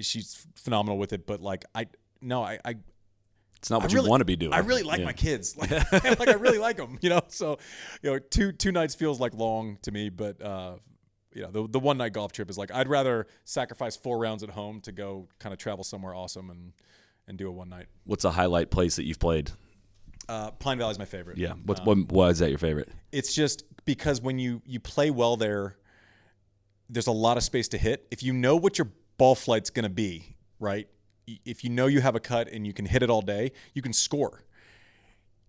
she's 0.00 0.46
phenomenal 0.56 0.96
with 0.98 1.12
it. 1.12 1.26
But 1.26 1.40
like 1.40 1.64
I 1.74 1.88
no, 2.22 2.42
I 2.42 2.58
I, 2.64 2.76
it's 3.58 3.70
not 3.70 3.82
what 3.82 3.92
really 3.92 4.04
you 4.06 4.10
want 4.10 4.20
to 4.22 4.24
be 4.24 4.36
doing. 4.36 4.54
I 4.54 4.58
really 4.58 4.82
like 4.82 5.00
Yeah. 5.00 5.04
my 5.06 5.12
kids. 5.12 5.54
Like, 5.56 5.70
like 5.92 6.28
I 6.28 6.34
really 6.34 6.58
like 6.58 6.78
them. 6.78 6.98
You 7.02 7.10
know, 7.10 7.20
so 7.28 7.58
you 8.02 8.10
know, 8.10 8.18
two 8.18 8.52
two 8.52 8.72
nights 8.72 8.94
feels 8.94 9.20
like 9.20 9.34
long 9.34 9.78
to 9.82 9.92
me, 9.92 10.08
but. 10.08 10.40
uh 10.42 10.76
you 11.36 11.42
know, 11.42 11.50
the, 11.50 11.66
the 11.68 11.80
one 11.80 11.98
night 11.98 12.12
golf 12.12 12.30
trip 12.30 12.48
is 12.48 12.56
like 12.56 12.70
I'd 12.72 12.86
rather 12.86 13.26
sacrifice 13.44 13.96
four 13.96 14.18
rounds 14.18 14.44
at 14.44 14.50
home 14.50 14.80
to 14.82 14.92
go 14.92 15.26
kind 15.40 15.52
of 15.52 15.58
travel 15.58 15.82
somewhere 15.82 16.14
awesome 16.14 16.48
and 16.48 16.72
and 17.26 17.36
do 17.36 17.48
a 17.48 17.50
one 17.50 17.68
night. 17.68 17.86
What's 18.04 18.24
a 18.24 18.30
highlight 18.30 18.70
place 18.70 18.94
that 18.94 19.04
you've 19.04 19.18
played? 19.18 19.50
Uh, 20.28 20.50
Pine 20.52 20.78
Valley 20.78 20.92
is 20.92 20.98
my 20.98 21.04
favorite. 21.04 21.38
Yeah. 21.38 21.54
What's 21.64 21.80
what, 21.82 21.98
why 22.10 22.28
is 22.28 22.38
that 22.38 22.50
your 22.50 22.58
favorite? 22.58 22.88
it's 23.14 23.32
just 23.32 23.64
because 23.84 24.20
when 24.20 24.38
you 24.38 24.60
you 24.66 24.80
play 24.80 25.10
well 25.10 25.36
there 25.36 25.76
there's 26.90 27.06
a 27.06 27.12
lot 27.12 27.36
of 27.36 27.42
space 27.42 27.68
to 27.68 27.78
hit 27.78 28.06
if 28.10 28.22
you 28.22 28.32
know 28.32 28.56
what 28.56 28.76
your 28.76 28.88
ball 29.16 29.34
flight's 29.34 29.70
going 29.70 29.84
to 29.84 29.88
be 29.88 30.36
right 30.58 30.88
if 31.46 31.62
you 31.64 31.70
know 31.70 31.86
you 31.86 32.00
have 32.00 32.14
a 32.16 32.20
cut 32.20 32.48
and 32.48 32.66
you 32.66 32.72
can 32.72 32.84
hit 32.86 33.02
it 33.02 33.08
all 33.08 33.22
day 33.22 33.52
you 33.72 33.80
can 33.80 33.92
score 33.92 34.42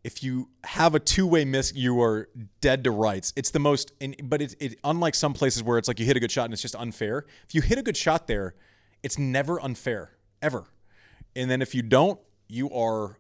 if 0.04 0.22
you 0.22 0.48
have 0.64 0.94
a 0.94 1.00
two-way 1.00 1.44
miss 1.44 1.74
you 1.74 2.00
are 2.02 2.30
dead 2.62 2.84
to 2.84 2.92
rights 2.92 3.34
it's 3.36 3.50
the 3.50 3.60
most 3.60 3.92
and, 4.00 4.16
but 4.24 4.42
it's 4.42 4.56
it, 4.60 4.78
unlike 4.84 5.16
some 5.16 5.34
places 5.34 5.64
where 5.64 5.78
it's 5.80 5.88
like 5.88 6.00
you 6.00 6.06
hit 6.06 6.16
a 6.16 6.20
good 6.20 6.32
shot 6.32 6.46
and 6.46 6.54
it's 6.54 6.62
just 6.62 6.76
unfair 6.76 7.26
if 7.48 7.56
you 7.56 7.62
hit 7.62 7.80
a 7.80 7.84
good 7.84 7.98
shot 7.98 8.28
there 8.28 8.54
it's 9.02 9.18
never 9.18 9.60
unfair 9.60 10.12
ever 10.42 10.66
and 11.36 11.50
then 11.50 11.62
if 11.64 11.74
you 11.74 11.82
don't 11.82 12.20
you 12.48 12.70
are 12.70 13.18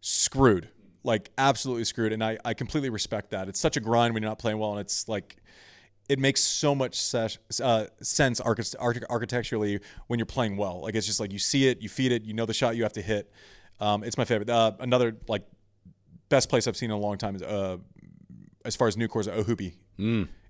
screwed 0.00 0.70
like 1.06 1.30
absolutely 1.38 1.84
screwed 1.84 2.12
and 2.12 2.22
I, 2.22 2.36
I 2.44 2.52
completely 2.54 2.90
respect 2.90 3.30
that. 3.30 3.48
It's 3.48 3.60
such 3.60 3.76
a 3.76 3.80
grind 3.80 4.12
when 4.12 4.22
you're 4.22 4.30
not 4.30 4.38
playing 4.38 4.58
well 4.58 4.72
and 4.72 4.80
it's 4.80 5.08
like 5.08 5.36
it 6.08 6.18
makes 6.18 6.40
so 6.40 6.74
much 6.74 7.00
ses- 7.00 7.38
uh, 7.62 7.86
sense 8.02 8.40
archi- 8.40 8.76
architecturally 9.08 9.80
when 10.08 10.18
you're 10.18 10.26
playing 10.26 10.56
well. 10.56 10.80
Like 10.82 10.94
it's 10.94 11.06
just 11.06 11.20
like 11.20 11.32
you 11.32 11.38
see 11.38 11.68
it 11.68 11.80
you 11.80 11.88
feed 11.88 12.12
it 12.12 12.24
you 12.24 12.34
know 12.34 12.44
the 12.44 12.54
shot 12.54 12.76
you 12.76 12.82
have 12.82 12.92
to 12.94 13.02
hit. 13.02 13.30
Um, 13.80 14.04
it's 14.04 14.18
my 14.18 14.24
favorite. 14.24 14.50
Uh, 14.50 14.72
another 14.80 15.16
like 15.28 15.42
best 16.28 16.48
place 16.48 16.66
i've 16.66 16.76
seen 16.76 16.90
in 16.90 16.96
a 16.96 16.98
long 16.98 17.16
time 17.18 17.36
is 17.36 17.42
uh, 17.42 17.76
as 18.64 18.74
far 18.74 18.88
as 18.88 18.96
new 18.96 19.06
course 19.06 19.28
Ohoopee 19.28 19.74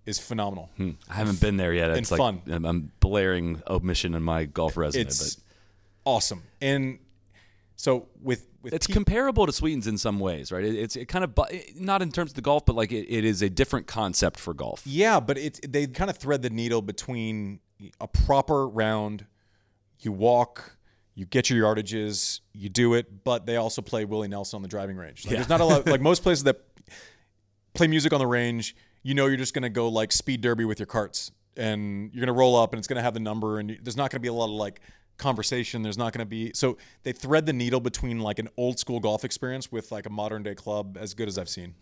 is 0.07 0.19
phenomenal. 0.19 0.71
I 0.81 1.15
haven't 1.15 1.41
been 1.41 1.57
there 1.59 1.75
yet. 1.75 1.91
and 1.91 1.99
It's 1.99 2.11
like 2.11 2.19
fun. 2.19 2.41
I'm, 2.51 2.65
I'm 2.65 2.93
blaring 3.01 3.63
omission 3.69 4.15
in 4.15 4.23
my 4.23 4.47
golf 4.47 4.77
resume, 4.79 5.03
it's 5.03 5.35
but 5.37 5.43
awesome. 6.11 6.43
And 6.63 6.99
so 7.77 8.09
with 8.23 8.47
with 8.67 8.75
it's 8.75 8.87
comparable 8.87 9.47
to 9.47 9.53
Sweetens 9.53 9.87
in 9.87 9.97
some 9.97 10.19
ways, 10.19 10.51
right? 10.51 10.65
It, 10.65 10.75
it's 10.75 10.97
it 10.97 11.07
kind 11.07 11.25
of 11.25 11.33
not 11.77 12.03
in 12.03 12.11
terms 12.11 12.33
of 12.33 12.35
the 12.35 12.43
golf, 12.43 12.67
but 12.67 12.75
like 12.75 12.93
it, 12.93 13.07
it 13.09 13.25
is 13.25 13.43
a 13.43 13.49
different 13.49 13.87
concept 13.87 14.39
for 14.39 14.53
golf. 14.53 14.83
Yeah, 14.85 15.21
but 15.21 15.39
it's 15.39 15.61
they 15.67 15.87
kind 15.87 16.11
of 16.11 16.19
thread 16.19 16.43
the 16.43 16.51
needle 16.51 16.83
between 16.83 17.61
a 18.01 18.09
proper 18.09 18.67
round. 18.69 19.27
You 20.01 20.13
walk, 20.13 20.77
you 21.15 21.25
get 21.25 21.49
your 21.49 21.65
yardages, 21.65 22.41
you 22.53 22.69
do 22.69 22.95
it, 22.95 23.25
but 23.25 23.47
they 23.47 23.57
also 23.57 23.81
play 23.81 24.05
Willie 24.05 24.29
Nelson 24.29 24.57
on 24.57 24.63
the 24.63 24.69
driving 24.69 24.97
range. 24.97 25.25
Like, 25.25 25.37
There's 25.37 25.49
not 25.49 25.61
a 25.61 25.65
lot 25.65 25.87
like 25.87 26.01
most 26.03 26.23
places 26.23 26.45
that 26.45 26.61
play 27.73 27.87
music 27.87 28.13
on 28.13 28.19
the 28.19 28.27
range. 28.27 28.77
You 29.03 29.15
know, 29.15 29.27
you're 29.27 29.37
just 29.37 29.55
gonna 29.55 29.71
go 29.71 29.89
like 29.89 30.13
speed 30.13 30.41
derby 30.41 30.65
with 30.65 30.81
your 30.81 30.87
carts, 30.87 31.31
and 31.57 32.13
you're 32.13 32.21
gonna 32.21 32.37
roll 32.37 32.57
up, 32.57 32.73
and 32.73 32.79
it's 32.79 32.89
gonna 32.89 33.03
have 33.03 33.15
the 33.15 33.21
number, 33.21 33.59
and 33.59 33.71
you, 33.71 33.79
there's 33.81 33.97
not 33.97 34.11
gonna 34.11 34.21
be 34.21 34.29
a 34.29 34.33
lot 34.33 34.47
of 34.47 34.51
like 34.51 34.81
conversation. 35.19 35.83
There's 35.83 35.99
not 35.99 36.13
gonna 36.13 36.25
be 36.27 36.53
so 36.55 36.77
they 37.03 37.13
thread 37.13 37.47
the 37.47 37.53
needle 37.53 37.81
between 37.81 38.21
like 38.21 38.39
an 38.39 38.49
old 38.57 38.79
school 38.79 39.01
golf 39.01 39.25
experience 39.25 39.71
with 39.73 39.91
like 39.93 40.07
a 40.07 40.11
modern 40.11 40.43
day 40.43 40.55
club 40.55 40.97
as 41.01 41.15
good 41.15 41.29
as 41.29 41.39
I've 41.39 41.49
seen. 41.49 41.75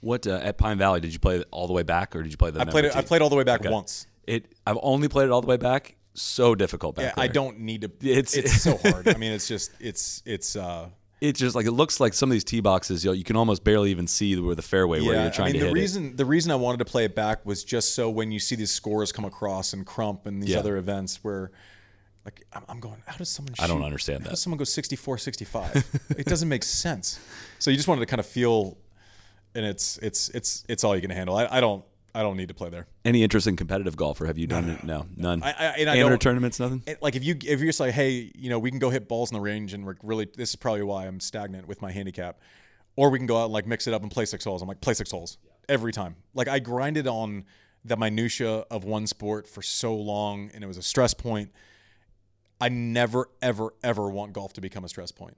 What 0.00 0.26
uh, 0.26 0.40
at 0.42 0.58
Pine 0.58 0.78
Valley 0.78 1.00
did 1.00 1.12
you 1.12 1.18
play 1.20 1.44
all 1.50 1.66
the 1.66 1.72
way 1.72 1.84
back, 1.84 2.16
or 2.16 2.22
did 2.22 2.32
you 2.32 2.36
play 2.36 2.50
the? 2.50 2.60
I 2.60 2.64
played 2.64 2.84
it. 2.86 2.96
I 2.96 3.02
played 3.02 3.22
all 3.22 3.30
the 3.30 3.36
way 3.36 3.44
back 3.44 3.60
Okay. 3.60 3.70
once. 3.70 4.06
It. 4.26 4.52
I've 4.66 4.78
only 4.82 5.08
played 5.08 5.26
it 5.26 5.30
all 5.30 5.40
the 5.40 5.46
way 5.46 5.56
back. 5.56 5.96
So 6.14 6.54
difficult 6.54 6.96
back 6.96 7.04
Yeah, 7.04 7.12
there. 7.16 7.24
I 7.24 7.28
don't 7.28 7.60
need 7.60 7.82
to. 7.82 7.90
It's- 8.08 8.34
It's 8.34 8.60
so 8.62 8.76
hard. 8.82 9.08
I 9.08 9.14
mean, 9.14 9.32
it's 9.32 9.48
just 9.48 9.70
it's 9.80 10.22
it's. 10.26 10.56
uh 10.56 10.88
It's 11.20 11.38
just 11.40 11.54
like 11.54 11.66
it 11.66 11.70
looks 11.70 12.00
like 12.00 12.14
some 12.14 12.30
of 12.30 12.32
these 12.32 12.44
tee 12.44 12.60
boxes. 12.60 13.04
You, 13.04 13.10
know, 13.10 13.14
you 13.14 13.22
can 13.24 13.36
almost 13.36 13.62
barely 13.64 13.90
even 13.92 14.06
see 14.08 14.38
where 14.38 14.54
the 14.56 14.60
fairway 14.62 15.00
where 15.00 15.22
you're 15.22 15.30
trying 15.30 15.50
I 15.50 15.52
mean, 15.52 15.54
to 15.54 15.58
the 15.60 15.66
hit 15.66 15.74
reason 15.74 16.16
the 16.16 16.24
reason 16.26 16.50
I 16.52 16.56
wanted 16.56 16.78
to 16.78 16.84
play 16.84 17.04
it 17.04 17.14
back 17.14 17.46
was 17.46 17.62
just 17.64 17.94
so 17.94 18.10
when 18.10 18.30
you 18.32 18.40
see 18.40 18.56
these 18.56 18.72
scores 18.72 19.10
come 19.12 19.24
across 19.24 19.72
and 19.72 19.86
Crump 19.86 20.26
and 20.26 20.42
these 20.42 20.50
Yeah. 20.50 20.58
other 20.58 20.76
events 20.76 21.20
where, 21.22 21.50
like, 22.24 22.44
I'm, 22.52 22.62
I'm 22.68 22.80
going, 22.80 23.02
how 23.06 23.16
does 23.16 23.28
someone? 23.28 23.54
I 23.58 23.66
don't 23.66 23.78
shoot? 23.78 23.84
understand 23.84 24.18
How 24.20 24.24
that. 24.24 24.30
does 24.30 24.42
someone 24.42 24.58
go 24.58 24.64
64, 24.64 25.18
65? 25.18 26.14
it 26.18 26.26
doesn't 26.26 26.48
make 26.48 26.62
sense. 26.64 27.18
So 27.58 27.70
you 27.70 27.76
just 27.76 27.88
wanted 27.88 28.00
to 28.00 28.06
kind 28.06 28.20
of 28.20 28.26
feel, 28.26 28.76
and 29.54 29.64
it's 29.66 29.98
it's 29.98 30.28
it's 30.30 30.64
it's 30.68 30.84
all 30.84 30.94
you 30.94 31.02
can 31.02 31.10
handle. 31.10 31.36
I, 31.36 31.46
I 31.50 31.60
don't 31.60 31.84
I 32.14 32.22
don't 32.22 32.36
need 32.36 32.48
to 32.48 32.54
play 32.54 32.68
there. 32.70 32.86
Any 33.04 33.22
interest 33.22 33.46
in 33.46 33.56
competitive 33.56 33.96
golf, 33.96 34.20
or 34.20 34.26
have 34.26 34.38
you 34.38 34.46
done 34.46 34.68
it? 34.70 34.84
No, 34.84 35.06
none. 35.16 35.42
I- 35.42 35.50
I- 35.52 35.64
and 35.78 35.90
I 35.90 35.96
Amateur 35.96 36.16
tournaments, 36.18 36.60
nothing. 36.60 36.82
it- 36.86 37.02
like 37.02 37.16
if 37.16 37.24
you 37.24 37.34
if 37.40 37.58
you're 37.60 37.66
just 37.68 37.80
like, 37.80 37.92
hey, 37.94 38.30
you 38.36 38.50
know, 38.50 38.58
we 38.58 38.70
can 38.70 38.78
go 38.78 38.90
hit 38.90 39.08
balls 39.08 39.30
in 39.30 39.34
the 39.34 39.40
range, 39.40 39.72
and 39.74 39.84
we're 39.84 39.96
really 40.02 40.28
this 40.36 40.50
is 40.50 40.56
probably 40.56 40.82
why 40.82 41.06
I'm 41.06 41.20
stagnant 41.20 41.66
with 41.66 41.82
my 41.82 41.90
handicap, 41.92 42.38
or 42.96 43.10
we 43.10 43.18
can 43.18 43.26
go 43.26 43.38
out 43.38 43.44
and 43.44 43.52
like 43.52 43.66
mix 43.66 43.86
it 43.86 43.94
up 43.94 44.02
and 44.02 44.10
play 44.10 44.24
six 44.26 44.44
holes. 44.44 44.62
I'm 44.62 44.68
like 44.68 44.80
play 44.80 44.94
six 44.94 45.10
holes 45.10 45.38
every 45.68 45.92
time. 45.92 46.16
Like 46.34 46.48
I 46.48 46.58
grinded 46.58 47.06
on 47.06 47.44
the 47.84 47.96
minutia 47.96 48.64
of 48.70 48.84
one 48.84 49.06
sport 49.06 49.48
for 49.48 49.60
so 49.62 49.94
long, 49.94 50.50
and 50.54 50.62
it 50.62 50.66
was 50.66 50.76
a 50.78 50.82
stress 50.82 51.14
point. 51.14 51.50
I 52.62 52.68
never, 52.68 53.28
ever, 53.42 53.74
ever 53.82 54.08
want 54.08 54.32
golf 54.32 54.52
to 54.52 54.60
become 54.60 54.84
a 54.84 54.88
stress 54.88 55.10
point, 55.10 55.36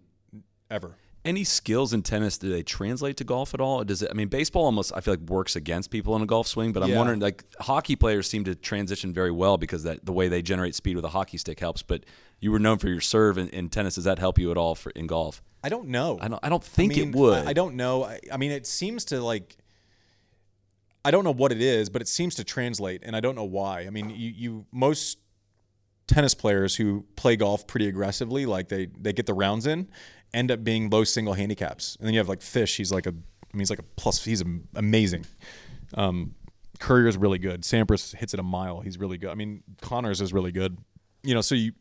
ever. 0.71 0.97
Any 1.25 1.43
skills 1.43 1.95
in 1.95 2.03
tennis 2.03 2.37
do 2.37 2.51
they 2.51 2.63
translate 2.63 3.17
to 3.17 3.25
golf 3.25 3.55
at 3.55 3.61
all? 3.63 3.83
Does 3.83 4.03
it? 4.03 4.11
I 4.11 4.13
mean, 4.13 4.29
baseball 4.29 4.67
almost 4.67 4.93
I 4.95 5.01
feel 5.01 5.15
like 5.15 5.23
works 5.23 5.57
against 5.57 5.91
people 5.91 6.15
in 6.17 6.21
a 6.21 6.27
golf 6.27 6.47
swing, 6.47 6.73
but 6.75 6.83
I'm 6.83 6.91
Yeah. 6.91 6.99
wondering 6.99 7.21
like 7.21 7.45
hockey 7.61 7.97
players 7.97 8.29
seem 8.29 8.45
to 8.45 8.55
transition 8.55 9.15
very 9.15 9.31
well 9.31 9.57
because 9.57 9.85
that 9.85 10.05
the 10.05 10.13
way 10.13 10.29
they 10.29 10.43
generate 10.43 10.75
speed 10.75 10.97
with 10.97 11.05
a 11.07 11.09
hockey 11.09 11.39
stick 11.39 11.61
helps. 11.61 11.81
But 11.81 12.05
you 12.41 12.53
were 12.53 12.59
known 12.59 12.77
for 12.77 12.89
your 12.89 13.01
serve 13.01 13.39
in, 13.39 13.49
in 13.49 13.71
tennis. 13.71 13.95
Does 13.95 14.05
that 14.05 14.19
help 14.19 14.39
you 14.39 14.51
at 14.51 14.59
all 14.59 14.75
for 14.75 14.91
in 14.91 15.07
golf? 15.07 15.43
I 15.63 15.71
don't 15.71 15.89
know. 15.89 16.19
I 16.21 16.29
don't. 16.29 16.41
I 16.43 16.51
don't 16.51 16.63
think 16.63 16.93
I 16.93 16.97
mean, 16.97 17.09
it 17.09 17.15
would. 17.17 17.47
I, 17.47 17.51
I 17.51 17.53
don't 17.55 17.75
know. 17.75 18.05
I, 18.05 18.21
I 18.31 18.37
mean, 18.37 18.51
it 18.51 18.67
seems 18.67 19.07
to 19.07 19.23
like. 19.23 19.57
I 21.07 21.11
don't 21.11 21.25
know 21.25 21.33
what 21.33 21.53
it 21.53 21.63
is, 21.63 21.89
but 21.89 22.03
it 22.03 22.09
seems 22.09 22.35
to 22.35 22.45
translate, 22.45 23.03
and 23.03 23.17
I 23.17 23.21
don't 23.21 23.35
know 23.35 23.45
why. 23.45 23.87
I 23.87 23.91
mean, 23.91 24.11
you, 24.11 24.31
you 24.31 24.67
most 24.73 25.19
tennis 26.07 26.35
players 26.35 26.77
who 26.77 27.05
play 27.17 27.37
golf 27.37 27.67
pretty 27.67 27.89
aggressively, 27.89 28.47
like 28.47 28.69
they 28.69 28.87
they 28.99 29.13
get 29.13 29.27
the 29.27 29.35
rounds 29.35 29.67
in, 29.67 29.89
end 30.33 30.51
up 30.51 30.63
being 30.65 30.91
low 30.91 31.05
single 31.05 31.35
handicaps, 31.35 31.97
and 31.97 32.07
then 32.07 32.15
you 32.15 32.21
have 32.21 32.29
like 32.29 32.43
Fish. 32.43 32.77
He's 32.77 32.93
like 32.93 33.07
a, 33.07 33.11
I 33.11 33.53
mean, 33.53 33.61
he's 33.61 33.71
like 33.71 33.79
a 33.79 33.85
plus. 33.97 34.25
He's 34.25 34.41
am- 34.41 34.69
amazing. 34.75 35.27
Um, 35.95 36.35
Courier's 36.81 37.17
really 37.17 37.39
good. 37.39 37.63
Sampras 37.63 38.15
hits 38.15 38.35
it 38.35 38.41
a 38.41 38.43
mile. 38.43 38.81
He's 38.81 38.99
really 38.99 39.17
good. 39.17 39.31
I 39.31 39.35
mean, 39.35 39.63
Connors 39.81 40.21
is 40.21 40.33
really 40.33 40.53
good. 40.53 40.77
You 41.23 41.35
know, 41.35 41.41
so 41.41 41.55
you 41.55 41.73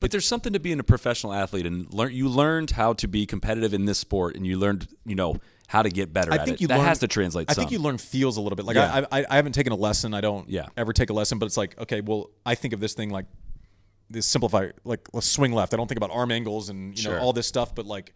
But 0.00 0.10
there's 0.10 0.26
something 0.26 0.52
to 0.52 0.60
being 0.60 0.78
a 0.78 0.84
professional 0.84 1.32
athlete, 1.32 1.66
and 1.66 1.92
learn. 1.92 2.12
You 2.12 2.28
learned 2.28 2.72
how 2.72 2.92
to 2.94 3.08
be 3.08 3.26
competitive 3.26 3.72
in 3.72 3.86
this 3.86 3.98
sport, 3.98 4.36
and 4.36 4.46
you 4.46 4.58
learned, 4.58 4.88
you 5.06 5.14
know, 5.14 5.36
how 5.72 5.82
to 5.82 5.88
get 5.88 6.12
better 6.12 6.30
I 6.32 6.38
think 6.44 6.56
it. 6.56 6.60
you 6.60 6.68
that 6.68 6.76
learn, 6.76 6.86
has 6.86 6.98
to 6.98 7.08
translate. 7.08 7.48
I 7.48 7.54
some. 7.54 7.62
think 7.62 7.72
you 7.72 7.78
learn 7.78 7.96
feels 7.96 8.36
a 8.36 8.40
little 8.42 8.56
bit. 8.56 8.66
Like 8.66 8.76
Yeah. 8.76 9.06
I, 9.10 9.20
I, 9.20 9.26
I 9.30 9.36
haven't 9.36 9.52
taken 9.52 9.72
a 9.72 9.76
lesson. 9.76 10.12
I 10.12 10.20
don't 10.20 10.46
Yeah. 10.48 10.66
ever 10.76 10.92
take 10.92 11.08
a 11.08 11.14
lesson, 11.14 11.38
but 11.38 11.46
it's 11.46 11.56
like 11.56 11.78
okay, 11.80 12.00
well, 12.02 12.30
I 12.44 12.54
think 12.54 12.74
of 12.74 12.80
this 12.80 12.92
thing 12.92 13.08
like 13.10 13.24
this 14.10 14.26
simplify 14.26 14.68
like 14.84 15.08
let's 15.14 15.26
swing 15.26 15.52
left. 15.52 15.72
I 15.72 15.78
don't 15.78 15.86
think 15.88 15.96
about 15.96 16.10
arm 16.10 16.30
angles 16.30 16.68
and 16.68 16.94
you 16.96 17.02
Sure. 17.04 17.14
know 17.16 17.20
all 17.22 17.32
this 17.32 17.46
stuff, 17.46 17.74
but 17.74 17.86
like 17.86 18.12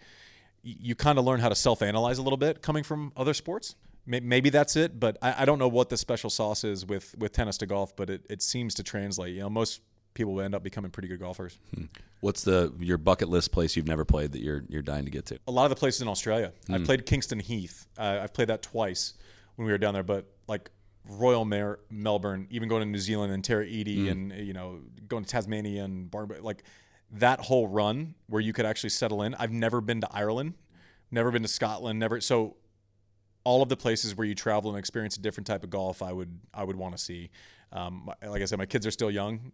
y- 0.64 0.76
you 0.80 0.94
kind 0.94 1.18
of 1.18 1.24
learn 1.24 1.40
how 1.40 1.48
to 1.48 1.54
self 1.54 1.80
analyze 1.80 2.18
a 2.18 2.22
little 2.22 2.36
bit 2.36 2.60
coming 2.60 2.82
from 2.84 3.10
other 3.16 3.32
sports. 3.32 3.74
Maybe 4.08 4.50
that's 4.50 4.76
it, 4.76 5.00
but 5.00 5.16
I, 5.20 5.42
I 5.42 5.44
don't 5.46 5.58
know 5.58 5.66
what 5.66 5.88
the 5.88 5.96
special 5.96 6.28
sauce 6.30 6.62
is 6.62 6.84
with 6.86 7.14
with 7.18 7.32
tennis 7.32 7.56
to 7.58 7.66
golf, 7.66 7.96
but 7.96 8.08
it, 8.10 8.26
it 8.30 8.40
seems 8.42 8.74
to 8.74 8.82
translate. 8.82 9.34
You 9.34 9.40
know, 9.40 9.50
most 9.50 9.80
people 10.16 10.34
will 10.34 10.43
end 10.43 10.55
up 10.56 10.64
becoming 10.64 10.90
pretty 10.90 11.06
good 11.09 11.20
golfers. 11.20 11.59
What's 12.20 12.43
the 12.43 12.72
your 12.80 12.98
bucket 12.98 13.28
list 13.28 13.52
place 13.52 13.76
you've 13.76 13.86
never 13.86 14.05
played 14.05 14.32
that 14.32 14.43
you're 14.43 14.64
you're 14.68 14.82
dying 14.82 15.05
to 15.05 15.10
get 15.12 15.26
to? 15.26 15.38
a 15.47 15.52
lot 15.52 15.64
of 15.66 15.70
the 15.70 15.76
places 15.76 16.02
in 16.02 16.09
Australia. 16.09 16.52
I 16.68 16.78
Hmm. 16.78 16.84
played 16.84 17.06
Kingston 17.06 17.38
Heath. 17.38 17.86
Uh, 17.97 18.18
I've 18.22 18.32
played 18.34 18.48
that 18.48 18.62
twice 18.62 19.14
when 19.55 19.66
we 19.66 19.72
were 19.72 19.78
down 19.78 19.94
there, 19.94 20.02
but 20.02 20.26
like 20.48 20.70
Royal 21.09 21.44
Mer- 21.44 21.78
Melbourne, 21.90 22.48
even 22.51 22.68
going 22.68 22.80
to 22.82 22.86
New 22.88 22.98
Zealand 22.98 23.32
and 23.32 23.44
Tara 23.44 23.64
Iti 23.66 24.09
and 24.09 24.32
you 24.32 24.52
know 24.55 24.80
going 25.06 25.22
to 25.24 25.30
Tasmania 25.30 25.84
and 25.84 26.10
Barb 26.10 26.34
like 26.40 26.64
that 27.12 27.38
whole 27.40 27.68
run 27.68 28.14
where 28.26 28.40
you 28.43 28.52
could 28.52 28.66
actually 28.66 28.90
settle 28.90 29.22
in. 29.22 29.34
I've 29.36 29.52
never 29.52 29.80
been 29.80 30.01
to 30.01 30.09
Ireland, 30.10 30.55
never 31.12 31.30
been 31.30 31.43
to 31.43 31.48
Scotland, 31.48 31.98
never 32.01 32.20
so 32.20 32.56
all 33.44 33.62
of 33.62 33.68
the 33.68 33.76
places 33.76 34.16
where 34.16 34.26
you 34.26 34.34
travel 34.34 34.70
and 34.70 34.78
experience 34.78 35.16
a 35.16 35.20
different 35.20 35.47
type 35.47 35.62
of 35.62 35.70
golf, 35.70 36.02
I 36.02 36.12
would 36.12 36.40
I 36.52 36.64
would 36.64 36.76
want 36.76 36.97
to 36.97 37.02
see. 37.02 37.30
Um, 37.72 38.10
like 38.26 38.43
I 38.43 38.44
said, 38.47 38.59
my 38.59 38.66
kids 38.66 38.86
are 38.86 38.90
still 38.93 39.10
young. 39.10 39.52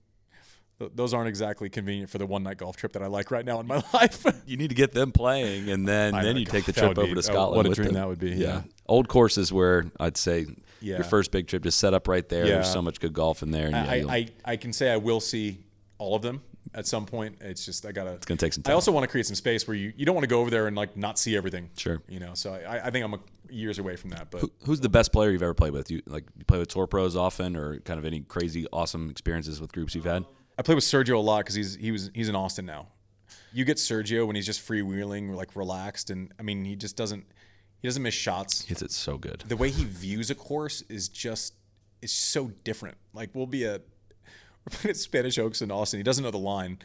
Th- 0.82 0.92
Those 0.96 1.14
aren't 1.14 1.28
exactly 1.28 1.70
convenient 1.70 2.10
for 2.10 2.18
the 2.18 2.26
one 2.26 2.42
night 2.42 2.56
golf 2.56 2.76
trip 2.76 2.92
that 2.94 3.02
I 3.02 3.06
like 3.06 3.30
right 3.30 3.44
now 3.44 3.60
in 3.60 3.66
my 3.68 3.76
life. 3.94 4.24
You 4.46 4.56
need 4.56 4.68
to 4.70 4.74
get 4.74 4.92
them 4.92 5.12
playing, 5.12 5.70
and 5.70 5.86
then 5.86 6.14
I 6.14 6.24
then 6.24 6.36
you 6.36 6.44
take 6.44 6.64
the 6.64 6.72
trip 6.72 6.98
over 6.98 7.06
be- 7.06 7.12
to 7.12 7.18
oh, 7.18 7.20
Scotland. 7.20 7.56
what 7.56 7.66
a 7.66 7.68
with 7.68 7.76
dream 7.76 7.86
them. 7.92 7.94
that 7.94 8.09
would 8.09 8.18
be, 8.18 8.30
yeah. 8.32 8.62
old 8.88 9.09
courses 9.09 9.52
where 9.52 9.84
I'd 10.00 10.16
say 10.16 10.46
Yeah. 10.80 10.96
your 10.96 11.04
first 11.04 11.30
big 11.30 11.46
trip, 11.46 11.62
just 11.62 11.78
set 11.78 11.94
up 11.94 12.09
right 12.09 12.28
there. 12.28 12.44
Yeah. 12.46 12.54
There's 12.54 12.72
so 12.72 12.82
much 12.82 12.98
good 13.00 13.12
golf 13.12 13.42
in 13.44 13.52
there. 13.52 13.66
And 13.66 13.74
yeah, 13.74 13.90
I, 14.12 14.16
I, 14.16 14.28
I 14.44 14.56
can 14.56 14.72
say 14.72 14.90
I 14.90 14.96
will 14.96 15.20
see 15.20 15.59
all 15.98 16.16
of 16.16 16.22
them 16.22 16.42
at 16.74 16.86
some 16.86 17.06
point. 17.06 17.36
It's 17.40 17.64
just 17.64 17.86
I 17.86 17.92
gotta. 17.92 18.12
It's 18.14 18.26
gonna 18.26 18.38
take 18.38 18.52
some 18.52 18.64
time. 18.64 18.72
I 18.72 18.74
also 18.74 18.90
want 18.90 19.04
to 19.04 19.09
create 19.09 19.26
some 19.26 19.36
space 19.36 19.68
where 19.68 19.76
you, 19.76 19.92
you 19.96 20.04
don't 20.04 20.14
want 20.16 20.24
to 20.24 20.28
go 20.28 20.40
over 20.40 20.50
there 20.50 20.66
and 20.66 20.76
like 20.76 20.96
not 20.96 21.18
see 21.18 21.36
everything. 21.36 21.70
Sure. 21.76 22.02
You 22.09 22.18
know, 22.18 22.34
so 22.34 22.54
I, 22.54 22.86
I 22.86 22.90
think 22.90 23.04
I'm 23.04 23.14
a, 23.14 23.20
years 23.50 23.78
away 23.78 23.96
from 23.96 24.10
that. 24.10 24.30
But 24.30 24.44
Who's 24.64 24.80
the 24.80 24.88
best 24.88 25.12
player 25.12 25.30
you've 25.30 25.42
ever 25.42 25.54
played 25.54 25.72
with? 25.74 25.90
You 25.90 26.02
like 26.06 26.24
you 26.38 26.44
play 26.44 26.59
with 26.59 26.68
tour 26.68 26.86
pros 26.86 27.14
often, 27.16 27.54
or 27.56 27.78
kind 27.80 27.98
of 28.00 28.04
any 28.06 28.20
crazy, 28.20 28.66
awesome 28.72 29.10
experiences 29.10 29.60
with 29.60 29.72
groups 29.72 29.94
you've 29.94 30.04
had? 30.06 30.24
I 30.62 30.64
play 30.64 30.76
with 30.76 30.84
Sergio 30.84 31.16
a 31.16 31.18
lot 31.18 31.39
because 31.39 31.56
he's 31.56 31.74
he 31.74 31.90
was 31.90 32.12
he's 32.14 32.28
in 32.28 32.36
Austin 32.36 32.64
now. 32.64 32.86
You 33.52 33.64
get 33.64 33.78
Sergio 33.78 34.28
when 34.28 34.36
he's 34.36 34.47
just 34.47 34.64
freewheeling, 34.64 35.34
like 35.34 35.56
relaxed, 35.56 36.09
and 36.09 36.32
I 36.39 36.44
mean 36.44 36.64
he 36.64 36.76
just 36.76 36.94
doesn't 36.97 37.26
he 37.80 37.89
doesn't 37.89 38.01
miss 38.01 38.14
shots. 38.14 38.62
Hits 38.62 38.80
it 38.80 38.93
so 38.93 39.18
good. 39.18 39.43
the 39.48 39.56
way 39.56 39.70
he 39.70 39.84
views 39.84 40.30
a 40.30 40.36
course 40.36 40.82
is 40.82 41.09
just 41.09 41.55
it's 42.01 42.12
so 42.12 42.52
different. 42.62 42.97
Like 43.12 43.30
we'll 43.34 43.48
be 43.48 43.66
at 43.66 43.82
we're 44.64 44.70
playing 44.70 44.90
at 44.90 44.97
Spanish 44.98 45.36
Oaks 45.36 45.62
in 45.62 45.72
Austin. 45.72 45.98
He 45.98 46.05
doesn't 46.05 46.22
know 46.22 46.30
the 46.30 46.39
line. 46.39 46.78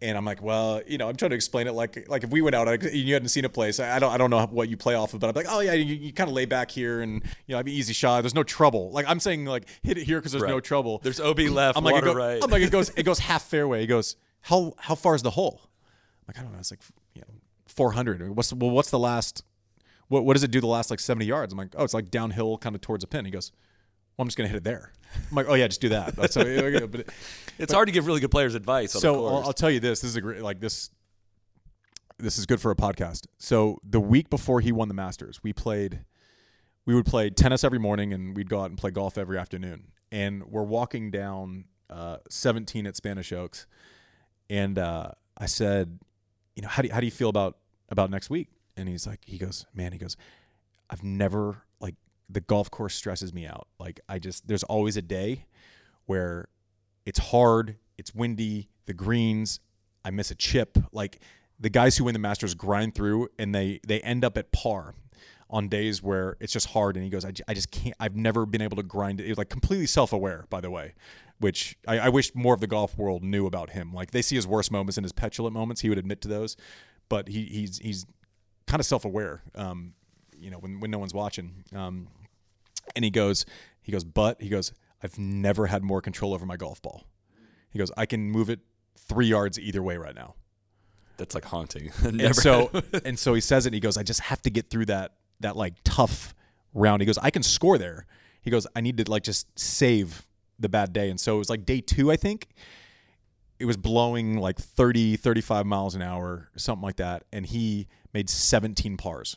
And 0.00 0.16
I'm 0.16 0.24
like, 0.24 0.40
well, 0.40 0.80
you 0.86 0.96
know, 0.96 1.08
I'm 1.08 1.16
trying 1.16 1.30
to 1.30 1.34
explain 1.34 1.66
it 1.66 1.72
like, 1.72 2.08
like 2.08 2.22
if 2.22 2.30
we 2.30 2.40
went 2.40 2.54
out 2.54 2.68
and 2.68 2.82
you 2.92 3.14
hadn't 3.14 3.30
seen 3.30 3.44
a 3.44 3.48
place, 3.48 3.80
I 3.80 3.98
don't, 3.98 4.12
I 4.12 4.16
don't 4.16 4.30
know 4.30 4.46
what 4.46 4.68
you 4.68 4.76
play 4.76 4.94
off 4.94 5.12
of, 5.12 5.18
but 5.18 5.28
I'm 5.28 5.34
like, 5.34 5.46
oh 5.48 5.58
yeah, 5.58 5.72
you, 5.72 5.94
you 5.94 6.12
kind 6.12 6.28
of 6.30 6.34
lay 6.34 6.44
back 6.44 6.70
here 6.70 7.00
and 7.00 7.14
you 7.14 7.52
know, 7.52 7.56
I 7.56 7.58
have 7.58 7.66
an 7.66 7.72
easy 7.72 7.92
shot. 7.92 8.22
There's 8.22 8.34
no 8.34 8.44
trouble. 8.44 8.92
Like 8.92 9.06
I'm 9.08 9.18
saying, 9.18 9.46
like 9.46 9.64
hit 9.82 9.98
it 9.98 10.04
here 10.04 10.18
because 10.18 10.30
there's 10.30 10.44
no 10.44 10.60
trouble. 10.60 11.00
There's 11.02 11.18
OB 11.18 11.40
left, 11.40 11.76
I'm 11.76 11.82
like, 11.82 11.96
it 11.96 12.04
go- 12.04 12.14
right. 12.14 12.38
I'm 12.42 12.50
like, 12.50 12.62
it 12.62 12.70
goes, 12.70 12.90
it 12.90 13.02
goes 13.02 13.18
half 13.30 13.42
fairway. 13.42 13.80
He 13.80 13.88
goes, 13.88 14.14
how, 14.42 14.74
how 14.78 14.94
far 14.94 15.16
is 15.16 15.22
the 15.22 15.30
hole? 15.30 15.60
I'm 15.64 16.24
like, 16.28 16.38
I 16.38 16.42
don't 16.42 16.52
know. 16.52 16.58
It's 16.60 16.70
like, 16.70 16.80
you 17.14 17.22
know, 17.22 17.34
400. 17.66 18.36
What's 18.36 18.52
well, 18.52 18.70
what's 18.70 18.90
the 18.90 18.98
last? 18.98 19.42
What 20.08 20.24
what 20.24 20.34
does 20.34 20.42
it 20.44 20.50
do 20.50 20.60
the 20.60 20.66
last 20.66 20.90
like 20.90 21.00
70 21.00 21.26
yards? 21.26 21.52
I'm 21.52 21.58
like, 21.58 21.74
oh, 21.76 21.84
it's 21.84 21.94
like 21.94 22.10
downhill, 22.10 22.56
kind 22.58 22.74
of 22.74 22.80
towards 22.80 23.02
a 23.02 23.06
pin. 23.06 23.24
He 23.24 23.30
goes, 23.30 23.52
well, 24.18 24.24
I'm 24.24 24.28
just 24.28 24.36
gonna 24.36 24.48
hit 24.48 24.56
it 24.56 24.64
there. 24.64 24.92
I'm 25.30 25.36
like, 25.36 25.46
oh 25.48 25.54
yeah, 25.54 25.68
just 25.68 25.80
do 25.80 25.88
that. 25.90 26.16
That's 26.16 26.34
so, 26.34 26.42
but 26.42 27.00
it- 27.00 27.08
It's 27.58 27.72
hard 27.72 27.88
to 27.88 27.92
give 27.92 28.06
really 28.06 28.20
good 28.20 28.30
players 28.30 28.54
advice. 28.54 28.94
On 28.94 29.00
so. 29.00 29.26
I'll, 29.26 29.42
I'll 29.46 29.52
tell 29.52 29.70
you 29.70 29.80
this. 29.80 30.00
This 30.00 30.10
is 30.10 30.16
a 30.16 30.20
great 30.20 30.42
like 30.42 30.60
this. 30.60 30.90
This 32.18 32.38
is 32.38 32.46
good 32.46 32.60
for 32.60 32.70
a 32.70 32.76
podcast. 32.76 33.26
So 33.38 33.78
the 33.88 34.00
week 34.00 34.28
before 34.30 34.60
he 34.60 34.70
won 34.72 34.88
the 34.88 34.94
Masters, 34.94 35.40
we 35.42 35.52
played. 35.52 36.00
We 36.84 36.94
would 36.94 37.04
play 37.06 37.30
tennis 37.30 37.64
every 37.64 37.78
morning, 37.78 38.12
and 38.12 38.36
we'd 38.36 38.48
go 38.48 38.60
out 38.60 38.70
and 38.70 38.78
play 38.78 38.90
golf 38.90 39.18
every 39.18 39.38
afternoon. 39.38 39.88
And 40.10 40.44
we're 40.46 40.62
walking 40.62 41.10
down 41.10 41.64
uh, 41.90 42.16
17 42.30 42.86
at 42.86 42.96
Spanish 42.96 43.30
Oaks, 43.32 43.66
and 44.48 44.78
uh, 44.78 45.10
I 45.36 45.46
said, 45.46 45.98
you 46.56 46.62
know, 46.62 46.68
how 46.68 46.80
do 46.82 46.88
you, 46.88 46.94
how 46.94 47.00
do 47.00 47.06
you 47.06 47.12
feel 47.12 47.28
about 47.28 47.58
about 47.90 48.10
next 48.10 48.30
week? 48.30 48.48
And 48.76 48.88
he's 48.88 49.06
like, 49.06 49.20
he 49.26 49.36
goes, 49.38 49.66
man, 49.74 49.92
he 49.92 49.98
goes, 49.98 50.16
I've 50.88 51.02
never 51.04 51.62
like 51.80 51.96
the 52.28 52.40
golf 52.40 52.70
course 52.70 52.94
stresses 52.94 53.32
me 53.32 53.46
out. 53.46 53.68
Like 53.78 54.00
I 54.08 54.18
just 54.18 54.46
there's 54.48 54.64
always 54.64 54.96
a 54.96 55.02
day 55.02 55.46
where 56.06 56.48
it's 57.06 57.18
hard, 57.18 57.76
it's 57.96 58.14
windy, 58.14 58.68
the 58.86 58.94
greens, 58.94 59.60
I 60.04 60.10
miss 60.10 60.30
a 60.30 60.34
chip. 60.34 60.78
Like 60.92 61.20
the 61.58 61.70
guys 61.70 61.96
who 61.96 62.04
win 62.04 62.12
the 62.12 62.18
Masters 62.18 62.54
grind 62.54 62.94
through 62.94 63.28
and 63.38 63.54
they 63.54 63.80
they 63.86 64.00
end 64.00 64.24
up 64.24 64.36
at 64.36 64.52
par 64.52 64.94
on 65.50 65.68
days 65.68 66.02
where 66.02 66.36
it's 66.40 66.52
just 66.52 66.68
hard 66.68 66.96
and 66.96 67.04
he 67.04 67.10
goes 67.10 67.24
I, 67.24 67.32
I 67.48 67.54
just 67.54 67.70
can't 67.70 67.94
I've 67.98 68.16
never 68.16 68.44
been 68.46 68.60
able 68.60 68.76
to 68.76 68.82
grind 68.82 69.20
it. 69.20 69.24
He 69.24 69.30
was 69.30 69.38
like 69.38 69.48
completely 69.48 69.86
self-aware 69.86 70.44
by 70.50 70.60
the 70.60 70.70
way 70.70 70.94
which 71.40 71.76
I, 71.86 71.98
I 72.00 72.08
wish 72.10 72.34
more 72.34 72.52
of 72.52 72.60
the 72.60 72.66
golf 72.66 72.98
world 72.98 73.22
knew 73.22 73.46
about 73.46 73.70
him 73.70 73.92
like 73.94 74.10
they 74.10 74.20
see 74.20 74.36
his 74.36 74.46
worst 74.46 74.70
moments 74.70 74.98
and 74.98 75.04
his 75.04 75.12
petulant 75.12 75.54
moments 75.54 75.80
he 75.80 75.88
would 75.88 75.98
admit 75.98 76.20
to 76.22 76.28
those 76.28 76.56
but 77.08 77.28
he, 77.28 77.44
he's 77.44 77.78
he's 77.78 78.06
kind 78.66 78.80
of 78.80 78.86
self-aware 78.86 79.42
um, 79.54 79.94
you 80.36 80.50
know 80.50 80.58
when, 80.58 80.80
when 80.80 80.90
no 80.90 80.98
one's 80.98 81.14
watching 81.14 81.64
um, 81.74 82.08
and 82.94 83.04
he 83.04 83.10
goes 83.10 83.44
he 83.82 83.92
goes 83.92 84.04
but 84.04 84.40
he 84.40 84.48
goes 84.48 84.72
I've 85.02 85.18
never 85.18 85.66
had 85.66 85.82
more 85.82 86.00
control 86.00 86.34
over 86.34 86.44
my 86.44 86.56
golf 86.56 86.82
ball. 86.82 87.04
He 87.70 87.78
goes 87.78 87.90
I 87.96 88.06
can 88.06 88.30
move 88.30 88.50
it 88.50 88.60
three 88.96 89.26
yards 89.26 89.58
either 89.58 89.82
way 89.82 89.96
right 89.96 90.14
now. 90.14 90.34
That's 91.16 91.34
like 91.34 91.44
haunting. 91.44 91.90
and 92.04 92.34
so 92.34 92.70
and 93.04 93.18
so 93.18 93.34
he 93.34 93.40
says 93.40 93.66
it 93.66 93.70
and 93.70 93.74
he 93.74 93.80
goes 93.80 93.96
I 93.96 94.02
just 94.02 94.20
have 94.20 94.42
to 94.42 94.50
get 94.50 94.70
through 94.70 94.86
that 94.86 95.14
that 95.40 95.56
like 95.56 95.74
tough 95.84 96.34
round. 96.74 97.02
He 97.02 97.06
goes 97.06 97.18
I 97.18 97.30
can 97.30 97.42
score 97.42 97.78
there. 97.78 98.06
He 98.40 98.50
goes 98.50 98.66
I 98.74 98.80
need 98.80 98.96
to 98.98 99.10
like 99.10 99.22
just 99.22 99.46
save 99.58 100.26
the 100.58 100.68
bad 100.68 100.92
day. 100.92 101.10
And 101.10 101.20
so 101.20 101.36
it 101.36 101.38
was 101.38 101.50
like 101.50 101.64
day 101.64 101.80
2 101.80 102.10
I 102.10 102.16
think. 102.16 102.48
It 103.58 103.64
was 103.64 103.76
blowing 103.76 104.38
like 104.38 104.56
30 104.58 105.16
35 105.16 105.66
miles 105.66 105.94
an 105.94 106.02
hour 106.02 106.48
something 106.56 106.82
like 106.82 106.96
that. 106.96 107.24
And 107.32 107.46
he 107.46 107.88
made 108.12 108.30
17 108.30 108.96
pars 108.96 109.36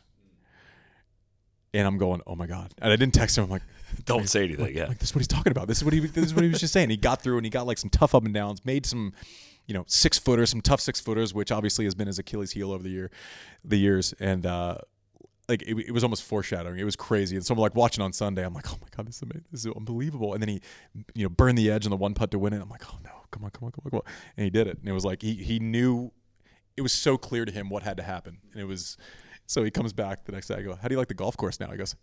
and 1.74 1.86
I'm 1.86 1.98
going 1.98 2.20
oh 2.26 2.34
my 2.34 2.46
god 2.46 2.72
and 2.78 2.92
I 2.92 2.96
didn't 2.96 3.14
text 3.14 3.38
him 3.38 3.44
I'm 3.44 3.50
like 3.50 3.62
don't 4.04 4.28
say 4.28 4.44
anything. 4.44 4.76
Yeah. 4.76 4.86
like 4.86 4.98
this 4.98 5.10
is 5.10 5.14
what 5.14 5.20
he's 5.20 5.28
talking 5.28 5.50
about. 5.50 5.68
This 5.68 5.78
is 5.78 5.84
what 5.84 5.92
he 5.92 6.00
this 6.00 6.24
is 6.24 6.34
what 6.34 6.44
he 6.44 6.50
was 6.50 6.60
just 6.60 6.72
saying. 6.72 6.90
He 6.90 6.96
got 6.96 7.22
through 7.22 7.36
and 7.36 7.46
he 7.46 7.50
got 7.50 7.66
like 7.66 7.78
some 7.78 7.90
tough 7.90 8.14
up 8.14 8.24
and 8.24 8.34
downs, 8.34 8.64
made 8.64 8.86
some, 8.86 9.12
you 9.66 9.74
know, 9.74 9.84
six 9.86 10.18
footers, 10.18 10.50
some 10.50 10.60
tough 10.60 10.80
six 10.80 11.00
footers, 11.00 11.34
which 11.34 11.52
obviously 11.52 11.84
has 11.84 11.94
been 11.94 12.06
his 12.06 12.18
Achilles 12.18 12.52
heel 12.52 12.72
over 12.72 12.82
the 12.82 12.90
year, 12.90 13.10
the 13.64 13.78
years, 13.78 14.14
and 14.18 14.46
uh, 14.46 14.78
like 15.48 15.62
it, 15.62 15.76
it 15.78 15.92
was 15.92 16.02
almost 16.02 16.24
foreshadowing. 16.24 16.78
It 16.78 16.84
was 16.84 16.96
crazy. 16.96 17.36
And 17.36 17.44
so 17.44 17.54
I'm 17.54 17.60
like 17.60 17.74
watching 17.74 18.02
on 18.02 18.12
Sunday. 18.12 18.44
I'm 18.44 18.54
like, 18.54 18.70
oh 18.72 18.78
my 18.80 18.88
god, 18.96 19.06
this 19.06 19.16
is 19.16 19.22
amazing. 19.22 19.44
This 19.50 19.64
is 19.66 19.72
unbelievable. 19.76 20.34
And 20.34 20.42
then 20.42 20.48
he, 20.48 20.60
you 21.14 21.24
know, 21.24 21.28
burned 21.28 21.58
the 21.58 21.70
edge 21.70 21.86
on 21.86 21.90
the 21.90 21.96
one 21.96 22.14
putt 22.14 22.30
to 22.32 22.38
win 22.38 22.52
it. 22.52 22.60
I'm 22.60 22.70
like, 22.70 22.84
oh 22.92 22.98
no, 23.04 23.10
come 23.30 23.44
on, 23.44 23.50
come 23.50 23.66
on, 23.66 23.72
come 23.72 23.82
on, 23.84 23.90
come 23.90 24.00
on. 24.04 24.12
And 24.36 24.44
he 24.44 24.50
did 24.50 24.66
it. 24.66 24.78
And 24.78 24.88
it 24.88 24.92
was 24.92 25.04
like 25.04 25.22
he 25.22 25.34
he 25.34 25.58
knew. 25.58 26.12
It 26.74 26.80
was 26.80 26.94
so 26.94 27.18
clear 27.18 27.44
to 27.44 27.52
him 27.52 27.68
what 27.68 27.82
had 27.82 27.98
to 27.98 28.02
happen, 28.02 28.38
and 28.52 28.60
it 28.60 28.64
was. 28.64 28.96
So 29.46 29.62
he 29.64 29.70
comes 29.70 29.92
back 29.92 30.24
the 30.24 30.32
next 30.32 30.48
day. 30.48 30.54
I 30.56 30.62
go, 30.62 30.74
how 30.74 30.88
do 30.88 30.94
you 30.94 30.98
like 30.98 31.08
the 31.08 31.14
golf 31.14 31.36
course 31.36 31.60
now? 31.60 31.70
He 31.70 31.76
goes. 31.76 31.94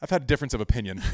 I've 0.00 0.10
had 0.10 0.22
a 0.22 0.26
difference 0.26 0.52
of 0.54 0.60
opinion. 0.60 1.00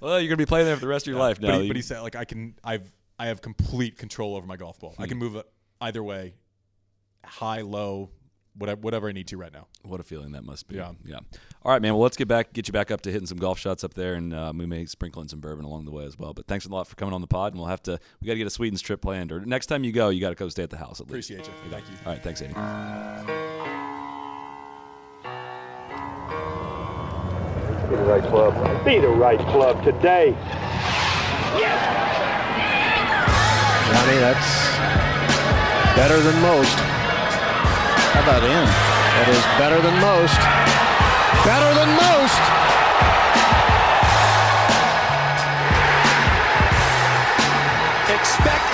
Well, 0.00 0.20
you're 0.20 0.28
gonna 0.28 0.36
be 0.36 0.46
playing 0.46 0.66
there 0.66 0.76
for 0.76 0.80
the 0.80 0.86
rest 0.88 1.06
of 1.06 1.10
your 1.12 1.18
life 1.20 1.40
now. 1.40 1.48
But 1.52 1.62
he, 1.62 1.68
but 1.68 1.76
he 1.76 1.82
said 1.82 2.00
like 2.00 2.16
I 2.16 2.24
can 2.24 2.54
I've 2.62 2.92
I 3.18 3.26
have 3.26 3.40
complete 3.40 3.96
control 3.98 4.36
over 4.36 4.46
my 4.46 4.56
golf 4.56 4.78
ball. 4.78 4.94
I 4.98 5.02
Hmm. 5.04 5.08
can 5.08 5.18
move 5.18 5.36
it 5.36 5.46
either 5.80 6.02
way, 6.02 6.34
high, 7.24 7.62
low, 7.62 8.10
whatever 8.58 8.80
whatever 8.80 9.08
I 9.08 9.12
need 9.12 9.26
to 9.28 9.36
right 9.36 9.52
now. 9.52 9.66
What 9.82 10.00
a 10.00 10.02
feeling 10.02 10.32
that 10.32 10.44
must 10.44 10.68
be. 10.68 10.76
Yeah. 10.76 10.92
Yeah. 11.04 11.18
All 11.62 11.72
right, 11.72 11.82
man. 11.82 11.94
Well, 11.94 12.02
let's 12.02 12.16
get 12.16 12.28
back, 12.28 12.52
get 12.52 12.68
you 12.68 12.72
back 12.72 12.90
up 12.90 13.00
to 13.02 13.12
hitting 13.12 13.26
some 13.26 13.38
golf 13.38 13.58
shots 13.58 13.84
up 13.84 13.94
there, 13.94 14.14
and 14.14 14.32
uh, 14.32 14.52
we 14.54 14.66
may 14.66 14.86
sprinkle 14.86 15.22
in 15.22 15.28
some 15.28 15.40
bourbon 15.40 15.64
along 15.64 15.84
the 15.84 15.90
way 15.90 16.04
as 16.04 16.18
well. 16.18 16.32
But 16.32 16.46
thanks 16.46 16.64
a 16.66 16.68
lot 16.68 16.86
for 16.86 16.96
coming 16.96 17.14
on 17.14 17.20
the 17.20 17.26
pod, 17.26 17.52
and 17.52 17.60
we'll 17.60 17.68
have 17.68 17.82
to, 17.84 17.98
we 18.20 18.26
got 18.26 18.34
to 18.34 18.38
get 18.38 18.46
a 18.46 18.50
Sweetens 18.50 18.80
trip 18.80 19.00
planned. 19.00 19.32
Or 19.32 19.44
next 19.44 19.66
time 19.66 19.84
you 19.84 19.92
go, 19.92 20.08
you 20.08 20.20
got 20.20 20.30
to 20.30 20.34
go 20.34 20.48
stay 20.48 20.62
at 20.62 20.70
the 20.70 20.76
house 20.76 21.00
at 21.00 21.10
least. 21.10 21.30
Appreciate 21.30 21.46
you. 21.46 21.70
Thank 21.70 21.84
you. 21.88 21.96
All 22.04 22.12
right, 22.12 22.22
thanks, 22.22 22.40
Andy. 22.42 22.54
Be 27.88 27.96
the 27.96 28.02
right 28.02 28.24
club. 28.24 28.84
Be 28.84 28.98
the 28.98 29.08
right 29.08 29.38
club 29.38 29.84
today. 29.84 30.30
Yes! 31.58 31.94
Johnny, 33.92 34.18
that's 34.18 35.96
better 35.96 36.20
than 36.20 36.40
most. 36.42 36.95
How 38.16 38.22
about 38.22 38.44
in? 38.44 38.64
That 38.64 39.28
is 39.28 39.44
better 39.60 39.76
than 39.76 39.92
most. 40.00 40.40
Better 41.44 41.68
than 41.76 41.90
most. 42.00 42.40
Expect 48.08 48.65